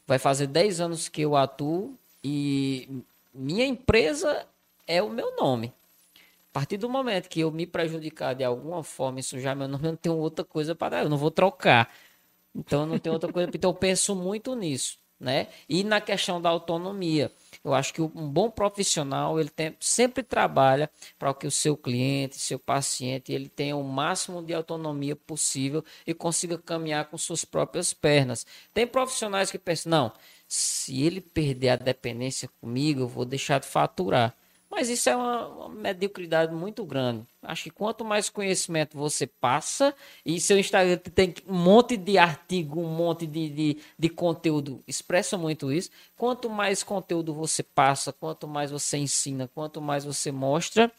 vai 0.07 0.19
fazer 0.19 0.47
10 0.47 0.79
anos 0.81 1.09
que 1.09 1.21
eu 1.21 1.35
atuo 1.35 1.95
e 2.23 2.89
minha 3.33 3.65
empresa 3.65 4.45
é 4.87 5.01
o 5.01 5.09
meu 5.09 5.35
nome. 5.35 5.73
A 6.49 6.53
partir 6.53 6.77
do 6.77 6.89
momento 6.89 7.29
que 7.29 7.39
eu 7.39 7.51
me 7.51 7.65
prejudicar 7.65 8.35
de 8.35 8.43
alguma 8.43 8.83
forma 8.83 9.19
e 9.19 9.23
sujar 9.23 9.55
meu 9.55 9.67
nome, 9.67 9.85
eu 9.87 9.91
não 9.91 9.97
tenho 9.97 10.17
outra 10.17 10.43
coisa 10.43 10.75
para 10.75 10.89
dar, 10.97 11.03
eu 11.03 11.09
não 11.09 11.17
vou 11.17 11.31
trocar. 11.31 11.89
Então 12.55 12.81
eu 12.81 12.87
não 12.87 12.99
tenho 12.99 13.13
outra 13.13 13.29
coisa, 13.29 13.49
então 13.53 13.71
eu 13.71 13.75
penso 13.75 14.15
muito 14.15 14.55
nisso, 14.55 14.99
né? 15.21 15.47
E 15.69 15.83
na 15.83 16.01
questão 16.01 16.41
da 16.41 16.49
autonomia, 16.49 17.31
eu 17.63 17.73
acho 17.73 17.93
que 17.93 18.01
um 18.01 18.07
bom 18.29 18.49
profissional, 18.49 19.39
ele 19.39 19.49
tem- 19.49 19.75
sempre 19.79 20.23
trabalha 20.23 20.89
para 21.17 21.33
que 21.33 21.47
o 21.47 21.51
seu 21.51 21.77
cliente, 21.77 22.37
seu 22.37 22.59
paciente, 22.59 23.31
ele 23.31 23.47
tenha 23.49 23.75
o 23.77 23.83
máximo 23.83 24.41
de 24.43 24.53
autonomia 24.53 25.15
possível 25.15 25.83
e 26.05 26.13
consiga 26.13 26.57
caminhar 26.57 27.05
com 27.09 27.17
suas 27.17 27.45
próprias 27.45 27.93
pernas. 27.93 28.45
Tem 28.73 28.87
profissionais 28.87 29.51
que 29.51 29.59
pensam, 29.59 29.89
não, 29.91 30.13
se 30.47 31.01
ele 31.03 31.21
perder 31.21 31.69
a 31.69 31.75
dependência 31.75 32.49
comigo, 32.59 33.01
eu 33.01 33.07
vou 33.07 33.25
deixar 33.25 33.59
de 33.59 33.67
faturar. 33.67 34.35
Mas 34.71 34.87
isso 34.87 35.09
é 35.09 35.15
uma, 35.15 35.47
uma 35.47 35.69
mediocridade 35.69 36.55
muito 36.55 36.85
grande. 36.85 37.27
Acho 37.43 37.63
que 37.63 37.69
quanto 37.69 38.05
mais 38.05 38.29
conhecimento 38.29 38.97
você 38.97 39.27
passa, 39.27 39.93
e 40.25 40.39
seu 40.39 40.57
Instagram 40.57 40.97
tem 41.13 41.33
um 41.45 41.57
monte 41.57 41.97
de 41.97 42.17
artigo, 42.17 42.79
um 42.79 42.87
monte 42.87 43.27
de, 43.27 43.49
de, 43.49 43.77
de 43.99 44.09
conteúdo, 44.09 44.81
expressa 44.87 45.37
muito 45.37 45.73
isso. 45.73 45.89
Quanto 46.17 46.49
mais 46.49 46.83
conteúdo 46.83 47.33
você 47.33 47.61
passa, 47.61 48.13
quanto 48.13 48.47
mais 48.47 48.71
você 48.71 48.97
ensina, 48.97 49.49
quanto 49.53 49.81
mais 49.81 50.05
você 50.05 50.31
mostra, 50.31 50.89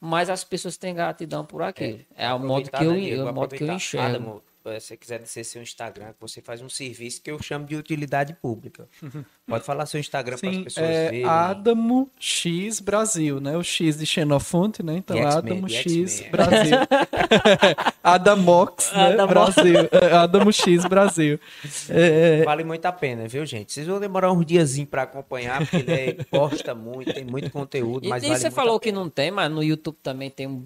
mais 0.00 0.30
as 0.30 0.42
pessoas 0.42 0.78
têm 0.78 0.94
gratidão 0.94 1.44
por 1.44 1.60
aquilo. 1.60 2.00
É, 2.16 2.32
o 2.32 2.38
modo 2.38 2.70
que 2.70 2.82
eu, 2.82 2.92
né, 2.92 3.00
Diego? 3.00 3.28
é 3.28 3.30
o 3.30 3.34
modo 3.34 3.54
que 3.54 3.62
eu 3.62 3.72
enxergo. 3.72 4.06
Adamo, 4.06 4.42
se 4.62 4.86
você 4.88 4.96
quiser 4.96 5.18
dizer 5.20 5.44
seu 5.44 5.62
Instagram, 5.62 6.08
que 6.12 6.20
você 6.20 6.40
faz 6.42 6.60
um 6.60 6.68
serviço 6.68 7.22
que 7.22 7.30
eu 7.30 7.42
chamo 7.42 7.64
de 7.66 7.76
utilidade 7.76 8.34
pública. 8.34 8.86
Pode 9.46 9.64
falar 9.64 9.86
seu 9.86 9.98
Instagram 9.98 10.36
para 10.38 10.50
as 10.50 10.58
pessoas 10.58 10.86
é 10.86 11.04
verem. 11.10 11.24
Adamo 11.24 12.08
X 12.18 12.78
Brasil, 12.80 13.40
né? 13.40 13.56
O 13.56 13.62
X 13.64 13.96
de 13.98 14.06
Xenofonte, 14.06 14.82
né? 14.82 14.96
Então, 14.98 15.16
The 15.16 15.22
X-Men, 15.22 15.38
Adamo 15.52 15.68
X. 15.68 16.20
Brasil. 16.30 16.76
Adamox, 18.02 18.92
né? 18.92 19.12
Adamo- 19.12 19.28
Brasil. 19.28 19.74
É, 19.90 20.12
Adamo 20.14 20.52
X 20.52 20.84
Brasil. 20.84 21.40
É, 21.88 22.44
Vale 22.44 22.64
muito 22.64 22.84
a 22.86 22.92
pena, 22.92 23.26
viu, 23.26 23.44
gente? 23.44 23.72
Vocês 23.72 23.86
vão 23.86 23.98
demorar 24.00 24.32
uns 24.32 24.44
diazinhos 24.46 24.88
para 24.90 25.02
acompanhar, 25.02 25.58
porque 25.60 25.76
ele 25.76 25.92
é- 25.92 26.12
posta 26.30 26.74
muito, 26.74 27.12
tem 27.12 27.24
muito 27.24 27.50
conteúdo, 27.50 28.04
E, 28.06 28.08
mas 28.08 28.22
e 28.22 28.26
vale 28.28 28.38
você 28.38 28.46
muito 28.46 28.54
falou 28.54 28.76
a 28.76 28.80
que 28.80 28.92
não 28.92 29.08
tem, 29.08 29.30
mas 29.30 29.50
no 29.50 29.62
YouTube 29.62 29.96
também 30.02 30.30
tem 30.30 30.46
um. 30.46 30.64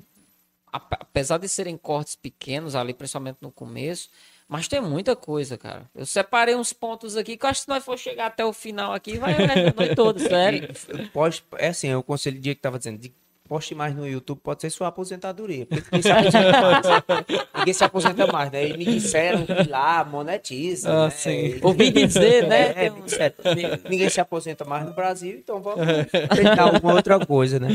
Ape- 0.76 0.96
Apesar 1.00 1.38
de 1.38 1.48
serem 1.48 1.76
cortes 1.76 2.16
pequenos 2.16 2.74
ali, 2.74 2.92
principalmente 2.92 3.38
no 3.40 3.50
começo, 3.52 4.08
mas 4.48 4.66
tem 4.68 4.80
muita 4.80 5.14
coisa, 5.14 5.56
cara. 5.56 5.88
Eu 5.94 6.04
separei 6.04 6.54
uns 6.56 6.72
pontos 6.72 7.16
aqui 7.16 7.36
que 7.36 7.46
eu 7.46 7.50
acho 7.50 7.60
que 7.60 7.64
se 7.64 7.68
nós 7.70 7.84
for 7.84 7.96
chegar 7.98 8.26
até 8.26 8.44
o 8.44 8.52
final 8.52 8.92
aqui, 8.92 9.16
vai 9.16 9.32
né, 9.46 9.68
a 9.68 9.72
noite 9.74 9.94
toda, 9.94 10.18
sério. 10.18 10.68
Pode, 11.12 11.42
é 11.56 11.68
assim, 11.68 11.88
é 11.88 11.96
o 11.96 12.02
conselho 12.02 12.38
de 12.40 12.54
que 12.54 12.60
tava 12.60 12.76
dizendo, 12.78 12.98
de 12.98 13.12
poste 13.48 13.74
mais 13.74 13.94
no 13.94 14.06
YouTube, 14.08 14.40
pode 14.42 14.62
ser 14.62 14.70
sua 14.70 14.88
aposentadoria. 14.88 15.66
Porque 15.66 15.84
ninguém 15.92 16.02
se 16.02 16.10
aposenta 16.12 16.60
mais. 16.62 17.38
ninguém 17.58 17.74
se 17.74 17.84
aposenta 17.84 18.26
mais, 18.26 18.50
né? 18.50 18.68
E 18.68 18.76
me 18.76 18.84
disseram 18.86 19.46
que 19.46 19.68
lá 19.68 20.04
monetiza. 20.04 20.90
Ah, 20.90 21.04
né? 21.04 21.10
sim. 21.10 21.30
E- 21.30 21.60
Ouvi 21.62 21.90
dizer, 21.90 22.46
né? 22.48 22.72
É, 22.76 22.86
é, 22.86 22.92
um- 22.92 23.06
certo. 23.06 23.42
Ni- 23.54 23.88
Ninguém 23.90 24.08
se 24.08 24.20
aposenta 24.20 24.64
mais 24.64 24.84
no 24.84 24.92
Brasil, 24.94 25.36
então 25.38 25.60
vamos 25.60 25.86
tentar 26.34 26.62
alguma 26.64 26.94
outra 26.94 27.24
coisa, 27.24 27.60
né? 27.60 27.68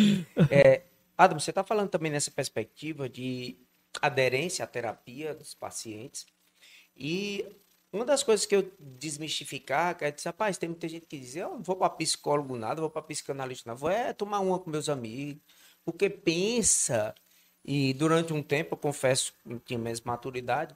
É, 0.50 0.82
Adam, 1.20 1.38
você 1.38 1.52
está 1.52 1.66
falando 1.66 1.90
também 1.90 2.10
nessa 2.10 2.32
perspectiva 2.32 3.10
de 3.10 3.58
aderência 4.02 4.64
à 4.64 4.68
terapia 4.68 5.36
dos 5.36 5.54
pacientes. 5.54 6.26
E 6.96 7.46
uma 7.91 8.06
das 8.06 8.24
coisas 8.24 8.46
que 8.46 8.56
eu 8.56 8.72
desmistificar, 8.80 9.98
que 9.98 10.06
é 10.06 10.12
dizer, 10.12 10.30
rapaz, 10.30 10.58
tem 10.58 10.70
muita 10.70 10.88
gente 10.88 11.08
que 11.08 11.20
diz, 11.20 11.36
eu 11.36 11.50
não 11.50 11.62
vou 11.62 11.76
para 11.76 11.90
psicólogo 11.90 12.58
nada, 12.58 12.80
vou 12.80 12.90
para 12.90 13.02
psicanalista 13.02 13.70
nada, 13.70 13.78
vou 13.78 13.90
é 13.90 14.14
tomar 14.14 14.40
uma 14.40 14.58
com 14.60 14.70
meus 14.70 14.88
amigos, 14.88 15.44
porque 15.84 16.10
pensa, 16.10 17.14
e 17.66 17.94
durante 17.96 18.32
um 18.32 18.41
tempo, 18.41 18.76
eu 18.76 18.78
confesso, 18.78 19.34
não 19.44 19.60
tinha 19.60 19.78
mesmo 19.78 20.08
maturidade, 20.08 20.74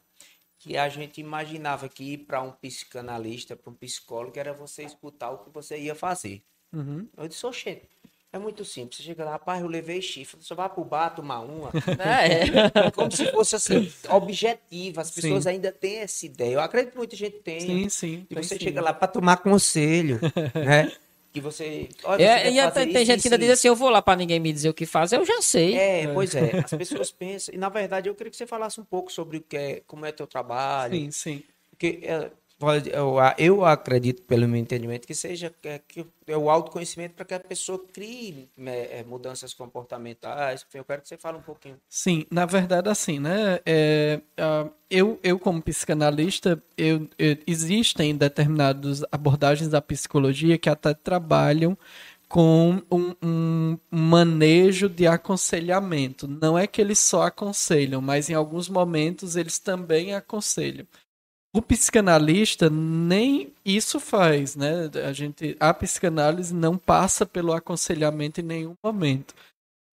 que 0.60 0.76
a 0.76 0.90
gente 0.90 1.22
imaginava 1.22 1.88
que 1.88 2.15
ir 2.15 2.18
para 2.18 2.41
um 2.41 2.52
psicanalista, 2.52 3.56
para 3.56 3.72
um 3.72 3.76
psicólogo, 3.76 4.38
era 4.38 4.53
você 4.53 4.84
escutar 4.84 5.32
o 5.32 5.38
que 5.38 5.49
você 5.52 5.78
ia 5.80 5.95
fazer. 5.95 6.44
uhum. 6.74 7.07
Eu 7.15 7.30
disse, 7.30 7.45
oxê, 7.45 7.84
é 8.34 8.39
muito 8.39 8.65
simples. 8.65 8.97
Você 8.97 9.03
chega 9.03 9.23
lá, 9.23 9.34
rapaz, 9.34 9.61
eu 9.61 9.68
levei 9.68 10.01
chifre, 10.01 10.41
você 10.41 10.55
vai 10.55 10.68
pro 10.68 10.84
bar 10.84 11.11
tomar 11.11 11.41
uma. 11.41 11.69
É, 12.03 12.91
Como 12.91 13.11
se 13.11 13.31
fosse 13.31 13.55
assim, 13.55 13.91
objetivo. 14.10 14.99
As 14.99 15.11
pessoas 15.11 15.43
Sim. 15.43 15.51
ainda 15.51 15.72
têm 15.72 15.97
essa 15.99 16.26
ideia. 16.26 16.53
Eu 16.55 16.60
acredito 16.60 16.93
que 16.93 16.97
muita 16.97 17.15
gente 17.15 17.38
tem. 17.38 17.60
Sim, 17.60 17.89
sim. 17.89 18.27
E 18.27 18.34
você 18.34 18.57
sim. 18.57 18.65
chega 18.65 18.81
lá 18.81 18.91
para 18.91 19.07
tomar 19.07 19.38
conselho, 19.38 20.19
né? 20.55 20.91
Que 21.31 21.39
você. 21.39 21.89
Olha, 22.03 22.23
É, 22.23 22.51
e 22.51 22.60
até 22.60 22.85
tem 22.85 22.95
isso, 22.95 23.05
gente 23.05 23.22
que 23.22 23.27
ainda 23.27 23.38
diz 23.38 23.51
assim: 23.51 23.68
eu 23.68 23.76
vou 23.76 23.89
lá 23.89 24.01
pra 24.01 24.15
ninguém 24.15 24.39
me 24.39 24.51
dizer 24.51 24.69
o 24.69 24.73
que 24.73 24.88
fazer, 24.88 25.18
eu 25.18 25.26
já 25.26 25.39
sei. 25.41 25.77
É, 25.77 26.07
pois 26.07 26.34
é. 26.34 26.60
As 26.64 26.72
pessoas 26.72 27.11
pensam. 27.11 27.53
E 27.53 27.57
na 27.57 27.69
verdade 27.69 28.10
eu 28.10 28.15
queria 28.15 28.31
que 28.31 28.38
você 28.38 28.47
falasse 28.47 28.81
um 28.81 28.84
pouco 28.84 29.11
sobre 29.11 29.38
o 29.38 29.41
que 29.41 29.55
é, 29.55 29.81
como 29.85 30.05
é 30.07 30.11
teu 30.11 30.26
trabalho. 30.26 30.95
Sim, 30.95 31.11
sim. 31.11 31.43
Porque 31.69 31.99
é, 32.03 32.31
pode- 32.64 32.90
eu, 32.91 33.15
eu 33.38 33.65
acredito, 33.65 34.22
pelo 34.23 34.48
meu 34.48 34.60
entendimento, 34.60 35.06
que 35.07 35.14
seja 35.15 35.53
é, 35.64 35.80
que 35.80 36.06
é 36.27 36.38
o 36.38 36.49
autoconhecimento 36.49 37.15
para 37.15 37.26
que 37.26 37.34
a 37.34 37.40
pessoa 37.40 37.80
crie 37.94 38.49
né, 38.57 38.99
é, 38.99 39.03
mudanças 39.03 39.53
comportamentais. 39.53 40.65
Eu 40.73 40.84
quero 40.85 41.02
que 41.02 41.07
você 41.07 41.18
fale 41.18 41.38
um 41.38 41.41
pouquinho. 41.41 41.77
Sim, 41.90 42.26
na 42.31 42.45
verdade, 42.45 42.90
assim, 42.90 43.19
né? 43.19 43.60
é, 43.65 44.19
eu, 44.90 45.19
eu, 45.23 45.40
como 45.40 45.61
psicanalista, 45.61 46.61
eu, 46.77 47.07
eu- 47.18 47.38
existem 47.48 48.15
determinadas 48.15 49.03
abordagens 49.11 49.69
da 49.69 49.81
psicologia 49.81 50.57
que 50.57 50.69
até 50.69 50.94
trabalham 50.94 51.77
com 52.27 52.81
um, 52.91 53.15
um 53.22 53.77
manejo 53.91 54.90
de 54.90 55.06
aconselhamento. 55.06 56.27
Não 56.27 56.57
é 56.57 56.65
que 56.65 56.81
eles 56.81 56.98
só 56.99 57.23
aconselham, 57.23 58.02
mas 58.02 58.30
em 58.30 58.34
alguns 58.34 58.68
momentos 58.69 59.35
eles 59.35 59.60
também 59.60 60.15
aconselham. 60.15 60.85
O 61.56 61.62
psicanalista 61.62 62.68
nem 62.68 63.54
isso 63.64 64.00
faz, 64.00 64.56
né? 64.56 64.90
A 65.08 65.14
gente, 65.14 65.56
a 65.60 65.72
psicanálise 65.72 66.54
não 66.54 66.78
passa 66.78 67.28
pelo 67.28 67.54
aconselhamento 67.54 68.42
em 68.42 68.44
nenhum 68.44 68.76
momento. 68.84 69.36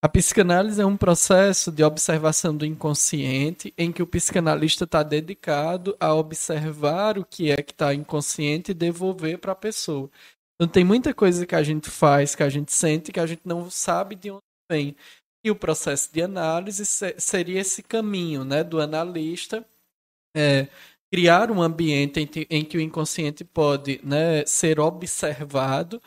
A 0.02 0.08
psicanálise 0.08 0.80
é 0.80 0.86
um 0.86 0.96
processo 0.96 1.70
de 1.70 1.84
observação 1.84 2.56
do 2.56 2.64
inconsciente 2.64 3.74
em 3.76 3.92
que 3.92 4.02
o 4.02 4.06
psicanalista 4.06 4.84
está 4.84 5.02
dedicado 5.02 5.94
a 6.00 6.14
observar 6.14 7.18
o 7.18 7.24
que 7.26 7.50
é 7.50 7.62
que 7.62 7.72
está 7.72 7.92
inconsciente 7.92 8.70
e 8.70 8.74
devolver 8.74 9.38
para 9.38 9.52
a 9.52 9.56
pessoa. 9.56 10.10
Então 10.54 10.66
tem 10.66 10.82
muita 10.84 11.12
coisa 11.12 11.44
que 11.44 11.54
a 11.54 11.62
gente 11.62 11.90
faz, 11.90 12.34
que 12.34 12.42
a 12.42 12.48
gente 12.48 12.72
sente, 12.72 13.12
que 13.12 13.20
a 13.20 13.26
gente 13.26 13.42
não 13.44 13.70
sabe 13.70 14.14
de 14.14 14.30
onde 14.30 14.40
vem. 14.72 14.96
E 15.44 15.50
o 15.50 15.56
processo 15.56 16.10
de 16.10 16.22
análise 16.22 16.86
se- 16.86 17.16
seria 17.18 17.60
esse 17.60 17.82
caminho, 17.82 18.44
né, 18.44 18.64
do 18.64 18.80
analista 18.80 19.62
é, 20.34 20.68
criar 21.12 21.50
um 21.50 21.62
ambiente 21.62 22.20
em, 22.20 22.26
que- 22.64 22.78
o 22.78 22.80
inconsciente 22.80 23.44
pode 23.44 24.00
né, 24.04 24.44
ser 24.46 24.78
observado, 24.80 26.00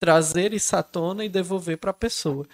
trazer 0.00 0.54
isso 0.54 0.76
à 0.76 0.82
tona 0.82 1.24
e 1.24 1.28
devolver 1.28 1.78
para 1.78 1.90
a 1.90 1.94
pessoa. 1.94 2.46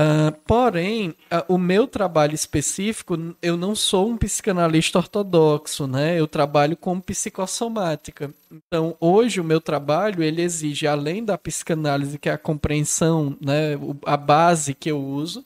Ah, 0.00 0.32
porém, 0.46 1.14
ah, 1.30 1.44
o 1.48 1.58
meu 1.58 1.86
trabalho 1.88 2.32
específico, 2.34 3.16
eu 3.42 3.56
não 3.56 3.74
sou 3.74 4.08
um 4.08 4.16
psicanalista 4.16 4.98
ortodoxo, 4.98 5.88
né? 5.88 6.18
Eu 6.20 6.28
trabalho 6.28 6.76
com 6.76 7.00
psicossomática. 7.00 8.32
Então, 8.50 8.96
hoje 9.00 9.40
o 9.40 9.44
meu 9.44 9.60
trabalho, 9.60 10.22
ele 10.22 10.40
exige, 10.40 10.86
além 10.86 11.24
da 11.24 11.36
psicanálise, 11.36 12.16
que 12.18 12.28
é 12.28 12.32
a 12.32 12.38
compreensão, 12.38 13.36
né? 13.40 13.74
A 14.06 14.16
base 14.16 14.72
que 14.72 14.88
eu 14.90 15.00
uso, 15.04 15.44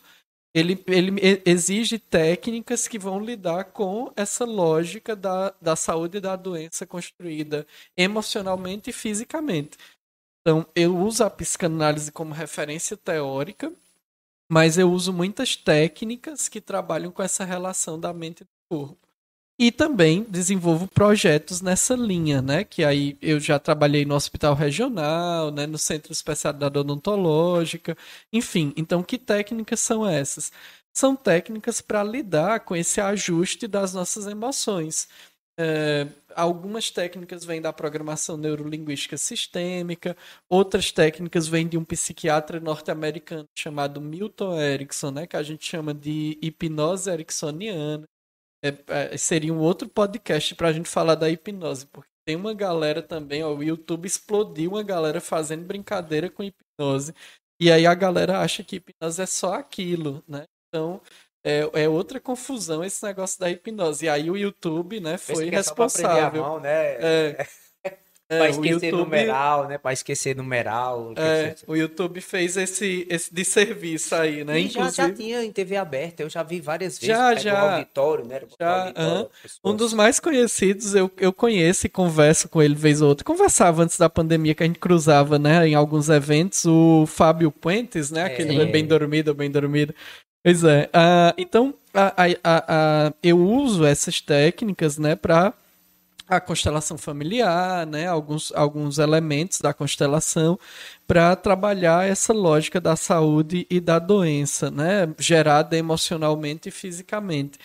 ele, 0.55 0.83
ele 0.87 1.43
exige 1.47 1.99
técnicas 1.99 2.87
que 2.89 2.99
vão 2.99 3.21
lidar 3.21 3.67
com 3.73 4.13
essa 4.17 4.45
lógica 4.45 5.17
da, 5.17 5.55
da 5.61 5.77
saúde 5.77 6.19
e 6.19 6.21
da 6.21 6.37
doença 6.37 6.87
construída 6.87 7.67
emocionalmente 7.97 8.91
e 8.91 8.93
fisicamente. 8.93 9.79
Então, 10.43 10.67
eu 10.75 10.97
uso 10.99 11.25
a 11.25 11.31
psicanálise 11.31 12.13
como 12.13 12.35
referência 12.35 12.97
teórica, 12.97 13.73
Mas 14.51 14.79
eu 14.79 14.91
uso 14.93 15.13
muitas 15.13 15.57
técnicas 15.57 16.49
que 16.49 16.61
trabalham 16.61 17.11
com 17.13 17.23
essa 17.23 17.45
relação 17.45 17.99
da 17.99 18.13
mente 18.13 18.43
e 18.43 18.45
do 18.45 18.51
corpo. 18.71 19.02
E 19.65 19.71
também 19.71 20.25
desenvolvo 20.25 20.89
projetos 20.89 21.61
nessa 21.61 21.95
linha, 21.95 22.43
né? 22.43 22.65
Que 22.65 22.83
aí 22.83 23.17
eu 23.23 23.39
já 23.39 23.61
trabalhei 23.61 24.05
no 24.05 24.17
hospital 24.17 24.55
regional, 24.57 25.53
né? 25.53 25.69
no 25.69 25.79
centro 25.79 26.09
de 26.09 26.17
especialidade 26.17 26.77
odontológica, 26.77 27.97
enfim. 28.33 28.73
Então, 28.77 29.05
que 29.05 29.17
técnicas 29.17 29.79
são 29.79 30.05
essas? 30.05 30.51
São 30.93 31.15
técnicas 31.15 31.81
para 31.81 32.03
lidar 32.03 32.61
com 32.65 32.75
esse 32.75 33.01
ajuste 33.01 33.69
das 33.69 33.95
nossas 33.95 34.27
emoções. 34.27 35.09
É, 35.57 36.09
algumas 36.35 36.91
técnicas 36.91 37.45
vêm 37.45 37.61
da 37.63 37.73
programação 37.73 38.37
neurolinguística 38.37 39.17
sistêmica, 39.17 40.17
outras 40.49 40.91
técnicas 40.91 41.47
vêm 41.47 41.69
de 41.69 41.79
um 41.79 41.85
psiquiatra 41.85 42.59
norte-americano 42.59 43.49
chamado 43.57 44.01
Milton 44.01 44.61
Erickson, 44.61 45.13
né, 45.13 45.27
que 45.27 45.37
a 45.37 45.43
gente 45.45 45.65
chama 45.65 45.95
de 45.95 46.37
hipnose 46.43 47.09
ericksoniana. 47.09 48.09
É, 48.65 49.13
é, 49.13 49.17
seria 49.17 49.53
um 49.53 49.59
outro 49.59 49.89
podcast 49.89 50.55
para 50.55 50.69
a 50.69 50.73
gente 50.73 50.89
falar 50.89 51.17
da 51.17 51.29
hipnose, 51.29 51.87
porque 51.87 52.11
tem 52.25 52.37
uma 52.37 52.55
galera 52.55 53.03
também, 53.03 53.43
ó, 53.43 53.53
o 53.53 53.63
YouTube 53.63 54.07
explodiu 54.07 54.73
uma 54.73 54.83
galera 54.83 55.21
fazendo 55.21 55.65
brincadeira 55.65 56.31
com 56.31 56.45
hipnose, 56.45 57.13
e 57.61 57.71
aí 57.73 57.87
a 57.87 57.95
galera 57.95 58.41
acha 58.41 58.63
que 58.63 58.77
hipnose 58.77 59.21
é 59.21 59.27
só 59.27 59.55
aquilo, 59.55 60.23
né? 60.29 60.45
Então, 60.69 61.01
é, 61.45 61.69
é, 61.75 61.89
outra 61.89 62.21
confusão 62.21 62.85
esse 62.85 63.05
negócio 63.05 63.39
da 63.39 63.51
hipnose. 63.51 64.07
E 64.07 64.09
aí 64.09 64.31
o 64.31 64.37
YouTube, 64.37 65.01
né, 65.01 65.19
foi 65.19 65.51
responsável. 65.51 66.43
É 66.43 66.47
mão, 66.47 66.61
né? 66.61 66.95
É, 66.95 67.47
é, 68.33 68.39
pra 68.39 68.49
esquecer 68.49 68.87
YouTube, 68.87 69.05
numeral, 69.05 69.69
né? 69.69 69.79
Pra 69.79 69.93
esquecer 69.93 70.37
numeral. 70.37 71.13
É, 71.17 71.55
o 71.67 71.77
YouTube 71.77 72.21
fez 72.21 72.57
esse, 72.57 73.07
esse 73.09 73.33
de 73.33 73.45
serviço 73.45 74.15
aí, 74.15 74.45
né? 74.45 74.61
E 74.61 74.69
já, 74.69 74.91
já 74.91 75.13
tinha 75.13 75.45
em 75.45 75.53
TV 75.53 75.77
aberta, 75.77 76.23
eu 76.23 76.31
já 76.31 76.43
vi 76.43 76.61
várias 76.61 76.99
vezes. 76.99 77.07
Já, 77.07 77.35
já. 77.35 77.75
auditório, 77.75 78.25
né? 78.25 78.41
Já, 78.59 78.85
auditório, 78.85 79.31
um 79.65 79.75
dos 79.75 79.93
mais 79.93 80.19
conhecidos, 80.19 80.95
eu, 80.95 81.11
eu 81.19 81.33
conheço 81.33 81.87
e 81.87 81.91
converso 81.91 82.49
com 82.49 82.63
ele 82.63 82.75
vez 82.75 83.03
ou 83.03 83.09
outra. 83.09 83.25
Conversava 83.25 83.83
antes 83.83 83.99
da 83.99 84.09
pandemia, 84.09 84.55
que 84.55 84.63
a 84.63 84.67
gente 84.67 84.79
cruzava, 84.79 85.39
né? 85.39 85.69
Em 85.69 85.75
alguns 85.75 86.09
eventos, 86.09 86.65
o 86.65 87.05
Fábio 87.07 87.51
Puentes, 87.51 88.11
né? 88.11 88.25
Aquele 88.25 88.61
é. 88.61 88.67
bem 88.67 88.87
dormido, 88.87 89.35
bem 89.35 89.51
dormido. 89.51 89.95
Pois 90.45 90.65
é. 90.65 90.87
Uh, 90.87 91.35
então, 91.39 91.75
a, 91.95 92.15
a, 92.17 92.27
a, 92.45 93.13
eu 93.23 93.39
uso 93.39 93.85
essas 93.85 94.21
técnicas, 94.21 94.99
né, 94.99 95.15
para 95.15 95.53
a 96.37 96.41
constelação 96.41 96.97
familiar, 96.97 97.87
né, 97.87 98.07
alguns, 98.07 98.53
alguns 98.55 98.99
elementos 98.99 99.61
da 99.61 99.75
constelação 99.75 100.59
para 101.07 101.37
trabalhar 101.37 102.09
essa 102.09 102.33
lógica 102.33 102.81
da 102.81 102.97
saúde 102.97 103.67
e 103.69 103.81
da 103.81 103.99
doença, 103.99 104.71
né, 104.71 105.13
gerada 105.19 105.77
emocionalmente 105.77 106.69
e 106.69 106.73
fisicamente. 106.73 107.59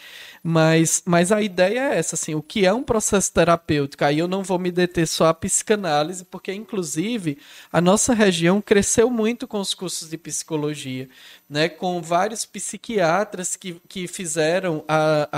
Mas, 0.43 1.03
mas 1.05 1.31
a 1.31 1.41
ideia 1.41 1.93
é 1.93 1.97
essa, 1.97 2.15
assim, 2.15 2.33
o 2.33 2.41
que 2.41 2.65
é 2.65 2.73
um 2.73 2.83
processo 2.83 3.33
terapêutico? 3.33 4.05
Aí 4.05 4.19
eu 4.19 4.27
não 4.27 4.43
vou 4.43 4.57
me 4.57 4.71
deter 4.71 5.05
só 5.07 5.27
a 5.27 5.33
psicanálise, 5.33 6.23
porque, 6.23 6.53
inclusive, 6.53 7.37
a 7.71 7.81
nossa 7.81 8.13
região 8.13 8.61
cresceu 8.61 9.09
muito 9.09 9.47
com 9.47 9.59
os 9.59 9.73
cursos 9.73 10.09
de 10.09 10.17
psicologia, 10.17 11.09
né? 11.49 11.67
Com 11.67 12.01
vários 12.01 12.45
psiquiatras 12.45 13.55
que, 13.57 13.81
que 13.89 14.07
fizeram 14.07 14.85
a, 14.87 15.29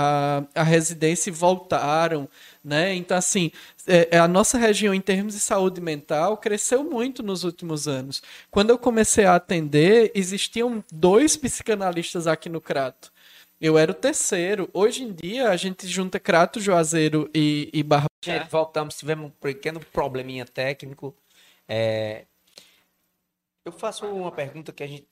a, 0.54 0.60
a 0.60 0.62
residência 0.62 1.30
e 1.30 1.32
voltaram, 1.32 2.28
né? 2.62 2.94
Então, 2.94 3.16
assim, 3.16 3.50
é, 3.86 4.16
é, 4.16 4.18
a 4.18 4.28
nossa 4.28 4.58
região, 4.58 4.94
em 4.94 5.00
termos 5.00 5.34
de 5.34 5.40
saúde 5.40 5.80
mental, 5.80 6.36
cresceu 6.36 6.84
muito 6.84 7.22
nos 7.22 7.44
últimos 7.44 7.88
anos. 7.88 8.22
Quando 8.50 8.70
eu 8.70 8.78
comecei 8.78 9.24
a 9.24 9.34
atender, 9.34 10.12
existiam 10.14 10.84
dois 10.92 11.36
psicanalistas 11.36 12.26
aqui 12.26 12.48
no 12.48 12.60
Crato. 12.60 13.12
Eu 13.60 13.76
era 13.76 13.90
o 13.90 13.94
terceiro. 13.94 14.70
Hoje 14.72 15.02
em 15.02 15.12
dia, 15.12 15.50
a 15.50 15.56
gente 15.56 15.86
junta 15.86 16.18
Crato, 16.18 16.60
Juazeiro 16.60 17.30
e, 17.34 17.68
e 17.72 17.82
Barra. 17.82 18.06
Gente, 18.24 18.48
voltamos. 18.48 18.96
Tivemos 18.96 19.26
um 19.26 19.30
pequeno 19.30 19.80
probleminha 19.80 20.46
técnico. 20.46 21.14
É... 21.68 22.24
Eu 23.64 23.72
faço 23.72 24.06
uma 24.06 24.32
pergunta 24.32 24.72
que 24.72 24.82
a 24.82 24.86
gente 24.86 25.06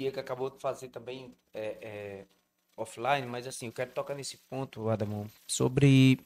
Diego 0.00 0.18
acabou 0.18 0.48
de 0.48 0.58
fazer 0.58 0.88
também 0.88 1.34
é, 1.52 1.76
é, 1.82 2.24
offline, 2.76 3.26
mas 3.26 3.46
assim, 3.46 3.66
eu 3.66 3.72
quero 3.72 3.90
tocar 3.92 4.14
nesse 4.14 4.38
ponto, 4.48 4.88
Adamon, 4.88 5.26
sobre 5.46 6.18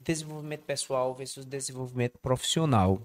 desenvolvimento 0.00 0.64
pessoal 0.64 1.14
versus 1.14 1.44
desenvolvimento 1.44 2.18
profissional. 2.18 3.00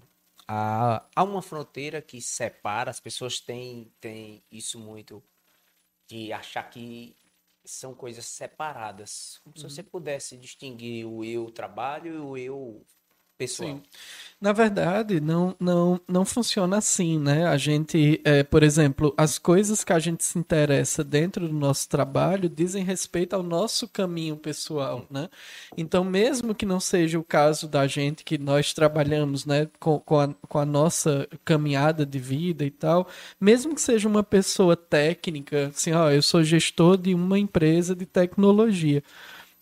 Há, 0.48 1.06
há 1.16 1.24
uma 1.24 1.42
fronteira 1.42 2.02
que 2.02 2.22
separa, 2.22 2.90
as 2.90 3.00
pessoas 3.00 3.40
têm, 3.40 3.92
têm 4.00 4.44
isso 4.52 4.80
muito 4.80 5.24
de 6.08 6.32
achar 6.32 6.64
que 6.70 7.16
são 7.64 7.94
coisas 7.94 8.26
separadas. 8.26 9.40
Como 9.44 9.56
uhum. 9.56 9.70
se 9.70 9.76
você 9.76 9.84
pudesse 9.84 10.38
distinguir 10.38 11.06
o 11.06 11.24
eu 11.24 11.50
trabalho 11.52 12.14
e 12.14 12.20
o 12.20 12.38
eu 12.38 12.86
pessoal. 13.38 13.70
Sim. 13.70 13.82
Na 14.40 14.52
verdade, 14.52 15.22
não, 15.22 15.56
não, 15.60 16.00
não 16.08 16.26
funciona 16.26 16.78
assim, 16.78 17.18
né? 17.18 17.48
A 17.48 17.58
gente, 17.58 18.22
é, 18.24 18.44
por 18.44 18.64
exemplo, 18.64 19.14
as 19.18 19.40
coisas 19.40 19.84
que 19.84 19.94
a 19.94 19.98
gente 19.98 20.26
se 20.26 20.38
interessa 20.38 21.06
dentro 21.06 21.48
do 21.48 21.54
nosso 21.54 21.88
trabalho 21.88 22.50
dizem 22.50 22.84
respeito 22.84 23.34
ao 23.34 23.42
nosso 23.42 23.88
caminho 23.88 24.36
pessoal, 24.36 25.08
né? 25.10 25.30
Então, 25.78 26.04
mesmo 26.04 26.54
que 26.54 26.66
não 26.66 26.82
seja 26.82 27.18
o 27.18 27.24
caso 27.24 27.68
da 27.68 27.88
gente 27.88 28.26
que 28.26 28.38
nós 28.38 28.74
trabalhamos, 28.74 29.46
né, 29.46 29.70
com, 29.80 30.00
com, 30.00 30.20
a, 30.20 30.28
com 30.48 30.60
a 30.60 30.66
nossa 30.66 31.28
caminhada 31.46 32.06
de 32.06 32.20
vida 32.20 32.66
e 32.66 32.72
tal, 32.72 33.08
mesmo 33.40 33.74
que 33.74 33.82
seja 33.82 34.08
uma 34.08 34.24
pessoa 34.24 34.76
técnica, 34.76 35.68
assim, 35.68 35.94
ó, 35.94 36.12
eu 36.12 36.22
sou 36.22 36.44
gestor 36.44 36.98
de 36.98 37.16
uma 37.16 37.40
empresa 37.40 37.96
de 37.96 38.06
tecnologia 38.06 39.02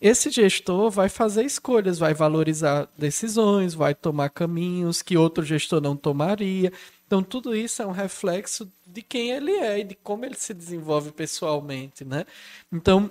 esse 0.06 0.30
gestor 0.30 0.90
vai 0.90 1.08
fazer 1.08 1.46
escolhas, 1.46 1.98
vai 1.98 2.12
valorizar 2.12 2.86
decisões, 2.94 3.72
vai 3.72 3.94
tomar 3.94 4.28
caminhos 4.28 5.00
que 5.00 5.16
outro 5.16 5.42
gestor 5.42 5.80
não 5.80 5.96
tomaria. 5.96 6.70
Então, 7.06 7.22
tudo 7.22 7.56
isso 7.56 7.80
é 7.80 7.86
um 7.86 7.90
reflexo 7.90 8.70
de 8.86 9.00
quem 9.00 9.30
ele 9.30 9.52
é 9.52 9.80
e 9.80 9.84
de 9.84 9.94
como 9.94 10.26
ele 10.26 10.34
se 10.34 10.52
desenvolve 10.52 11.10
pessoalmente, 11.10 12.04
né? 12.04 12.26
Então, 12.70 13.10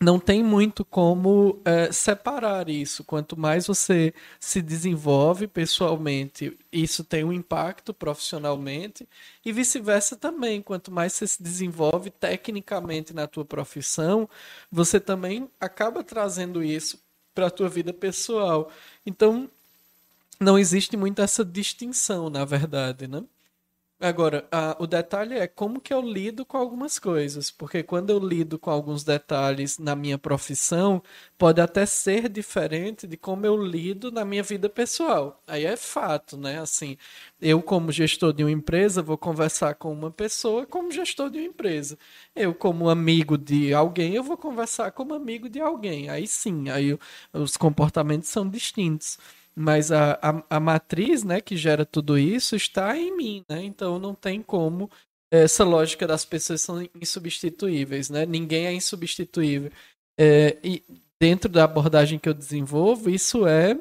não 0.00 0.18
tem 0.20 0.44
muito 0.44 0.84
como 0.84 1.60
é, 1.64 1.90
separar 1.90 2.68
isso. 2.68 3.02
Quanto 3.02 3.36
mais 3.38 3.66
você 3.66 4.14
se 4.38 4.62
desenvolve 4.62 5.48
pessoalmente, 5.48 6.56
isso 6.72 7.02
tem 7.02 7.24
um 7.24 7.32
impacto 7.32 7.92
profissionalmente 7.92 9.08
e 9.44 9.52
vice-versa 9.52 10.16
também. 10.16 10.62
Quanto 10.62 10.92
mais 10.92 11.14
você 11.14 11.26
se 11.26 11.42
desenvolve 11.42 12.10
tecnicamente 12.10 13.12
na 13.12 13.26
tua 13.26 13.44
profissão, 13.44 14.28
você 14.70 15.00
também 15.00 15.50
acaba 15.60 16.04
trazendo 16.04 16.62
isso 16.62 17.00
para 17.34 17.48
a 17.48 17.50
tua 17.50 17.68
vida 17.68 17.92
pessoal. 17.92 18.70
Então, 19.04 19.50
não 20.40 20.58
existe 20.58 20.96
muito 20.96 21.20
essa 21.20 21.44
distinção, 21.44 22.30
na 22.30 22.44
verdade, 22.44 23.08
né? 23.08 23.24
Agora, 24.00 24.46
a, 24.52 24.76
o 24.78 24.86
detalhe 24.86 25.34
é 25.34 25.48
como 25.48 25.80
que 25.80 25.92
eu 25.92 26.00
lido 26.00 26.44
com 26.46 26.56
algumas 26.56 27.00
coisas, 27.00 27.50
porque 27.50 27.82
quando 27.82 28.10
eu 28.10 28.20
lido 28.20 28.56
com 28.56 28.70
alguns 28.70 29.02
detalhes 29.02 29.76
na 29.76 29.96
minha 29.96 30.16
profissão, 30.16 31.02
pode 31.36 31.60
até 31.60 31.84
ser 31.84 32.28
diferente 32.28 33.08
de 33.08 33.16
como 33.16 33.44
eu 33.44 33.56
lido 33.60 34.12
na 34.12 34.24
minha 34.24 34.42
vida 34.44 34.68
pessoal. 34.68 35.42
Aí 35.48 35.64
é 35.64 35.76
fato, 35.76 36.36
né? 36.36 36.60
Assim, 36.60 36.96
eu 37.40 37.60
como 37.60 37.90
gestor 37.90 38.32
de 38.32 38.44
uma 38.44 38.52
empresa 38.52 39.02
vou 39.02 39.18
conversar 39.18 39.74
com 39.74 39.92
uma 39.92 40.12
pessoa 40.12 40.64
como 40.64 40.92
gestor 40.92 41.28
de 41.28 41.38
uma 41.38 41.46
empresa. 41.48 41.98
Eu 42.36 42.54
como 42.54 42.88
amigo 42.88 43.36
de 43.36 43.74
alguém, 43.74 44.14
eu 44.14 44.22
vou 44.22 44.36
conversar 44.36 44.92
como 44.92 45.12
amigo 45.12 45.48
de 45.48 45.60
alguém. 45.60 46.08
Aí 46.08 46.24
sim, 46.28 46.68
aí 46.70 46.96
os 47.32 47.56
comportamentos 47.56 48.28
são 48.28 48.48
distintos 48.48 49.18
mas 49.58 49.90
a, 49.90 50.18
a, 50.22 50.56
a, 50.56 50.60
matriz 50.60 51.24
né, 51.24 51.40
que 51.40 51.56
gera 51.56 51.84
tudo 51.84 52.16
isso 52.16 52.54
está 52.54 52.96
em 52.96 53.16
mim, 53.16 53.44
né? 53.48 53.62
Então 53.64 53.98
não 53.98 54.14
tem 54.14 54.40
como 54.42 54.90
essa 55.30 55.64
lógica 55.64 56.06
das 56.06 56.24
pessoas 56.24 56.62
são 56.62 56.88
insubstituíveis, 57.00 58.08
né? 58.08 58.24
Ninguém 58.24 58.66
é 58.66 58.72
insubstituível. 58.72 59.70
É, 60.18 60.56
e 60.62 60.82
dentro 61.20 61.50
da 61.50 61.64
abordagem 61.64 62.18
que 62.18 62.28
eu 62.28 62.34
desenvolvo, 62.34 63.10
isso 63.10 63.46
é 63.46 63.78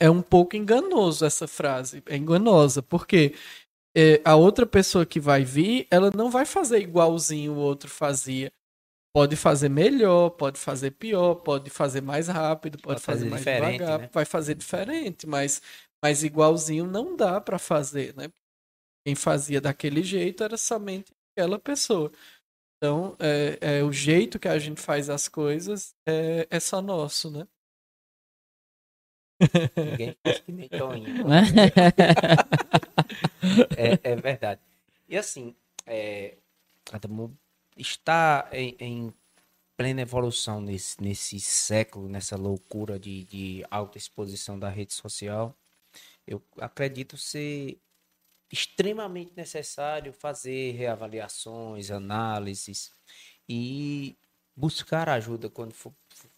é 0.00 0.08
um 0.08 0.22
pouco 0.22 0.56
enganoso 0.56 1.24
essa 1.24 1.48
frase, 1.48 2.02
é 2.06 2.16
enganosa, 2.16 2.80
porque 2.80 3.34
é, 3.96 4.20
a 4.24 4.36
outra 4.36 4.64
pessoa 4.64 5.04
que 5.04 5.18
vai 5.18 5.42
vir, 5.42 5.88
ela 5.90 6.10
não 6.14 6.30
vai 6.30 6.46
fazer 6.46 6.78
igualzinho 6.78 7.54
o 7.54 7.56
outro 7.56 7.90
fazia. 7.90 8.52
Pode 9.18 9.34
fazer 9.34 9.68
melhor, 9.68 10.30
pode 10.30 10.60
fazer 10.60 10.92
pior, 10.92 11.34
pode 11.34 11.70
fazer 11.70 12.00
mais 12.00 12.28
rápido, 12.28 12.78
pode, 12.78 12.84
pode 12.84 13.00
fazer, 13.00 13.28
fazer, 13.28 13.60
mais 13.60 13.76
devagar, 13.76 13.98
né? 13.98 14.10
vai 14.12 14.24
fazer 14.24 14.54
diferente, 14.54 15.26
mas, 15.26 15.60
mas 16.00 16.22
igualzinho 16.22 16.86
não 16.86 17.16
dá 17.16 17.40
para 17.40 17.58
fazer, 17.58 18.14
né? 18.14 18.30
Quem 19.04 19.16
fazia 19.16 19.60
daquele 19.60 20.04
jeito 20.04 20.44
era 20.44 20.56
somente 20.56 21.10
aquela 21.36 21.58
pessoa. 21.58 22.12
Então, 22.76 23.16
é, 23.18 23.58
é, 23.60 23.82
o 23.82 23.90
jeito 23.92 24.38
que 24.38 24.46
a 24.46 24.56
gente 24.56 24.80
faz 24.80 25.10
as 25.10 25.26
coisas 25.26 25.96
é, 26.06 26.46
é 26.48 26.60
só 26.60 26.80
nosso, 26.80 27.28
né? 27.28 27.44
Ninguém 29.76 30.16
faz 30.22 30.38
que 30.38 30.52
nem 30.52 30.68
Toninho. 30.68 31.26
é, 33.76 34.12
é 34.12 34.14
verdade. 34.14 34.60
E 35.08 35.18
assim, 35.18 35.56
é, 35.84 36.38
está 37.78 38.48
em, 38.52 38.76
em 38.78 39.14
plena 39.76 40.02
evolução 40.02 40.60
nesse, 40.60 41.00
nesse 41.00 41.38
século, 41.38 42.08
nessa 42.08 42.36
loucura 42.36 42.98
de, 42.98 43.24
de 43.24 43.64
alta 43.70 43.96
exposição 43.96 44.58
da 44.58 44.68
rede 44.68 44.92
social, 44.92 45.56
eu 46.26 46.42
acredito 46.58 47.16
ser 47.16 47.80
extremamente 48.50 49.32
necessário 49.36 50.12
fazer 50.12 50.72
reavaliações, 50.72 51.90
análises 51.90 52.92
e 53.48 54.16
buscar 54.56 55.08
ajuda 55.08 55.48
quando, 55.48 55.72
for, 55.72 55.94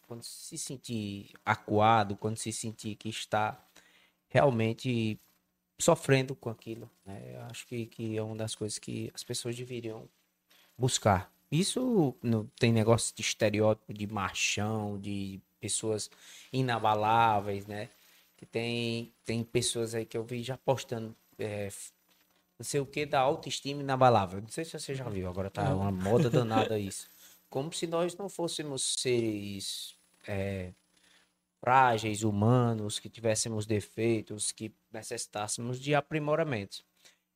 quando 0.06 0.22
se 0.22 0.58
sentir 0.58 1.32
acuado, 1.44 2.16
quando 2.16 2.36
se 2.36 2.52
sentir 2.52 2.94
que 2.96 3.08
está 3.08 3.58
realmente 4.28 5.18
sofrendo 5.78 6.34
com 6.34 6.50
aquilo. 6.50 6.90
Né? 7.06 7.36
Eu 7.36 7.42
acho 7.42 7.66
que, 7.66 7.86
que 7.86 8.16
é 8.16 8.22
uma 8.22 8.36
das 8.36 8.54
coisas 8.54 8.78
que 8.78 9.10
as 9.14 9.24
pessoas 9.24 9.56
deveriam 9.56 10.08
buscar. 10.81 11.32
Isso 11.51 12.15
não 12.23 12.47
tem 12.59 12.73
negócio 12.73 13.15
de 13.15 13.23
estereótipo 13.23 13.93
de 13.93 14.07
machão, 14.07 14.98
de 14.98 15.40
pessoas 15.61 16.11
inabaláveis, 16.52 17.66
né? 17.66 17.89
Que 18.36 18.47
tem, 18.47 19.12
tem 19.24 19.44
pessoas 19.44 19.94
aí 19.94 20.07
que 20.07 20.16
eu 20.16 20.24
vi 20.24 20.43
já 20.43 20.57
postando 20.57 21.15
é, 21.39 21.69
não 22.61 22.65
sei 22.65 22.78
o 22.78 22.85
que 22.85 23.07
da 23.07 23.20
autoestima 23.20 23.81
inabalável. 23.81 24.40
Não 24.43 24.48
sei 24.48 24.66
se 24.66 24.78
você 24.78 24.94
já 24.94 25.09
viu, 25.09 25.27
agora 25.28 25.48
tá 25.48 25.74
uma 25.74 25.90
moda 25.90 26.28
danada 26.28 26.78
isso. 26.78 27.09
Como 27.48 27.73
se 27.73 27.86
nós 27.86 28.15
não 28.16 28.28
fôssemos 28.28 28.97
seres 28.98 29.97
é, 30.28 30.73
frágeis, 31.59 32.23
humanos, 32.23 32.98
que 32.98 33.09
tivéssemos 33.09 33.65
defeitos, 33.65 34.52
que 34.52 34.74
necessitássemos 34.93 35.81
de 35.81 35.94
aprimoramento. 35.94 36.85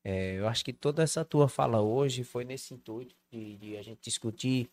É, 0.05 0.35
eu 0.39 0.47
acho 0.47 0.63
que 0.63 0.73
toda 0.73 1.03
essa 1.03 1.25
tua 1.25 1.49
fala 1.49 1.81
hoje 1.81 2.23
foi 2.23 2.45
nesse 2.45 2.75
intuito 2.75 3.15
de, 3.33 3.57
de 3.57 3.77
a 3.79 3.83
gente 3.83 4.01
discutir 4.03 4.71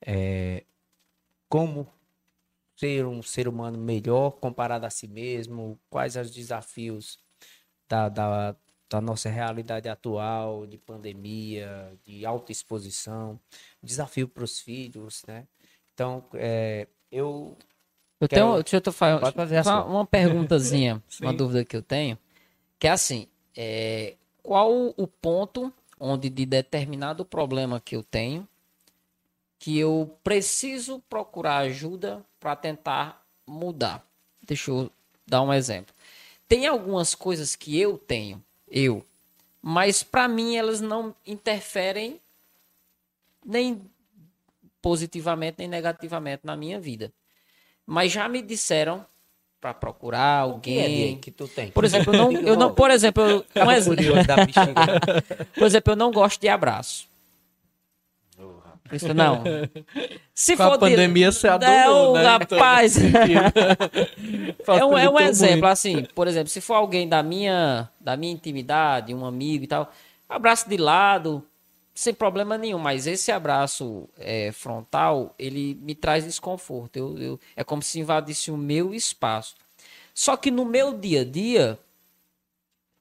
é, 0.00 0.64
como 1.48 1.86
ser 2.76 3.06
um 3.06 3.22
ser 3.22 3.48
humano 3.48 3.78
melhor 3.78 4.32
comparado 4.32 4.86
a 4.86 4.90
si 4.90 5.06
mesmo, 5.06 5.78
quais 5.90 6.16
os 6.16 6.30
desafios 6.30 7.18
da, 7.88 8.08
da, 8.08 8.56
da 8.88 9.00
nossa 9.00 9.28
realidade 9.28 9.88
atual, 9.88 10.66
de 10.66 10.78
pandemia, 10.78 11.92
de 12.04 12.24
alta 12.24 12.52
exposição, 12.52 13.40
desafio 13.82 14.28
para 14.28 14.44
os 14.44 14.60
filhos, 14.60 15.22
né? 15.26 15.46
Então, 15.92 16.24
é, 16.34 16.86
eu. 17.10 17.56
Eu 18.20 18.28
quero... 18.28 18.42
tenho, 18.42 18.62
deixa 18.62 18.82
eu 18.84 18.92
fazer, 18.92 19.32
fazer 19.32 19.62
uma, 19.62 19.84
uma 19.84 20.06
perguntazinha, 20.06 21.02
uma 21.20 21.32
dúvida 21.32 21.64
que 21.64 21.76
eu 21.76 21.82
tenho, 21.82 22.18
que 22.78 22.86
é 22.86 22.90
assim, 22.90 23.28
é, 23.54 24.16
qual 24.46 24.94
o 24.96 25.08
ponto 25.08 25.72
onde 25.98 26.30
de 26.30 26.46
determinado 26.46 27.24
problema 27.24 27.80
que 27.80 27.96
eu 27.96 28.04
tenho 28.04 28.46
que 29.58 29.76
eu 29.76 30.16
preciso 30.22 31.02
procurar 31.08 31.58
ajuda 31.58 32.24
para 32.38 32.54
tentar 32.54 33.26
mudar. 33.44 34.06
Deixa 34.40 34.70
eu 34.70 34.88
dar 35.26 35.42
um 35.42 35.52
exemplo. 35.52 35.92
Tem 36.46 36.64
algumas 36.64 37.12
coisas 37.12 37.56
que 37.56 37.76
eu 37.76 37.98
tenho, 37.98 38.40
eu, 38.70 39.04
mas 39.60 40.04
para 40.04 40.28
mim 40.28 40.54
elas 40.54 40.80
não 40.80 41.12
interferem 41.26 42.20
nem 43.44 43.82
positivamente 44.80 45.56
nem 45.58 45.66
negativamente 45.66 46.42
na 46.44 46.56
minha 46.56 46.78
vida. 46.78 47.12
Mas 47.84 48.12
já 48.12 48.28
me 48.28 48.40
disseram 48.40 49.04
para 49.60 49.74
procurar 49.74 50.40
alguém. 50.40 50.84
que, 50.84 51.14
é 51.14 51.16
que 51.22 51.30
tu 51.30 51.48
tem? 51.48 51.70
Por 51.70 51.84
exemplo, 51.84 52.14
eu 52.14 52.18
não, 52.18 52.32
eu 52.48 52.56
não 52.56 52.74
por 52.74 52.90
exemplo, 52.90 53.22
eu, 53.22 53.44
um 53.64 53.70
exemplo, 53.70 54.04
por 55.54 55.66
exemplo, 55.66 55.92
eu 55.92 55.96
não 55.96 56.10
gosto 56.10 56.40
de 56.40 56.48
abraço. 56.48 57.08
Isso 58.92 59.12
não. 59.12 59.42
Se 60.34 60.56
Com 60.56 60.64
for 60.64 60.74
a 60.74 60.78
pandemia, 60.78 61.30
de... 61.30 61.34
você 61.34 61.48
adorou, 61.48 62.14
não, 62.14 62.22
né? 62.22 62.22
rapaz. 62.24 62.96
é 64.68 64.84
um, 64.84 64.96
é 64.96 65.10
um 65.10 65.18
exemplo, 65.18 65.54
muito. 65.54 65.66
assim, 65.66 66.06
por 66.14 66.28
exemplo, 66.28 66.48
se 66.48 66.60
for 66.60 66.74
alguém 66.74 67.08
da 67.08 67.22
minha, 67.22 67.88
da 68.00 68.16
minha 68.16 68.32
intimidade, 68.32 69.12
um 69.14 69.24
amigo 69.24 69.64
e 69.64 69.66
tal, 69.66 69.90
abraço 70.28 70.68
de 70.68 70.76
lado, 70.76 71.42
sem 71.96 72.12
problema 72.12 72.58
nenhum, 72.58 72.78
mas 72.78 73.06
esse 73.06 73.32
abraço 73.32 74.06
é, 74.18 74.52
frontal, 74.52 75.34
ele 75.38 75.74
me 75.80 75.94
traz 75.94 76.24
desconforto. 76.24 76.94
Eu, 76.94 77.18
eu, 77.18 77.40
é 77.56 77.64
como 77.64 77.82
se 77.82 77.98
invadisse 77.98 78.50
o 78.50 78.56
meu 78.56 78.94
espaço. 78.94 79.56
Só 80.14 80.36
que 80.36 80.50
no 80.50 80.66
meu 80.66 80.92
dia 80.92 81.22
a 81.22 81.24
dia, 81.24 81.78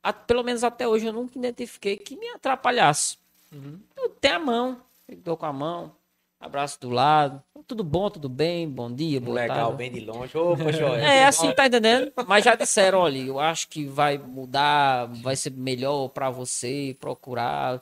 a, 0.02 0.14
pelo 0.14 0.44
menos 0.44 0.64
até 0.64 0.88
hoje, 0.88 1.06
eu 1.06 1.12
nunca 1.12 1.38
identifiquei 1.38 1.98
que 1.98 2.16
me 2.16 2.30
atrapalhasse. 2.30 3.18
Uhum. 3.52 3.78
Eu 3.98 4.10
tenho 4.10 4.36
a 4.36 4.40
mão, 4.40 4.82
eu 5.10 5.18
dou 5.18 5.36
com 5.36 5.46
a 5.46 5.52
mão, 5.52 5.92
abraço 6.40 6.80
do 6.80 6.90
lado, 6.90 7.44
tudo 7.68 7.84
bom, 7.84 8.10
tudo 8.10 8.30
bem, 8.30 8.70
bom 8.70 8.90
dia, 8.90 9.20
boa 9.20 9.42
Legal, 9.42 9.58
tarde. 9.58 9.78
bem 9.78 9.92
de 9.92 10.00
longe. 10.00 10.38
Opa, 10.38 10.72
joia. 10.72 11.02
É 11.02 11.26
assim, 11.26 11.52
tá 11.52 11.68
entendendo? 11.68 12.14
Mas 12.26 12.46
já 12.46 12.56
disseram, 12.56 13.00
olha, 13.00 13.18
eu 13.18 13.42
acho 13.42 13.68
que 13.68 13.86
vai 13.86 14.18
mudar, 14.18 15.08
vai 15.22 15.36
ser 15.36 15.52
melhor 15.52 16.08
para 16.08 16.30
você 16.30 16.96
procurar 16.98 17.82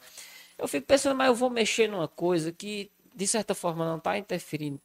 eu 0.58 0.68
fico 0.68 0.88
pensando, 0.88 1.16
mas 1.16 1.28
eu 1.28 1.36
vou 1.36 1.50
mexer 1.50 1.88
numa 1.88 2.08
coisa 2.08 2.52
que, 2.52 2.92
de 3.16 3.28
certa 3.28 3.54
forma, 3.56 3.86
não 3.86 3.98
está 3.98 4.18
interferindo. 4.18 4.80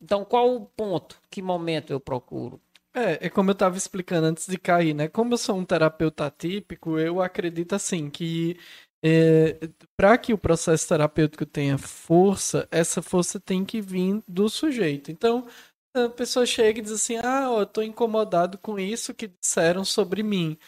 Então, 0.00 0.24
qual 0.24 0.54
o 0.54 0.66
ponto? 0.66 1.20
Que 1.30 1.40
momento 1.40 1.92
eu 1.92 2.00
procuro? 2.00 2.60
É, 2.94 3.26
é 3.26 3.30
como 3.30 3.50
eu 3.50 3.54
estava 3.54 3.76
explicando 3.76 4.26
antes 4.26 4.46
de 4.46 4.58
cair, 4.58 4.94
né? 4.94 5.08
Como 5.08 5.32
eu 5.32 5.38
sou 5.38 5.56
um 5.56 5.64
terapeuta 5.64 6.30
típico, 6.30 6.98
eu 6.98 7.22
acredito 7.22 7.74
assim 7.74 8.10
que 8.10 8.58
é, 9.02 9.58
para 9.96 10.18
que 10.18 10.32
o 10.32 10.38
processo 10.38 10.88
terapêutico 10.88 11.46
tenha 11.46 11.78
força, 11.78 12.68
essa 12.70 13.00
força 13.02 13.40
tem 13.40 13.64
que 13.64 13.80
vir 13.80 14.22
do 14.28 14.48
sujeito. 14.48 15.10
Então, 15.10 15.46
a 15.94 16.08
pessoa 16.08 16.46
chega 16.46 16.78
e 16.78 16.82
diz 16.82 16.92
assim: 16.92 17.16
Ah, 17.16 17.44
eu 17.46 17.62
estou 17.62 17.82
incomodado 17.82 18.58
com 18.58 18.78
isso 18.78 19.14
que 19.14 19.28
disseram 19.28 19.84
sobre 19.84 20.22
mim. 20.22 20.58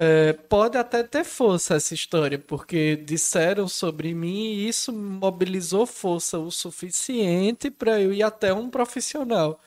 É, 0.00 0.32
pode 0.32 0.78
até 0.78 1.02
ter 1.02 1.24
força 1.24 1.74
essa 1.74 1.92
história, 1.92 2.38
porque 2.38 2.96
disseram 2.96 3.66
sobre 3.66 4.14
mim 4.14 4.52
e 4.52 4.68
isso 4.68 4.92
mobilizou 4.92 5.86
força 5.86 6.38
o 6.38 6.52
suficiente 6.52 7.68
para 7.70 8.00
eu 8.00 8.12
ir 8.12 8.22
até 8.22 8.52
um 8.54 8.70
profissional. 8.70 9.60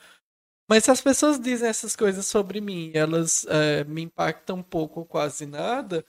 Mas 0.68 0.84
se 0.84 0.90
as 0.90 1.00
pessoas 1.02 1.40
dizem 1.40 1.68
essas 1.68 1.96
coisas 1.96 2.26
sobre 2.26 2.60
mim 2.60 2.90
e 2.94 2.98
elas 2.98 3.46
é, 3.48 3.84
me 3.84 4.02
impactam 4.02 4.62
pouco 4.62 5.00
ou 5.00 5.06
quase 5.06 5.46
nada, 5.46 6.04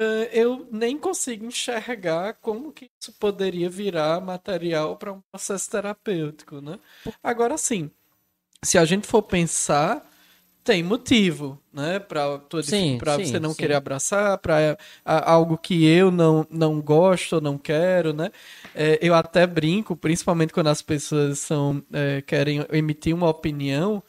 é, 0.00 0.30
eu 0.32 0.68
nem 0.72 0.98
consigo 0.98 1.44
enxergar 1.46 2.34
como 2.36 2.72
que 2.72 2.90
isso 3.00 3.12
poderia 3.20 3.70
virar 3.70 4.20
material 4.20 4.96
para 4.96 5.12
um 5.12 5.20
processo 5.32 5.70
terapêutico, 5.70 6.60
né? 6.60 6.78
Agora 7.22 7.58
sim, 7.58 7.90
se 8.64 8.78
a 8.78 8.84
gente 8.84 9.06
for 9.06 9.22
pensar 9.22 10.09
tem 10.62 10.82
motivo, 10.82 11.58
né, 11.72 11.98
para 11.98 12.38
você 12.50 13.40
não 13.40 13.50
sim. 13.50 13.56
querer 13.56 13.74
abraçar, 13.74 14.38
para 14.38 14.76
algo 15.04 15.56
que 15.56 15.86
eu 15.86 16.10
não, 16.10 16.46
não 16.50 16.80
gosto, 16.80 17.40
não 17.40 17.56
quero, 17.56 18.12
né? 18.12 18.30
É, 18.74 18.98
eu 19.00 19.14
até 19.14 19.46
brinco, 19.46 19.96
principalmente 19.96 20.52
quando 20.52 20.68
as 20.68 20.82
pessoas 20.82 21.38
são 21.38 21.82
é, 21.92 22.22
querem 22.22 22.64
emitir 22.70 23.14
uma 23.14 23.28
opinião, 23.28 24.02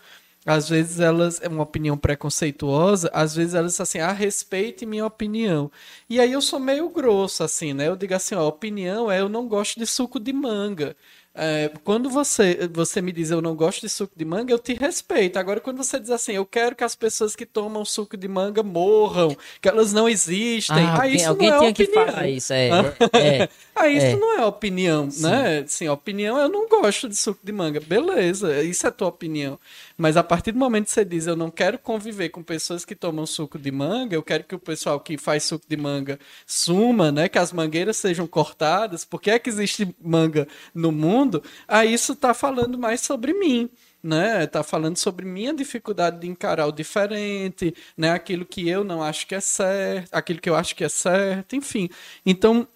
às 0.46 0.68
vezes 0.68 1.00
elas 1.00 1.40
é 1.42 1.48
uma 1.48 1.64
opinião 1.64 1.98
preconceituosa, 1.98 3.10
às 3.14 3.36
vezes 3.36 3.54
elas 3.54 3.80
assim, 3.80 4.00
ah, 4.00 4.12
respeite 4.12 4.86
minha 4.86 5.06
opinião. 5.06 5.72
E 6.10 6.20
aí 6.20 6.32
eu 6.32 6.42
sou 6.42 6.60
meio 6.60 6.90
grosso 6.90 7.44
assim, 7.44 7.74
né? 7.74 7.88
Eu 7.88 7.96
digo 7.96 8.14
assim, 8.16 8.34
ó, 8.36 8.40
a 8.42 8.48
opinião 8.48 9.10
é 9.12 9.20
eu 9.22 9.30
não 9.30 9.48
gosto 9.48 9.80
de 9.80 9.86
suco 9.86 10.20
de 10.20 10.34
manga. 10.34 10.96
É, 11.34 11.72
quando 11.86 12.10
você, 12.10 12.70
você 12.74 13.02
me 13.02 13.12
diz 13.12 13.32
eu 13.32 13.42
não 13.42 13.56
gosto 13.56 13.82
de 13.82 13.90
suco 13.90 14.14
de 14.16 14.26
manga, 14.26 14.52
eu 14.52 14.60
te 14.60 14.74
respeito. 14.74 15.40
Agora, 15.40 15.62
quando 15.62 15.78
você 15.78 15.98
diz 16.00 16.10
assim, 16.10 16.34
eu 16.34 16.46
quero 16.46 16.76
que 16.76 16.84
as 16.84 16.94
pessoas 16.94 17.36
que 17.36 17.46
tomam 17.46 17.86
suco 17.86 18.18
de 18.18 18.28
manga 18.28 18.62
morram, 18.62 19.36
que 19.62 19.70
elas 19.70 19.94
não 19.94 20.10
existem. 20.10 20.84
Ah, 20.84 21.04
aí 21.04 21.16
isso 21.16 21.30
alguém 21.30 21.50
não 21.50 21.64
é 21.64 21.72
tinha 21.74 21.86
opinião. 21.86 22.06
que 22.06 22.12
falar 22.12 22.28
isso, 22.28 22.54
é. 22.54 22.68
é 23.14 23.50
aí 23.74 23.98
isso 23.98 24.06
é. 24.08 24.16
não 24.18 24.40
é 24.40 24.46
opinião, 24.46 25.10
Sim. 25.10 25.24
né? 25.24 25.64
Sim, 25.68 25.88
opinião 25.88 26.38
eu 26.38 26.50
não 26.50 26.68
gosto 26.68 27.08
de 27.08 27.16
suco 27.16 27.40
de 27.42 27.52
manga. 27.54 27.80
Beleza, 27.80 28.62
isso 28.64 28.86
é 28.86 28.92
tua 28.92 29.08
opinião. 29.08 29.58
Mas 30.02 30.18
a 30.18 30.24
partir 30.24 30.52
do 30.52 30.58
momento 30.58 30.86
que 30.86 30.92
você 30.92 31.06
diz 31.06 31.28
eu 31.28 31.36
não 31.36 31.52
quero 31.52 31.78
conviver 31.78 32.30
com 32.30 32.42
pessoas 32.42 32.84
que 32.84 32.96
tomam 32.96 33.24
suco 33.28 33.60
de 33.60 33.72
manga, 33.72 34.16
eu 34.16 34.24
quero 34.24 34.44
que 34.44 34.56
o 34.56 34.60
pessoal 34.60 35.00
que 35.00 35.16
faz 35.16 35.44
suco 35.44 35.64
de 35.70 35.78
manga 35.78 36.18
suma, 36.44 37.12
né? 37.12 37.30
Que 37.30 37.38
as 37.38 37.54
mangueiras 37.54 37.98
sejam 37.98 38.26
cortadas. 38.26 39.06
Por 39.06 39.22
que 39.22 39.30
é 39.30 39.38
que 39.38 39.48
existe 39.48 39.96
manga 40.02 40.48
no 40.74 40.92
mundo? 40.92 41.44
aí 41.68 41.94
isso 41.94 42.14
está 42.14 42.34
falando 42.34 42.80
mais 42.80 43.02
sobre 43.02 43.32
mim 43.32 43.70
né? 44.04 44.48
Tá 44.48 44.64
falando 44.64 44.98
sobre 44.98 45.24
minha 45.24 45.54
dificuldade 45.54 46.20
de 46.20 46.28
encarar 46.28 46.66
o 46.66 46.72
diferente, 46.72 47.72
né? 47.96 48.10
Aquilo 48.10 48.44
que 48.44 48.68
eu 48.68 48.84
não 48.84 49.04
acho 49.04 49.28
que 49.28 49.36
é 49.36 49.40
certo, 49.40 50.10
aquilo 50.12 50.42
que 50.42 50.50
eu 50.50 50.56
acho 50.56 50.76
que 50.76 50.84
é 50.84 50.90
certo, 50.90 51.56
enfim. 51.56 51.88
Então, 52.26 52.68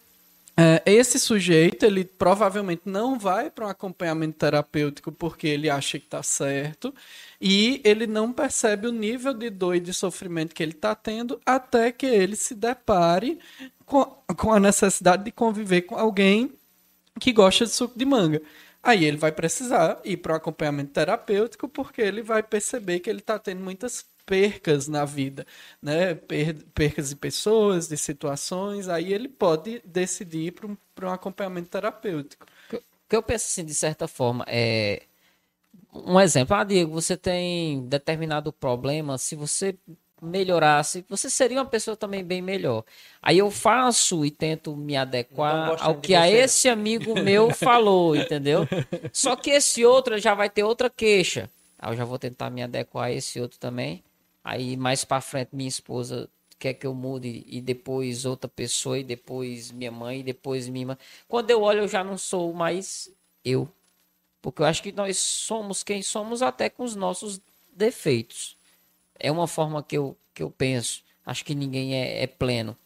esse 0.86 1.20
sujeito, 1.20 1.84
ele 1.86 2.06
provavelmente 2.06 2.84
não 2.86 3.20
vai 3.20 3.50
para 3.50 3.66
um 3.66 3.70
acompanhamento 3.70 4.38
terapêutico 4.38 5.12
porque 5.12 5.48
ele 5.48 5.70
acha 5.70 6.00
que 6.00 6.06
está 6.06 6.24
certo 6.24 6.94
e 7.42 7.82
ele 7.84 8.08
não 8.08 8.32
percebe 8.32 8.88
o 8.88 8.92
nível 8.92 9.34
de 9.34 9.50
dor 9.50 9.76
e 9.76 9.80
de 9.82 9.94
sofrimento 9.94 10.56
que 10.56 10.64
ele 10.64 10.72
está 10.72 10.96
tendo 10.96 11.42
até 11.46 11.92
que 11.92 12.06
ele 12.06 12.38
se 12.38 12.56
depare 12.56 13.38
com, 13.86 14.06
com 14.38 14.54
a 14.54 14.60
necessidade 14.60 15.26
de 15.26 15.32
conviver 15.32 15.82
com 15.84 15.96
alguém 15.98 16.54
que 17.20 17.34
gosta 17.34 17.66
de 17.66 17.72
suco 17.72 17.98
de 17.98 18.06
manga. 18.06 18.42
Aí 18.82 19.04
ele 19.04 19.18
vai 19.18 19.32
precisar 19.32 20.00
ir 20.06 20.18
para 20.18 20.34
o 20.34 20.36
acompanhamento 20.38 20.92
terapêutico 20.92 21.68
porque 21.68 22.02
ele 22.02 22.22
vai 22.22 22.44
perceber 22.44 23.00
que 23.00 23.10
ele 23.10 23.20
está 23.20 23.40
tendo 23.40 23.62
muitas 23.64 24.06
percas 24.26 24.88
na 24.88 25.06
vida, 25.06 25.46
né? 25.82 26.16
Per 26.16 26.56
percas 26.74 27.10
de 27.10 27.16
pessoas, 27.16 27.88
de 27.88 27.98
situações. 27.98 28.88
Aí 28.90 29.14
ele 29.14 29.30
pode 29.30 29.82
decidir 29.86 30.52
para 30.54 30.68
um, 30.68 30.78
um 31.04 31.10
acompanhamento 31.10 31.70
terapêutico. 31.70 32.46
O 32.74 33.10
que 33.10 33.16
eu 33.16 33.24
penso 33.24 33.46
assim, 33.46 33.64
de 33.64 33.74
certa 33.74 34.08
forma, 34.08 34.44
é 34.48 35.04
um 35.94 36.20
exemplo. 36.20 36.56
Ah, 36.56 36.64
Diego, 36.64 36.92
você 36.92 37.16
tem 37.16 37.88
determinado 37.88 38.52
problema. 38.52 39.18
Se 39.18 39.36
você 39.36 39.78
melhorasse, 40.22 41.06
você 41.10 41.30
seria 41.30 41.60
uma 41.60 41.66
pessoa 41.66 41.96
também 41.96 42.24
bem 42.24 42.42
melhor. 42.42 42.84
Aí 43.22 43.38
eu 43.38 43.52
faço 43.52 44.26
e 44.26 44.32
tento 44.32 44.76
me 44.76 44.96
adequar 44.96 45.78
ao 45.82 45.96
que 45.96 46.16
a 46.16 46.30
esse 46.30 46.68
não. 46.68 46.74
amigo 46.74 47.16
meu 47.16 47.52
falou, 47.52 48.16
entendeu? 48.18 48.68
Só 49.14 49.36
que 49.36 49.52
esse 49.52 49.86
outro 49.86 50.18
já 50.18 50.34
vai 50.34 50.50
ter 50.50 50.64
outra 50.64 50.90
queixa. 50.90 51.50
Aí 51.78 51.92
eu 51.92 51.98
já 51.98 52.06
vou 52.06 52.18
tentar 52.18 52.50
me 52.50 52.64
adequar 52.64 53.06
a 53.06 53.12
esse 53.12 53.40
outro 53.40 53.60
também. 53.60 54.04
Aí 54.46 54.78
mais 54.78 55.04
para 55.04 55.20
frente 55.22 55.50
minha 55.54 55.68
esposa 55.68 56.30
quer 56.60 56.76
que 56.76 56.86
eu 56.86 56.94
mude 56.94 57.44
e 57.48 57.60
depois 57.60 58.26
outra 58.26 58.48
pessoa 58.48 59.00
e 59.00 59.04
depois 59.04 59.72
minha 59.72 59.92
mãe 59.92 60.20
e 60.20 60.24
depois 60.24 60.70
minha 60.70 60.84
irmã. 60.84 60.98
Quando 61.28 61.50
eu 61.50 61.64
olho 61.64 61.80
eu 61.80 61.88
já 61.88 62.04
não 62.04 62.16
sou 62.16 62.54
mais 62.54 63.12
eu. 63.44 63.68
Porque 64.44 64.62
eu 64.62 64.68
acho 64.68 64.84
que 64.84 64.92
nós 64.92 65.18
somos 65.18 65.82
quem 65.82 66.04
somos 66.04 66.44
até 66.44 66.70
com 66.70 66.84
os 66.84 66.96
nossos 66.96 67.42
defeitos. 67.76 68.56
É 69.20 69.32
uma 69.32 69.48
forma 69.48 69.82
que 69.82 69.98
eu, 69.98 70.16
que 70.32 70.44
eu 70.44 70.52
penso. 70.52 71.04
Acho 71.26 71.44
que 71.44 71.56
ninguém 71.56 71.96
é, 71.96 72.22
é 72.22 72.28
pleno. 72.28 72.78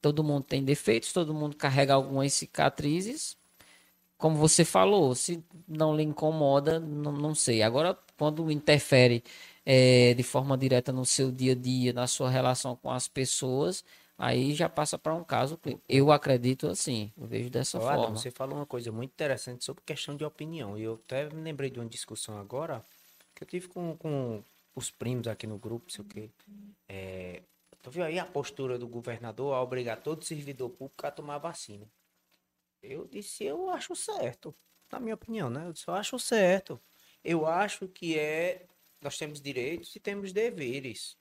Todo 0.00 0.22
mundo 0.22 0.44
tem 0.44 0.62
defeitos, 0.62 1.12
todo 1.12 1.34
mundo 1.34 1.56
carrega 1.56 1.94
algumas 1.94 2.32
cicatrizes. 2.34 3.36
Como 4.16 4.36
você 4.36 4.64
falou, 4.64 5.12
se 5.16 5.42
não 5.66 5.96
lhe 5.96 6.04
incomoda, 6.04 6.78
não, 6.78 7.10
não 7.10 7.34
sei. 7.34 7.62
Agora, 7.62 7.98
quando 8.16 8.48
interfere 8.50 9.24
é, 9.72 10.14
de 10.14 10.24
forma 10.24 10.58
direta 10.58 10.90
no 10.90 11.06
seu 11.06 11.30
dia 11.30 11.52
a 11.52 11.54
dia, 11.54 11.92
na 11.92 12.08
sua 12.08 12.28
relação 12.28 12.74
com 12.74 12.90
as 12.90 13.06
pessoas, 13.06 13.84
aí 14.18 14.52
já 14.52 14.68
passa 14.68 14.98
para 14.98 15.14
um 15.14 15.22
caso 15.22 15.56
que 15.56 15.78
eu 15.88 16.10
acredito 16.10 16.66
assim, 16.66 17.12
eu 17.16 17.24
vejo 17.24 17.50
dessa 17.50 17.78
forma. 17.78 18.16
Você 18.16 18.32
falou 18.32 18.56
uma 18.56 18.66
coisa 18.66 18.90
muito 18.90 19.12
interessante 19.12 19.64
sobre 19.64 19.84
questão 19.86 20.16
de 20.16 20.24
opinião. 20.24 20.76
E 20.76 20.82
eu 20.82 20.94
até 20.94 21.30
me 21.30 21.40
lembrei 21.40 21.70
de 21.70 21.78
uma 21.78 21.88
discussão 21.88 22.36
agora 22.36 22.84
que 23.32 23.44
eu 23.44 23.46
tive 23.46 23.68
com, 23.68 23.96
com 23.96 24.42
os 24.74 24.90
primos 24.90 25.28
aqui 25.28 25.46
no 25.46 25.56
grupo, 25.56 25.92
sei 25.92 26.04
o 26.04 26.08
quê. 26.08 26.30
É, 26.88 27.40
tu 27.80 27.92
viu 27.92 28.02
aí 28.02 28.18
a 28.18 28.26
postura 28.26 28.76
do 28.76 28.88
governador 28.88 29.54
a 29.54 29.62
obrigar 29.62 30.02
todo 30.02 30.24
servidor 30.24 30.70
público 30.70 31.06
a 31.06 31.12
tomar 31.12 31.38
vacina? 31.38 31.86
Eu 32.82 33.06
disse, 33.06 33.44
eu 33.44 33.70
acho 33.70 33.94
certo. 33.94 34.52
Na 34.90 34.98
minha 34.98 35.14
opinião, 35.14 35.48
né? 35.48 35.64
Eu 35.64 35.72
disse, 35.72 35.86
eu 35.86 35.94
acho 35.94 36.18
certo. 36.18 36.80
Eu 37.22 37.46
acho 37.46 37.86
que 37.86 38.18
é 38.18 38.66
nós 39.00 39.16
temos 39.18 39.40
direitos 39.40 39.94
e 39.96 40.00
temos 40.00 40.32
deveres. 40.32 41.16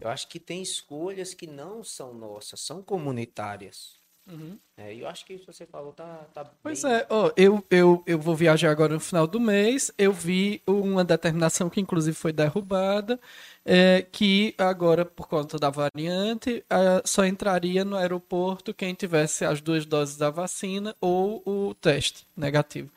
Eu 0.00 0.08
acho 0.08 0.28
que 0.28 0.40
tem 0.40 0.62
escolhas 0.62 1.34
que 1.34 1.46
não 1.46 1.84
são 1.84 2.14
nossas, 2.14 2.60
são 2.60 2.82
comunitárias. 2.82 4.00
Uhum. 4.26 4.58
É, 4.76 4.94
eu 4.94 5.08
acho 5.08 5.26
que 5.26 5.32
isso 5.32 5.46
que 5.46 5.52
você 5.52 5.66
falou 5.66 5.92
tá, 5.92 6.24
tá 6.32 6.44
Pois 6.62 6.82
bem... 6.82 6.92
é, 6.92 7.06
oh, 7.10 7.32
eu, 7.36 7.64
eu, 7.68 8.02
eu 8.06 8.18
vou 8.18 8.36
viajar 8.36 8.70
agora 8.70 8.94
no 8.94 9.00
final 9.00 9.26
do 9.26 9.40
mês. 9.40 9.90
Eu 9.98 10.12
vi 10.12 10.62
uma 10.66 11.04
determinação 11.04 11.68
que, 11.68 11.80
inclusive, 11.80 12.16
foi 12.16 12.32
derrubada, 12.32 13.18
é, 13.64 14.06
que 14.10 14.54
agora, 14.56 15.04
por 15.04 15.26
conta 15.26 15.58
da 15.58 15.68
variante, 15.68 16.64
é, 16.70 17.02
só 17.04 17.26
entraria 17.26 17.84
no 17.84 17.96
aeroporto 17.96 18.72
quem 18.72 18.94
tivesse 18.94 19.44
as 19.44 19.60
duas 19.60 19.84
doses 19.84 20.16
da 20.16 20.30
vacina 20.30 20.94
ou 21.00 21.42
o 21.44 21.74
teste 21.74 22.26
negativo. 22.36 22.90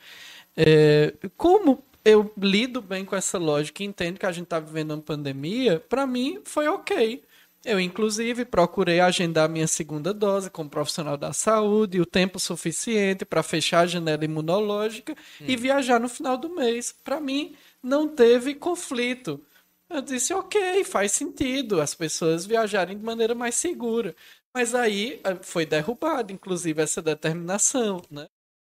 É, 0.56 1.12
como 1.36 1.82
eu 2.04 2.32
lido 2.36 2.82
bem 2.82 3.04
com 3.04 3.16
essa 3.16 3.38
lógica 3.38 3.82
e 3.82 3.86
entendo 3.86 4.18
que 4.18 4.26
a 4.26 4.32
gente 4.32 4.44
está 4.44 4.60
vivendo 4.60 4.92
uma 4.92 5.02
pandemia, 5.02 5.80
para 5.80 6.06
mim 6.06 6.40
foi 6.44 6.68
ok. 6.68 7.24
Eu, 7.64 7.80
inclusive, 7.80 8.44
procurei 8.44 9.00
agendar 9.00 9.48
minha 9.48 9.66
segunda 9.66 10.12
dose 10.12 10.50
com 10.50 10.64
um 10.64 10.68
profissional 10.68 11.16
da 11.16 11.32
saúde, 11.32 11.98
o 11.98 12.04
tempo 12.04 12.38
suficiente 12.38 13.24
para 13.24 13.42
fechar 13.42 13.80
a 13.80 13.86
janela 13.86 14.22
imunológica 14.22 15.14
hum. 15.40 15.44
e 15.48 15.56
viajar 15.56 15.98
no 15.98 16.08
final 16.08 16.36
do 16.36 16.50
mês. 16.50 16.94
Para 17.02 17.18
mim, 17.20 17.56
não 17.82 18.06
teve 18.06 18.54
conflito. 18.54 19.40
Eu 19.88 20.02
disse, 20.02 20.34
ok, 20.34 20.84
faz 20.84 21.12
sentido 21.12 21.80
as 21.80 21.94
pessoas 21.94 22.44
viajarem 22.44 22.98
de 22.98 23.04
maneira 23.04 23.34
mais 23.34 23.54
segura. 23.54 24.14
Mas 24.52 24.74
aí 24.74 25.20
eh, 25.24 25.38
foi 25.42 25.64
derrubada, 25.64 26.32
inclusive, 26.32 26.82
essa 26.82 27.00
determinação, 27.00 28.02
né? 28.10 28.26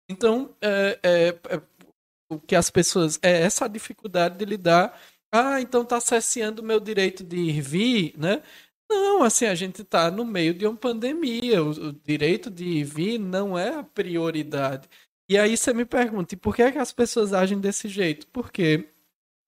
Então, 0.10 0.54
é, 0.62 1.00
é, 1.02 1.28
é 1.50 1.62
o 2.32 2.40
que 2.40 2.56
as 2.56 2.70
pessoas. 2.70 3.20
É 3.22 3.42
essa 3.42 3.68
dificuldade 3.68 4.38
de 4.38 4.46
lidar. 4.46 5.00
Ah, 5.32 5.62
então 5.62 5.84
está 5.84 6.00
cerceando 6.00 6.62
o 6.62 6.66
meu 6.66 6.80
direito 6.80 7.24
de 7.24 7.38
ir 7.38 7.62
vir, 7.62 8.14
né? 8.18 8.42
Não, 8.90 9.24
assim, 9.24 9.46
a 9.46 9.56
gente 9.56 9.82
está 9.82 10.12
no 10.12 10.26
meio 10.26 10.54
de 10.54 10.66
uma 10.68 10.76
pandemia. 10.76 11.64
O, 11.64 11.70
o, 11.70 11.94
direito 11.94 12.50
de 12.50 12.66
ir 12.66 12.84
vir 12.84 13.20
não 13.20 13.58
é 13.58 13.70
a 13.76 13.84
prioridade. 13.84 14.90
E 15.30 15.38
aí 15.38 15.56
você 15.56 15.74
me 15.74 15.86
pergunta, 15.86 16.36
e 16.36 16.38
por 16.38 16.56
que, 16.56 16.62
é 16.64 16.72
que 16.72 16.78
as 16.78 16.92
pessoas 16.92 17.34
agem 17.34 17.60
desse 17.60 17.88
jeito? 17.88 18.28
Porque 18.28 18.90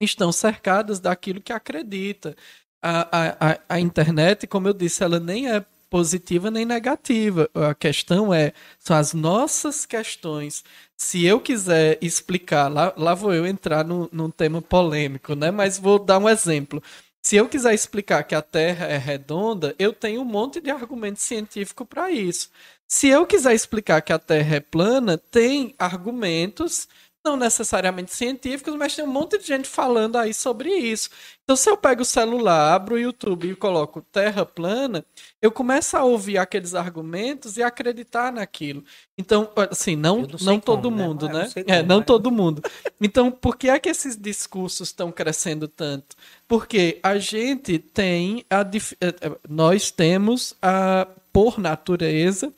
estão 0.01 0.31
cercadas 0.31 0.99
daquilo 0.99 1.41
que 1.41 1.53
acredita. 1.53 2.35
A, 2.81 3.51
a, 3.51 3.60
a, 3.69 3.80
internet, 3.80 4.47
como 4.47 4.68
eu 4.68 4.73
disse, 4.73 5.03
ela 5.03 5.19
nem 5.19 5.49
é 5.49 5.65
positiva 5.94 6.49
nem 6.49 6.65
negativa. 6.65 7.48
A 7.53 7.76
questão 7.76 8.34
é, 8.34 8.52
são 8.80 8.98
as 8.98 9.14
nossas 9.14 9.86
questões. 9.86 10.64
Se 10.98 11.24
eu 11.24 11.40
quiser 11.40 11.99
explicar, 12.02 12.68
lá, 12.68 12.91
lá 12.98 13.14
vou 13.14 13.32
eu 13.32 13.45
entrar 13.45 13.86
no, 13.86 14.10
num 14.11 14.32
tema 14.32 14.60
polêmico, 14.60 15.36
né? 15.36 15.52
Mas 15.52 15.78
vou 15.78 15.99
dar 15.99 16.18
um 16.18 16.28
exemplo. 16.28 16.82
Se 17.22 17.36
eu 17.36 17.48
quiser 17.48 17.76
explicar 17.76 18.24
que 18.24 18.34
a 18.34 18.41
Terra 18.41 18.88
é 18.88 18.98
redonda, 18.98 19.76
eu 19.78 19.94
tenho 19.94 20.22
um 20.22 20.26
monte 20.26 20.60
de 20.60 20.72
argumento 20.72 21.22
científico 21.22 21.86
para 21.86 22.10
isso. 22.10 22.49
Se 22.88 23.07
eu 23.10 23.28
quiser 23.28 23.53
explicar 23.53 24.02
que 24.02 24.11
a 24.11 24.18
Terra 24.18 24.56
é 24.56 24.60
plana, 24.60 25.15
tem 25.15 25.76
argumentos 25.78 26.88
não 27.23 27.37
necessariamente 27.37 28.13
científicos, 28.13 28.75
mas 28.75 28.95
tem 28.95 29.05
um 29.05 29.11
monte 29.11 29.37
de 29.37 29.47
gente 29.47 29.67
falando 29.67 30.17
aí 30.17 30.33
sobre 30.33 30.69
isso. 30.69 31.09
Então, 31.43 31.55
se 31.55 31.69
eu 31.69 31.77
pego 31.77 32.01
o 32.01 32.05
celular, 32.05 32.73
abro 32.73 32.95
o 32.95 32.99
YouTube 32.99 33.49
e 33.49 33.55
coloco 33.55 34.01
Terra 34.11 34.45
plana, 34.45 35.05
eu 35.41 35.51
começo 35.51 35.95
a 35.95 36.03
ouvir 36.03 36.37
aqueles 36.37 36.75
argumentos 36.75 37.57
e 37.57 37.63
acreditar 37.63 38.31
naquilo. 38.31 38.83
Então, 39.17 39.49
assim, 39.69 39.95
não, 39.95 40.21
não, 40.21 40.39
não 40.41 40.59
todo 40.59 40.83
como, 40.83 40.97
né? 40.97 41.07
mundo, 41.07 41.27
né? 41.27 41.49
né? 41.55 41.63
é, 41.67 41.83
não 41.83 42.01
todo 42.01 42.31
mundo. 42.31 42.61
Então, 42.99 43.31
por 43.31 43.57
que 43.57 43.69
é 43.69 43.79
que 43.79 43.89
esses 43.89 44.17
discursos 44.17 44.89
estão 44.89 45.11
crescendo 45.11 45.67
tanto? 45.67 46.15
Porque 46.47 46.99
a 47.01 47.17
gente 47.17 47.79
tem 47.79 48.45
a 48.49 48.61
eh, 48.61 49.07
eh, 49.21 49.37
nós 49.47 49.91
temos 49.91 50.55
a 50.61 51.07
por 51.31 51.57
natureza 51.57 52.53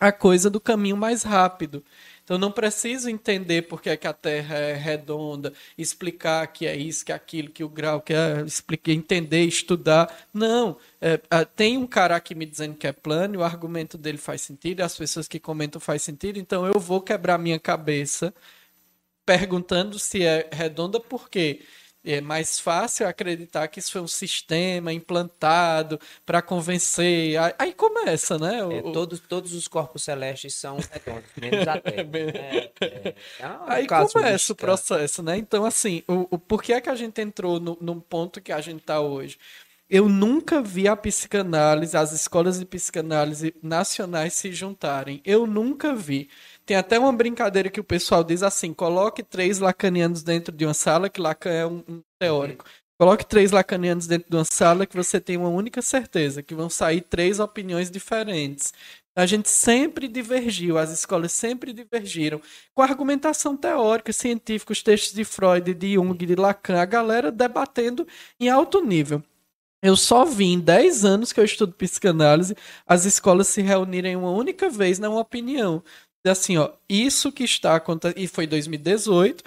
a 0.00 0.10
coisa 0.10 0.48
do 0.48 0.58
caminho 0.58 0.96
mais 0.96 1.22
rápido. 1.22 1.84
Então 2.30 2.38
não 2.38 2.52
preciso 2.52 3.10
entender 3.10 3.62
porque 3.62 3.90
é 3.90 3.96
que 3.96 4.06
a 4.06 4.12
Terra 4.12 4.54
é 4.54 4.72
redonda, 4.72 5.52
explicar 5.76 6.46
que 6.46 6.64
é 6.64 6.76
isso, 6.76 7.04
que 7.04 7.10
é 7.10 7.14
aquilo, 7.16 7.50
que 7.50 7.64
o 7.64 7.68
grau, 7.68 8.00
que 8.00 8.14
é 8.14 8.42
explicar, 8.42 8.92
entender, 8.92 9.42
estudar. 9.42 10.28
Não, 10.32 10.76
é, 11.00 11.18
tem 11.56 11.76
um 11.76 11.88
cara 11.88 12.14
aqui 12.14 12.36
me 12.36 12.46
dizendo 12.46 12.76
que 12.76 12.86
é 12.86 12.92
plano, 12.92 13.40
o 13.40 13.42
argumento 13.42 13.98
dele 13.98 14.16
faz 14.16 14.42
sentido, 14.42 14.82
as 14.82 14.96
pessoas 14.96 15.26
que 15.26 15.40
comentam 15.40 15.80
faz 15.80 16.02
sentido, 16.02 16.38
então 16.38 16.64
eu 16.64 16.78
vou 16.78 17.00
quebrar 17.00 17.36
minha 17.36 17.58
cabeça 17.58 18.32
perguntando 19.26 19.98
se 19.98 20.22
é 20.24 20.48
redonda 20.52 21.00
por 21.00 21.28
quê? 21.28 21.62
É 22.04 22.20
mais 22.20 22.58
fácil 22.58 23.06
acreditar 23.06 23.68
que 23.68 23.78
isso 23.78 23.92
foi 23.92 24.00
um 24.00 24.08
sistema 24.08 24.92
implantado 24.92 26.00
para 26.24 26.40
convencer. 26.40 27.36
Aí, 27.58 27.74
começa, 27.74 28.38
né? 28.38 28.64
O, 28.64 28.72
é, 28.72 28.82
todos, 28.92 29.20
todos 29.20 29.52
os 29.52 29.68
corpos 29.68 30.02
celestes 30.02 30.54
são 30.54 30.76
redondos, 30.76 31.30
menos 31.36 31.68
a 31.68 31.78
Terra. 31.78 32.08
é, 32.14 32.72
é, 32.80 33.14
é 33.38 33.46
um 33.46 33.64
aí 33.66 33.86
começa 33.86 34.52
o 34.52 34.56
processo, 34.56 35.22
né? 35.22 35.36
Então, 35.36 35.64
assim, 35.64 36.02
o, 36.08 36.26
o, 36.30 36.38
por 36.38 36.62
que 36.62 36.72
é 36.72 36.80
que 36.80 36.88
a 36.88 36.94
gente 36.94 37.20
entrou 37.20 37.60
no, 37.60 37.76
num 37.80 38.00
ponto 38.00 38.40
que 38.40 38.52
a 38.52 38.60
gente 38.60 38.80
está 38.80 39.00
hoje? 39.00 39.38
Eu 39.90 40.08
nunca 40.08 40.62
vi 40.62 40.86
a 40.86 40.94
psicanálise, 40.94 41.96
as 41.96 42.12
escolas 42.12 42.60
de 42.60 42.64
psicanálise 42.64 43.52
nacionais 43.60 44.34
se 44.34 44.52
juntarem. 44.52 45.20
Eu 45.24 45.48
nunca 45.48 45.92
vi. 45.94 46.30
Tem 46.70 46.76
até 46.76 47.00
uma 47.00 47.12
brincadeira 47.12 47.68
que 47.68 47.80
o 47.80 47.84
pessoal 47.84 48.22
diz 48.22 48.44
assim: 48.44 48.72
coloque 48.72 49.24
três 49.24 49.58
lacanianos 49.58 50.22
dentro 50.22 50.54
de 50.54 50.64
uma 50.64 50.72
sala, 50.72 51.08
que 51.08 51.20
Lacan 51.20 51.50
é 51.50 51.66
um, 51.66 51.82
um 51.88 52.00
teórico. 52.16 52.64
Coloque 52.96 53.26
três 53.26 53.50
lacanianos 53.50 54.06
dentro 54.06 54.30
de 54.30 54.36
uma 54.36 54.44
sala 54.44 54.86
que 54.86 54.96
você 54.96 55.20
tem 55.20 55.36
uma 55.36 55.48
única 55.48 55.82
certeza, 55.82 56.44
que 56.44 56.54
vão 56.54 56.70
sair 56.70 57.00
três 57.00 57.40
opiniões 57.40 57.90
diferentes. 57.90 58.72
A 59.16 59.26
gente 59.26 59.48
sempre 59.48 60.06
divergiu, 60.06 60.78
as 60.78 60.92
escolas 60.92 61.32
sempre 61.32 61.72
divergiram 61.72 62.40
com 62.72 62.82
argumentação 62.82 63.56
teórica, 63.56 64.12
científica, 64.12 64.72
os 64.72 64.80
textos 64.80 65.12
de 65.12 65.24
Freud, 65.24 65.74
de 65.74 65.94
Jung, 65.94 66.24
de 66.24 66.36
Lacan, 66.36 66.80
a 66.80 66.84
galera 66.84 67.32
debatendo 67.32 68.06
em 68.38 68.48
alto 68.48 68.80
nível. 68.80 69.20
Eu 69.82 69.96
só 69.96 70.24
vi 70.24 70.44
em 70.44 70.60
10 70.60 71.04
anos 71.04 71.32
que 71.32 71.40
eu 71.40 71.44
estudo 71.44 71.72
psicanálise 71.72 72.54
as 72.86 73.06
escolas 73.06 73.48
se 73.48 73.60
reunirem 73.60 74.14
uma 74.14 74.30
única 74.30 74.68
vez 74.68 74.98
na 74.98 75.10
opinião. 75.10 75.82
Assim, 76.28 76.58
ó, 76.58 76.70
isso 76.88 77.32
que 77.32 77.44
está 77.44 77.76
acontecendo, 77.76 78.18
e 78.18 78.26
foi 78.26 78.46
2018, 78.46 79.42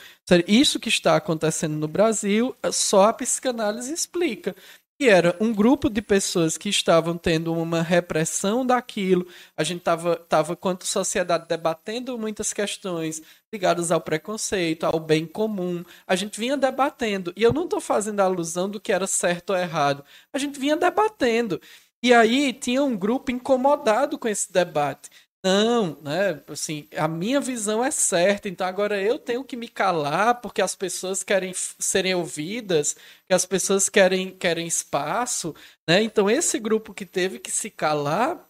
isso 0.48 0.80
que 0.80 0.90
está 0.90 1.16
acontecendo 1.16 1.76
no 1.76 1.88
Brasil, 1.88 2.56
só 2.72 3.10
a 3.10 3.14
psicanálise 3.14 3.94
explica. 3.94 4.56
E 5.00 5.10
era 5.10 5.36
um 5.40 5.52
grupo 5.54 5.90
de 5.90 6.02
pessoas 6.02 6.58
que 6.58 6.70
estavam 6.70 7.18
tendo 7.18 7.54
uma 7.54 7.82
repressão 7.82 8.66
daquilo, 8.66 9.28
a 9.58 9.64
gente 9.64 9.80
estava, 9.80 10.16
tava, 10.16 10.56
quanto 10.56 10.86
sociedade, 10.86 11.48
debatendo 11.48 12.18
muitas 12.18 12.54
questões 12.54 13.22
ligadas 13.52 13.91
ao 13.91 14.00
preconceito, 14.00 14.86
ao 14.86 15.00
bem 15.00 15.26
comum, 15.26 15.84
a 16.08 16.16
gente 16.16 16.40
vinha 16.40 16.56
debatendo, 16.56 17.34
e 17.36 17.44
eu 17.44 17.52
não 17.52 17.66
estou 17.66 17.82
fazendo 17.82 18.22
alusão 18.22 18.70
do 18.70 18.80
que 18.80 18.94
era 18.94 19.06
certo 19.06 19.50
ou 19.52 19.58
errado, 19.58 20.06
a 20.32 20.38
gente 20.38 20.60
vinha 20.60 20.78
debatendo. 20.78 21.60
E 22.02 22.14
aí 22.14 22.52
tinha 22.52 22.84
um 22.84 22.98
grupo 22.98 23.32
incomodado 23.32 24.18
com 24.18 24.28
esse 24.28 24.52
debate. 24.52 25.10
Não, 25.45 25.99
né? 26.02 26.41
Assim, 26.48 26.88
a 26.95 27.06
minha 27.07 27.41
visão 27.41 27.84
é 27.84 27.91
certa, 27.91 28.48
então 28.48 28.65
agora 28.65 29.02
eu 29.02 29.20
tenho 29.20 29.44
que 29.44 29.57
me 29.57 29.68
calar 29.68 30.40
porque 30.40 30.61
as 30.61 30.74
pessoas 30.74 31.22
querem 31.22 31.52
serem 31.53 32.15
ouvidas, 32.15 32.95
que 33.28 33.34
as 33.34 33.45
pessoas 33.45 33.90
querem, 33.90 34.32
querem 34.32 34.65
espaço, 34.65 35.53
né? 35.88 36.02
Então 36.02 36.30
esse 36.30 36.57
grupo 36.60 36.94
que 36.94 37.06
teve 37.06 37.40
que 37.40 37.52
se 37.52 37.70
calar, 37.70 38.49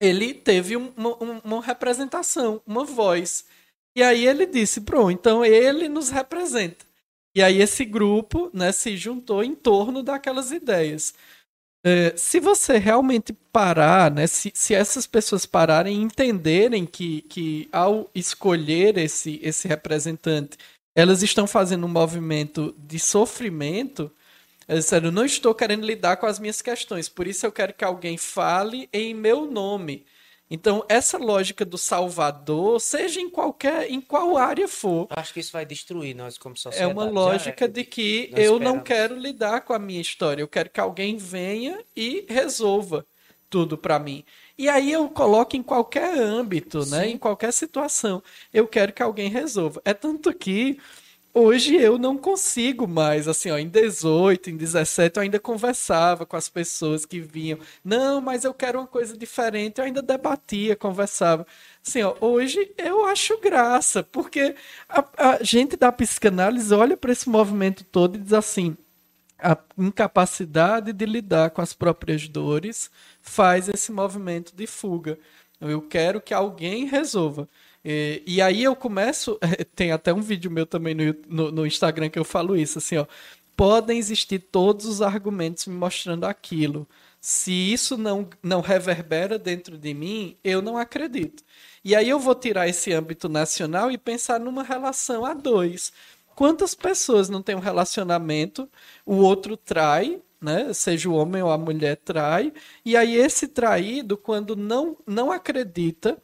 ele 0.00 0.34
teve 0.34 0.76
uma, 0.76 1.16
uma 1.44 1.62
representação, 1.62 2.62
uma 2.66 2.84
voz. 2.84 3.46
E 3.96 4.02
aí 4.02 4.26
ele 4.26 4.46
disse, 4.46 4.82
pronto, 4.82 5.10
então 5.12 5.44
ele 5.44 5.88
nos 5.88 6.10
representa. 6.10 6.84
E 7.34 7.42
aí 7.42 7.60
esse 7.60 7.84
grupo, 7.84 8.50
né, 8.54 8.72
se 8.72 8.96
juntou 8.96 9.42
em 9.44 9.54
torno 9.54 10.02
daquelas 10.02 10.50
ideias. 10.52 11.14
É, 11.88 12.16
se 12.16 12.40
você 12.40 12.78
realmente 12.78 13.32
parar, 13.52 14.10
né, 14.10 14.26
se, 14.26 14.50
se 14.52 14.74
essas 14.74 15.06
pessoas 15.06 15.46
pararem 15.46 15.96
e 15.96 16.02
entenderem 16.02 16.84
que, 16.84 17.22
que 17.22 17.68
ao 17.70 18.10
escolher 18.12 18.98
esse, 18.98 19.38
esse 19.40 19.68
representante, 19.68 20.58
elas 20.96 21.22
estão 21.22 21.46
fazendo 21.46 21.86
um 21.86 21.88
movimento 21.88 22.74
de 22.76 22.98
sofrimento, 22.98 24.10
sério, 24.82 25.08
eu 25.08 25.12
não 25.12 25.24
estou 25.24 25.54
querendo 25.54 25.86
lidar 25.86 26.16
com 26.16 26.26
as 26.26 26.40
minhas 26.40 26.60
questões, 26.60 27.08
por 27.08 27.24
isso 27.24 27.46
eu 27.46 27.52
quero 27.52 27.72
que 27.72 27.84
alguém 27.84 28.18
fale 28.18 28.88
em 28.92 29.14
meu 29.14 29.48
nome. 29.48 30.04
Então, 30.48 30.84
essa 30.88 31.18
lógica 31.18 31.64
do 31.64 31.76
Salvador, 31.76 32.80
seja 32.80 33.20
em 33.20 33.28
qualquer, 33.28 33.90
em 33.90 34.00
qual 34.00 34.36
área 34.36 34.68
for. 34.68 35.08
Acho 35.10 35.34
que 35.34 35.40
isso 35.40 35.52
vai 35.52 35.66
destruir 35.66 36.14
nós 36.14 36.38
como 36.38 36.56
sociedade. 36.56 36.90
É 36.90 36.92
uma 36.92 37.10
lógica 37.10 37.64
é, 37.64 37.68
de 37.68 37.84
que 37.84 38.30
eu 38.32 38.54
esperamos. 38.54 38.60
não 38.60 38.80
quero 38.80 39.16
lidar 39.16 39.62
com 39.62 39.72
a 39.72 39.78
minha 39.78 40.00
história. 40.00 40.40
Eu 40.40 40.48
quero 40.48 40.70
que 40.70 40.78
alguém 40.78 41.16
venha 41.16 41.82
e 41.96 42.24
resolva 42.28 43.04
tudo 43.50 43.76
para 43.76 43.98
mim. 43.98 44.24
E 44.56 44.68
aí 44.68 44.92
eu 44.92 45.08
coloco 45.08 45.56
em 45.56 45.62
qualquer 45.62 46.16
âmbito, 46.16 46.78
né? 46.78 46.84
Sim. 46.84 46.90
né? 46.90 47.08
Em 47.08 47.18
qualquer 47.18 47.52
situação. 47.52 48.22
Eu 48.52 48.68
quero 48.68 48.92
que 48.92 49.02
alguém 49.02 49.28
resolva. 49.28 49.82
É 49.84 49.92
tanto 49.92 50.32
que 50.32 50.78
Hoje 51.38 51.76
eu 51.76 51.98
não 51.98 52.16
consigo 52.16 52.88
mais, 52.88 53.28
assim, 53.28 53.50
ó, 53.50 53.58
em 53.58 53.68
18, 53.68 54.48
em 54.48 54.56
17 54.56 55.18
eu 55.18 55.22
ainda 55.22 55.38
conversava 55.38 56.24
com 56.24 56.34
as 56.34 56.48
pessoas 56.48 57.04
que 57.04 57.20
vinham. 57.20 57.58
Não, 57.84 58.22
mas 58.22 58.42
eu 58.44 58.54
quero 58.54 58.78
uma 58.78 58.86
coisa 58.86 59.14
diferente. 59.14 59.78
Eu 59.78 59.84
ainda 59.84 60.00
debatia, 60.00 60.74
conversava. 60.74 61.46
Assim, 61.86 62.02
ó, 62.02 62.16
hoje 62.22 62.72
eu 62.78 63.04
acho 63.04 63.38
graça, 63.38 64.02
porque 64.02 64.54
a, 64.88 65.04
a 65.18 65.44
gente 65.44 65.76
da 65.76 65.92
psicanálise 65.92 66.72
olha 66.72 66.96
para 66.96 67.12
esse 67.12 67.28
movimento 67.28 67.84
todo 67.84 68.16
e 68.16 68.18
diz 68.18 68.32
assim: 68.32 68.74
a 69.38 69.58
incapacidade 69.76 70.90
de 70.90 71.04
lidar 71.04 71.50
com 71.50 71.60
as 71.60 71.74
próprias 71.74 72.26
dores 72.28 72.90
faz 73.20 73.68
esse 73.68 73.92
movimento 73.92 74.56
de 74.56 74.66
fuga. 74.66 75.18
Eu 75.60 75.82
quero 75.82 76.18
que 76.18 76.32
alguém 76.32 76.86
resolva. 76.86 77.46
E, 77.88 78.20
e, 78.26 78.42
aí 78.42 78.64
eu 78.64 78.74
começo. 78.74 79.38
Tem 79.76 79.92
até 79.92 80.12
um 80.12 80.20
vídeo 80.20 80.50
meu 80.50 80.66
também 80.66 80.92
no, 80.92 81.14
no, 81.28 81.52
no, 81.52 81.66
Instagram 81.66 82.10
que 82.10 82.18
eu 82.18 82.24
falo 82.24 82.56
isso, 82.56 82.78
assim, 82.78 82.96
ó. 82.96 83.06
Podem 83.56 83.96
existir 83.96 84.40
todos 84.40 84.86
os 84.86 85.00
argumentos 85.00 85.66
me 85.66 85.74
mostrando 85.74 86.24
aquilo. 86.24 86.86
Se 87.20 87.52
isso 87.52 87.96
não, 87.96 88.28
não 88.42 88.60
reverbera 88.60 89.38
dentro 89.38 89.78
de 89.78 89.94
mim, 89.94 90.36
eu 90.42 90.60
não 90.60 90.76
acredito. 90.76 91.44
E 91.84 91.94
aí 91.94 92.08
eu 92.08 92.18
vou 92.18 92.34
tirar 92.34 92.68
esse 92.68 92.92
âmbito 92.92 93.28
nacional 93.28 93.90
e 93.90 93.96
pensar 93.96 94.40
numa 94.40 94.64
relação 94.64 95.24
a 95.24 95.32
dois. 95.32 95.92
Quantas 96.34 96.74
pessoas 96.74 97.28
não 97.28 97.40
têm 97.40 97.54
um 97.54 97.60
relacionamento, 97.60 98.68
o 99.06 99.16
outro 99.16 99.56
trai, 99.56 100.20
né? 100.40 100.72
Seja 100.74 101.08
o 101.08 101.14
homem 101.14 101.42
ou 101.42 101.50
a 101.50 101.58
mulher 101.58 101.96
trai, 101.96 102.52
e 102.84 102.96
aí 102.96 103.14
esse 103.14 103.48
traído, 103.48 104.16
quando 104.16 104.56
não, 104.56 104.96
não 105.06 105.32
acredita 105.32 106.18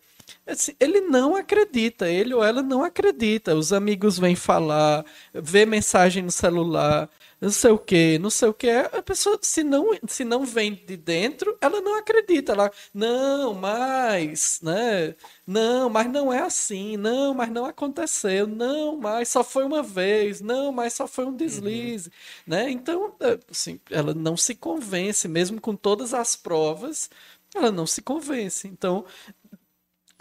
ele 0.81 1.01
não 1.03 1.37
acredita, 1.37 2.09
ele 2.09 2.35
ou 2.35 2.43
ela 2.45 2.63
não 2.63 2.83
acredita. 2.85 3.55
Os 3.55 3.73
amigos 3.73 4.19
vêm 4.19 4.37
falar, 4.37 5.05
vê 5.35 5.65
mensagem 5.67 6.23
no 6.23 6.31
celular, 6.31 7.09
não 7.43 7.51
sei 7.51 7.73
o 7.73 7.79
que, 7.79 8.19
não 8.21 8.31
sei 8.31 8.49
o 8.49 8.55
que. 8.55 8.71
A 8.71 9.03
pessoa, 9.03 9.37
se 9.43 9.65
não, 9.65 9.91
se 10.07 10.25
não 10.25 10.45
vem 10.47 10.75
de 10.75 10.97
dentro, 10.97 11.59
ela 11.61 11.81
não 11.81 11.97
acredita. 11.99 12.53
Ela, 12.53 12.71
não, 12.95 13.53
mas, 13.53 14.61
né? 14.63 15.17
Não, 15.45 15.91
mas 15.91 16.09
não 16.09 16.33
é 16.33 16.41
assim. 16.41 16.97
Não, 16.97 17.35
mas 17.35 17.51
não 17.51 17.65
aconteceu. 17.65 18.47
Não, 18.47 18.97
mas 18.97 19.29
só 19.29 19.43
foi 19.43 19.65
uma 19.65 19.83
vez. 19.83 20.41
Não, 20.41 20.71
mas 20.71 20.93
só 20.95 21.09
foi 21.09 21.25
um 21.27 21.35
deslize, 21.35 22.09
uhum. 22.09 22.13
né? 22.47 22.71
Então, 22.71 23.17
é, 23.21 23.37
assim, 23.51 23.81
ela 23.91 24.15
não 24.15 24.37
se 24.37 24.55
convence, 24.55 25.27
mesmo 25.27 25.61
com 25.61 25.75
todas 25.75 26.15
as 26.15 26.37
provas, 26.37 27.11
ela 27.55 27.73
não 27.73 27.87
se 27.87 28.01
convence. 28.03 28.69
Então, 28.69 29.05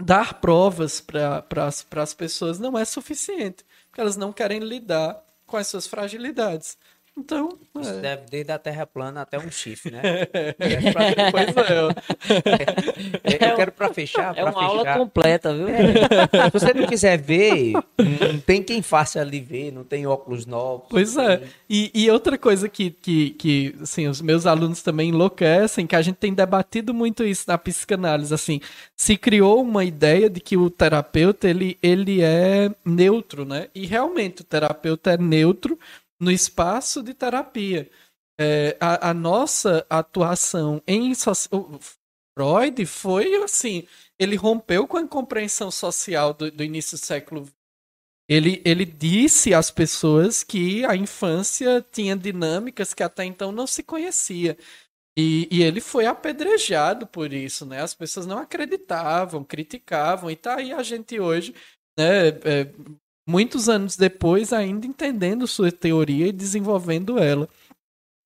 dar 0.01 0.35
provas 0.35 1.01
para 1.01 1.45
as 1.95 2.13
pessoas 2.13 2.59
não 2.59 2.77
é 2.77 2.85
suficiente, 2.85 3.65
porque 3.87 4.01
elas 4.01 4.17
não 4.17 4.33
querem 4.33 4.59
lidar 4.59 5.23
com 5.45 5.57
as 5.57 5.67
suas 5.67 5.87
fragilidades. 5.87 6.77
Então. 7.21 7.49
Isso 7.79 7.89
é. 7.89 8.01
deve 8.01 8.23
desde 8.29 8.51
a 8.51 8.57
Terra 8.57 8.85
plana 8.85 9.21
até 9.21 9.37
um 9.37 9.49
chifre, 9.49 9.91
né? 9.91 10.01
pois 11.31 11.47
é. 11.55 13.45
Eu 13.45 13.55
quero 13.55 13.71
para 13.71 13.93
fechar. 13.93 14.37
É 14.37 14.43
uma 14.43 14.51
fechar. 14.51 14.65
aula 14.65 14.93
completa, 14.97 15.53
viu? 15.53 15.69
É. 15.69 15.93
Se 16.47 16.51
você 16.51 16.73
não 16.73 16.87
quiser 16.87 17.17
ver, 17.17 17.73
não 17.73 18.39
tem 18.39 18.61
quem 18.61 18.81
faça 18.81 19.21
ali 19.21 19.39
ver, 19.39 19.71
não 19.71 19.83
tem 19.83 20.05
óculos 20.05 20.45
novos. 20.45 20.87
Pois 20.89 21.15
é. 21.15 21.43
E, 21.69 21.91
e, 21.93 22.09
outra 22.11 22.37
coisa 22.37 22.67
que, 22.67 22.89
que, 22.89 23.29
que 23.31 23.75
assim, 23.81 24.07
os 24.07 24.19
meus 24.21 24.45
alunos 24.45 24.81
também 24.81 25.09
enlouquecem, 25.09 25.87
que 25.87 25.95
a 25.95 26.01
gente 26.01 26.15
tem 26.15 26.33
debatido 26.33 26.93
muito 26.93 27.23
isso 27.23 27.45
na 27.47 27.57
psicanálise. 27.57 28.33
Assim, 28.33 28.59
se 28.97 29.15
criou 29.15 29.61
uma 29.61 29.85
ideia 29.85 30.29
de 30.29 30.41
que 30.41 30.57
o 30.57 30.69
terapeuta 30.69 31.47
ele, 31.47 31.77
ele 31.81 32.21
é 32.21 32.69
neutro, 32.83 33.45
né? 33.45 33.67
E 33.73 33.85
realmente 33.85 34.41
o 34.41 34.45
terapeuta 34.45 35.11
é 35.11 35.17
neutro 35.17 35.79
no 36.21 36.31
espaço 36.31 37.01
de 37.01 37.15
terapia. 37.15 37.89
É, 38.39 38.77
a, 38.79 39.09
a, 39.09 39.13
nossa 39.13 39.85
atuação 39.89 40.81
em 40.87 41.13
Freud 41.15 42.85
foi 42.85 43.35
assim, 43.43 43.87
ele 44.19 44.35
rompeu 44.35 44.87
com 44.87 44.97
a 44.97 45.07
compreensão 45.07 45.69
social 45.69 46.33
do, 46.33 46.51
do 46.51 46.63
início 46.63 46.97
do 46.97 47.03
século 47.03 47.45
XX. 47.45 47.55
Ele, 48.29 48.61
ele 48.63 48.85
disse 48.85 49.53
às 49.53 49.69
pessoas 49.69 50.41
que 50.43 50.85
a 50.85 50.95
infância 50.95 51.85
tinha 51.91 52.15
dinâmicas 52.15 52.93
que 52.93 53.03
até 53.03 53.25
então 53.25 53.51
não 53.51 53.67
se 53.67 53.83
conhecia. 53.83 54.57
E, 55.17 55.49
e, 55.51 55.61
ele 55.61 55.81
foi 55.81 56.05
apedrejado 56.05 57.05
por 57.05 57.33
isso, 57.33 57.65
né? 57.65 57.81
As 57.81 57.93
pessoas 57.93 58.25
não 58.25 58.37
acreditavam, 58.37 59.43
criticavam, 59.43 60.31
e 60.31 60.37
tá 60.37 60.55
aí 60.55 60.71
a 60.71 60.81
gente 60.81 61.19
hoje, 61.19 61.53
né? 61.97 62.29
É, 62.29 62.73
muitos 63.27 63.69
anos 63.69 63.95
depois, 63.95 64.53
ainda 64.53 64.85
entendendo 64.85 65.47
sua 65.47 65.71
teoria 65.71 66.27
e 66.27 66.31
desenvolvendo 66.31 67.17
ela. 67.17 67.47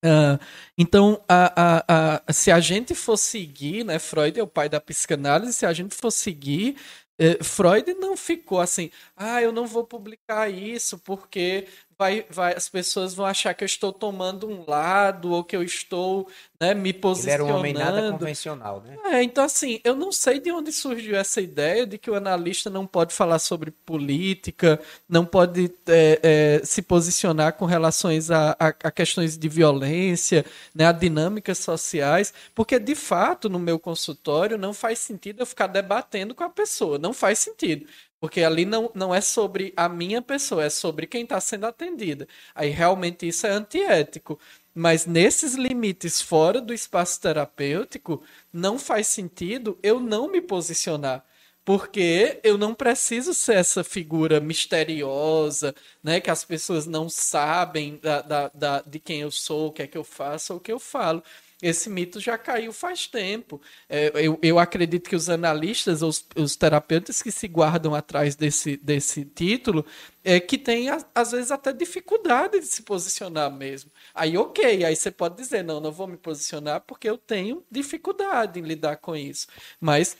Uh, 0.04 0.38
então, 0.78 1.22
a, 1.28 1.82
a, 1.88 2.22
a, 2.28 2.32
se 2.32 2.50
a 2.50 2.60
gente 2.60 2.94
for 2.94 3.16
seguir, 3.16 3.84
né, 3.84 3.98
Freud 3.98 4.38
é 4.38 4.42
o 4.42 4.46
pai 4.46 4.68
da 4.68 4.80
psicanálise, 4.80 5.52
se 5.52 5.66
a 5.66 5.72
gente 5.72 5.94
for 5.94 6.10
seguir, 6.10 6.76
eh, 7.18 7.42
Freud 7.42 7.94
não 7.94 8.16
ficou 8.16 8.60
assim, 8.60 8.90
ah, 9.16 9.40
eu 9.42 9.50
não 9.50 9.66
vou 9.66 9.84
publicar 9.84 10.50
isso 10.50 10.98
porque 10.98 11.66
vai, 11.98 12.26
vai, 12.28 12.54
as 12.54 12.68
pessoas 12.68 13.14
vão 13.14 13.24
achar 13.24 13.54
que 13.54 13.64
eu 13.64 13.66
estou 13.66 13.92
tomando 13.92 14.48
um 14.48 14.64
lado 14.68 15.32
ou 15.32 15.42
que 15.42 15.56
eu 15.56 15.62
estou 15.62 16.28
né, 16.60 16.74
me 16.74 16.92
posicionando. 16.92 17.44
Ele 17.44 17.50
era 17.50 17.54
um 17.54 17.58
homem 17.58 17.72
nada 17.72 18.12
convencional, 18.12 18.82
né? 18.82 18.96
É, 19.04 19.22
então 19.22 19.44
assim, 19.44 19.80
eu 19.82 19.94
não 19.94 20.12
sei 20.12 20.38
de 20.38 20.52
onde 20.52 20.72
surgiu 20.72 21.16
essa 21.16 21.40
ideia 21.40 21.86
de 21.86 21.96
que 21.96 22.10
o 22.10 22.14
analista 22.14 22.68
não 22.68 22.86
pode 22.86 23.14
falar 23.14 23.38
sobre 23.38 23.70
política, 23.70 24.80
não 25.08 25.24
pode 25.24 25.72
é, 25.86 26.20
é, 26.22 26.64
se 26.64 26.82
posicionar 26.82 27.54
com 27.54 27.64
relações 27.64 28.30
a, 28.30 28.56
a, 28.58 28.68
a, 28.68 28.90
questões 28.90 29.36
de 29.36 29.48
violência, 29.48 30.44
né, 30.74 30.86
a 30.86 30.92
dinâmicas 30.92 31.58
sociais, 31.58 32.32
porque 32.54 32.78
de 32.78 32.94
fato 32.94 33.48
no 33.48 33.58
meu 33.58 33.78
consultório 33.78 34.58
não 34.58 34.74
faz 34.74 34.98
sentido 34.98 35.40
eu 35.40 35.46
ficar 35.46 35.66
debatendo 35.66 36.34
com 36.34 36.44
a 36.44 36.50
pessoa, 36.50 36.98
não 36.98 37.12
faz 37.12 37.38
sentido. 37.38 37.86
Porque 38.20 38.42
ali 38.42 38.64
não, 38.64 38.90
não 38.94 39.14
é 39.14 39.20
sobre 39.20 39.72
a 39.76 39.88
minha 39.88 40.22
pessoa, 40.22 40.64
é 40.64 40.70
sobre 40.70 41.06
quem 41.06 41.22
está 41.22 41.40
sendo 41.40 41.66
atendida. 41.66 42.26
Aí 42.54 42.70
realmente 42.70 43.28
isso 43.28 43.46
é 43.46 43.50
antiético. 43.50 44.38
Mas 44.74 45.06
nesses 45.06 45.54
limites 45.54 46.20
fora 46.20 46.60
do 46.60 46.72
espaço 46.74 47.20
terapêutico, 47.20 48.22
não 48.52 48.78
faz 48.78 49.06
sentido 49.06 49.78
eu 49.82 50.00
não 50.00 50.30
me 50.30 50.40
posicionar. 50.40 51.24
Porque 51.64 52.40
eu 52.44 52.56
não 52.56 52.74
preciso 52.74 53.34
ser 53.34 53.56
essa 53.56 53.82
figura 53.82 54.38
misteriosa, 54.40 55.74
né? 56.02 56.20
Que 56.20 56.30
as 56.30 56.44
pessoas 56.44 56.86
não 56.86 57.08
sabem 57.08 57.98
da, 58.00 58.22
da, 58.22 58.48
da, 58.54 58.80
de 58.82 59.00
quem 59.00 59.20
eu 59.22 59.30
sou, 59.32 59.68
o 59.68 59.72
que 59.72 59.82
é 59.82 59.86
que 59.86 59.98
eu 59.98 60.04
faço 60.04 60.52
ou 60.52 60.58
o 60.58 60.62
que 60.62 60.70
eu 60.72 60.78
falo. 60.78 61.22
Esse 61.62 61.88
mito 61.88 62.20
já 62.20 62.36
caiu 62.36 62.70
faz 62.70 63.06
tempo. 63.06 63.60
É, 63.88 64.12
eu, 64.14 64.38
eu 64.42 64.58
acredito 64.58 65.08
que 65.08 65.16
os 65.16 65.30
analistas, 65.30 66.02
os, 66.02 66.24
os 66.36 66.54
terapeutas 66.54 67.22
que 67.22 67.30
se 67.30 67.48
guardam 67.48 67.94
atrás 67.94 68.36
desse, 68.36 68.76
desse 68.76 69.24
título, 69.24 69.84
é 70.22 70.38
que 70.38 70.58
têm, 70.58 70.88
às 71.14 71.30
vezes, 71.32 71.50
até 71.50 71.72
dificuldade 71.72 72.60
de 72.60 72.66
se 72.66 72.82
posicionar 72.82 73.50
mesmo. 73.50 73.90
Aí, 74.14 74.36
ok, 74.36 74.84
aí 74.84 74.94
você 74.94 75.10
pode 75.10 75.36
dizer, 75.36 75.64
não, 75.64 75.80
não 75.80 75.90
vou 75.90 76.06
me 76.06 76.16
posicionar 76.16 76.82
porque 76.82 77.08
eu 77.08 77.16
tenho 77.16 77.64
dificuldade 77.70 78.60
em 78.60 78.62
lidar 78.62 78.96
com 78.96 79.16
isso. 79.16 79.46
Mas 79.80 80.16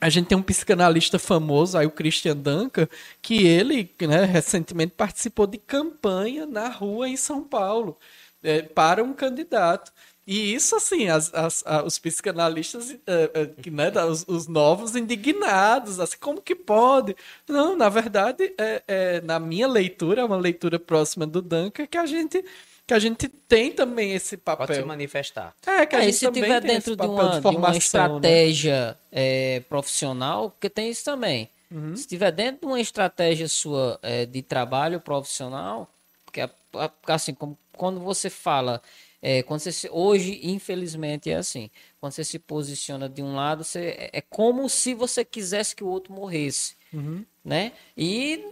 a 0.00 0.10
gente 0.10 0.26
tem 0.26 0.36
um 0.36 0.42
psicanalista 0.42 1.18
famoso, 1.18 1.78
aí 1.78 1.86
o 1.86 1.90
Christian 1.90 2.36
Duncan, 2.36 2.86
que 3.22 3.46
ele 3.46 3.90
né, 4.02 4.24
recentemente 4.24 4.92
participou 4.94 5.46
de 5.46 5.56
campanha 5.58 6.44
na 6.44 6.68
rua 6.68 7.08
em 7.08 7.16
São 7.16 7.42
Paulo 7.42 7.96
é, 8.42 8.62
para 8.62 9.02
um 9.02 9.14
candidato. 9.14 9.92
E 10.26 10.54
isso, 10.54 10.74
assim, 10.74 11.08
as, 11.08 11.32
as, 11.32 11.62
os 11.84 12.00
psicanalistas, 12.00 12.90
uh, 12.90 12.94
uh, 12.94 13.70
né, 13.70 13.92
os, 14.04 14.24
os, 14.26 14.48
novos 14.48 14.96
indignados, 14.96 16.00
assim, 16.00 16.16
como 16.18 16.42
que 16.42 16.54
pode? 16.54 17.14
Não, 17.48 17.76
na 17.76 17.88
verdade, 17.88 18.52
é, 18.58 18.82
é, 18.88 19.20
na 19.20 19.38
minha 19.38 19.68
leitura, 19.68 20.22
é 20.22 20.24
uma 20.24 20.36
leitura 20.36 20.80
próxima 20.80 21.28
do 21.28 21.40
Duncan, 21.40 21.86
que 21.86 21.96
a 21.96 22.06
gente 22.06 22.44
que 22.86 22.94
a 22.94 22.98
gente 23.00 23.28
tem 23.28 23.72
também 23.72 24.12
esse 24.12 24.36
papel. 24.36 24.66
Pode 24.66 24.78
se 24.78 24.84
manifestar. 24.84 25.54
É, 25.66 25.84
que 25.84 25.96
a 25.96 26.00
é, 26.00 26.02
gente 26.04 26.16
se 26.18 26.30
tiver 26.30 26.60
dentro 26.60 26.94
de 26.94 27.04
uma, 27.04 27.36
de, 27.36 27.42
formação, 27.42 27.50
de 27.50 27.56
uma 27.56 27.70
né? 27.70 27.78
estratégia 27.78 28.86
né? 28.86 28.96
é, 29.10 29.60
profissional, 29.68 30.50
porque 30.50 30.70
tem 30.70 30.90
isso 30.90 31.04
também. 31.04 31.50
Uhum. 31.68 31.96
Se 31.96 32.06
tiver 32.06 32.30
dentro 32.30 32.60
de 32.60 32.66
uma 32.66 32.80
estratégia 32.80 33.48
sua 33.48 33.98
é, 34.02 34.24
de 34.24 34.40
trabalho 34.40 35.00
profissional, 35.00 35.90
porque 36.24 36.48
assim, 37.08 37.34
como, 37.34 37.58
quando 37.72 37.98
você 37.98 38.30
fala 38.30 38.80
é, 39.22 39.42
quando 39.42 39.60
você 39.60 39.72
se, 39.72 39.88
hoje, 39.90 40.40
infelizmente, 40.42 41.30
é 41.30 41.36
assim. 41.36 41.70
Quando 42.00 42.12
você 42.12 42.24
se 42.24 42.38
posiciona 42.38 43.08
de 43.08 43.22
um 43.22 43.34
lado, 43.34 43.64
você, 43.64 43.96
é, 43.98 44.10
é 44.14 44.20
como 44.20 44.68
se 44.68 44.94
você 44.94 45.24
quisesse 45.24 45.74
que 45.74 45.84
o 45.84 45.88
outro 45.88 46.12
morresse. 46.12 46.76
Uhum. 46.92 47.24
Né? 47.44 47.72
E 47.96 48.44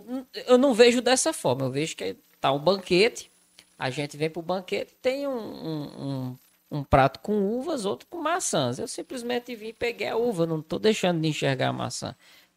eu 0.46 0.58
não 0.58 0.74
vejo 0.74 1.00
dessa 1.00 1.32
forma. 1.32 1.66
Eu 1.66 1.70
vejo 1.70 1.96
que 1.96 2.16
tá 2.40 2.52
um 2.52 2.58
banquete, 2.58 3.30
a 3.78 3.90
gente 3.90 4.16
vem 4.16 4.30
para 4.30 4.40
o 4.40 4.42
banquete 4.42 4.94
tem 5.02 5.26
um, 5.26 5.32
um, 5.32 5.82
um, 6.06 6.78
um, 6.78 6.84
prato 6.84 7.20
com 7.20 7.32
uvas, 7.58 7.84
outro 7.84 8.06
com 8.08 8.18
maçãs. 8.18 8.78
Eu 8.78 8.88
simplesmente 8.88 9.54
vim 9.54 9.68
e 9.68 9.72
peguei 9.72 10.08
a 10.08 10.16
uva, 10.16 10.46
não 10.46 10.60
estou 10.60 10.78
deixando 10.78 11.20
de 11.20 11.28
enxergar 11.28 11.68
a 11.68 11.72
maçã. 11.72 12.14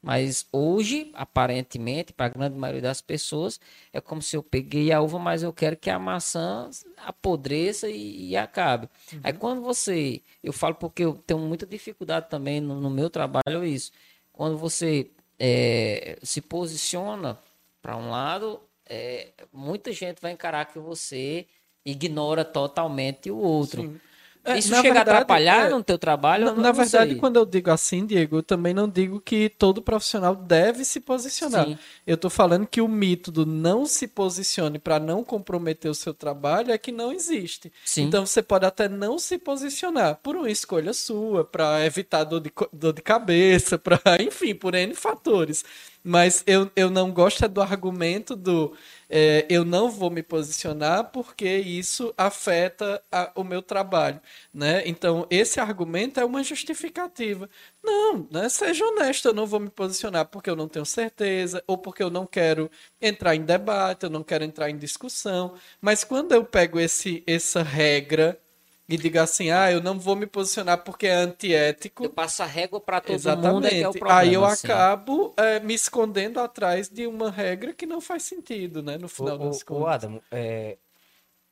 Mas 0.08 0.48
hoje, 0.54 1.12
aparentemente, 1.14 2.14
para 2.14 2.28
a 2.28 2.30
grande 2.30 2.58
maioria 2.58 2.82
das 2.82 3.02
pessoas, 3.02 3.60
é 3.92 4.00
como 4.00 4.22
se 4.22 4.38
eu 4.38 4.42
peguei 4.42 4.90
a 4.90 5.02
uva, 5.02 5.20
mas 5.20 5.44
eu 5.44 5.52
quero 5.52 5.76
que 5.76 5.90
a 5.90 6.00
maçã 6.00 6.70
apodreça 7.06 7.90
e, 7.90 8.30
e 8.30 8.38
acabe. 8.38 8.88
Uhum. 9.12 9.20
Aí 9.22 9.34
quando 9.34 9.62
você. 9.62 10.22
Eu 10.42 10.54
falo 10.54 10.76
porque 10.76 11.04
eu 11.04 11.14
tenho 11.14 11.42
muita 11.42 11.66
dificuldade 11.66 12.30
também 12.30 12.62
no, 12.62 12.80
no 12.80 12.90
meu 12.90 13.10
trabalho, 13.10 13.64
é 13.64 13.68
isso. 13.68 13.92
Quando 14.32 14.58
você 14.58 15.12
é, 15.38 16.18
se 16.24 16.40
posiciona 16.40 17.38
para 17.82 17.98
um 17.98 18.10
lado, 18.10 18.62
é, 18.86 19.34
muita 19.52 19.92
gente 19.92 20.22
vai 20.22 20.32
encarar 20.32 20.64
que 20.72 20.80
você 20.80 21.46
ignora 21.84 22.46
totalmente 22.46 23.30
o 23.30 23.38
outro. 23.38 23.82
Sim. 23.82 24.00
É, 24.48 24.58
Isso 24.58 24.70
chega 24.70 24.82
verdade, 24.82 25.10
a 25.10 25.14
atrapalhar 25.14 25.68
é, 25.68 25.70
no 25.70 25.84
teu 25.84 25.98
trabalho? 25.98 26.46
Na, 26.46 26.54
na 26.54 26.72
verdade, 26.72 27.12
sei. 27.12 27.20
quando 27.20 27.36
eu 27.36 27.46
digo 27.46 27.70
assim, 27.70 28.06
Diego, 28.06 28.38
eu 28.38 28.44
também 28.44 28.74
não 28.74 28.88
digo 28.88 29.20
que 29.20 29.50
todo 29.50 29.82
profissional 29.82 30.34
deve 30.34 30.86
se 30.86 31.02
posicionar. 31.02 31.66
Sim. 31.66 31.78
Eu 32.06 32.16
estou 32.16 32.32
falando 32.32 32.66
que 32.66 32.80
o 32.80 32.88
mito 32.88 33.30
do 33.30 33.46
não 33.46 33.86
se 33.86 34.08
posicione 34.08 34.80
para 34.80 35.02
não 35.02 35.22
comprometer 35.22 35.92
o 35.92 35.94
seu 35.94 36.14
trabalho 36.14 36.72
é 36.72 36.78
que 36.78 36.94
não 36.94 37.12
existe. 37.12 37.74
Sim. 37.84 38.04
Então 38.04 38.26
você 38.26 38.42
pode 38.42 38.66
até 38.66 38.88
não 38.88 39.20
se 39.20 39.38
posicionar 39.38 40.20
por 40.24 40.38
uma 40.38 40.50
escolha 40.50 40.94
sua, 40.94 41.44
para 41.44 41.86
evitar 41.86 42.24
dor 42.24 42.40
de, 42.40 42.52
dor 42.72 42.94
de 42.94 43.02
cabeça, 43.02 43.78
para 43.78 44.00
enfim, 44.22 44.56
por 44.56 44.74
N 44.76 44.94
fatores. 44.96 45.66
Mas 46.02 46.42
eu, 46.48 46.72
eu 46.74 46.90
não 46.90 47.12
gosto 47.12 47.44
é 47.44 47.50
do 47.50 47.62
argumento 47.62 48.34
do 48.34 48.74
é, 49.10 49.46
eu 49.50 49.64
não 49.64 49.90
vou 49.90 50.10
me 50.10 50.22
posicionar 50.22 51.12
porque 51.12 51.48
isso 51.58 52.14
afeta 52.18 53.04
a, 53.12 53.32
o 53.36 53.44
meu 53.44 53.62
trabalho. 53.62 54.20
Né? 54.54 54.84
Então, 54.88 55.26
esse 55.30 55.60
argumento 55.60 56.20
é 56.20 56.26
uma 56.26 56.44
justificativa. 56.44 57.50
Não, 57.84 58.28
né? 58.32 58.50
seja 58.50 58.86
honesto, 58.86 59.28
eu 59.28 59.34
não 59.34 59.46
vou 59.46 59.60
me 59.60 59.70
posicionar 59.70 60.26
porque 60.28 60.50
eu 60.50 60.56
não 60.56 60.68
tenho 60.68 60.86
certeza, 60.86 61.64
ou 61.68 61.78
porque 61.78 62.04
eu 62.04 62.10
não 62.10 62.26
quero 62.26 62.70
entrar 63.02 63.36
em 63.36 63.44
debate, 63.44 64.04
eu 64.04 64.10
não 64.10 64.24
quero 64.24 64.44
entrar 64.44 64.70
em 64.70 64.78
discussão. 64.78 65.56
Mas 65.82 66.04
quando 66.04 66.34
eu 66.34 66.44
pego 66.44 66.80
esse, 66.80 67.24
essa 67.26 67.64
regra 67.64 68.40
e 68.88 68.98
diga 68.98 69.24
assim, 69.24 69.50
ah, 69.50 69.72
eu 69.72 69.82
não 69.82 70.00
vou 70.00 70.16
me 70.16 70.26
posicionar 70.26 70.84
porque 70.84 71.08
é 71.08 71.16
antiético. 71.16 72.06
Eu 72.06 72.10
passo 72.10 72.42
a 72.42 72.46
régua 72.46 72.80
para 72.80 73.02
todo 73.02 73.16
Exatamente. 73.16 73.54
mundo, 73.54 73.66
é 73.68 73.70
que 73.70 73.84
é 73.84 73.90
o 73.90 73.92
problema. 73.92 74.20
Aí 74.20 74.34
eu 74.34 74.46
assim. 74.46 74.68
acabo 74.68 75.34
é, 75.36 75.60
me 75.60 75.74
escondendo 75.74 76.40
atrás 76.40 76.88
de 76.88 77.06
uma 77.06 77.30
regra 77.30 77.74
que 77.74 77.86
não 77.86 78.00
faz 78.00 78.24
sentido, 78.24 78.82
né, 78.82 78.98
no 78.98 79.10
final 79.10 79.36
o, 79.36 79.40
das 79.40 79.62
o, 79.62 79.66
contas. 79.66 79.84
O 79.84 79.88
Adam, 79.88 80.22
é, 80.32 80.78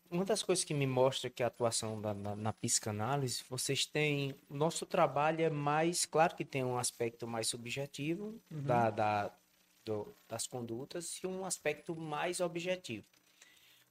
uma 0.10 0.24
das 0.24 0.42
coisas 0.42 0.64
que 0.64 0.74
me 0.74 0.88
mostra 0.88 1.30
que 1.30 1.44
a 1.44 1.48
atuação 1.48 2.00
da, 2.00 2.14
na, 2.14 2.36
na 2.36 2.54
psicanálise, 2.54 3.44
vocês 3.50 3.86
têm, 3.86 4.34
nosso 4.50 4.86
trabalho 4.86 5.42
é 5.42 5.50
mais, 5.50 6.06
claro 6.06 6.36
que 6.36 6.46
tem 6.46 6.64
um 6.64 6.78
aspecto 6.78 7.28
mais 7.28 7.48
subjetivo 7.48 8.40
uhum. 8.50 8.64
da, 8.64 8.90
da 8.90 9.32
do, 9.84 10.16
das 10.28 10.48
condutas 10.48 11.20
e 11.24 11.28
um 11.28 11.46
aspecto 11.46 11.96
mais 11.96 12.40
objetivo. 12.40 13.06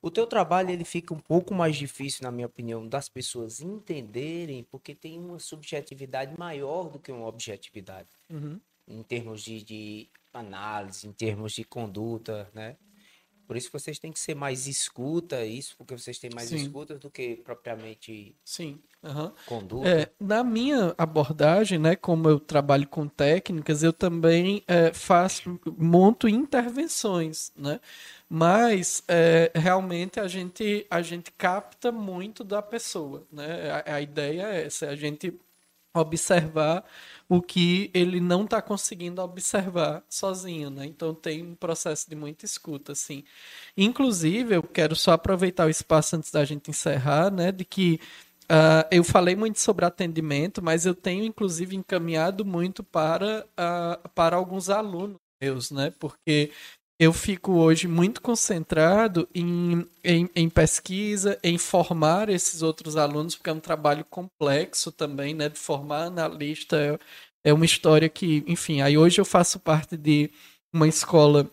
O 0.05 0.11
teu 0.11 0.27
trabalho 0.27 0.69
ele 0.69 0.85
fica 0.85 1.15
um 1.15 1.19
pouco 1.19 1.55
mais 1.55 1.77
difícil, 1.77 2.25
na 2.25 2.31
minha 2.31 2.47
opinião, 2.47 2.87
das 2.87 3.09
pessoas 3.09 3.63
entenderem, 3.63 4.63
porque 4.63 4.95
tem 4.95 5.19
uma 5.19 5.39
subjetividade 5.39 6.39
maior 6.39 6.91
do 6.91 6.99
que 6.99 7.11
uma 7.11 7.27
objetividade. 7.27 8.11
Uhum. 8.29 8.61
Em 8.87 9.03
termos 9.03 9.43
de, 9.43 9.63
de, 9.63 10.11
análise, 10.31 11.09
em 11.09 11.13
termos 11.13 11.55
de 11.55 11.65
conduta, 11.65 12.51
né? 12.53 12.77
Por 13.47 13.57
isso 13.57 13.71
vocês 13.73 13.99
têm 13.99 14.13
que 14.13 14.19
ser 14.19 14.35
mais 14.35 14.67
escuta, 14.67 15.45
isso 15.45 15.75
porque 15.77 15.97
vocês 15.97 16.19
têm 16.19 16.31
mais 16.35 16.49
Sim. 16.49 16.57
escuta 16.57 16.99
do 16.99 17.11
que 17.11 17.37
propriamente 17.37 18.35
Sim. 18.45 18.81
Uhum. 19.03 19.31
conduta. 19.45 19.87
É, 19.87 20.11
na 20.19 20.43
minha 20.43 20.95
abordagem, 20.97 21.79
né, 21.79 21.95
como 21.95 22.27
eu 22.27 22.41
trabalho 22.41 22.89
com 22.89 23.07
técnicas, 23.07 23.83
eu 23.83 23.93
também 23.93 24.63
é, 24.67 24.95
faço, 24.95 25.61
monto 25.77 26.27
intervenções, 26.27 27.53
né? 27.55 27.81
mas 28.29 29.03
é, 29.07 29.53
realmente 29.55 30.19
a 30.19 30.27
gente, 30.27 30.87
a 30.91 31.03
gente 31.03 31.31
capta 31.33 31.93
muito 31.93 32.43
da 32.43 32.63
pessoa. 32.63 33.23
Né? 33.31 33.71
A, 33.87 33.97
a 33.97 34.01
ideia 34.01 34.43
é 34.49 34.65
essa, 34.65 34.87
é 34.87 34.89
a 34.89 34.97
gente 34.97 35.39
observar 35.95 36.85
o 37.29 37.41
que 37.41 37.91
ele 37.95 38.21
não 38.21 38.45
está 38.45 38.61
conseguindo 38.61 39.23
observar 39.23 40.05
sozinho, 40.09 40.71
né? 40.71 40.85
Então 40.87 41.15
tem 41.15 41.43
um 41.43 41.55
processo 41.55 42.09
de 42.09 42.17
muita 42.17 42.45
escuta, 42.45 42.93
assim. 42.93 43.25
Inclusive, 43.77 44.57
eu 44.57 44.63
quero 44.63 44.95
só 44.97 45.13
aproveitar 45.13 45.67
o 45.67 45.71
espaço 45.71 46.17
antes 46.17 46.31
da 46.31 46.45
gente 46.45 46.71
encerrar, 46.71 47.31
né? 47.31 47.51
De 47.53 47.65
que 47.65 48.01
uh, 48.45 48.87
eu 48.91 49.05
falei 49.05 49.37
muito 49.37 49.61
sobre 49.61 49.85
atendimento, 49.85 50.63
mas 50.63 50.85
eu 50.87 50.95
tenho 50.95 51.25
inclusive 51.25 51.77
encaminhado 51.77 52.45
muito 52.45 52.83
para, 52.85 53.47
uh, 53.59 54.09
para 54.11 54.37
alguns 54.37 54.69
alunos 54.69 55.19
meus, 55.41 55.71
né? 55.71 55.93
Porque 55.99 56.51
eu 56.99 57.13
fico 57.13 57.53
hoje 57.53 57.89
muito 57.89 58.23
concentrado 58.23 59.29
em, 59.35 59.87
em, 60.03 60.31
em, 60.35 60.49
pesquisa, 60.49 61.39
em 61.43 61.59
formar 61.59 62.29
esses 62.29 62.63
outros 62.63 62.97
alunos, 62.97 63.35
porque 63.35 63.51
é 63.51 63.53
um 63.53 63.61
trabalho 63.61 64.05
complexo 64.05 64.93
também, 64.93 65.35
né? 65.35 65.49
De 65.49 65.59
formar 65.59 66.05
analista 66.05 66.77
é, 66.77 66.99
é 67.51 67.53
uma 67.53 67.65
história 67.65 68.09
que, 68.09 68.45
enfim, 68.47 68.81
aí 68.81 68.97
hoje 68.97 69.21
eu 69.21 69.25
faço 69.25 69.59
parte 69.59 69.97
de 69.97 70.31
uma 70.73 70.87
escola 70.87 71.51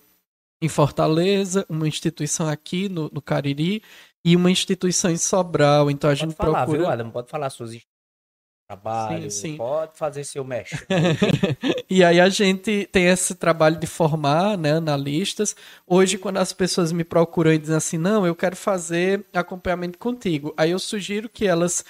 em 0.61 0.69
Fortaleza, 0.69 1.65
uma 1.67 1.87
instituição 1.87 2.47
aqui 2.47 2.87
no, 2.87 3.09
no 3.11 3.21
Cariri 3.21 3.81
e 4.23 4.35
uma 4.35 4.51
instituição 4.51 5.09
em 5.09 5.17
Sobral. 5.17 5.89
Então 5.89 6.09
a 6.09 6.13
pode 6.13 6.21
gente 6.21 6.35
falar, 6.35 6.65
procura. 6.65 6.77
Viu, 6.77 6.89
Adam? 6.89 7.09
Pode 7.09 7.29
falar 7.29 7.49
suas 7.49 7.73
trabalho, 8.71 9.29
sim, 9.29 9.51
sim. 9.51 9.57
pode 9.57 9.97
fazer 9.97 10.23
seu 10.23 10.43
mestre. 10.43 10.79
e 11.89 12.03
aí 12.03 12.21
a 12.21 12.29
gente 12.29 12.87
tem 12.91 13.07
esse 13.07 13.35
trabalho 13.35 13.77
de 13.77 13.85
formar 13.85 14.57
né, 14.57 14.73
analistas. 14.73 15.55
Hoje, 15.85 16.17
quando 16.17 16.37
as 16.37 16.53
pessoas 16.53 16.91
me 16.91 17.03
procuram 17.03 17.51
e 17.51 17.57
dizem 17.57 17.75
assim, 17.75 17.97
não, 17.97 18.25
eu 18.25 18.35
quero 18.35 18.55
fazer 18.55 19.25
acompanhamento 19.33 19.97
contigo, 19.97 20.53
aí 20.55 20.71
eu 20.71 20.79
sugiro 20.79 21.27
que 21.27 21.45
elas 21.45 21.83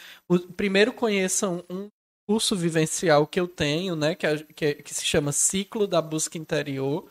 primeiro 0.58 0.92
conheçam 0.92 1.64
um 1.70 1.88
curso 2.28 2.56
vivencial 2.56 3.28
que 3.28 3.40
eu 3.40 3.48
tenho, 3.48 3.96
né, 3.96 4.16
que, 4.16 4.26
é, 4.26 4.38
que, 4.38 4.74
que 4.76 4.94
se 4.94 5.06
chama 5.06 5.32
Ciclo 5.32 5.86
da 5.86 6.02
Busca 6.02 6.38
Interior. 6.38 7.08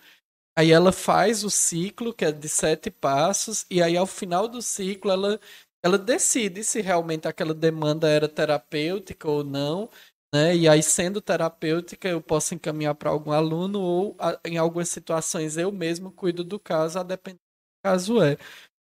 Aí 0.59 0.73
ela 0.73 0.91
faz 0.91 1.45
o 1.45 1.51
ciclo, 1.51 2.13
que 2.13 2.25
é 2.25 2.33
de 2.33 2.49
sete 2.49 2.91
passos, 2.91 3.65
e 3.71 3.81
aí 3.81 3.97
ao 3.97 4.07
final 4.07 4.49
do 4.49 4.61
ciclo 4.61 5.11
ela 5.11 5.41
ela 5.83 5.99
decide 5.99 6.63
se 6.65 6.81
realmente 6.81 7.27
aquela 7.27 7.55
demanda 7.55 8.09
era 8.09 8.29
terapêutica 8.29 9.29
ou 9.29 9.43
não. 9.45 9.89
Né? 10.35 10.57
E 10.57 10.69
aí, 10.69 10.83
sendo 10.83 11.21
terapêutica, 11.21 12.09
eu 12.09 12.21
posso 12.21 12.55
encaminhar 12.55 12.95
para 12.95 13.11
algum 13.11 13.33
aluno 13.33 13.81
ou, 13.81 14.17
em 14.45 14.59
algumas 14.59 14.89
situações, 14.89 15.57
eu 15.57 15.73
mesmo 15.73 16.13
cuido 16.13 16.45
do 16.45 16.59
caso, 16.59 16.99
a 16.99 17.03
depender 17.03 17.39
do 17.39 17.91
caso 17.91 18.23
é. 18.23 18.37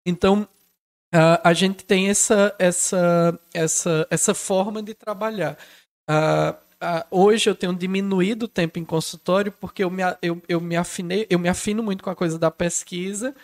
Então, 0.07 0.47
a, 1.43 1.53
gente 1.53 1.85
tem 1.85 2.09
essa, 2.09 2.55
essa, 2.59 3.39
essa, 3.53 4.07
essa 4.09 4.33
forma 4.33 4.81
de 4.81 4.93
trabalhar. 4.93 5.57
Hoje 7.09 7.49
eu 7.49 7.55
tenho 7.55 7.75
diminuído 7.75 8.45
o 8.45 8.49
tempo 8.49 8.79
em 8.79 8.85
consultório 8.85 9.51
porque 9.51 9.83
eu 9.83 9.89
me, 9.89 10.03
eu, 10.21 10.41
eu 10.47 10.61
me 10.61 10.75
afinei, 10.75 11.25
eu 11.29 11.39
me 11.39 11.49
afino 11.49 11.81
muito 11.81 12.03
com 12.03 12.09
a 12.09 12.15
coisa 12.15 12.37
da 12.37 12.51
pesquisa 12.51 13.35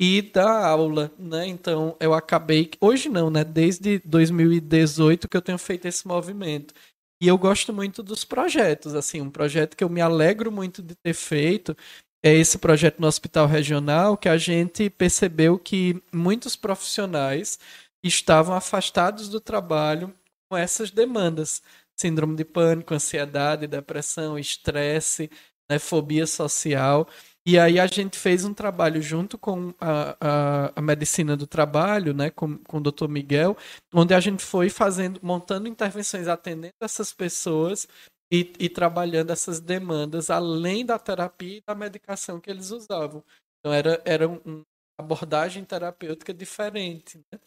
e 0.00 0.22
da 0.22 0.66
aula, 0.66 1.12
né? 1.18 1.46
Então 1.46 1.94
eu 2.00 2.14
acabei 2.14 2.70
hoje 2.80 3.10
não, 3.10 3.30
né? 3.30 3.44
Desde 3.44 3.98
2018 4.00 5.28
que 5.28 5.36
eu 5.36 5.42
tenho 5.42 5.58
feito 5.58 5.86
esse 5.86 6.08
movimento. 6.08 6.74
E 7.22 7.28
eu 7.28 7.36
gosto 7.36 7.72
muito 7.72 8.02
dos 8.02 8.24
projetos, 8.24 8.94
assim, 8.94 9.20
um 9.20 9.30
projeto 9.30 9.76
que 9.76 9.84
eu 9.84 9.90
me 9.90 10.00
alegro 10.00 10.50
muito 10.50 10.82
de 10.82 10.94
ter 10.94 11.12
feito 11.12 11.76
é 12.24 12.34
esse 12.34 12.58
projeto 12.58 12.98
no 13.00 13.06
Hospital 13.06 13.46
Regional, 13.46 14.16
que 14.16 14.28
a 14.28 14.38
gente 14.38 14.88
percebeu 14.90 15.58
que 15.58 16.02
muitos 16.12 16.56
profissionais 16.56 17.58
estavam 18.02 18.54
afastados 18.54 19.28
do 19.28 19.40
trabalho 19.40 20.14
com 20.50 20.56
essas 20.56 20.90
demandas. 20.90 21.62
Síndrome 21.98 22.36
de 22.36 22.44
pânico, 22.44 22.94
ansiedade, 22.94 23.66
depressão, 23.66 24.38
estresse, 24.38 25.30
né, 25.70 25.78
fobia 25.78 26.26
social. 26.26 27.06
E 27.50 27.58
aí 27.58 27.80
a 27.80 27.86
gente 27.88 28.16
fez 28.16 28.44
um 28.44 28.54
trabalho 28.54 29.02
junto 29.02 29.36
com 29.36 29.74
a, 29.80 30.16
a, 30.20 30.72
a, 30.76 30.80
medicina 30.80 31.36
do 31.36 31.48
trabalho, 31.48 32.14
né, 32.14 32.30
com, 32.30 32.56
com 32.58 32.76
o 32.76 32.80
Dr. 32.80 33.08
Miguel, 33.08 33.56
onde 33.92 34.14
a 34.14 34.20
gente 34.20 34.44
foi 34.44 34.70
fazendo, 34.70 35.18
montando 35.20 35.66
intervenções 35.66 36.28
atendendo 36.28 36.74
essas 36.80 37.12
pessoas 37.12 37.88
e, 38.32 38.52
e 38.56 38.68
trabalhando 38.68 39.32
essas 39.32 39.58
demandas 39.58 40.30
além 40.30 40.86
da 40.86 40.96
terapia 40.96 41.56
e 41.56 41.62
da 41.66 41.74
medicação 41.74 42.38
que 42.38 42.48
eles 42.48 42.70
usavam. 42.70 43.20
Então 43.58 43.74
era, 43.74 44.00
era 44.04 44.28
uma 44.28 44.64
abordagem 44.96 45.64
terapêutica 45.64 46.32
diferente. 46.32 47.18
Né? 47.32 47.40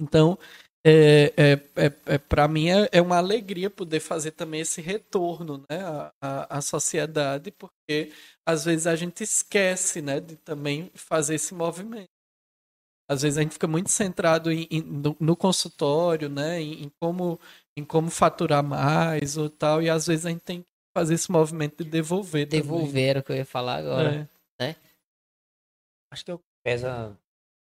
Então, 0.00 0.38
é, 0.84 1.32
é, 1.36 1.52
é, 1.76 1.92
é 2.06 2.18
para 2.18 2.48
mim 2.48 2.68
é, 2.68 2.88
é, 2.90 3.00
uma 3.00 3.16
alegria 3.16 3.70
poder 3.70 4.00
fazer 4.00 4.32
também 4.32 4.60
esse 4.60 4.80
retorno 4.80 5.64
né, 5.70 5.80
à, 5.80 6.12
à, 6.20 6.58
à, 6.58 6.60
sociedade, 6.60 7.52
porque 7.52 8.12
às 8.44 8.64
vezes 8.64 8.88
a 8.88 8.96
gente 8.96 9.22
esquece 9.22 10.02
né, 10.02 10.18
de 10.18 10.36
também 10.36 10.90
fazer 10.94 11.36
esse 11.36 11.54
movimento. 11.54 12.10
Às 13.08 13.22
vezes 13.22 13.38
a 13.38 13.42
gente 13.42 13.52
fica 13.52 13.68
muito 13.68 13.90
centrado 13.90 14.50
em, 14.50 14.66
em, 14.70 14.80
no, 14.80 15.16
no, 15.20 15.36
consultório, 15.36 16.28
né, 16.28 16.60
em, 16.60 16.84
em, 16.84 16.92
como, 17.00 17.38
em 17.76 17.84
como 17.84 18.10
faturar 18.10 18.62
mais 18.62 19.36
ou 19.36 19.48
tal, 19.48 19.82
e 19.82 19.88
às 19.88 20.06
vezes 20.06 20.26
a 20.26 20.30
gente 20.30 20.42
tem 20.42 20.62
que 20.62 20.68
fazer 20.96 21.14
esse 21.14 21.30
movimento 21.30 21.84
de 21.84 21.90
devolver. 21.90 22.46
Devolver 22.46 23.08
era 23.08 23.20
o 23.20 23.22
que 23.22 23.30
eu 23.30 23.36
ia 23.36 23.44
falar 23.44 23.76
agora. 23.76 24.28
É. 24.58 24.64
Né? 24.64 24.76
Acho 26.12 26.24
que 26.24 26.38
pesa 26.64 27.16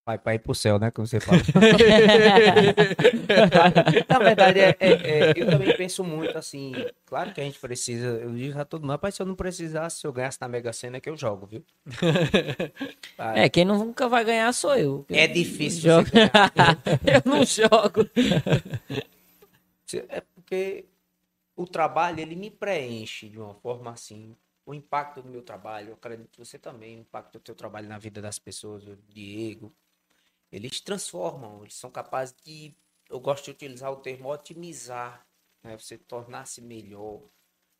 vai 0.09 0.17
para 0.17 0.33
ir 0.33 0.39
pro 0.39 0.55
céu, 0.55 0.79
né? 0.79 0.89
Como 0.89 1.05
você 1.05 1.19
fala. 1.19 1.37
Na 4.09 4.19
verdade, 4.19 4.59
é, 4.59 4.75
é, 4.79 4.89
é, 4.89 5.33
eu 5.35 5.47
também 5.47 5.75
penso 5.77 6.03
muito 6.03 6.35
assim. 6.35 6.73
Claro 7.05 7.31
que 7.31 7.39
a 7.39 7.43
gente 7.43 7.59
precisa. 7.59 8.07
Eu 8.07 8.33
digo 8.33 8.59
a 8.59 8.65
todo 8.65 8.81
mundo, 8.81 8.99
mas 9.01 9.13
se 9.13 9.21
eu 9.21 9.25
não 9.25 9.35
precisasse, 9.35 9.99
se 9.99 10.07
eu 10.07 10.11
ganhasse 10.11 10.41
na 10.41 10.47
Mega 10.47 10.73
Sena, 10.73 10.97
é 10.97 10.99
que 10.99 11.09
eu 11.09 11.15
jogo, 11.15 11.45
viu? 11.45 11.63
É, 13.35 13.49
quem 13.49 13.65
nunca 13.65 14.07
vai 14.07 14.23
ganhar 14.23 14.51
sou 14.53 14.75
eu. 14.75 15.05
É 15.09 15.27
difícil. 15.27 15.91
Eu, 15.91 15.99
eu 17.05 17.21
não 17.25 17.45
jogo. 17.45 18.09
É 20.07 20.21
porque 20.21 20.85
o 21.55 21.67
trabalho, 21.67 22.21
ele 22.21 22.35
me 22.35 22.49
preenche 22.49 23.27
de 23.27 23.37
uma 23.37 23.53
forma 23.55 23.91
assim 23.91 24.35
o 24.69 24.73
impacto 24.73 25.23
do 25.23 25.29
meu 25.29 25.41
trabalho, 25.41 25.89
eu 25.89 25.93
acredito 25.95 26.29
que 26.29 26.37
você 26.37 26.59
também, 26.59 26.97
o 26.97 27.01
impacto 27.01 27.33
do 27.33 27.39
teu 27.39 27.55
trabalho 27.55 27.89
na 27.89 27.97
vida 27.97 28.21
das 28.21 28.37
pessoas, 28.37 28.87
o 28.87 28.95
Diego, 29.07 29.73
eles 30.51 30.81
transformam, 30.81 31.61
eles 31.61 31.75
são 31.75 31.89
capazes 31.89 32.35
de, 32.43 32.73
eu 33.09 33.19
gosto 33.19 33.45
de 33.45 33.51
utilizar 33.51 33.91
o 33.91 33.97
termo 33.97 34.31
otimizar, 34.31 35.25
né? 35.63 35.77
Você 35.77 35.97
tornar-se 35.97 36.61
melhor. 36.61 37.21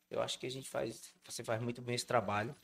Eu 0.09 0.21
acho 0.21 0.39
que 0.39 0.47
a 0.47 0.51
gente 0.51 0.69
faz, 0.69 1.13
você 1.23 1.43
faz 1.43 1.61
muito 1.61 1.81
bem 1.81 1.95
esse 1.95 2.05
trabalho. 2.05 2.55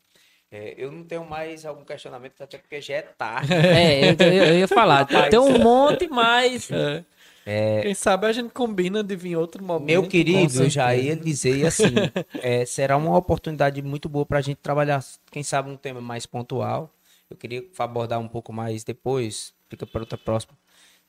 É, 0.52 0.76
eu 0.78 0.92
não 0.92 1.04
tenho 1.04 1.26
mais 1.26 1.66
algum 1.66 1.84
questionamento, 1.84 2.42
até 2.42 2.58
porque 2.58 2.80
já 2.82 2.96
é 2.96 3.02
tarde. 3.02 3.52
É, 3.54 4.12
eu, 4.12 4.16
eu 4.48 4.60
ia 4.60 4.68
falar, 4.68 5.06
tem 5.30 5.40
um 5.40 5.60
monte 5.60 6.08
mais. 6.08 6.70
É. 6.72 7.04
É, 7.48 7.82
Quem 7.84 7.94
sabe 7.94 8.26
a 8.26 8.32
gente 8.32 8.50
combina 8.50 9.04
de 9.04 9.16
vir 9.16 9.36
outro 9.36 9.64
momento. 9.64 9.86
Meu 9.86 10.08
querido, 10.08 10.64
eu 10.64 10.70
já 10.70 10.96
ia 10.96 11.16
dizer 11.16 11.68
assim: 11.68 11.94
é, 12.42 12.66
será 12.66 12.98
uma 12.98 13.16
oportunidade 13.16 13.80
muito 13.84 14.10
boa 14.10 14.26
para 14.26 14.40
a 14.40 14.42
gente 14.42 14.58
trabalhar, 14.58 15.04
quem 15.32 15.44
sabe, 15.44 15.70
um 15.70 15.78
tema 15.78 16.02
mais 16.02 16.26
pontual. 16.26 16.92
Eu 17.30 17.38
queria 17.38 17.64
abordar 17.78 18.20
um 18.20 18.28
pouco 18.28 18.52
mais 18.52 18.84
depois, 18.84 19.54
fica 19.70 19.86
para 19.86 20.02
outra 20.02 20.18
próxima, 20.18 20.58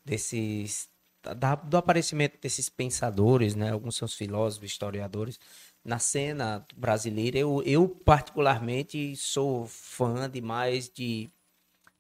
desses. 0.05 0.89
Da, 1.37 1.57
do 1.57 1.77
aparecimento 1.77 2.39
desses 2.41 2.69
pensadores, 2.69 3.57
né? 3.57 3.73
Alguns 3.73 3.97
são 3.97 4.07
os 4.07 4.15
filósofos, 4.15 4.71
historiadores, 4.71 5.41
na 5.85 5.99
cena 5.99 6.65
brasileira. 6.77 7.37
Eu, 7.37 7.63
eu, 7.65 7.89
particularmente, 7.89 9.17
sou 9.17 9.67
fã 9.67 10.31
demais 10.31 10.89
de 10.89 11.29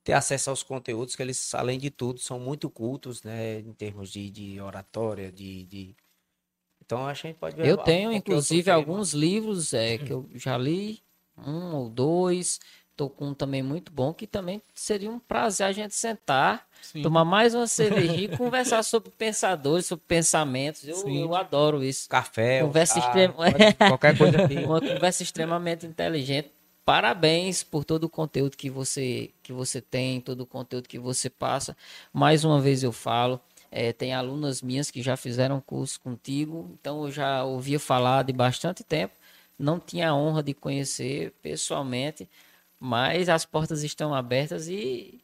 ter 0.04 0.12
acesso 0.12 0.50
aos 0.50 0.62
conteúdos, 0.62 1.16
que 1.16 1.22
eles, 1.22 1.52
além 1.56 1.80
de 1.80 1.90
tudo, 1.90 2.20
são 2.20 2.38
muito 2.38 2.70
cultos, 2.70 3.24
né? 3.24 3.58
Em 3.58 3.72
termos 3.72 4.12
de, 4.12 4.30
de 4.30 4.60
oratória, 4.60 5.32
de, 5.32 5.64
de... 5.66 5.96
Então, 6.84 7.04
a 7.04 7.12
gente 7.12 7.36
pode 7.36 7.56
ver. 7.56 7.66
Eu 7.66 7.76
tenho, 7.76 8.12
inclusive, 8.12 8.70
alguns 8.70 9.12
livros 9.12 9.74
é, 9.74 9.98
que 9.98 10.12
eu 10.12 10.30
já 10.36 10.56
li, 10.56 11.02
um 11.36 11.74
ou 11.74 11.90
dois, 11.90 12.60
Tô 12.96 13.10
com 13.10 13.26
um 13.26 13.34
também 13.34 13.62
muito 13.62 13.92
bom, 13.92 14.14
que 14.14 14.26
também 14.26 14.62
seria 14.74 15.10
um 15.10 15.18
prazer 15.18 15.66
a 15.66 15.72
gente 15.72 15.94
sentar, 15.94 16.66
Sim. 16.80 17.02
tomar 17.02 17.26
mais 17.26 17.54
uma 17.54 17.66
cervejinha 17.66 18.22
e 18.22 18.36
conversar 18.36 18.82
sobre 18.82 19.10
pensadores, 19.10 19.84
sobre 19.84 20.04
pensamentos. 20.08 20.88
Eu, 20.88 21.06
eu 21.06 21.34
adoro 21.34 21.84
isso. 21.84 22.08
Café, 22.08 22.62
conversa 22.62 22.98
extrema... 22.98 23.34
qualquer 23.88 24.16
coisa 24.16 24.42
aqui. 24.42 24.56
Uma 24.64 24.80
conversa 24.80 25.22
extremamente 25.22 25.84
inteligente. 25.84 26.50
Parabéns 26.86 27.62
por 27.62 27.84
todo 27.84 28.04
o 28.04 28.08
conteúdo 28.08 28.56
que 28.56 28.70
você, 28.70 29.30
que 29.42 29.52
você 29.52 29.80
tem, 29.80 30.20
todo 30.20 30.42
o 30.42 30.46
conteúdo 30.46 30.88
que 30.88 30.98
você 30.98 31.28
passa. 31.28 31.76
Mais 32.12 32.44
uma 32.44 32.60
vez 32.60 32.82
eu 32.82 32.92
falo, 32.92 33.40
é, 33.70 33.92
tem 33.92 34.14
alunas 34.14 34.62
minhas 34.62 34.90
que 34.90 35.02
já 35.02 35.16
fizeram 35.16 35.60
curso 35.60 36.00
contigo, 36.00 36.70
então 36.72 37.04
eu 37.04 37.10
já 37.10 37.44
ouvia 37.44 37.78
falar 37.78 38.22
de 38.22 38.32
bastante 38.32 38.84
tempo, 38.84 39.14
não 39.58 39.80
tinha 39.80 40.10
a 40.10 40.14
honra 40.14 40.42
de 40.42 40.54
conhecer 40.54 41.32
pessoalmente, 41.42 42.28
mas 42.78 43.28
as 43.28 43.44
portas 43.44 43.82
estão 43.82 44.14
abertas 44.14 44.68
e. 44.68 45.20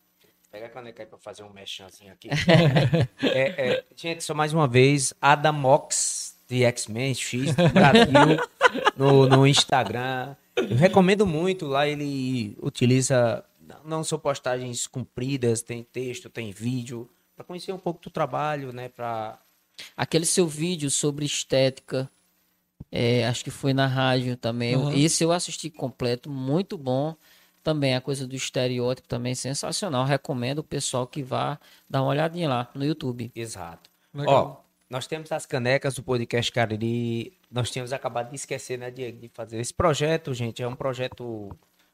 Pega 0.51 0.66
a 0.66 0.69
caneca 0.69 1.03
aí 1.03 1.07
pra 1.07 1.19
fazer 1.19 1.43
um 1.43 1.51
mechanzinho 1.51 2.12
aqui. 2.12 2.29
é, 3.23 3.70
é, 3.70 3.85
gente, 3.97 4.23
só 4.23 4.35
mais 4.35 4.53
uma 4.53 4.69
vez, 4.69 5.15
Adamox 5.20 6.37
de 6.47 6.65
X-Men 6.65 7.15
X 7.15 7.55
Brasil 7.73 8.39
no, 8.97 9.27
no 9.27 9.47
Instagram. 9.47 10.37
Eu 10.55 10.77
recomendo 10.77 11.27
muito. 11.27 11.66
Lá 11.66 11.89
ele 11.89 12.57
utiliza. 12.61 13.45
Não 13.85 14.05
são 14.05 14.19
postagens 14.19 14.87
compridas, 14.87 15.62
tem 15.62 15.83
texto, 15.83 16.29
tem 16.29 16.53
vídeo. 16.53 17.09
para 17.35 17.45
conhecer 17.45 17.73
um 17.73 17.79
pouco 17.79 18.03
do 18.03 18.11
trabalho, 18.11 18.73
né? 18.73 18.91
Pra... 18.91 19.39
Aquele 19.97 20.27
seu 20.27 20.47
vídeo 20.47 20.91
sobre 20.91 21.24
estética. 21.24 22.11
É, 22.91 23.27
acho 23.27 23.43
que 23.43 23.51
foi 23.51 23.73
na 23.73 23.87
rádio 23.87 24.37
também. 24.37 24.77
Uhum. 24.77 24.93
Esse 24.93 25.24
eu 25.24 25.33
assisti 25.33 25.70
completo, 25.70 26.29
muito 26.29 26.77
bom. 26.77 27.16
Também 27.62 27.94
a 27.94 28.01
coisa 28.01 28.26
do 28.26 28.34
estereótipo 28.34 29.06
também 29.06 29.34
sensacional. 29.34 30.05
Recomendo 30.05 30.59
o 30.59 30.64
pessoal 30.64 31.06
que 31.06 31.22
vá 31.22 31.59
dar 31.89 32.02
uma 32.02 32.10
olhadinha 32.10 32.48
lá 32.48 32.70
no 32.74 32.84
YouTube. 32.84 33.30
Exato. 33.34 33.89
Legal. 34.12 34.66
Ó, 34.66 34.72
nós 34.90 35.06
temos 35.06 35.30
as 35.32 35.47
canecas 35.47 35.94
do 35.94 36.02
podcast 36.02 36.51
Cariri. 36.51 37.32
Nós 37.51 37.70
tínhamos 37.70 37.93
acabado 37.93 38.30
de 38.30 38.36
esquecer, 38.36 38.78
né, 38.78 38.90
Diego, 38.90 39.18
de 39.18 39.28
fazer 39.28 39.60
esse 39.60 39.72
projeto, 39.72 40.34
gente. 40.34 40.62
É 40.62 40.68
um 40.68 40.74
projeto 40.74 41.51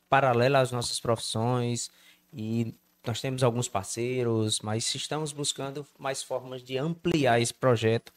paralelo 0.08 0.56
às 0.56 0.72
nossas 0.72 0.98
profissões 0.98 1.90
e 2.32 2.74
nós 3.06 3.20
temos 3.20 3.42
alguns 3.42 3.68
parceiros, 3.68 4.60
mas 4.60 4.94
estamos 4.94 5.32
buscando 5.32 5.86
mais 5.98 6.22
formas 6.22 6.62
de 6.62 6.76
ampliar 6.76 7.40
esse 7.40 7.54
projeto. 7.54 8.12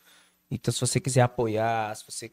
Então, 0.49 0.73
se 0.73 0.81
você 0.81 0.99
quiser 0.99 1.21
apoiar, 1.21 1.95
se 1.95 2.03
você 2.05 2.31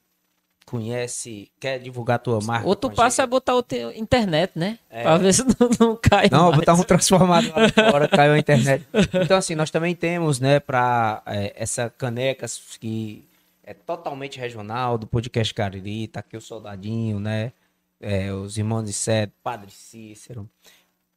conhece, 0.68 1.50
quer 1.58 1.78
divulgar 1.78 2.16
a 2.16 2.18
tua 2.18 2.40
marca. 2.42 2.68
Outro 2.68 2.90
passo 2.90 3.22
é 3.22 3.26
botar 3.26 3.54
o 3.54 3.62
teu 3.62 3.90
internet, 3.92 4.52
né? 4.54 4.78
É. 4.90 5.02
Pra 5.02 5.16
ver 5.16 5.32
se 5.32 5.42
não, 5.42 5.70
não 5.80 5.96
cai. 5.96 6.28
Não, 6.30 6.48
mais. 6.48 6.56
botar 6.56 6.74
um 6.74 6.82
transformador 6.82 7.50
lá 7.56 7.68
fora, 7.90 8.06
caiu 8.06 8.34
a 8.34 8.38
internet. 8.38 8.86
Então, 9.14 9.38
assim, 9.38 9.54
nós 9.54 9.70
também 9.70 9.94
temos, 9.94 10.38
né, 10.38 10.60
para 10.60 11.22
é, 11.24 11.54
essa 11.56 11.88
caneca 11.88 12.46
que 12.78 13.24
é 13.64 13.72
totalmente 13.72 14.38
regional, 14.38 14.98
do 14.98 15.06
podcast 15.06 15.54
Cariri, 15.54 16.06
tá 16.08 16.20
aqui 16.20 16.36
o 16.36 16.40
Soldadinho, 16.40 17.18
né? 17.18 17.52
É, 17.98 18.30
os 18.30 18.58
irmãos 18.58 18.84
de 18.84 18.92
Sete, 18.92 19.32
Padre 19.42 19.70
Cícero, 19.70 20.48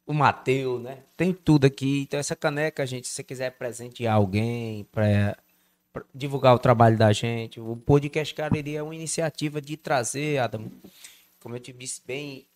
o 0.07 0.13
Mateus, 0.13 0.81
né? 0.81 0.99
Tem 1.17 1.33
tudo 1.33 1.65
aqui. 1.65 2.03
Então, 2.03 2.19
essa 2.19 2.37
caneca, 2.37 2.85
gente, 2.85 3.07
se 3.07 3.15
você 3.15 3.23
quiser 3.23 3.51
presentear 3.51 4.15
alguém, 4.15 4.85
para 4.91 5.03
pra 5.03 5.37
divulgar 6.13 6.55
o 6.55 6.59
trabalho 6.59 6.97
da 6.97 7.11
gente. 7.11 7.59
O 7.59 7.75
podcast 7.75 8.33
Cariri 8.33 8.75
é 8.75 8.83
uma 8.83 8.95
iniciativa 8.95 9.61
de 9.61 9.75
trazer, 9.77 10.39
Adam, 10.39 10.71
como 11.39 11.55
eu 11.55 11.59
te 11.59 11.73
disse 11.73 12.01
bem, 12.05 12.47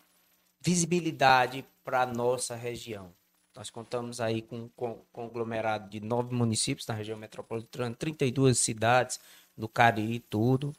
visibilidade 0.61 1.65
para 1.83 2.01
a 2.01 2.05
nossa 2.05 2.55
região. 2.55 3.11
Nós 3.55 3.69
contamos 3.69 4.19
aí 4.19 4.41
com 4.41 4.57
um 4.57 4.69
con- 4.75 5.01
conglomerado 5.13 5.89
de 5.89 5.99
nove 5.99 6.35
municípios 6.35 6.85
na 6.87 6.93
região 6.93 7.17
metropolitana, 7.17 7.95
32 7.95 8.59
cidades 8.59 9.19
do 9.57 9.69
Cariri, 9.69 10.19
tudo. 10.19 10.73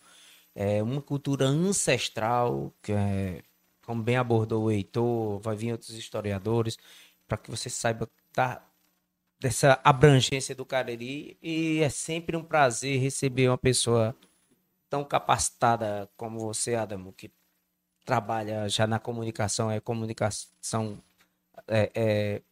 É 0.55 0.83
uma 0.83 1.01
cultura 1.01 1.47
ancestral, 1.47 2.73
que 2.83 2.93
é, 2.93 3.43
como 3.85 4.03
bem 4.03 4.17
abordou 4.17 4.65
o 4.65 4.71
Heitor, 4.71 5.39
vai 5.41 5.57
vir 5.57 5.73
outros 5.73 5.91
historiadores, 5.91 6.77
para 7.29 7.39
que 7.39 7.51
você 7.51 7.71
saiba 7.71 8.09
da, 8.35 8.66
dessa 9.41 9.81
abrangência 9.85 10.55
do 10.55 10.65
Cariri. 10.65 11.37
E 11.43 11.81
é 11.81 11.89
sempre 11.89 12.37
um 12.37 12.45
prazer 12.45 13.01
receber 13.01 13.49
uma 13.49 13.59
pessoa 13.59 14.15
tão 14.89 15.05
capacitada 15.05 16.09
como 16.17 16.39
você, 16.39 16.75
Adamo, 16.75 17.13
que 17.13 17.31
trabalha 18.05 18.69
já 18.69 18.87
na 18.87 18.99
comunicação, 18.99 19.71
é 19.71 19.81
comunicação, 19.81 21.03
é, 21.69 21.91
é, 21.95 22.43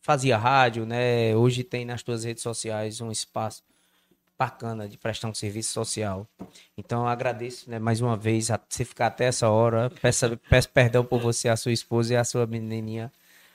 fazia 0.00 0.38
rádio, 0.38 0.86
né? 0.86 1.36
Hoje 1.36 1.62
tem 1.62 1.84
nas 1.84 2.02
tuas 2.02 2.24
redes 2.24 2.42
sociais 2.42 3.00
um 3.00 3.10
espaço 3.10 3.62
bacana 4.38 4.88
de 4.88 4.98
prestar 4.98 5.28
um 5.28 5.34
serviço 5.34 5.72
social. 5.72 6.26
Então 6.76 7.06
agradeço, 7.06 7.70
né, 7.70 7.78
mais 7.78 8.00
uma 8.00 8.16
vez 8.16 8.50
a 8.50 8.58
você 8.68 8.84
ficar 8.84 9.06
até 9.06 9.26
essa 9.26 9.48
hora. 9.48 9.90
Peço, 10.00 10.36
peço 10.50 10.68
perdão 10.70 11.04
por 11.04 11.20
você, 11.20 11.48
a 11.48 11.56
sua 11.56 11.72
esposa 11.72 12.14
e 12.14 12.16
a 12.16 12.24
sua 12.24 12.46
menininha, 12.46 13.12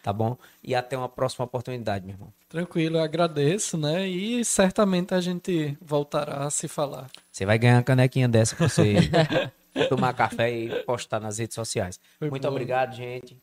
tá 0.08 0.14
bom? 0.14 0.38
E 0.64 0.74
até 0.74 0.98
uma 0.98 1.10
próxima 1.10 1.44
oportunidade, 1.44 2.06
meu 2.06 2.16
irmão. 2.16 2.34
Tranquilo, 2.48 2.96
eu 2.96 3.04
agradeço, 3.04 3.78
né? 3.78 4.08
E 4.08 4.46
certamente 4.46 5.14
a 5.14 5.20
gente 5.20 5.78
voltará 5.82 6.46
a 6.46 6.50
se 6.50 6.70
falar. 6.70 7.10
Você 7.30 7.46
vai 7.46 7.60
ganhar 7.60 7.76
uma 7.76 7.84
canequinha 7.84 8.26
dessa 8.26 8.56
pra 8.56 8.70
você 8.70 8.96
tomar 9.90 10.14
café 10.14 10.50
e 10.50 10.70
postar 10.84 11.20
nas 11.20 11.40
redes 11.40 11.56
sociais. 11.56 12.00
Foi 12.18 12.30
Muito 12.30 12.44
bom. 12.44 12.48
obrigado, 12.48 12.96
gente. 12.96 13.36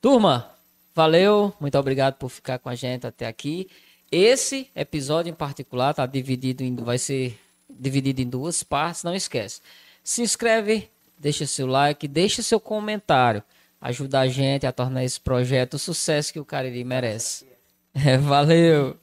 Turma, 0.00 0.48
valeu, 0.94 1.52
muito 1.58 1.76
obrigado 1.76 2.14
por 2.14 2.28
ficar 2.28 2.60
com 2.60 2.68
a 2.68 2.76
gente 2.76 3.04
até 3.04 3.26
aqui. 3.26 3.68
Esse 4.08 4.70
episódio 4.76 5.30
em 5.30 5.34
particular 5.34 5.94
tá 5.94 6.06
dividido 6.06 6.62
em, 6.62 6.76
vai 6.76 6.96
ser 6.98 7.36
dividido 7.68 8.22
em 8.22 8.28
duas 8.28 8.62
partes, 8.62 9.02
não 9.02 9.16
esquece. 9.16 9.60
Se 10.04 10.22
inscreve, 10.22 10.88
deixa 11.18 11.44
seu 11.44 11.66
like, 11.66 12.06
deixa 12.06 12.40
seu 12.40 12.60
comentário, 12.60 13.42
ajuda 13.82 14.20
a 14.20 14.28
gente 14.28 14.66
a 14.66 14.72
tornar 14.72 15.04
esse 15.04 15.20
projeto 15.20 15.74
o 15.74 15.78
sucesso 15.78 16.32
que 16.32 16.40
o 16.40 16.44
Cariri 16.44 16.84
merece. 16.84 17.44
É, 17.94 18.16
valeu. 18.16 18.96